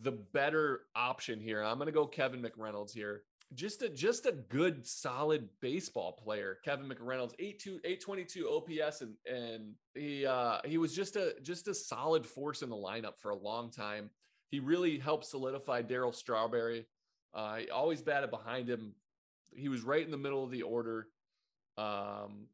the 0.02 0.12
better 0.12 0.82
option 0.96 1.40
here. 1.40 1.64
I'm 1.64 1.78
gonna 1.78 1.92
go 1.92 2.06
Kevin 2.06 2.42
McReynolds 2.42 2.94
here. 2.94 3.24
Just 3.54 3.82
a 3.82 3.90
just 3.90 4.26
a 4.26 4.32
good 4.32 4.88
solid 4.88 5.50
baseball 5.62 6.14
player. 6.14 6.60
Kevin 6.64 6.88
McReynolds, 6.88 7.34
82, 7.38 7.82
822 7.84 8.50
OPS, 8.50 9.02
and 9.02 9.16
and 9.26 9.74
he 9.94 10.26
uh 10.26 10.60
he 10.64 10.78
was 10.78 10.96
just 10.96 11.18
a 11.18 11.36
just 11.42 11.68
a 11.68 11.74
solid 11.74 12.26
force 12.26 12.62
in 12.62 12.70
the 12.70 12.76
lineup 12.76 13.20
for 13.20 13.32
a 13.32 13.36
long 13.36 13.70
time. 13.70 14.10
He 14.50 14.60
really 14.60 14.98
helped 15.00 15.26
solidify 15.26 15.84
Darryl 15.84 16.14
Strawberry. 16.14 16.86
Uh, 17.34 17.56
he 17.58 17.70
always 17.70 18.02
batted 18.02 18.30
behind 18.30 18.70
him. 18.70 18.94
He 19.56 19.70
was 19.70 19.82
right 19.82 20.04
in 20.04 20.12
the 20.12 20.18
middle 20.18 20.44
of 20.44 20.52
the 20.52 20.62
order. 20.64 21.08
Um, 21.78 22.48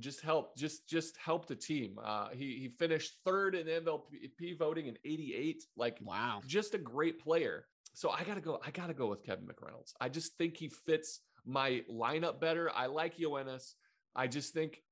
just 0.00 0.20
help, 0.20 0.56
just 0.56 0.88
just 0.88 1.16
help 1.16 1.46
the 1.46 1.54
team. 1.54 1.98
Uh, 2.02 2.28
he 2.30 2.58
he 2.58 2.68
finished 2.78 3.16
third 3.24 3.54
in 3.54 3.66
MVP 3.66 4.58
voting 4.58 4.86
in 4.86 4.98
'88. 5.04 5.62
Like 5.76 5.98
wow, 6.00 6.40
just 6.46 6.74
a 6.74 6.78
great 6.78 7.20
player. 7.20 7.66
So 7.92 8.10
I 8.10 8.24
gotta 8.24 8.40
go. 8.40 8.60
I 8.64 8.70
gotta 8.70 8.94
go 8.94 9.06
with 9.06 9.22
Kevin 9.24 9.46
McReynolds. 9.46 9.92
I 10.00 10.08
just 10.08 10.36
think 10.36 10.56
he 10.56 10.68
fits 10.68 11.20
my 11.46 11.82
lineup 11.90 12.40
better. 12.40 12.70
I 12.74 12.86
like 12.86 13.18
Yoenis. 13.18 13.74
I 14.16 14.26
just 14.26 14.52
think 14.54 14.82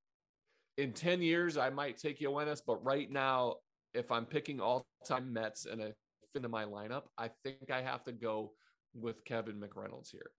in 0.79 0.93
10 0.93 1.23
years 1.23 1.57
I 1.57 1.71
might 1.71 1.99
take 1.99 2.21
Yoenis, 2.21 2.61
but 2.67 2.85
right 2.85 3.11
now, 3.11 3.57
if 3.95 4.11
I'm 4.11 4.27
picking 4.27 4.61
all-time 4.61 5.33
Mets 5.33 5.67
and 5.67 5.81
a 5.81 5.93
fit 6.33 6.45
in 6.45 6.51
my 6.51 6.65
lineup, 6.65 7.05
I 7.19 7.31
think 7.43 7.71
I 7.71 7.83
have 7.83 8.05
to 8.05 8.13
go 8.13 8.53
with 8.95 9.25
Kevin 9.25 9.61
McReynolds 9.61 10.11
here. 10.11 10.31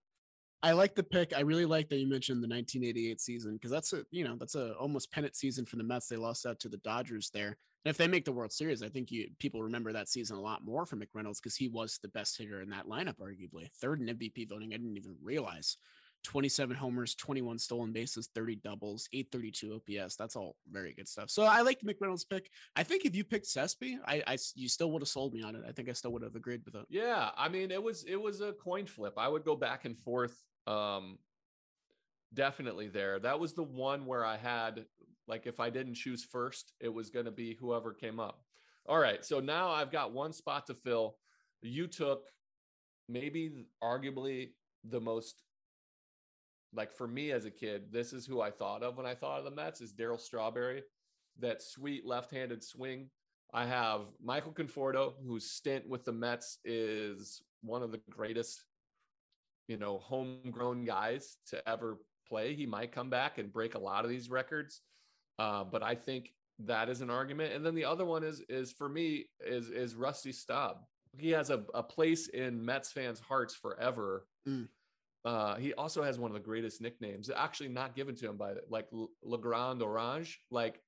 I 0.64 0.72
like 0.72 0.94
the 0.94 1.02
pick. 1.02 1.34
I 1.36 1.40
really 1.40 1.66
like 1.66 1.90
that 1.90 1.98
you 1.98 2.08
mentioned 2.08 2.42
the 2.42 2.48
1988 2.48 3.20
season 3.20 3.52
because 3.52 3.70
that's 3.70 3.92
a 3.92 4.02
you 4.10 4.24
know 4.24 4.34
that's 4.36 4.54
a 4.54 4.72
almost 4.76 5.12
pennant 5.12 5.36
season 5.36 5.66
for 5.66 5.76
the 5.76 5.84
Mets. 5.84 6.08
They 6.08 6.16
lost 6.16 6.46
out 6.46 6.58
to 6.60 6.70
the 6.70 6.78
Dodgers 6.78 7.28
there, 7.28 7.48
and 7.48 7.90
if 7.90 7.98
they 7.98 8.08
make 8.08 8.24
the 8.24 8.32
World 8.32 8.50
Series, 8.50 8.82
I 8.82 8.88
think 8.88 9.10
you 9.10 9.28
people 9.38 9.62
remember 9.62 9.92
that 9.92 10.08
season 10.08 10.38
a 10.38 10.40
lot 10.40 10.64
more 10.64 10.86
for 10.86 10.96
McReynolds 10.96 11.36
because 11.36 11.54
he 11.54 11.68
was 11.68 11.98
the 12.00 12.08
best 12.08 12.38
hitter 12.38 12.62
in 12.62 12.70
that 12.70 12.86
lineup, 12.86 13.18
arguably 13.18 13.70
third 13.78 14.00
in 14.00 14.06
MVP 14.06 14.48
voting. 14.48 14.70
I 14.72 14.78
didn't 14.78 14.96
even 14.96 15.16
realize 15.22 15.76
27 16.24 16.74
homers, 16.74 17.14
21 17.14 17.58
stolen 17.58 17.92
bases, 17.92 18.30
30 18.34 18.56
doubles, 18.56 19.06
832 19.12 20.00
OPS. 20.00 20.16
That's 20.16 20.34
all 20.34 20.56
very 20.72 20.94
good 20.94 21.06
stuff. 21.06 21.28
So 21.28 21.42
I 21.42 21.60
like 21.60 21.82
McReynolds' 21.82 22.26
pick. 22.26 22.48
I 22.74 22.82
think 22.82 23.04
if 23.04 23.14
you 23.14 23.22
picked 23.22 23.46
Cespi, 23.46 23.98
I, 24.06 24.22
I 24.26 24.38
you 24.54 24.70
still 24.70 24.90
would 24.92 25.02
have 25.02 25.08
sold 25.08 25.34
me 25.34 25.42
on 25.42 25.54
it. 25.54 25.62
I 25.68 25.72
think 25.72 25.90
I 25.90 25.92
still 25.92 26.12
would 26.12 26.22
have 26.22 26.36
agreed 26.36 26.62
with 26.64 26.74
it. 26.74 26.86
Yeah, 26.88 27.30
I 27.36 27.50
mean 27.50 27.70
it 27.70 27.82
was 27.82 28.04
it 28.04 28.16
was 28.16 28.40
a 28.40 28.52
coin 28.54 28.86
flip. 28.86 29.12
I 29.18 29.28
would 29.28 29.44
go 29.44 29.56
back 29.56 29.84
and 29.84 29.98
forth 29.98 30.42
um 30.66 31.18
definitely 32.32 32.88
there. 32.88 33.18
That 33.18 33.38
was 33.38 33.54
the 33.54 33.62
one 33.62 34.06
where 34.06 34.24
i 34.24 34.36
had 34.36 34.86
like 35.26 35.46
if 35.46 35.60
i 35.60 35.70
didn't 35.70 35.94
choose 35.94 36.24
first 36.24 36.72
it 36.80 36.92
was 36.92 37.10
going 37.10 37.24
to 37.24 37.30
be 37.30 37.54
whoever 37.54 37.92
came 37.92 38.20
up. 38.20 38.42
All 38.86 38.98
right 38.98 39.24
so 39.24 39.40
now 39.40 39.70
i've 39.70 39.92
got 39.92 40.12
one 40.12 40.32
spot 40.32 40.66
to 40.66 40.74
fill. 40.74 41.16
You 41.62 41.86
took 41.86 42.28
maybe 43.08 43.66
arguably 43.82 44.50
the 44.84 45.00
most 45.00 45.42
like 46.74 46.92
for 46.92 47.06
me 47.06 47.30
as 47.30 47.44
a 47.44 47.50
kid 47.50 47.84
this 47.92 48.12
is 48.12 48.26
who 48.26 48.40
i 48.40 48.50
thought 48.50 48.82
of 48.82 48.96
when 48.96 49.06
i 49.06 49.14
thought 49.14 49.38
of 49.38 49.44
the 49.44 49.50
mets 49.50 49.80
is 49.80 49.92
Darryl 49.92 50.20
strawberry. 50.20 50.82
That 51.40 51.62
sweet 51.62 52.06
left-handed 52.06 52.62
swing. 52.62 53.10
I 53.52 53.66
have 53.66 54.02
michael 54.22 54.52
conforto 54.52 55.12
whose 55.26 55.50
stint 55.50 55.88
with 55.88 56.04
the 56.04 56.12
mets 56.12 56.58
is 56.64 57.42
one 57.62 57.82
of 57.82 57.92
the 57.92 58.00
greatest 58.10 58.64
you 59.68 59.76
know, 59.76 59.98
homegrown 59.98 60.84
guys 60.84 61.36
to 61.48 61.68
ever 61.68 61.98
play. 62.28 62.54
He 62.54 62.66
might 62.66 62.92
come 62.92 63.10
back 63.10 63.38
and 63.38 63.52
break 63.52 63.74
a 63.74 63.78
lot 63.78 64.04
of 64.04 64.10
these 64.10 64.30
records. 64.30 64.80
Uh, 65.38 65.64
but 65.64 65.82
I 65.82 65.94
think 65.94 66.30
that 66.60 66.88
is 66.88 67.00
an 67.00 67.10
argument. 67.10 67.52
And 67.52 67.64
then 67.64 67.74
the 67.74 67.84
other 67.84 68.04
one 68.04 68.22
is 68.22 68.42
is 68.48 68.72
for 68.72 68.88
me 68.88 69.26
is 69.44 69.70
is 69.70 69.94
Rusty 69.94 70.32
Staub. 70.32 70.78
He 71.16 71.30
has 71.30 71.50
a, 71.50 71.64
a 71.74 71.82
place 71.82 72.28
in 72.28 72.64
Mets 72.64 72.90
fans' 72.92 73.20
hearts 73.20 73.54
forever. 73.54 74.26
Mm. 74.48 74.68
Uh, 75.24 75.56
he 75.56 75.72
also 75.74 76.02
has 76.02 76.18
one 76.18 76.30
of 76.30 76.34
the 76.34 76.40
greatest 76.40 76.80
nicknames, 76.82 77.30
actually 77.34 77.70
not 77.70 77.96
given 77.96 78.14
to 78.16 78.28
him 78.28 78.36
by 78.36 78.52
like 78.68 78.86
Le 79.22 79.38
Grand 79.38 79.80
Orange. 79.80 80.40
Like 80.50 80.80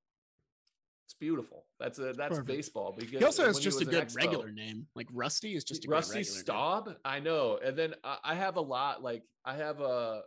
it's 1.07 1.14
beautiful. 1.14 1.66
That's 1.78 2.00
a 2.00 2.12
that's 2.14 2.30
Perfect. 2.30 2.48
baseball. 2.48 2.92
Because 2.98 3.20
he 3.20 3.24
also 3.24 3.46
has 3.46 3.61
just 3.61 3.80
a 3.80 3.84
good 3.84 4.12
regular 4.16 4.50
name. 4.50 4.88
Like 4.96 5.07
Rusty 5.12 5.54
is 5.54 5.62
just 5.62 5.86
a 5.86 5.88
Rusty 5.88 6.24
Staub. 6.24 6.88
Name. 6.88 6.96
I 7.04 7.20
know. 7.20 7.61
And 7.64 7.78
then 7.78 7.94
I, 8.02 8.18
I 8.24 8.34
have 8.34 8.57
a 8.57 8.61
lot. 8.61 9.04
Like 9.04 9.22
I 9.44 9.54
have 9.54 9.80
a 9.80 10.22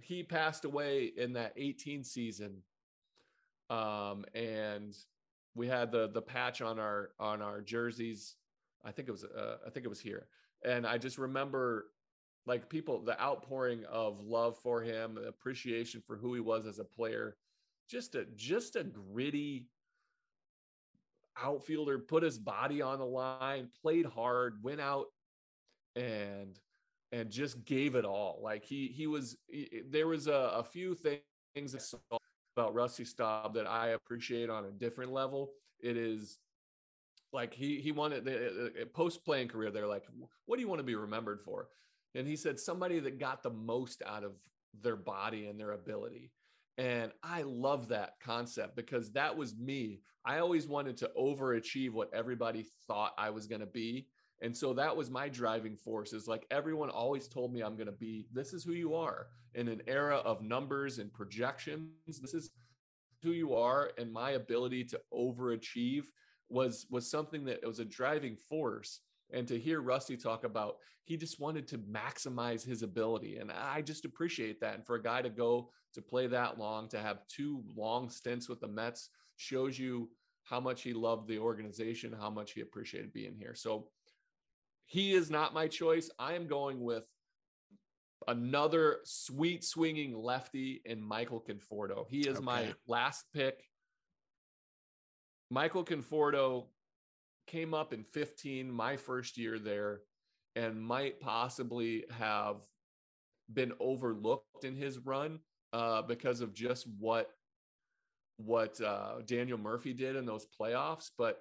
he 0.00 0.22
passed 0.22 0.64
away 0.64 1.12
in 1.14 1.34
that 1.34 1.52
18 1.58 2.02
season. 2.02 2.62
Um, 3.68 4.24
and 4.34 4.96
we 5.54 5.68
had 5.68 5.92
the 5.92 6.08
the 6.08 6.22
patch 6.22 6.62
on 6.62 6.78
our 6.78 7.10
on 7.20 7.42
our 7.42 7.60
jerseys. 7.60 8.36
I 8.86 8.90
think 8.90 9.08
it 9.08 9.12
was 9.12 9.24
uh, 9.24 9.56
I 9.66 9.68
think 9.68 9.84
it 9.84 9.90
was 9.90 10.00
here. 10.00 10.28
And 10.64 10.86
I 10.86 10.96
just 10.96 11.18
remember 11.18 11.88
like 12.46 12.70
people 12.70 13.04
the 13.04 13.20
outpouring 13.20 13.84
of 13.84 14.18
love 14.24 14.56
for 14.62 14.80
him, 14.80 15.18
appreciation 15.28 16.02
for 16.06 16.16
who 16.16 16.32
he 16.32 16.40
was 16.40 16.66
as 16.66 16.78
a 16.78 16.84
player. 16.84 17.36
Just 17.86 18.14
a 18.14 18.24
just 18.34 18.76
a 18.76 18.84
gritty 18.84 19.66
outfielder, 21.40 21.98
put 21.98 22.22
his 22.22 22.38
body 22.38 22.82
on 22.82 22.98
the 22.98 23.04
line, 23.04 23.68
played 23.80 24.06
hard, 24.06 24.62
went 24.62 24.80
out 24.80 25.06
and 25.96 26.58
and 27.12 27.30
just 27.30 27.64
gave 27.64 27.94
it 27.94 28.04
all. 28.04 28.40
Like 28.42 28.64
he 28.64 28.88
he 28.88 29.06
was 29.06 29.36
he, 29.48 29.82
there 29.88 30.08
was 30.08 30.26
a, 30.26 30.52
a 30.56 30.64
few 30.64 30.96
things 31.54 31.94
about 32.56 32.74
Rusty 32.74 33.04
Staub 33.04 33.54
that 33.54 33.66
I 33.66 33.88
appreciate 33.88 34.50
on 34.50 34.64
a 34.64 34.70
different 34.70 35.12
level. 35.12 35.52
It 35.80 35.96
is 35.96 36.38
like 37.32 37.54
he 37.54 37.80
he 37.80 37.92
wanted 37.92 38.24
the 38.24 38.86
post 38.94 39.24
playing 39.24 39.48
career. 39.48 39.70
They're 39.70 39.86
like, 39.86 40.04
what 40.46 40.56
do 40.56 40.62
you 40.62 40.68
want 40.68 40.80
to 40.80 40.84
be 40.84 40.94
remembered 40.94 41.40
for? 41.42 41.68
And 42.14 42.26
he 42.26 42.36
said 42.36 42.60
somebody 42.60 42.98
that 43.00 43.18
got 43.18 43.42
the 43.42 43.50
most 43.50 44.02
out 44.06 44.24
of 44.24 44.32
their 44.82 44.96
body 44.96 45.46
and 45.48 45.58
their 45.58 45.72
ability. 45.72 46.30
And 46.78 47.12
I 47.22 47.42
love 47.42 47.88
that 47.88 48.14
concept 48.22 48.76
because 48.76 49.12
that 49.12 49.36
was 49.36 49.56
me. 49.56 50.00
I 50.24 50.38
always 50.38 50.66
wanted 50.66 50.96
to 50.98 51.10
overachieve 51.18 51.92
what 51.92 52.12
everybody 52.14 52.64
thought 52.86 53.12
I 53.18 53.30
was 53.30 53.46
going 53.46 53.60
to 53.60 53.66
be. 53.66 54.06
And 54.40 54.56
so 54.56 54.72
that 54.74 54.96
was 54.96 55.10
my 55.10 55.28
driving 55.28 55.76
force 55.76 56.12
is 56.12 56.26
like 56.26 56.46
everyone 56.50 56.90
always 56.90 57.28
told 57.28 57.52
me 57.52 57.60
I'm 57.60 57.76
going 57.76 57.86
to 57.86 57.92
be 57.92 58.26
this 58.32 58.52
is 58.52 58.64
who 58.64 58.72
you 58.72 58.94
are 58.94 59.28
in 59.54 59.68
an 59.68 59.82
era 59.86 60.16
of 60.16 60.42
numbers 60.42 60.98
and 60.98 61.12
projections. 61.12 61.90
This 62.06 62.34
is 62.34 62.50
who 63.22 63.30
you 63.30 63.54
are 63.54 63.92
and 63.98 64.12
my 64.12 64.32
ability 64.32 64.84
to 64.84 65.00
overachieve 65.14 66.06
was 66.48 66.86
was 66.90 67.08
something 67.08 67.44
that 67.44 67.64
was 67.64 67.78
a 67.78 67.84
driving 67.84 68.36
force 68.36 69.00
and 69.32 69.46
to 69.48 69.58
hear 69.58 69.80
Rusty 69.80 70.16
talk 70.16 70.44
about 70.44 70.76
he 71.04 71.16
just 71.16 71.40
wanted 71.40 71.66
to 71.68 71.78
maximize 71.78 72.64
his 72.64 72.82
ability 72.82 73.38
and 73.38 73.50
I 73.50 73.82
just 73.82 74.04
appreciate 74.04 74.60
that 74.60 74.74
and 74.74 74.86
for 74.86 74.96
a 74.96 75.02
guy 75.02 75.22
to 75.22 75.30
go 75.30 75.70
to 75.94 76.02
play 76.02 76.26
that 76.26 76.58
long, 76.58 76.88
to 76.88 76.98
have 76.98 77.26
two 77.28 77.62
long 77.76 78.08
stints 78.08 78.48
with 78.48 78.60
the 78.60 78.68
Mets 78.68 79.10
shows 79.36 79.78
you 79.78 80.10
how 80.44 80.60
much 80.60 80.82
he 80.82 80.92
loved 80.92 81.28
the 81.28 81.38
organization, 81.38 82.14
how 82.18 82.30
much 82.30 82.52
he 82.52 82.60
appreciated 82.60 83.12
being 83.12 83.34
here. 83.38 83.54
So 83.54 83.88
he 84.86 85.12
is 85.12 85.30
not 85.30 85.54
my 85.54 85.68
choice. 85.68 86.10
I 86.18 86.34
am 86.34 86.46
going 86.46 86.80
with 86.80 87.06
another 88.28 88.98
sweet 89.04 89.64
swinging 89.64 90.16
lefty 90.16 90.82
in 90.84 91.02
Michael 91.02 91.40
Conforto. 91.40 92.06
He 92.08 92.20
is 92.20 92.36
okay. 92.38 92.44
my 92.44 92.74
last 92.86 93.24
pick. 93.32 93.62
Michael 95.50 95.84
Conforto 95.84 96.66
came 97.46 97.74
up 97.74 97.92
in 97.92 98.04
15, 98.04 98.70
my 98.70 98.96
first 98.96 99.36
year 99.36 99.58
there, 99.58 100.00
and 100.56 100.80
might 100.80 101.20
possibly 101.20 102.04
have 102.10 102.56
been 103.52 103.72
overlooked 103.80 104.64
in 104.64 104.74
his 104.74 104.98
run 104.98 105.40
uh, 105.72 106.02
because 106.02 106.40
of 106.40 106.54
just 106.54 106.86
what 106.98 107.30
what 108.36 108.80
uh, 108.80 109.20
Daniel 109.24 109.58
Murphy 109.58 109.92
did 109.92 110.16
in 110.16 110.26
those 110.26 110.46
playoffs, 110.58 111.10
but 111.16 111.38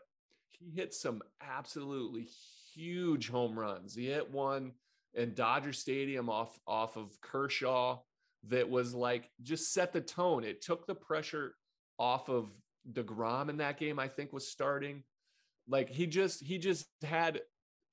he 0.50 0.70
hit 0.70 0.94
some 0.94 1.22
absolutely 1.42 2.28
huge 2.74 3.30
home 3.30 3.58
runs. 3.58 3.96
He 3.96 4.08
hit 4.08 4.30
one 4.32 4.74
in 5.14 5.34
Dodger 5.34 5.74
Stadium 5.74 6.30
off 6.30 6.60
off 6.68 6.98
of 6.98 7.20
Kershaw 7.22 8.00
that 8.48 8.70
was 8.70 8.94
like 8.94 9.30
just 9.42 9.74
set 9.74 9.94
the 9.94 10.02
tone. 10.02 10.44
It 10.44 10.62
took 10.62 10.88
the 10.88 10.96
pressure 10.96 11.56
off 11.98 12.30
of 12.30 12.50
DeGrom 12.92 13.50
in 13.50 13.58
that 13.58 13.78
game, 13.78 14.00
I 14.00 14.08
think 14.08 14.34
was 14.34 14.50
starting. 14.50 15.04
Like 15.68 15.90
he 15.90 16.08
just 16.08 16.44
he 16.44 16.58
just 16.58 16.88
had 17.04 17.42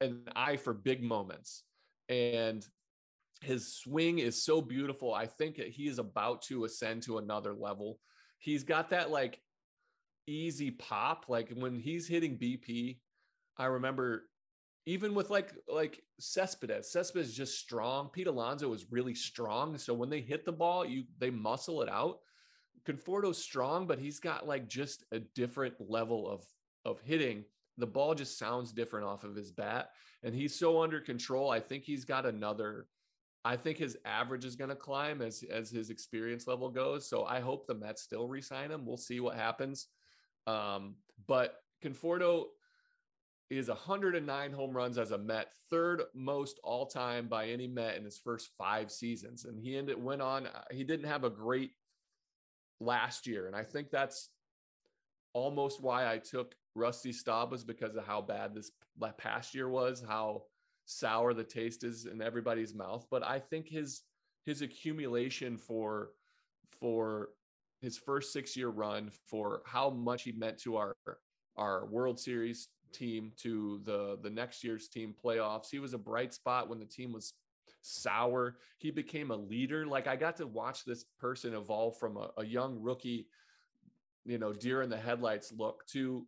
an 0.01 0.23
eye 0.35 0.57
for 0.57 0.73
big 0.73 1.03
moments. 1.03 1.65
And 2.09 2.67
his 3.43 3.75
swing 3.75 4.19
is 4.19 4.43
so 4.43 4.61
beautiful. 4.61 5.15
I 5.15 5.27
think 5.27 5.57
he 5.57 5.87
is 5.87 5.99
about 5.99 6.43
to 6.43 6.65
ascend 6.65 7.03
to 7.05 7.19
another 7.19 7.55
level. 7.55 8.01
He's 8.39 8.65
got 8.65 8.91
that 8.91 9.11
like 9.11 9.41
easy 10.27 10.71
pop. 10.71 11.27
Like 11.29 11.53
when 11.55 11.79
he's 11.79 12.09
hitting 12.09 12.39
BP, 12.39 12.99
I 13.57 13.67
remember 13.67 14.25
even 14.87 15.15
with 15.15 15.29
like 15.29 15.53
like 15.69 16.03
Cespedes, 16.19 16.91
Cespedes 16.91 17.29
is 17.29 17.35
just 17.35 17.59
strong. 17.59 18.09
Pete 18.09 18.27
Alonso 18.27 18.73
is 18.73 18.87
really 18.91 19.15
strong. 19.15 19.77
So 19.77 19.93
when 19.93 20.09
they 20.09 20.21
hit 20.21 20.45
the 20.45 20.53
ball, 20.53 20.87
you 20.87 21.05
they 21.19 21.31
muscle 21.31 21.83
it 21.83 21.89
out. 21.89 22.21
Conforto's 22.87 23.37
strong, 23.37 23.87
but 23.87 23.99
he's 23.99 24.19
got 24.19 24.47
like 24.47 24.67
just 24.67 25.05
a 25.13 25.21
different 25.21 25.75
level 25.79 26.29
of 26.29 26.43
of 26.85 27.01
hitting. 27.03 27.45
The 27.79 27.87
ball 27.87 28.15
just 28.15 28.39
sounds 28.39 28.73
different 28.73 29.07
off 29.07 29.25
of 29.25 29.35
his 29.35 29.51
bat, 29.51 29.91
and 30.23 30.35
he's 30.35 30.59
so 30.59 30.83
under 30.83 31.01
control. 31.01 31.51
I 31.51 31.61
think 31.61 31.85
he's 31.85 32.05
got 32.05 32.27
another. 32.27 32.87
I 33.45 33.57
think 33.57 33.79
his 33.79 33.97
average 34.05 34.45
is 34.45 34.57
going 34.57 34.71
to 34.71 34.77
climb 34.77 35.23
as 35.23 35.45
as 35.51 35.71
his 35.71 35.91
experience 35.91 36.47
level 36.47 36.69
goes. 36.69 37.09
So 37.09 37.25
I 37.25 37.41
hope 37.41 37.67
the 37.67 37.75
Mets 37.75 38.03
still 38.03 38.29
resign 38.29 38.71
him. 38.71 38.85
We'll 38.85 38.97
see 38.97 39.21
what 39.21 39.37
happens. 39.37 39.87
Um, 40.47 40.97
but 41.27 41.57
Conforto 41.83 42.47
is 43.51 43.69
109 43.69 44.53
home 44.53 44.77
runs 44.77 44.99
as 44.99 45.11
a 45.11 45.19
Met, 45.19 45.53
third 45.71 46.03
most 46.15 46.59
all 46.63 46.87
time 46.87 47.29
by 47.29 47.47
any 47.47 47.67
Met 47.67 47.97
in 47.97 48.05
his 48.05 48.19
first 48.19 48.51
five 48.59 48.91
seasons. 48.91 49.45
And 49.45 49.59
he 49.59 49.77
ended 49.77 50.03
went 50.03 50.21
on. 50.21 50.47
Uh, 50.47 50.65
he 50.71 50.85
didn't 50.85 51.07
have 51.07 51.25
a 51.25 51.31
great 51.31 51.71
last 52.81 53.27
year, 53.27 53.47
and 53.47 53.57
I 53.57 53.65
think 53.65 53.91
that's 53.91 54.31
almost 55.33 55.83
why 55.83 56.11
I 56.11 56.19
took 56.19 56.55
Rusty 56.79 57.13
Staub 57.13 57.51
was 57.51 57.65
because 57.65 57.97
of 57.97 58.07
how 58.07 58.21
bad 58.21 58.55
this 58.55 58.71
past 59.19 59.55
year 59.55 59.69
was, 59.69 60.03
how 60.07 60.45
sour 60.87 61.35
the 61.35 61.45
taste 61.45 61.85
is 61.85 62.07
in 62.07 62.23
everybody's 62.23 62.75
mouth. 62.75 63.07
But 63.11 63.23
I 63.25 63.39
think 63.39 63.69
his 63.69 64.03
his 64.45 64.63
accumulation 64.63 65.59
for 65.59 66.11
for 66.81 67.31
his 67.81 67.99
first 67.99 68.33
six 68.33 68.57
year 68.57 68.69
run, 68.69 69.11
for 69.27 69.63
how 69.67 69.91
much 69.91 70.23
he 70.23 70.33
meant 70.33 70.59
to 70.59 70.77
our 70.77 70.97
our 71.57 71.87
World 71.87 72.19
Series 72.19 72.69
team 72.93 73.33
to 73.39 73.81
the 73.85 74.19
the 74.23 74.31
next 74.31 74.65
year's 74.65 74.89
team 74.89 75.15
playoffs. 75.23 75.71
He 75.71 75.79
was 75.79 75.95
a 75.95 75.99
bright 75.99 76.33
spot 76.33 76.69
when 76.69 76.79
the 76.79 76.87
team 76.87 77.13
was 77.13 77.35
sour. 77.83 78.57
He 78.79 78.91
became 78.91 79.31
a 79.31 79.37
leader. 79.37 79.87
Like 79.87 80.07
I 80.07 80.17
got 80.17 80.37
to 80.39 80.47
watch 80.47 80.85
this 80.85 81.05
person 81.21 81.55
evolve 81.55 81.99
from 81.99 82.17
a, 82.17 82.31
a 82.39 82.45
young 82.45 82.81
rookie, 82.81 83.27
you 84.25 84.39
know, 84.39 84.53
deer 84.53 84.83
in 84.83 84.91
the 84.91 84.97
headlights 84.97 85.53
look 85.57 85.87
to 85.89 86.27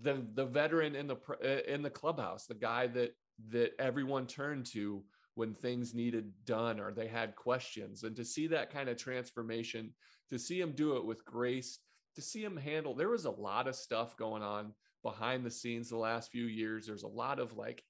the 0.00 0.26
the 0.34 0.46
veteran 0.46 0.94
in 0.94 1.06
the 1.06 1.16
uh, 1.42 1.72
in 1.72 1.82
the 1.82 1.90
clubhouse, 1.90 2.46
the 2.46 2.54
guy 2.54 2.86
that 2.88 3.14
that 3.50 3.72
everyone 3.78 4.26
turned 4.26 4.66
to 4.66 5.02
when 5.34 5.54
things 5.54 5.94
needed 5.94 6.32
done 6.44 6.78
or 6.78 6.92
they 6.92 7.08
had 7.08 7.34
questions 7.34 8.04
and 8.04 8.14
to 8.14 8.24
see 8.24 8.46
that 8.46 8.72
kind 8.72 8.88
of 8.88 8.96
transformation 8.96 9.92
to 10.30 10.38
see 10.38 10.60
him 10.60 10.70
do 10.70 10.96
it 10.96 11.04
with 11.04 11.24
grace 11.24 11.80
to 12.14 12.22
see 12.22 12.44
him 12.44 12.56
handle 12.56 12.94
there 12.94 13.08
was 13.08 13.24
a 13.24 13.30
lot 13.30 13.66
of 13.66 13.74
stuff 13.74 14.16
going 14.16 14.44
on 14.44 14.72
behind 15.04 15.44
the 15.44 15.50
scenes 15.50 15.90
the 15.90 15.96
last 15.96 16.32
few 16.32 16.46
years. 16.46 16.86
There's 16.86 17.04
a 17.04 17.08
lot 17.08 17.38
of 17.38 17.56
like 17.56 17.84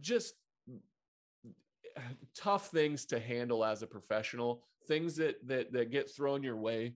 just 0.00 0.34
tough 2.36 2.68
things 2.68 3.06
to 3.06 3.20
handle 3.20 3.64
as 3.64 3.82
a 3.82 3.86
professional, 3.86 4.64
things 4.86 5.16
that 5.16 5.36
that 5.46 5.72
that 5.72 5.90
get 5.90 6.14
thrown 6.14 6.42
your 6.42 6.56
way 6.56 6.94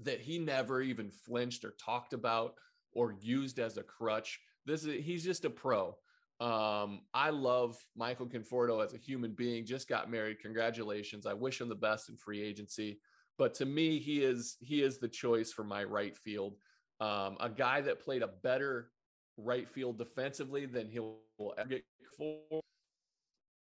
that 0.00 0.20
he 0.20 0.38
never 0.38 0.80
even 0.80 1.10
flinched 1.10 1.64
or 1.64 1.74
talked 1.84 2.12
about 2.12 2.54
or 2.92 3.14
used 3.20 3.58
as 3.58 3.76
a 3.76 3.82
crutch. 3.82 4.40
This 4.66 4.84
is 4.84 5.04
he's 5.04 5.24
just 5.24 5.44
a 5.44 5.50
pro. 5.50 5.96
Um, 6.40 7.00
I 7.12 7.30
love 7.30 7.76
Michael 7.96 8.26
Conforto 8.26 8.84
as 8.84 8.94
a 8.94 8.98
human 8.98 9.32
being. 9.32 9.66
Just 9.66 9.88
got 9.88 10.10
married. 10.10 10.40
Congratulations. 10.40 11.26
I 11.26 11.32
wish 11.34 11.60
him 11.60 11.68
the 11.68 11.74
best 11.74 12.08
in 12.08 12.16
free 12.16 12.40
agency. 12.40 13.00
But 13.38 13.54
to 13.54 13.66
me, 13.66 13.98
he 13.98 14.22
is 14.22 14.56
he 14.60 14.82
is 14.82 14.98
the 14.98 15.08
choice 15.08 15.52
for 15.52 15.64
my 15.64 15.84
right 15.84 16.16
field 16.16 16.56
um, 17.00 17.36
a 17.40 17.48
guy 17.48 17.80
that 17.80 18.02
played 18.04 18.22
a 18.22 18.28
better 18.28 18.90
right 19.36 19.68
field 19.68 19.98
defensively 19.98 20.66
than 20.66 20.88
he'll 20.88 21.18
ever 21.56 21.68
get 21.68 21.84
for. 22.16 22.60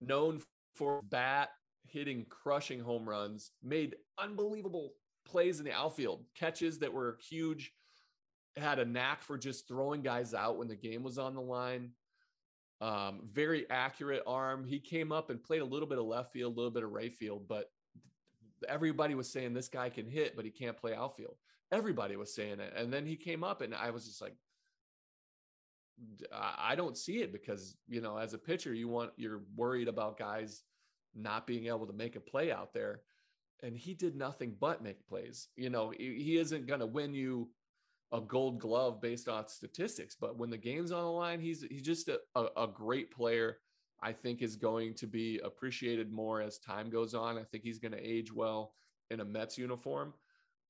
Known 0.00 0.42
for 0.74 1.00
bat 1.02 1.50
hitting 1.86 2.26
crushing 2.28 2.80
home 2.80 3.08
runs, 3.08 3.52
made 3.62 3.96
unbelievable 4.18 4.94
plays 5.24 5.58
in 5.58 5.64
the 5.64 5.72
outfield, 5.72 6.24
catches 6.34 6.78
that 6.80 6.92
were 6.92 7.18
huge, 7.28 7.72
had 8.56 8.78
a 8.78 8.84
knack 8.84 9.22
for 9.22 9.38
just 9.38 9.66
throwing 9.66 10.02
guys 10.02 10.34
out 10.34 10.58
when 10.58 10.68
the 10.68 10.76
game 10.76 11.02
was 11.02 11.18
on 11.18 11.34
the 11.34 11.40
line. 11.40 11.90
Um, 12.80 13.20
very 13.32 13.70
accurate 13.70 14.24
arm. 14.26 14.64
He 14.64 14.80
came 14.80 15.12
up 15.12 15.30
and 15.30 15.42
played 15.42 15.62
a 15.62 15.66
little 15.66 15.88
bit 15.88 15.98
of 15.98 16.04
left 16.04 16.32
field, 16.32 16.52
a 16.52 16.56
little 16.56 16.72
bit 16.72 16.82
of 16.82 16.90
right 16.90 17.14
field, 17.14 17.46
but 17.48 17.70
everybody 18.68 19.14
was 19.14 19.30
saying 19.30 19.54
this 19.54 19.68
guy 19.68 19.88
can 19.88 20.06
hit, 20.06 20.34
but 20.36 20.44
he 20.44 20.50
can't 20.50 20.76
play 20.76 20.94
outfield. 20.94 21.36
Everybody 21.70 22.16
was 22.16 22.34
saying 22.34 22.60
it. 22.60 22.72
And 22.76 22.92
then 22.92 23.06
he 23.06 23.16
came 23.16 23.44
up 23.44 23.62
and 23.62 23.74
I 23.74 23.90
was 23.90 24.06
just 24.06 24.20
like, 24.20 24.34
I 26.32 26.74
don't 26.74 26.96
see 26.96 27.18
it 27.18 27.32
because, 27.32 27.76
you 27.86 28.00
know, 28.00 28.16
as 28.16 28.34
a 28.34 28.38
pitcher, 28.38 28.74
you 28.74 28.88
want, 28.88 29.12
you're 29.16 29.42
worried 29.54 29.88
about 29.88 30.18
guys 30.18 30.62
not 31.14 31.46
being 31.46 31.66
able 31.66 31.86
to 31.86 31.92
make 31.92 32.16
a 32.16 32.20
play 32.20 32.50
out 32.50 32.72
there. 32.72 33.02
And 33.62 33.76
he 33.76 33.94
did 33.94 34.16
nothing 34.16 34.56
but 34.58 34.82
make 34.82 35.06
plays. 35.06 35.48
You 35.56 35.70
know, 35.70 35.92
he 35.96 36.36
isn't 36.38 36.66
going 36.66 36.80
to 36.80 36.86
win 36.86 37.14
you 37.14 37.48
a 38.10 38.20
gold 38.20 38.58
glove 38.58 39.00
based 39.00 39.28
on 39.28 39.48
statistics, 39.48 40.16
but 40.20 40.36
when 40.36 40.50
the 40.50 40.58
game's 40.58 40.92
on 40.92 41.02
the 41.02 41.10
line, 41.10 41.40
he's, 41.40 41.62
he's 41.62 41.82
just 41.82 42.08
a, 42.08 42.18
a, 42.34 42.66
great 42.66 43.10
player. 43.10 43.58
I 44.02 44.12
think 44.12 44.42
is 44.42 44.56
going 44.56 44.94
to 44.94 45.06
be 45.06 45.40
appreciated 45.44 46.12
more 46.12 46.42
as 46.42 46.58
time 46.58 46.90
goes 46.90 47.14
on. 47.14 47.38
I 47.38 47.44
think 47.44 47.62
he's 47.62 47.78
going 47.78 47.92
to 47.92 48.04
age 48.04 48.32
well 48.32 48.74
in 49.10 49.20
a 49.20 49.24
Mets 49.24 49.56
uniform. 49.56 50.12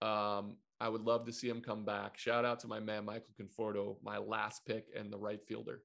Um, 0.02 0.56
I 0.81 0.89
would 0.89 1.02
love 1.02 1.24
to 1.27 1.32
see 1.32 1.48
him 1.48 1.60
come 1.60 1.85
back. 1.85 2.19
Shout 2.19 2.44
out 2.44 2.60
to 2.60 2.69
my 2.69 2.78
man 2.78 3.05
Michael 3.05 3.32
Conforto, 3.40 3.97
my 4.02 4.19
last 4.19 4.66
pick 4.66 4.86
and 4.97 5.12
the 5.12 5.19
right 5.19 5.40
fielder. 5.47 5.82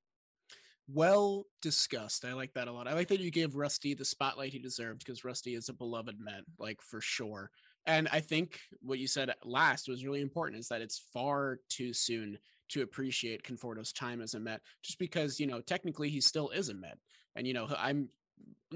Well 0.87 1.45
discussed. 1.61 2.23
I 2.23 2.33
like 2.33 2.53
that 2.53 2.67
a 2.67 2.71
lot. 2.71 2.87
I 2.87 2.93
like 2.93 3.09
that 3.09 3.19
you 3.19 3.31
gave 3.31 3.55
Rusty 3.55 3.93
the 3.93 4.05
spotlight 4.05 4.53
he 4.53 4.59
deserved 4.59 4.99
because 4.99 5.25
Rusty 5.25 5.55
is 5.55 5.69
a 5.69 5.73
beloved 5.73 6.19
man, 6.19 6.43
like 6.59 6.81
for 6.81 7.01
sure. 7.01 7.51
And 7.85 8.07
I 8.11 8.19
think 8.19 8.59
what 8.81 8.99
you 8.99 9.07
said 9.07 9.33
last 9.43 9.87
was 9.87 10.05
really 10.05 10.21
important 10.21 10.59
is 10.59 10.67
that 10.69 10.81
it's 10.81 11.07
far 11.13 11.59
too 11.69 11.93
soon 11.93 12.37
to 12.69 12.81
appreciate 12.81 13.43
Conforto's 13.43 13.93
time 13.93 14.21
as 14.21 14.33
a 14.33 14.39
Met, 14.39 14.61
just 14.83 14.99
because, 14.99 15.39
you 15.39 15.47
know, 15.47 15.61
technically 15.61 16.09
he 16.09 16.19
still 16.19 16.49
is 16.49 16.69
a 16.69 16.73
Met. 16.73 16.97
And, 17.35 17.47
you 17.47 17.53
know, 17.53 17.67
I'm 17.77 18.09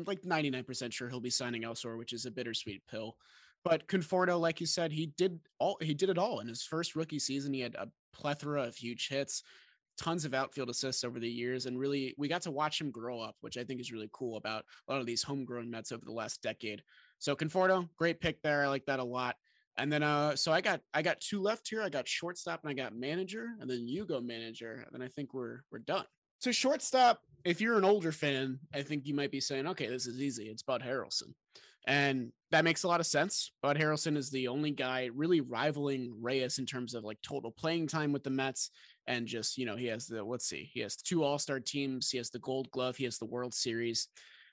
like 0.06 0.22
99% 0.22 0.94
sure 0.94 1.10
he'll 1.10 1.20
be 1.20 1.30
signing 1.30 1.64
elsewhere, 1.64 1.98
which 1.98 2.14
is 2.14 2.26
a 2.26 2.32
bittersweet 2.32 2.82
pill. 2.90 3.18
But 3.64 3.88
Conforto, 3.88 4.40
like 4.40 4.60
you 4.60 4.66
said, 4.66 4.92
he 4.92 5.08
did 5.18 5.40
all 5.60 5.78
he 5.82 5.94
did 5.94 6.10
it 6.10 6.18
all 6.18 6.40
in 6.40 6.48
his 6.48 6.64
first 6.64 6.96
rookie 6.96 7.20
season. 7.20 7.54
He 7.54 7.60
had 7.60 7.76
a 7.76 7.90
plethora 8.12 8.64
of 8.64 8.76
huge 8.76 9.08
hits, 9.08 9.44
tons 10.02 10.26
of 10.26 10.34
outfield 10.34 10.70
assists 10.70 11.04
over 11.04 11.20
the 11.20 11.30
years, 11.30 11.66
and 11.66 11.78
really 11.78 12.16
we 12.18 12.28
got 12.28 12.42
to 12.44 12.52
watch 12.52 12.82
him 12.82 12.90
grow 12.90 13.20
up, 13.20 13.36
which 13.42 13.58
I 13.58 13.64
think 13.64 13.80
is 13.80 13.92
really 13.92 14.10
cool 14.12 14.38
about 14.38 14.66
a 14.88 14.92
lot 14.92 15.00
of 15.00 15.06
these 15.06 15.22
homegrown 15.22 15.70
Mets 15.70 15.92
over 15.92 16.06
the 16.06 16.12
last 16.12 16.42
decade. 16.42 16.82
So 17.20 17.36
Conforto, 17.36 17.88
great 17.98 18.20
pick 18.20 18.42
there. 18.42 18.64
I 18.64 18.68
like 18.68 18.86
that 18.86 19.00
a 19.00 19.04
lot. 19.04 19.36
And 19.78 19.92
then 19.92 20.04
uh 20.04 20.36
so 20.36 20.52
I 20.52 20.62
got 20.62 20.82
I 20.94 21.02
got 21.02 21.22
two 21.22 21.42
left 21.42 21.70
here. 21.70 21.82
I 21.82 21.90
got 21.90 22.08
shortstop 22.08 22.62
and 22.64 22.72
I 22.72 22.74
got 22.74 22.96
manager, 22.96 23.50
and 23.60 23.70
then 23.70 23.88
you 23.88 24.06
go 24.06 24.20
manager, 24.20 24.84
and 24.86 24.90
then 24.92 25.06
I 25.06 25.10
think 25.10 25.34
we're 25.34 25.62
we're 25.72 25.80
done. 25.80 26.06
So 26.40 26.52
shortstop, 26.52 27.22
if 27.46 27.62
you're 27.62 27.78
an 27.78 27.86
older 27.86 28.12
fan, 28.12 28.60
I 28.74 28.82
think 28.82 29.06
you 29.06 29.14
might 29.14 29.32
be 29.32 29.40
saying, 29.40 29.68
okay, 29.68 29.88
this 29.88 30.08
is 30.08 30.20
easy. 30.20 30.46
It's 30.46 30.64
Bud 30.64 30.82
Harrelson. 30.82 31.34
And 31.88 32.32
that 32.52 32.64
makes 32.64 32.84
a 32.84 32.88
lot 32.88 33.00
of 33.00 33.06
sense. 33.06 33.52
Bud 33.62 33.78
Harrelson 33.78 34.18
is 34.18 34.30
the 34.30 34.48
only 34.48 34.72
guy 34.72 35.10
really 35.16 35.42
rivaling 35.42 36.14
Reyes 36.22 36.60
in 36.60 36.66
terms 36.66 36.94
of 36.94 37.04
like 37.04 37.22
total 37.22 37.52
playing 37.52 37.88
time 37.88 38.12
with 38.12 38.24
the 38.24 38.30
Mets. 38.30 38.72
And 39.08 39.28
just, 39.28 39.58
you 39.58 39.66
know, 39.66 39.76
he 39.76 39.88
has 39.88 40.08
the, 40.08 40.24
let's 40.24 40.48
see, 40.48 40.70
he 40.74 40.80
has 40.82 40.96
two 40.96 41.24
all 41.24 41.40
star 41.40 41.60
teams. 41.60 42.10
He 42.10 42.18
has 42.18 42.30
the 42.30 42.40
gold 42.40 42.70
glove. 42.72 42.96
He 42.96 43.06
has 43.06 43.18
the 43.18 43.26
World 43.26 43.54
Series. 43.54 44.08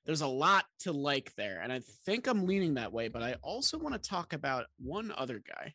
There's 0.06 0.22
a 0.22 0.26
lot 0.26 0.64
to 0.80 0.92
like 0.92 1.34
there. 1.36 1.60
And 1.62 1.72
I 1.72 1.80
think 2.06 2.26
I'm 2.26 2.46
leaning 2.46 2.74
that 2.74 2.92
way. 2.92 3.08
But 3.08 3.22
I 3.22 3.36
also 3.42 3.78
want 3.78 4.00
to 4.00 4.08
talk 4.08 4.32
about 4.32 4.66
one 4.78 5.12
other 5.16 5.42
guy 5.46 5.72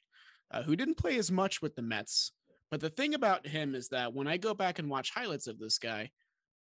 uh, 0.52 0.64
who 0.64 0.76
didn't 0.76 0.98
play 0.98 1.18
as 1.18 1.32
much 1.32 1.62
with 1.62 1.76
the 1.76 1.82
Mets. 1.82 2.32
But 2.72 2.82
the 2.82 2.90
thing 2.90 3.14
about 3.14 3.46
him 3.46 3.76
is 3.76 3.90
that 3.90 4.14
when 4.14 4.28
I 4.28 4.38
go 4.38 4.56
back 4.56 4.80
and 4.80 4.90
watch 4.90 5.12
highlights 5.12 5.46
of 5.46 5.60
this 5.60 5.78
guy, 5.78 6.10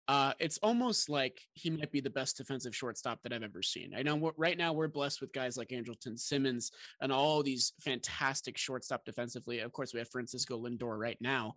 uh, 0.09 0.33
it's 0.41 0.59
almost 0.59 1.09
like 1.09 1.41
he 1.53 1.70
might 1.70 1.93
be 1.93 2.01
the 2.01 2.11
best 2.11 2.37
defensive 2.37 2.74
shortstop 2.74 3.23
that 3.23 3.33
I've 3.33 3.43
ever 3.43 3.62
seen. 3.62 3.93
I 3.97 4.03
know 4.03 4.33
right 4.37 4.59
now 4.59 4.73
we're 4.73 4.89
blessed 4.89 5.20
with 5.20 5.33
guys 5.33 5.57
like 5.57 5.69
Andrelton 5.69 6.19
Simmons 6.19 6.73
and 7.01 7.12
all 7.12 7.43
these 7.43 7.73
fantastic 7.81 8.59
shortstop 8.59 9.05
defensively. 9.05 9.61
Of 9.61 9.73
course, 9.73 9.93
we 9.93 10.01
have 10.01 10.11
Francisco 10.11 10.59
Lindor 10.59 10.99
right 10.99 11.19
now. 11.20 11.55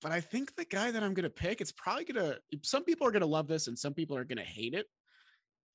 But 0.00 0.12
I 0.12 0.20
think 0.20 0.54
the 0.54 0.64
guy 0.64 0.90
that 0.90 1.02
I'm 1.02 1.14
going 1.14 1.24
to 1.24 1.30
pick, 1.30 1.60
it's 1.60 1.72
probably 1.72 2.04
going 2.04 2.24
to, 2.24 2.38
some 2.62 2.84
people 2.84 3.06
are 3.06 3.10
going 3.10 3.20
to 3.20 3.26
love 3.26 3.48
this 3.48 3.66
and 3.66 3.78
some 3.78 3.94
people 3.94 4.16
are 4.16 4.24
going 4.24 4.38
to 4.38 4.44
hate 4.44 4.74
it. 4.74 4.86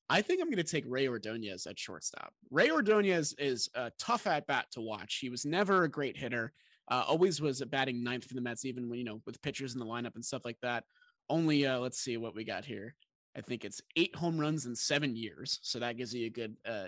I 0.08 0.22
think 0.22 0.42
I'm 0.42 0.48
going 0.48 0.64
to 0.64 0.64
take 0.64 0.86
Rey 0.88 1.08
Ordonez 1.08 1.68
at 1.68 1.78
shortstop. 1.78 2.34
Rey 2.50 2.72
Ordonez 2.72 3.36
is 3.38 3.70
a 3.76 3.92
tough 4.00 4.28
at 4.28 4.48
bat 4.48 4.68
to 4.72 4.82
watch. 4.82 5.18
He 5.20 5.30
was 5.30 5.46
never 5.46 5.84
a 5.84 5.90
great 5.90 6.16
hitter. 6.16 6.54
Uh, 6.90 7.04
always 7.08 7.42
was 7.42 7.62
a 7.62 7.66
batting 7.66 8.04
ninth 8.04 8.26
for 8.26 8.34
the 8.34 8.42
Mets, 8.42 8.66
even 8.66 8.90
when 8.90 8.98
you 8.98 9.06
know 9.06 9.22
with 9.28 9.42
pitchers 9.44 9.74
in 9.74 9.80
the 9.80 9.86
lineup 9.86 10.16
and 10.16 10.26
stuff 10.26 10.46
like 10.46 10.58
that 10.64 10.84
only 11.30 11.66
uh, 11.66 11.80
let's 11.80 12.00
see 12.00 12.18
what 12.18 12.36
we 12.36 12.44
got 12.44 12.66
here. 12.66 12.96
I 13.38 13.42
think 13.42 13.64
it's 13.64 13.82
eight 13.96 14.16
home 14.16 14.40
runs 14.40 14.66
in 14.66 14.76
seven 14.76 15.16
years, 15.16 15.60
so 15.62 15.80
that 15.80 15.98
gives 15.98 16.14
you 16.14 16.28
a 16.28 16.32
good 16.32 16.56
uh, 16.68 16.88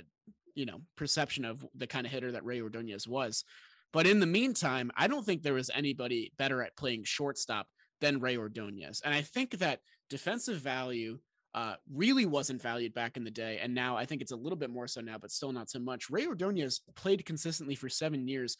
you 0.55 0.65
know 0.65 0.81
perception 0.97 1.45
of 1.45 1.65
the 1.75 1.87
kind 1.87 2.05
of 2.05 2.11
hitter 2.11 2.31
that 2.31 2.45
Rey 2.45 2.61
Ordonez 2.61 3.07
was. 3.07 3.43
But 3.93 4.07
in 4.07 4.19
the 4.19 4.25
meantime, 4.25 4.91
I 4.95 5.07
don't 5.07 5.25
think 5.25 5.43
there 5.43 5.53
was 5.53 5.69
anybody 5.73 6.31
better 6.37 6.61
at 6.63 6.77
playing 6.77 7.03
shortstop 7.03 7.67
than 7.99 8.19
Rey 8.19 8.37
Ordonez. 8.37 9.01
And 9.03 9.13
I 9.13 9.21
think 9.21 9.59
that 9.59 9.79
defensive 10.09 10.57
value 10.57 11.19
uh, 11.53 11.75
really 11.93 12.25
wasn't 12.25 12.61
valued 12.61 12.93
back 12.93 13.17
in 13.17 13.23
the 13.23 13.31
day. 13.31 13.59
And 13.61 13.75
now 13.75 13.97
I 13.97 14.05
think 14.05 14.21
it's 14.21 14.31
a 14.31 14.37
little 14.37 14.57
bit 14.57 14.69
more 14.69 14.87
so 14.87 15.01
now, 15.01 15.17
but 15.17 15.31
still 15.31 15.51
not 15.51 15.69
so 15.69 15.79
much. 15.79 16.09
Rey 16.09 16.25
Ordonez 16.25 16.81
played 16.95 17.25
consistently 17.25 17.75
for 17.75 17.89
seven 17.89 18.27
years, 18.27 18.55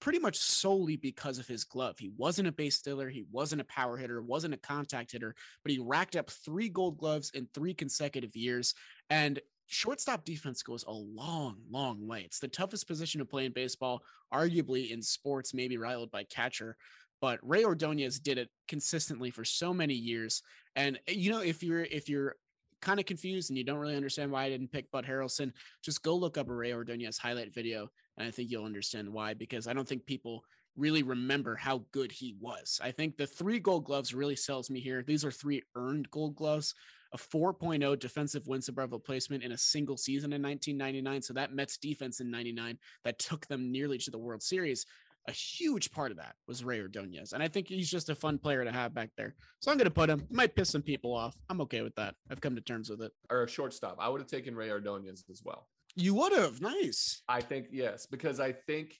pretty 0.00 0.18
much 0.18 0.38
solely 0.38 0.96
because 0.96 1.38
of 1.38 1.46
his 1.46 1.64
glove. 1.64 1.96
He 1.98 2.10
wasn't 2.16 2.48
a 2.48 2.52
base 2.52 2.76
stealer, 2.76 3.08
he 3.08 3.24
wasn't 3.30 3.60
a 3.60 3.66
power 3.66 3.96
hitter, 3.96 4.22
wasn't 4.22 4.54
a 4.54 4.58
contact 4.58 5.12
hitter, 5.12 5.34
but 5.62 5.72
he 5.72 5.78
racked 5.78 6.16
up 6.16 6.30
three 6.30 6.68
gold 6.68 6.98
gloves 6.98 7.30
in 7.34 7.46
three 7.54 7.74
consecutive 7.74 8.34
years. 8.34 8.74
And 9.10 9.40
shortstop 9.66 10.24
defense 10.24 10.62
goes 10.62 10.84
a 10.84 10.92
long, 10.92 11.58
long 11.70 12.06
way. 12.06 12.22
It's 12.22 12.40
the 12.40 12.48
toughest 12.48 12.88
position 12.88 13.20
to 13.20 13.24
play 13.24 13.44
in 13.44 13.52
baseball, 13.52 14.02
arguably 14.32 14.90
in 14.90 15.02
sports, 15.02 15.54
maybe 15.54 15.76
rivaled 15.76 16.10
by 16.10 16.24
catcher. 16.24 16.76
But 17.20 17.38
Rey 17.42 17.64
Ordonez 17.64 18.18
did 18.18 18.38
it 18.38 18.48
consistently 18.66 19.30
for 19.30 19.44
so 19.44 19.74
many 19.74 19.94
years. 19.94 20.42
And 20.74 20.98
eh, 21.06 21.12
you 21.12 21.30
know, 21.30 21.40
if 21.40 21.62
you're 21.62 21.84
if 21.84 22.08
you're 22.08 22.36
kind 22.80 22.98
of 22.98 23.06
confused 23.06 23.50
and 23.50 23.58
you 23.58 23.64
don't 23.64 23.78
really 23.78 23.96
understand 23.96 24.32
why 24.32 24.44
I 24.44 24.48
didn't 24.48 24.72
pick 24.72 24.90
Bud 24.90 25.04
Harrelson, 25.04 25.52
just 25.84 26.02
go 26.02 26.16
look 26.16 26.38
up 26.38 26.48
a 26.48 26.54
Rey 26.54 26.72
Ordonez 26.72 27.18
highlight 27.18 27.54
video, 27.54 27.90
and 28.20 28.28
I 28.28 28.30
think 28.30 28.50
you'll 28.50 28.64
understand 28.64 29.12
why. 29.12 29.34
Because 29.34 29.66
I 29.66 29.72
don't 29.72 29.88
think 29.88 30.06
people 30.06 30.44
really 30.76 31.02
remember 31.02 31.56
how 31.56 31.84
good 31.90 32.12
he 32.12 32.36
was. 32.40 32.80
I 32.82 32.92
think 32.92 33.16
the 33.16 33.26
three 33.26 33.58
Gold 33.58 33.84
Gloves 33.84 34.14
really 34.14 34.36
sells 34.36 34.70
me 34.70 34.78
here. 34.78 35.02
These 35.02 35.24
are 35.24 35.32
three 35.32 35.62
earned 35.74 36.08
Gold 36.10 36.36
Gloves 36.36 36.74
a 37.12 37.18
4.0 37.18 37.98
defensive 37.98 38.46
wins 38.46 38.68
above 38.68 38.92
replacement 38.92 39.42
in 39.42 39.52
a 39.52 39.58
single 39.58 39.96
season 39.96 40.32
in 40.32 40.42
1999. 40.42 41.22
So 41.22 41.34
that 41.34 41.52
Mets 41.52 41.76
defense 41.76 42.20
in 42.20 42.30
99 42.30 42.78
that 43.04 43.18
took 43.18 43.46
them 43.48 43.72
nearly 43.72 43.98
to 43.98 44.10
the 44.10 44.18
World 44.18 44.42
Series. 44.42 44.86
A 45.28 45.32
huge 45.32 45.90
part 45.90 46.10
of 46.10 46.16
that 46.16 46.34
was 46.46 46.64
Rey 46.64 46.80
Ordonez. 46.80 47.32
And 47.32 47.42
I 47.42 47.48
think 47.48 47.68
he's 47.68 47.90
just 47.90 48.08
a 48.08 48.14
fun 48.14 48.38
player 48.38 48.64
to 48.64 48.72
have 48.72 48.94
back 48.94 49.10
there. 49.16 49.34
So 49.60 49.70
I'm 49.70 49.76
going 49.76 49.84
to 49.84 49.90
put 49.90 50.08
him. 50.08 50.26
Might 50.30 50.54
piss 50.54 50.70
some 50.70 50.82
people 50.82 51.14
off. 51.14 51.36
I'm 51.48 51.60
okay 51.62 51.82
with 51.82 51.94
that. 51.96 52.14
I've 52.30 52.40
come 52.40 52.54
to 52.54 52.60
terms 52.60 52.88
with 52.88 53.02
it. 53.02 53.12
Or 53.28 53.44
a 53.44 53.48
shortstop. 53.48 53.96
I 54.00 54.08
would 54.08 54.20
have 54.20 54.30
taken 54.30 54.54
Rey 54.54 54.70
Ordonez 54.70 55.24
as 55.30 55.42
well. 55.44 55.66
You 55.96 56.14
would 56.14 56.32
have. 56.32 56.60
Nice. 56.60 57.22
I 57.28 57.40
think, 57.40 57.66
yes, 57.70 58.06
because 58.06 58.40
I 58.40 58.52
think 58.52 58.98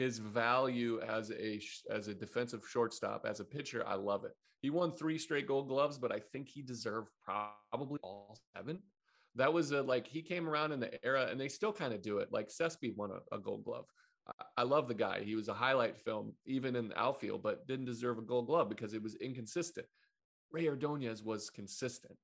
his 0.00 0.18
value 0.18 0.98
as 1.06 1.30
a 1.30 1.60
as 1.90 2.08
a 2.08 2.14
defensive 2.14 2.62
shortstop 2.66 3.26
as 3.28 3.38
a 3.40 3.44
pitcher 3.44 3.84
i 3.86 3.94
love 3.94 4.24
it. 4.24 4.32
He 4.62 4.70
won 4.70 4.92
three 4.92 5.18
straight 5.18 5.46
gold 5.46 5.68
gloves 5.68 5.98
but 5.98 6.10
i 6.10 6.20
think 6.32 6.48
he 6.48 6.62
deserved 6.62 7.10
probably 7.22 8.00
all 8.02 8.38
seven. 8.56 8.78
That 9.36 9.52
was 9.52 9.72
a 9.72 9.82
like 9.82 10.06
he 10.06 10.22
came 10.22 10.48
around 10.48 10.72
in 10.72 10.80
the 10.80 11.04
era 11.04 11.28
and 11.30 11.38
they 11.38 11.48
still 11.48 11.72
kind 11.72 11.92
of 11.92 12.00
do 12.00 12.16
it 12.18 12.32
like 12.32 12.50
Cespedes 12.50 12.96
won 12.96 13.10
a, 13.10 13.36
a 13.36 13.38
gold 13.38 13.64
glove. 13.64 13.84
I, 14.26 14.62
I 14.62 14.62
love 14.62 14.88
the 14.88 14.94
guy. 14.94 15.22
He 15.22 15.34
was 15.34 15.48
a 15.48 15.54
highlight 15.54 15.98
film 15.98 16.32
even 16.46 16.76
in 16.76 16.88
the 16.88 16.98
outfield 16.98 17.42
but 17.42 17.66
didn't 17.66 17.84
deserve 17.84 18.16
a 18.16 18.22
gold 18.22 18.46
glove 18.46 18.70
because 18.70 18.94
it 18.94 19.02
was 19.02 19.16
inconsistent. 19.16 19.86
Rey 20.50 20.66
ordonez 20.66 21.22
was 21.22 21.50
consistent 21.50 22.16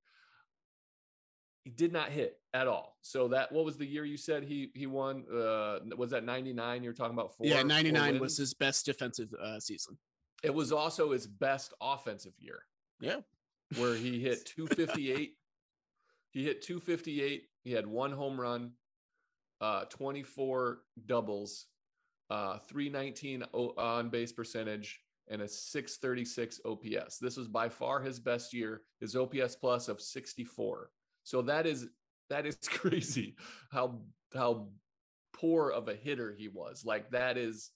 he 1.67 1.73
did 1.73 1.93
not 1.93 2.11
hit 2.11 2.39
at 2.55 2.69
all. 2.69 2.97
So 3.03 3.27
that 3.27 3.51
what 3.51 3.65
was 3.65 3.77
the 3.77 3.85
year 3.85 4.05
you 4.05 4.17
said 4.17 4.45
he 4.45 4.71
he 4.73 4.87
won? 4.87 5.25
Uh, 5.29 5.81
was 5.97 6.13
that 6.13 6.23
ninety 6.23 6.53
nine? 6.53 6.85
You're 6.85 6.93
talking 6.93 7.15
about 7.15 7.35
four. 7.37 7.45
Yeah, 7.45 7.65
ninety 7.65 7.91
nine 7.91 8.21
was 8.21 8.37
his 8.37 8.55
best 8.55 8.87
defensive 8.87 9.35
uh, 9.35 9.59
season. 9.59 9.99
It 10.45 10.55
was 10.55 10.71
also 10.71 11.11
his 11.11 11.27
best 11.27 11.75
offensive 11.81 12.35
year. 12.39 12.61
Yeah, 13.01 13.17
where 13.79 13.97
he 13.97 14.21
hit 14.23 14.47
two 14.47 14.69
fifty 14.69 15.11
eight. 15.11 15.33
he 16.31 16.45
hit 16.45 16.63
two 16.63 16.79
fifty 16.79 17.21
eight. 17.21 17.49
He 17.65 17.73
had 17.73 17.85
one 17.85 18.13
home 18.13 18.41
run, 18.41 18.71
uh, 19.61 19.87
twenty 19.87 20.23
four 20.23 20.83
doubles, 21.05 21.67
uh, 22.31 22.59
three 22.59 22.89
nineteen 22.89 23.43
on 23.53 24.09
base 24.09 24.31
percentage, 24.31 25.01
and 25.27 25.43
a 25.43 25.49
636 25.49 26.61
OPS. 26.65 27.19
This 27.19 27.37
was 27.37 27.49
by 27.49 27.69
far 27.69 28.01
his 28.01 28.21
best 28.21 28.55
year. 28.55 28.83
His 29.01 29.17
OPS 29.17 29.57
plus 29.57 29.89
of 29.89 30.01
64. 30.01 30.91
So 31.27 31.43
that 31.43 31.67
is 31.67 31.89
that 32.31 32.47
is 32.47 32.57
crazy 32.69 33.35
how 33.71 33.99
how 34.33 34.69
poor 35.35 35.71
of 35.71 35.89
a 35.89 35.95
hitter 35.95 36.33
he 36.39 36.49
was. 36.49 36.85
Like 36.85 37.11
that 37.11 37.37
is 37.37 37.71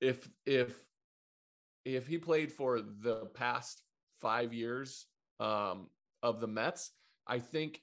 if 0.00 0.28
if 0.44 0.74
if 1.84 2.08
he 2.08 2.18
played 2.18 2.52
for 2.52 2.80
the 2.80 3.26
past 3.34 3.82
five 4.20 4.52
years 4.52 5.06
um, 5.38 5.88
of 6.22 6.40
the 6.40 6.48
Mets, 6.48 6.90
I 7.26 7.38
think 7.38 7.80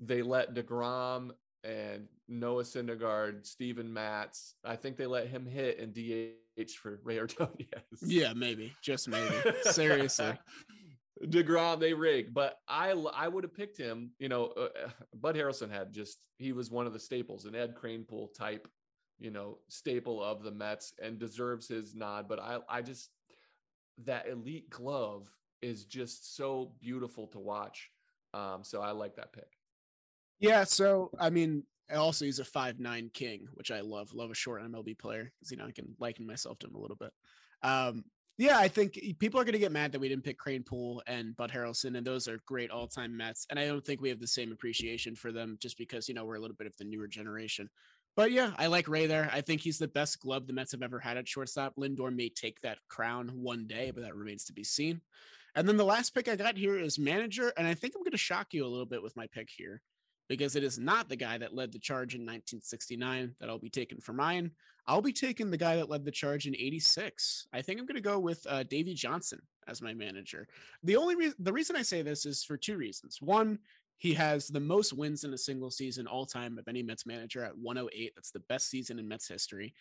they 0.00 0.22
let 0.22 0.54
DeGrom 0.54 1.30
and 1.62 2.08
Noah 2.28 2.64
Syndergaard, 2.64 3.46
Steven 3.46 3.92
Matz, 3.92 4.54
I 4.64 4.74
think 4.74 4.96
they 4.96 5.06
let 5.06 5.28
him 5.28 5.46
hit 5.46 5.78
and 5.78 5.94
DH 5.94 6.70
for 6.72 7.00
Rey 7.04 7.18
Ordonez. 7.18 7.56
Yeah, 8.00 8.32
maybe, 8.32 8.72
just 8.82 9.08
maybe. 9.08 9.34
Seriously. 9.62 10.36
Degrom 11.24 11.78
they 11.78 11.94
rig, 11.94 12.34
but 12.34 12.58
I 12.68 12.90
I 12.90 13.28
would 13.28 13.44
have 13.44 13.54
picked 13.54 13.78
him. 13.78 14.10
You 14.18 14.28
know, 14.28 14.52
uh, 14.56 14.68
uh, 14.84 14.90
Bud 15.14 15.36
Harrelson 15.36 15.70
had 15.70 15.92
just 15.92 16.18
he 16.38 16.52
was 16.52 16.70
one 16.70 16.86
of 16.86 16.92
the 16.92 16.98
staples, 16.98 17.44
an 17.44 17.54
Ed 17.54 17.74
Kranepool 17.80 18.34
type, 18.34 18.66
you 19.20 19.30
know, 19.30 19.58
staple 19.68 20.22
of 20.22 20.42
the 20.42 20.50
Mets, 20.50 20.94
and 21.02 21.18
deserves 21.18 21.68
his 21.68 21.94
nod. 21.94 22.28
But 22.28 22.40
I 22.40 22.58
I 22.68 22.82
just 22.82 23.10
that 24.04 24.28
elite 24.28 24.68
glove 24.68 25.28
is 25.60 25.84
just 25.84 26.36
so 26.36 26.72
beautiful 26.80 27.28
to 27.28 27.38
watch. 27.38 27.90
Um, 28.34 28.64
so 28.64 28.80
I 28.80 28.90
like 28.90 29.16
that 29.16 29.32
pick. 29.32 29.58
Yeah, 30.40 30.64
so 30.64 31.10
I 31.20 31.30
mean, 31.30 31.62
also 31.94 32.24
he's 32.24 32.40
a 32.40 32.44
five 32.44 32.80
nine 32.80 33.10
king, 33.14 33.46
which 33.54 33.70
I 33.70 33.80
love. 33.80 34.12
Love 34.12 34.30
a 34.30 34.34
short 34.34 34.62
MLB 34.62 34.98
player 34.98 35.32
because 35.38 35.52
you 35.52 35.56
know 35.56 35.66
I 35.66 35.72
can 35.72 35.94
liken 36.00 36.26
myself 36.26 36.58
to 36.60 36.66
him 36.66 36.74
a 36.74 36.80
little 36.80 36.96
bit. 36.96 37.12
Um, 37.62 38.04
yeah, 38.38 38.58
I 38.58 38.68
think 38.68 38.98
people 39.18 39.40
are 39.40 39.44
going 39.44 39.52
to 39.52 39.58
get 39.58 39.72
mad 39.72 39.92
that 39.92 40.00
we 40.00 40.08
didn't 40.08 40.24
pick 40.24 40.38
Kranepool 40.38 41.00
and 41.06 41.36
Bud 41.36 41.50
Harrelson, 41.50 41.96
and 41.96 42.06
those 42.06 42.28
are 42.28 42.40
great 42.46 42.70
all-time 42.70 43.16
Mets. 43.16 43.46
And 43.50 43.58
I 43.58 43.66
don't 43.66 43.84
think 43.84 44.00
we 44.00 44.08
have 44.08 44.20
the 44.20 44.26
same 44.26 44.52
appreciation 44.52 45.14
for 45.14 45.32
them 45.32 45.58
just 45.60 45.76
because 45.76 46.08
you 46.08 46.14
know 46.14 46.24
we're 46.24 46.36
a 46.36 46.40
little 46.40 46.56
bit 46.56 46.66
of 46.66 46.76
the 46.78 46.84
newer 46.84 47.06
generation. 47.06 47.68
But 48.16 48.32
yeah, 48.32 48.52
I 48.58 48.66
like 48.66 48.88
Rey 48.88 49.06
there. 49.06 49.30
I 49.32 49.40
think 49.40 49.60
he's 49.60 49.78
the 49.78 49.88
best 49.88 50.20
glove 50.20 50.46
the 50.46 50.52
Mets 50.52 50.72
have 50.72 50.82
ever 50.82 50.98
had 50.98 51.16
at 51.16 51.28
shortstop. 51.28 51.74
Lindor 51.76 52.14
may 52.14 52.28
take 52.28 52.60
that 52.60 52.78
crown 52.88 53.28
one 53.34 53.66
day, 53.66 53.90
but 53.90 54.02
that 54.02 54.14
remains 54.16 54.44
to 54.46 54.52
be 54.52 54.64
seen. 54.64 55.00
And 55.54 55.68
then 55.68 55.76
the 55.76 55.84
last 55.84 56.14
pick 56.14 56.28
I 56.28 56.36
got 56.36 56.56
here 56.56 56.78
is 56.78 56.98
manager, 56.98 57.52
and 57.56 57.66
I 57.66 57.74
think 57.74 57.94
I'm 57.94 58.02
going 58.02 58.12
to 58.12 58.18
shock 58.18 58.54
you 58.54 58.64
a 58.64 58.68
little 58.68 58.86
bit 58.86 59.02
with 59.02 59.16
my 59.16 59.26
pick 59.28 59.48
here 59.54 59.82
because 60.28 60.56
it 60.56 60.64
is 60.64 60.78
not 60.78 61.08
the 61.08 61.16
guy 61.16 61.36
that 61.38 61.54
led 61.54 61.72
the 61.72 61.78
charge 61.78 62.14
in 62.14 62.22
1969 62.22 63.34
that 63.38 63.50
I'll 63.50 63.58
be 63.58 63.68
taking 63.68 64.00
for 64.00 64.14
mine. 64.14 64.50
I'll 64.86 65.02
be 65.02 65.12
taking 65.12 65.50
the 65.50 65.56
guy 65.56 65.76
that 65.76 65.88
led 65.88 66.04
the 66.04 66.10
charge 66.10 66.46
in 66.46 66.54
86. 66.54 67.46
I 67.52 67.62
think 67.62 67.78
I'm 67.78 67.86
going 67.86 67.96
to 67.96 68.00
go 68.00 68.18
with 68.18 68.44
uh, 68.48 68.64
Davey 68.64 68.94
Johnson 68.94 69.40
as 69.68 69.80
my 69.80 69.94
manager. 69.94 70.48
The 70.82 70.96
only 70.96 71.14
reason, 71.14 71.36
the 71.38 71.52
reason 71.52 71.76
I 71.76 71.82
say 71.82 72.02
this 72.02 72.26
is 72.26 72.42
for 72.42 72.56
two 72.56 72.76
reasons. 72.76 73.18
One, 73.20 73.58
he 73.98 74.12
has 74.14 74.48
the 74.48 74.60
most 74.60 74.92
wins 74.92 75.22
in 75.22 75.32
a 75.32 75.38
single 75.38 75.70
season 75.70 76.08
all 76.08 76.26
time 76.26 76.58
of 76.58 76.66
any 76.66 76.82
Mets 76.82 77.06
manager 77.06 77.44
at 77.44 77.56
108. 77.56 78.12
That's 78.16 78.32
the 78.32 78.40
best 78.40 78.68
season 78.68 78.98
in 78.98 79.06
Mets 79.06 79.28
history. 79.28 79.74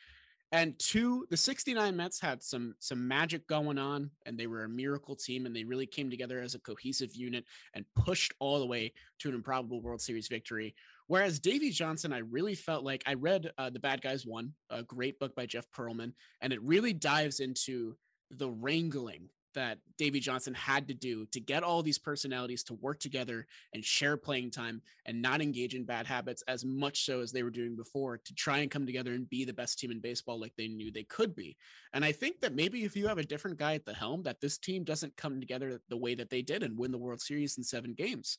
And 0.53 0.77
two, 0.77 1.25
the 1.29 1.37
69 1.37 1.95
Mets 1.95 2.19
had 2.19 2.43
some 2.43 2.75
some 2.79 3.07
magic 3.07 3.47
going 3.47 3.77
on 3.77 4.11
and 4.25 4.37
they 4.37 4.47
were 4.47 4.65
a 4.65 4.69
miracle 4.69 5.15
team 5.15 5.45
and 5.45 5.55
they 5.55 5.63
really 5.63 5.85
came 5.85 6.09
together 6.09 6.41
as 6.41 6.55
a 6.55 6.59
cohesive 6.59 7.15
unit 7.15 7.45
and 7.73 7.85
pushed 7.95 8.33
all 8.39 8.59
the 8.59 8.65
way 8.65 8.91
to 9.19 9.29
an 9.29 9.35
improbable 9.35 9.81
World 9.81 10.01
Series 10.01 10.27
victory. 10.27 10.75
Whereas 11.11 11.41
Davey 11.41 11.71
Johnson, 11.71 12.13
I 12.13 12.19
really 12.19 12.55
felt 12.55 12.85
like 12.85 13.03
I 13.05 13.15
read 13.15 13.51
uh, 13.57 13.69
The 13.69 13.81
Bad 13.81 14.01
Guys 14.01 14.25
Won, 14.25 14.53
a 14.69 14.81
great 14.81 15.19
book 15.19 15.35
by 15.35 15.45
Jeff 15.45 15.69
Pearlman, 15.69 16.13
and 16.39 16.53
it 16.53 16.63
really 16.63 16.93
dives 16.93 17.41
into 17.41 17.97
the 18.29 18.49
wrangling 18.49 19.27
that 19.53 19.79
Davey 19.97 20.21
Johnson 20.21 20.53
had 20.53 20.87
to 20.87 20.93
do 20.93 21.25
to 21.33 21.41
get 21.41 21.63
all 21.63 21.83
these 21.83 21.97
personalities 21.97 22.63
to 22.63 22.75
work 22.75 23.01
together 23.01 23.45
and 23.73 23.83
share 23.83 24.15
playing 24.15 24.51
time 24.51 24.81
and 25.05 25.21
not 25.21 25.41
engage 25.41 25.75
in 25.75 25.83
bad 25.83 26.07
habits 26.07 26.45
as 26.47 26.63
much 26.63 27.03
so 27.03 27.19
as 27.19 27.33
they 27.33 27.43
were 27.43 27.49
doing 27.49 27.75
before 27.75 28.17
to 28.17 28.33
try 28.33 28.59
and 28.59 28.71
come 28.71 28.85
together 28.85 29.11
and 29.11 29.29
be 29.29 29.43
the 29.43 29.51
best 29.51 29.79
team 29.79 29.91
in 29.91 29.99
baseball 29.99 30.39
like 30.39 30.53
they 30.57 30.69
knew 30.69 30.93
they 30.93 31.03
could 31.03 31.35
be. 31.35 31.57
And 31.91 32.05
I 32.05 32.13
think 32.13 32.39
that 32.39 32.55
maybe 32.55 32.85
if 32.85 32.95
you 32.95 33.09
have 33.09 33.17
a 33.17 33.25
different 33.25 33.57
guy 33.57 33.73
at 33.73 33.83
the 33.83 33.93
helm, 33.93 34.23
that 34.23 34.39
this 34.39 34.57
team 34.57 34.85
doesn't 34.85 35.17
come 35.17 35.41
together 35.41 35.81
the 35.89 35.97
way 35.97 36.15
that 36.15 36.29
they 36.29 36.41
did 36.41 36.63
and 36.63 36.79
win 36.79 36.93
the 36.93 36.97
World 36.97 37.19
Series 37.19 37.57
in 37.57 37.65
seven 37.65 37.93
games. 37.93 38.37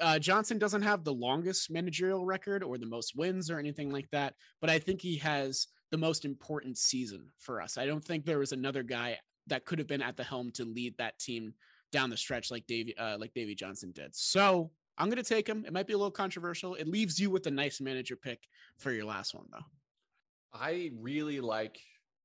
Uh, 0.00 0.18
Johnson 0.18 0.58
doesn't 0.58 0.82
have 0.82 1.04
the 1.04 1.12
longest 1.12 1.70
managerial 1.70 2.24
record 2.24 2.62
or 2.62 2.78
the 2.78 2.86
most 2.86 3.16
wins 3.16 3.50
or 3.50 3.58
anything 3.58 3.90
like 3.90 4.08
that, 4.10 4.34
but 4.60 4.70
I 4.70 4.78
think 4.78 5.00
he 5.00 5.16
has 5.18 5.68
the 5.90 5.98
most 5.98 6.24
important 6.24 6.78
season 6.78 7.26
for 7.38 7.60
us. 7.60 7.78
I 7.78 7.86
don't 7.86 8.04
think 8.04 8.24
there 8.24 8.38
was 8.38 8.52
another 8.52 8.82
guy 8.82 9.18
that 9.46 9.64
could 9.64 9.78
have 9.78 9.88
been 9.88 10.02
at 10.02 10.16
the 10.16 10.24
helm 10.24 10.50
to 10.52 10.64
lead 10.64 10.94
that 10.98 11.18
team 11.18 11.54
down 11.92 12.10
the 12.10 12.16
stretch 12.16 12.50
like 12.50 12.66
Davey 12.66 12.96
uh, 12.96 13.18
like 13.18 13.34
Davey 13.34 13.54
Johnson 13.54 13.90
did. 13.92 14.14
So 14.14 14.70
I'm 14.98 15.08
going 15.08 15.22
to 15.22 15.28
take 15.28 15.48
him. 15.48 15.64
It 15.66 15.72
might 15.72 15.86
be 15.86 15.94
a 15.94 15.98
little 15.98 16.10
controversial. 16.10 16.74
It 16.74 16.86
leaves 16.86 17.18
you 17.18 17.30
with 17.30 17.46
a 17.46 17.50
nice 17.50 17.80
manager 17.80 18.16
pick 18.16 18.46
for 18.76 18.92
your 18.92 19.06
last 19.06 19.34
one, 19.34 19.46
though. 19.50 19.64
I 20.52 20.90
really 21.00 21.40
like 21.40 21.78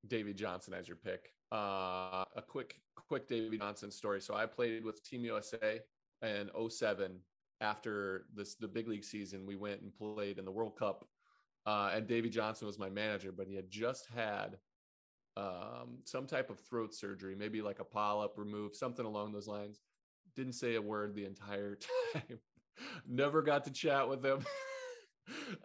Davey 0.08 0.34
Johnson 0.34 0.74
as 0.74 0.88
your 0.88 0.98
pick. 0.98 1.32
Uh, 1.52 2.26
a 2.36 2.42
quick, 2.46 2.82
quick 3.08 3.28
Davey 3.28 3.58
Johnson 3.58 3.92
story. 3.92 4.20
So 4.20 4.36
I 4.36 4.46
played 4.46 4.84
with 4.84 5.04
Team 5.04 5.24
USA 5.24 5.80
in 6.22 6.50
07 6.70 7.18
after 7.62 8.26
this 8.34 8.56
the 8.56 8.68
big 8.68 8.88
league 8.88 9.04
season. 9.04 9.46
We 9.46 9.56
went 9.56 9.82
and 9.82 9.94
played 9.96 10.40
in 10.40 10.46
the 10.46 10.52
World 10.52 10.78
Cup, 10.78 11.08
uh, 11.66 11.92
and 11.94 12.08
Davey 12.08 12.30
Johnson 12.30 12.68
was 12.68 12.80
my 12.80 12.90
manager, 12.90 13.32
but 13.32 13.48
he 13.48 13.56
had 13.56 13.70
just 13.70 14.08
had 14.14 14.58
um, 15.38 16.00
some 16.06 16.26
type 16.28 16.50
of 16.50 16.60
throat 16.60 16.94
surgery, 16.94 17.36
maybe 17.36 17.62
like 17.62 17.80
a 17.80 17.84
polyp 17.84 18.34
removed, 18.38 18.76
something 18.76 19.06
along 19.06 19.34
those 19.34 19.48
lines. 19.48 19.80
Didn't 20.36 20.54
say 20.54 20.76
a 20.76 20.82
word 20.82 21.16
the 21.16 21.26
entire 21.26 21.78
time. 22.14 22.40
Never 23.08 23.42
got 23.42 23.66
to 23.66 23.72
chat 23.72 24.08
with 24.08 24.26
him. 24.26 24.46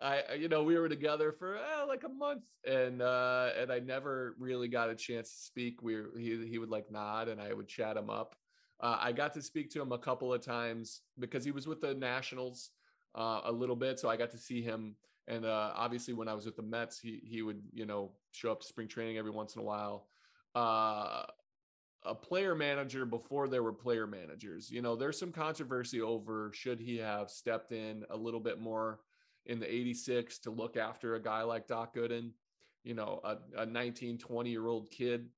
I, 0.03 0.35
you 0.39 0.49
know, 0.49 0.63
we 0.63 0.79
were 0.79 0.89
together 0.89 1.33
for 1.33 1.59
uh, 1.59 1.87
like 1.87 2.05
a 2.05 2.09
month, 2.09 2.45
and 2.67 3.03
uh, 3.03 3.51
and 3.59 3.71
I 3.71 3.79
never 3.81 4.35
really 4.39 4.69
got 4.69 4.91
a 4.91 4.95
chance 4.95 5.31
to 5.31 5.39
speak. 5.39 5.83
We 5.83 5.99
he 6.17 6.47
he 6.47 6.59
would 6.59 6.71
like 6.71 6.91
nod, 6.91 7.29
and 7.29 7.41
I 7.41 7.53
would 7.53 7.69
chat 7.69 7.97
him 7.97 8.09
up. 8.09 8.35
Uh, 8.81 8.97
I 9.01 9.13
got 9.13 9.35
to 9.35 9.43
speak 9.43 9.71
to 9.71 9.83
him 9.83 9.93
a 9.93 9.99
couple 9.99 10.33
of 10.33 10.45
times 10.45 11.03
because 11.19 11.45
he 11.45 11.51
was 11.51 11.67
with 11.67 11.81
the 11.81 11.95
Nationals 11.95 12.71
uh, 13.15 13.43
a 13.45 13.53
little 13.53 13.77
bit, 13.77 13.99
so 13.99 14.09
I 14.09 14.17
got 14.17 14.31
to 14.31 14.39
see 14.39 14.63
him. 14.63 14.97
And 15.29 15.45
uh, 15.45 15.73
obviously, 15.75 16.15
when 16.15 16.29
I 16.29 16.35
was 16.35 16.47
with 16.47 16.57
the 16.57 16.63
Mets, 16.63 16.99
he 16.99 17.21
he 17.25 17.43
would 17.43 17.63
you 17.73 17.87
know 17.87 18.13
show 18.33 18.51
up 18.53 18.61
to 18.61 18.67
spring 18.67 18.89
training 18.89 19.19
every 19.19 19.31
once 19.31 19.55
in 19.55 19.61
a 19.61 19.65
while. 19.65 20.07
Uh, 20.55 21.23
a 22.05 22.15
player 22.15 22.55
manager 22.55 23.05
before 23.05 23.49
there 23.49 23.63
were 23.63 23.73
player 23.73 24.07
managers. 24.07 24.71
You 24.71 24.83
know, 24.83 24.97
there's 24.97 25.19
some 25.19 25.33
controversy 25.33 26.01
over 26.01 26.51
should 26.55 26.81
he 26.81 26.97
have 26.99 27.31
stepped 27.31 27.73
in 27.73 28.05
a 28.11 28.17
little 28.17 28.41
bit 28.41 28.59
more 28.59 29.01
in 29.47 29.61
the 29.61 29.73
86 29.73 30.39
to 30.41 30.51
look 30.51 30.77
after 30.77 31.15
a 31.15 31.23
guy 31.23 31.43
like 31.43 31.67
Doc 31.67 31.95
Gooden, 31.95 32.31
you 32.85 32.95
know, 32.95 33.21
a, 33.25 33.63
a 33.63 33.67
19, 33.67 34.19
20 34.19 34.51
year 34.51 34.67
old 34.67 34.91
kid 34.91 35.29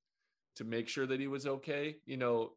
to 0.56 0.64
make 0.64 0.88
sure 0.88 1.06
that 1.06 1.18
he 1.18 1.26
was 1.26 1.46
okay. 1.46 1.96
You 2.06 2.16
know, 2.16 2.52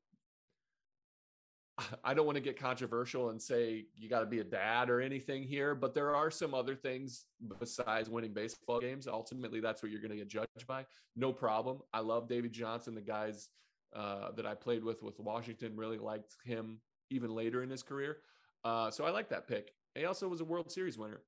I 2.03 2.14
don't 2.14 2.26
want 2.26 2.35
to 2.35 2.41
get 2.41 2.60
controversial 2.60 3.30
and 3.30 3.41
say 3.41 3.85
you 3.95 4.10
got 4.10 4.22
to 4.22 4.26
be 4.26 4.39
a 4.39 4.43
dad 4.43 4.89
or 4.89 5.02
anything 5.02 5.43
here, 5.43 5.76
but 5.76 5.93
there 5.93 6.15
are 6.15 6.31
some 6.31 6.53
other 6.53 6.76
things 6.76 7.26
besides 7.60 8.10
winning 8.10 8.34
baseball 8.34 8.80
games. 8.80 9.07
Ultimately, 9.07 9.60
that's 9.60 9.84
what 9.84 9.91
you're 9.91 10.02
going 10.02 10.11
to 10.11 10.18
get 10.18 10.27
judged 10.27 10.68
by. 10.68 10.85
No 11.15 11.34
problem. 11.34 11.80
I 11.93 11.99
love 11.99 12.27
David 12.27 12.53
Johnson. 12.53 12.95
The 12.95 13.02
guys 13.02 13.49
uh, 13.95 14.31
that 14.35 14.45
I 14.45 14.53
played 14.56 14.84
with 14.84 15.03
with 15.03 15.19
Washington 15.19 15.76
really 15.76 15.97
liked 15.97 16.35
him 16.43 16.80
even 17.10 17.31
later 17.31 17.64
in 17.64 17.69
his 17.69 17.84
career. 17.84 18.18
Uh, 18.64 18.89
so 18.89 19.06
I 19.06 19.11
like 19.11 19.30
that 19.30 19.47
pick. 19.47 19.72
He 19.93 20.06
also 20.06 20.27
was 20.27 20.41
a 20.41 20.45
World 20.45 20.72
Series 20.72 20.97
winner. 20.97 21.22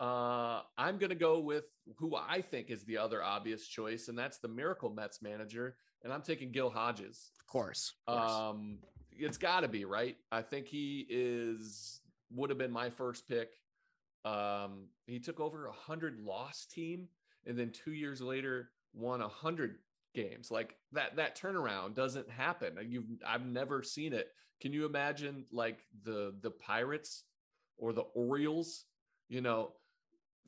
Uh, 0.00 0.60
I'm 0.76 0.96
going 0.98 1.10
to 1.10 1.16
go 1.16 1.40
with 1.40 1.64
who 1.96 2.16
I 2.16 2.40
think 2.40 2.70
is 2.70 2.84
the 2.84 2.98
other 2.98 3.22
obvious 3.22 3.66
choice, 3.66 4.08
and 4.08 4.16
that's 4.16 4.38
the 4.38 4.48
Miracle 4.48 4.90
Mets 4.90 5.20
manager. 5.20 5.76
And 6.04 6.12
I'm 6.12 6.22
taking 6.22 6.52
Gil 6.52 6.70
Hodges. 6.70 7.30
Of 7.40 7.46
course. 7.46 7.94
Of 8.06 8.16
course. 8.16 8.32
Um, 8.32 8.78
it's 9.18 9.38
got 9.38 9.60
to 9.60 9.68
be 9.68 9.84
right. 9.84 10.16
I 10.30 10.42
think 10.42 10.66
he 10.66 11.06
is 11.08 12.00
would 12.30 12.50
have 12.50 12.58
been 12.58 12.72
my 12.72 12.90
first 12.90 13.28
pick. 13.28 13.50
Um, 14.24 14.88
he 15.06 15.18
took 15.18 15.40
over 15.40 15.66
a 15.66 15.72
hundred 15.72 16.20
loss 16.20 16.66
team, 16.66 17.08
and 17.46 17.58
then 17.58 17.70
two 17.70 17.92
years 17.92 18.20
later 18.20 18.70
won 18.94 19.20
a 19.20 19.28
hundred 19.28 19.76
games. 20.14 20.50
Like 20.50 20.74
that 20.92 21.16
that 21.16 21.38
turnaround 21.38 21.94
doesn't 21.94 22.28
happen. 22.30 22.74
You've 22.88 23.06
I've 23.26 23.46
never 23.46 23.82
seen 23.82 24.12
it. 24.12 24.28
Can 24.60 24.72
you 24.72 24.86
imagine 24.86 25.44
like 25.52 25.80
the 26.04 26.34
the 26.40 26.50
Pirates 26.50 27.24
or 27.76 27.92
the 27.92 28.02
Orioles? 28.14 28.84
You 29.28 29.40
know, 29.40 29.72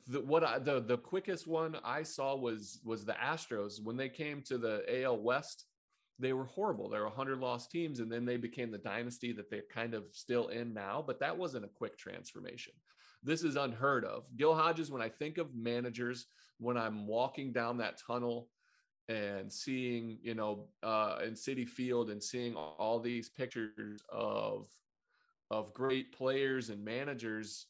the 0.07 0.21
what 0.21 0.43
I, 0.43 0.59
the 0.59 0.81
the 0.81 0.97
quickest 0.97 1.47
one 1.47 1.77
I 1.83 2.03
saw 2.03 2.35
was 2.35 2.79
was 2.83 3.05
the 3.05 3.13
Astros 3.13 3.81
when 3.83 3.97
they 3.97 4.09
came 4.09 4.41
to 4.43 4.57
the 4.57 5.03
AL 5.03 5.19
West. 5.21 5.65
They 6.21 6.33
were 6.33 6.45
horrible. 6.45 6.89
They 6.89 6.99
were 6.99 7.05
100 7.05 7.39
lost 7.39 7.71
teams, 7.71 7.99
and 7.99 8.11
then 8.11 8.25
they 8.25 8.37
became 8.37 8.71
the 8.71 8.77
dynasty 8.77 9.31
that 9.33 9.49
they're 9.49 9.63
kind 9.73 9.93
of 9.93 10.05
still 10.11 10.47
in 10.47 10.73
now. 10.73 11.03
But 11.05 11.19
that 11.19 11.37
wasn't 11.37 11.65
a 11.65 11.69
quick 11.69 11.97
transformation. 11.97 12.73
This 13.23 13.43
is 13.43 13.55
unheard 13.55 14.05
of. 14.05 14.23
Gil 14.35 14.55
Hodges, 14.55 14.91
when 14.91 15.01
I 15.01 15.09
think 15.09 15.37
of 15.37 15.55
managers, 15.55 16.27
when 16.59 16.77
I'm 16.77 17.07
walking 17.07 17.51
down 17.51 17.77
that 17.77 17.99
tunnel 18.05 18.49
and 19.09 19.51
seeing, 19.51 20.19
you 20.21 20.35
know, 20.35 20.67
uh, 20.83 21.19
in 21.25 21.33
Citi 21.33 21.67
Field 21.67 22.09
and 22.09 22.23
seeing 22.23 22.55
all 22.55 22.99
these 22.99 23.29
pictures 23.29 24.01
of 24.09 24.67
of 25.49 25.73
great 25.73 26.13
players 26.13 26.69
and 26.69 26.85
managers 26.85 27.67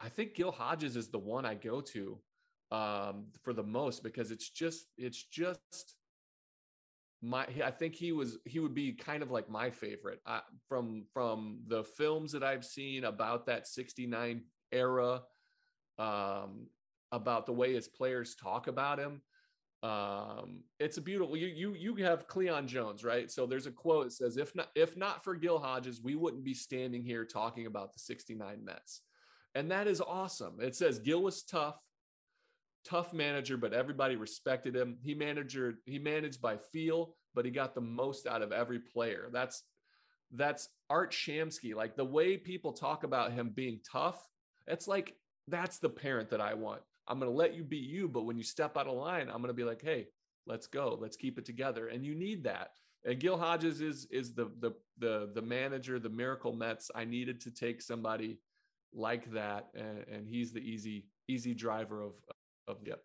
I 0.00 0.08
think 0.08 0.34
Gil 0.34 0.50
Hodges 0.50 0.96
is 0.96 1.08
the 1.08 1.18
one 1.18 1.44
I 1.44 1.54
go 1.54 1.80
to 1.82 2.18
um, 2.72 3.26
for 3.42 3.52
the 3.52 3.62
most 3.62 4.02
because 4.02 4.30
it's 4.30 4.48
just 4.48 4.86
it's 4.96 5.22
just 5.22 5.94
my 7.22 7.46
I 7.64 7.70
think 7.70 7.94
he 7.94 8.12
was 8.12 8.38
he 8.44 8.60
would 8.60 8.74
be 8.74 8.92
kind 8.92 9.22
of 9.22 9.30
like 9.30 9.48
my 9.48 9.70
favorite. 9.70 10.20
From 10.68 11.04
from 11.12 11.60
the 11.66 11.84
films 11.84 12.32
that 12.32 12.42
I've 12.42 12.64
seen 12.64 13.04
about 13.04 13.46
that 13.46 13.66
69 13.66 14.42
era 14.72 15.22
um, 15.98 16.66
about 17.12 17.46
the 17.46 17.52
way 17.52 17.74
his 17.74 17.88
players 17.88 18.34
talk 18.34 18.68
about 18.68 18.98
him 18.98 19.20
um 19.82 20.62
it's 20.78 20.98
a 20.98 21.00
beautiful 21.00 21.34
you 21.38 21.46
you 21.46 21.72
you 21.72 21.94
have 21.96 22.26
cleon 22.26 22.68
jones 22.68 23.02
right? 23.02 23.30
So 23.30 23.46
there's 23.46 23.66
a 23.66 23.70
quote 23.70 24.04
that 24.04 24.12
says 24.12 24.36
if 24.36 24.54
not 24.54 24.68
if 24.74 24.94
not 24.94 25.24
for 25.24 25.34
gil 25.34 25.58
hodges 25.58 26.02
we 26.02 26.16
wouldn't 26.16 26.44
be 26.44 26.52
standing 26.52 27.02
here 27.02 27.24
talking 27.24 27.64
about 27.64 27.94
the 27.94 27.98
69 27.98 28.62
mets. 28.62 29.00
And 29.54 29.70
that 29.70 29.86
is 29.86 30.00
awesome. 30.00 30.58
It 30.60 30.76
says 30.76 30.98
Gil 30.98 31.22
was 31.22 31.42
tough, 31.42 31.76
tough 32.84 33.12
manager, 33.12 33.56
but 33.56 33.72
everybody 33.72 34.16
respected 34.16 34.74
him. 34.74 34.96
He 35.02 35.14
manager 35.14 35.74
he 35.84 35.98
managed 35.98 36.40
by 36.40 36.56
feel, 36.56 37.14
but 37.34 37.44
he 37.44 37.50
got 37.50 37.74
the 37.74 37.80
most 37.80 38.26
out 38.26 38.42
of 38.42 38.52
every 38.52 38.78
player. 38.78 39.28
That's 39.32 39.62
that's 40.32 40.68
Art 40.88 41.12
Shamsky. 41.12 41.74
Like 41.74 41.96
the 41.96 42.04
way 42.04 42.36
people 42.36 42.72
talk 42.72 43.04
about 43.04 43.32
him 43.32 43.50
being 43.54 43.80
tough, 43.90 44.26
it's 44.66 44.88
like 44.88 45.16
that's 45.48 45.78
the 45.78 45.88
parent 45.88 46.30
that 46.30 46.40
I 46.40 46.54
want. 46.54 46.82
I'm 47.08 47.18
going 47.18 47.30
to 47.30 47.36
let 47.36 47.54
you 47.54 47.64
be 47.64 47.78
you, 47.78 48.08
but 48.08 48.22
when 48.22 48.36
you 48.36 48.44
step 48.44 48.76
out 48.76 48.86
of 48.86 48.96
line, 48.96 49.28
I'm 49.28 49.42
going 49.42 49.48
to 49.48 49.54
be 49.54 49.64
like, 49.64 49.82
"Hey, 49.82 50.06
let's 50.46 50.66
go. 50.66 50.96
Let's 51.00 51.16
keep 51.16 51.38
it 51.38 51.44
together." 51.44 51.88
And 51.88 52.04
you 52.04 52.14
need 52.14 52.44
that. 52.44 52.70
And 53.04 53.18
Gil 53.18 53.38
Hodges 53.38 53.80
is 53.80 54.06
is 54.10 54.34
the 54.34 54.50
the 54.60 54.72
the 54.98 55.30
the 55.34 55.42
manager, 55.42 55.98
the 55.98 56.08
Miracle 56.08 56.52
Mets. 56.52 56.90
I 56.94 57.04
needed 57.04 57.40
to 57.42 57.50
take 57.50 57.82
somebody 57.82 58.38
like 58.92 59.32
that, 59.32 59.68
and, 59.74 60.04
and 60.12 60.28
he's 60.28 60.52
the 60.52 60.60
easy 60.60 61.06
easy 61.28 61.54
driver 61.54 62.02
of 62.02 62.12
of 62.68 62.78
Yep. 62.84 63.00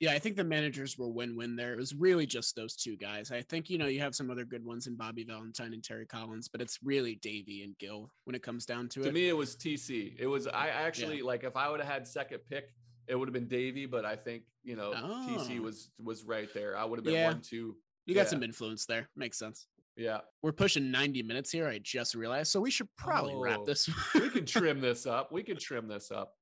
Yeah, 0.00 0.12
I 0.12 0.20
think 0.20 0.36
the 0.36 0.44
managers 0.44 0.96
were 0.96 1.08
win-win 1.08 1.56
there. 1.56 1.72
It 1.72 1.78
was 1.78 1.92
really 1.92 2.24
just 2.24 2.54
those 2.54 2.76
two 2.76 2.96
guys. 2.96 3.32
I 3.32 3.42
think 3.42 3.68
you 3.68 3.78
know 3.78 3.86
you 3.86 3.98
have 3.98 4.14
some 4.14 4.30
other 4.30 4.44
good 4.44 4.64
ones 4.64 4.86
in 4.86 4.94
Bobby 4.94 5.24
Valentine 5.24 5.72
and 5.72 5.82
Terry 5.82 6.06
Collins, 6.06 6.48
but 6.48 6.60
it's 6.60 6.78
really 6.84 7.16
Davey 7.16 7.64
and 7.64 7.76
Gil 7.78 8.08
when 8.24 8.36
it 8.36 8.42
comes 8.42 8.64
down 8.64 8.88
to, 8.90 9.00
to 9.00 9.06
it. 9.06 9.08
To 9.08 9.12
me, 9.12 9.28
it 9.28 9.36
was 9.36 9.56
TC. 9.56 10.14
It 10.16 10.28
was 10.28 10.46
I 10.46 10.68
actually 10.68 11.18
yeah. 11.18 11.24
like 11.24 11.42
if 11.42 11.56
I 11.56 11.68
would 11.68 11.80
have 11.80 11.88
had 11.88 12.06
second 12.06 12.40
pick, 12.48 12.72
it 13.08 13.16
would 13.16 13.26
have 13.26 13.32
been 13.32 13.48
Davey, 13.48 13.86
but 13.86 14.04
I 14.04 14.14
think 14.14 14.44
you 14.62 14.76
know 14.76 14.92
oh. 14.94 15.26
TC 15.28 15.58
was 15.58 15.90
was 16.00 16.22
right 16.22 16.52
there. 16.54 16.78
I 16.78 16.84
would 16.84 16.98
have 16.98 17.04
been 17.04 17.14
yeah. 17.14 17.30
one 17.30 17.40
two. 17.40 17.76
You 18.06 18.14
got 18.14 18.22
yeah. 18.22 18.28
some 18.28 18.44
influence 18.44 18.86
there. 18.86 19.08
Makes 19.16 19.38
sense. 19.38 19.66
Yeah. 19.98 20.20
We're 20.42 20.52
pushing 20.52 20.90
90 20.92 21.24
minutes 21.24 21.50
here. 21.50 21.66
I 21.66 21.78
just 21.82 22.14
realized. 22.14 22.52
So 22.52 22.60
we 22.60 22.70
should 22.70 22.88
probably 22.96 23.34
oh, 23.34 23.40
wrap 23.40 23.64
this. 23.66 23.90
we 24.14 24.30
can 24.30 24.46
trim 24.46 24.80
this 24.80 25.06
up. 25.06 25.32
We 25.32 25.42
can 25.42 25.58
trim 25.58 25.88
this 25.88 26.10
up. 26.12 26.34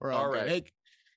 We're 0.00 0.12
all, 0.12 0.26
all 0.26 0.30
right. 0.30 0.48
Hey, 0.48 0.64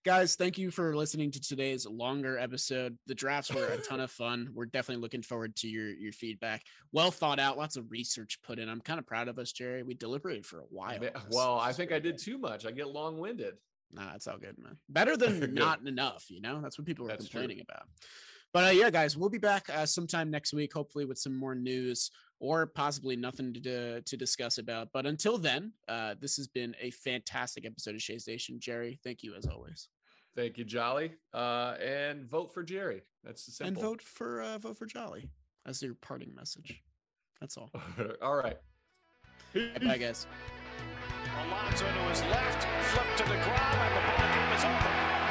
guys, 0.07 0.35
thank 0.35 0.57
you 0.57 0.71
for 0.71 0.95
listening 0.95 1.29
to 1.29 1.41
today's 1.41 1.85
longer 1.85 2.39
episode. 2.39 2.97
The 3.07 3.13
drafts 3.13 3.53
were 3.53 3.65
a 3.65 3.77
ton 3.89 3.99
of 3.99 4.09
fun. 4.09 4.47
We're 4.53 4.65
definitely 4.65 5.01
looking 5.01 5.21
forward 5.21 5.53
to 5.57 5.67
your 5.67 5.89
your 5.89 6.13
feedback. 6.13 6.63
Well 6.93 7.11
thought 7.11 7.39
out, 7.39 7.57
lots 7.57 7.75
of 7.75 7.91
research 7.91 8.39
put 8.41 8.57
in. 8.57 8.69
I'm 8.69 8.79
kind 8.79 8.99
of 8.99 9.05
proud 9.05 9.27
of 9.27 9.37
us, 9.37 9.51
Jerry. 9.51 9.83
We 9.83 9.95
deliberated 9.95 10.45
for 10.45 10.61
a 10.61 10.65
while. 10.69 10.97
Well, 11.29 11.59
I 11.59 11.73
think 11.73 11.91
I 11.91 11.99
did 11.99 12.17
too 12.17 12.37
much. 12.37 12.65
I 12.65 12.71
get 12.71 12.87
long 12.87 13.19
winded. 13.19 13.55
Nah, 13.91 14.13
it's 14.15 14.27
all 14.27 14.37
good, 14.37 14.57
man. 14.57 14.77
Better 14.87 15.17
than 15.17 15.53
not 15.53 15.85
enough, 15.85 16.27
you 16.29 16.39
know? 16.39 16.61
That's 16.61 16.79
what 16.79 16.87
people 16.87 17.03
were 17.03 17.09
That's 17.09 17.27
complaining 17.27 17.57
true. 17.57 17.65
about. 17.67 17.87
But 18.53 18.63
uh, 18.63 18.71
yeah, 18.71 18.89
guys, 18.89 19.17
we'll 19.17 19.29
be 19.29 19.37
back 19.37 19.69
uh, 19.69 19.85
sometime 19.85 20.31
next 20.31 20.53
week, 20.53 20.71
hopefully 20.73 21.03
with 21.03 21.17
some 21.17 21.35
more 21.35 21.53
news 21.53 22.11
or 22.39 22.65
possibly 22.65 23.17
nothing 23.17 23.53
to 23.53 24.01
to 24.01 24.15
discuss 24.15 24.57
about. 24.57 24.87
But 24.93 25.05
until 25.05 25.37
then, 25.37 25.73
uh, 25.89 26.15
this 26.21 26.37
has 26.37 26.47
been 26.47 26.73
a 26.79 26.91
fantastic 26.91 27.65
episode 27.65 27.95
of 27.95 28.01
Shea 28.01 28.19
Station. 28.19 28.57
Jerry, 28.57 29.01
thank 29.03 29.21
you 29.21 29.35
as 29.35 29.45
always. 29.47 29.89
Thank 30.37 30.59
you, 30.59 30.65
Jolly, 30.65 31.13
uh, 31.33 31.73
and 31.83 32.29
vote 32.29 32.53
for 32.53 32.61
Jerry. 32.61 33.01
That's 33.23 33.47
the 33.47 33.51
simple. 33.51 33.81
And 33.81 33.89
vote 33.89 34.03
for 34.03 34.43
uh, 34.43 34.59
vote 34.59 34.77
for 34.77 34.85
Jolly 34.85 35.27
as 35.65 35.81
your 35.81 35.95
parting 35.95 36.35
message. 36.35 36.79
That's 37.41 37.57
all. 37.57 37.71
all 38.21 38.35
right. 38.35 38.57
Bye, 39.55 39.97
guys. 39.97 40.27
Alonso 41.43 41.85
to 41.85 41.91
his 42.09 42.21
left, 42.21 42.67
flip 42.83 43.17
to 43.17 43.23
the 43.23 43.29
ground, 43.29 43.77
and 43.79 43.95
the 43.95 44.01
ball 44.07 44.35
game 44.35 44.57
is 44.57 44.63
over. 44.63 45.26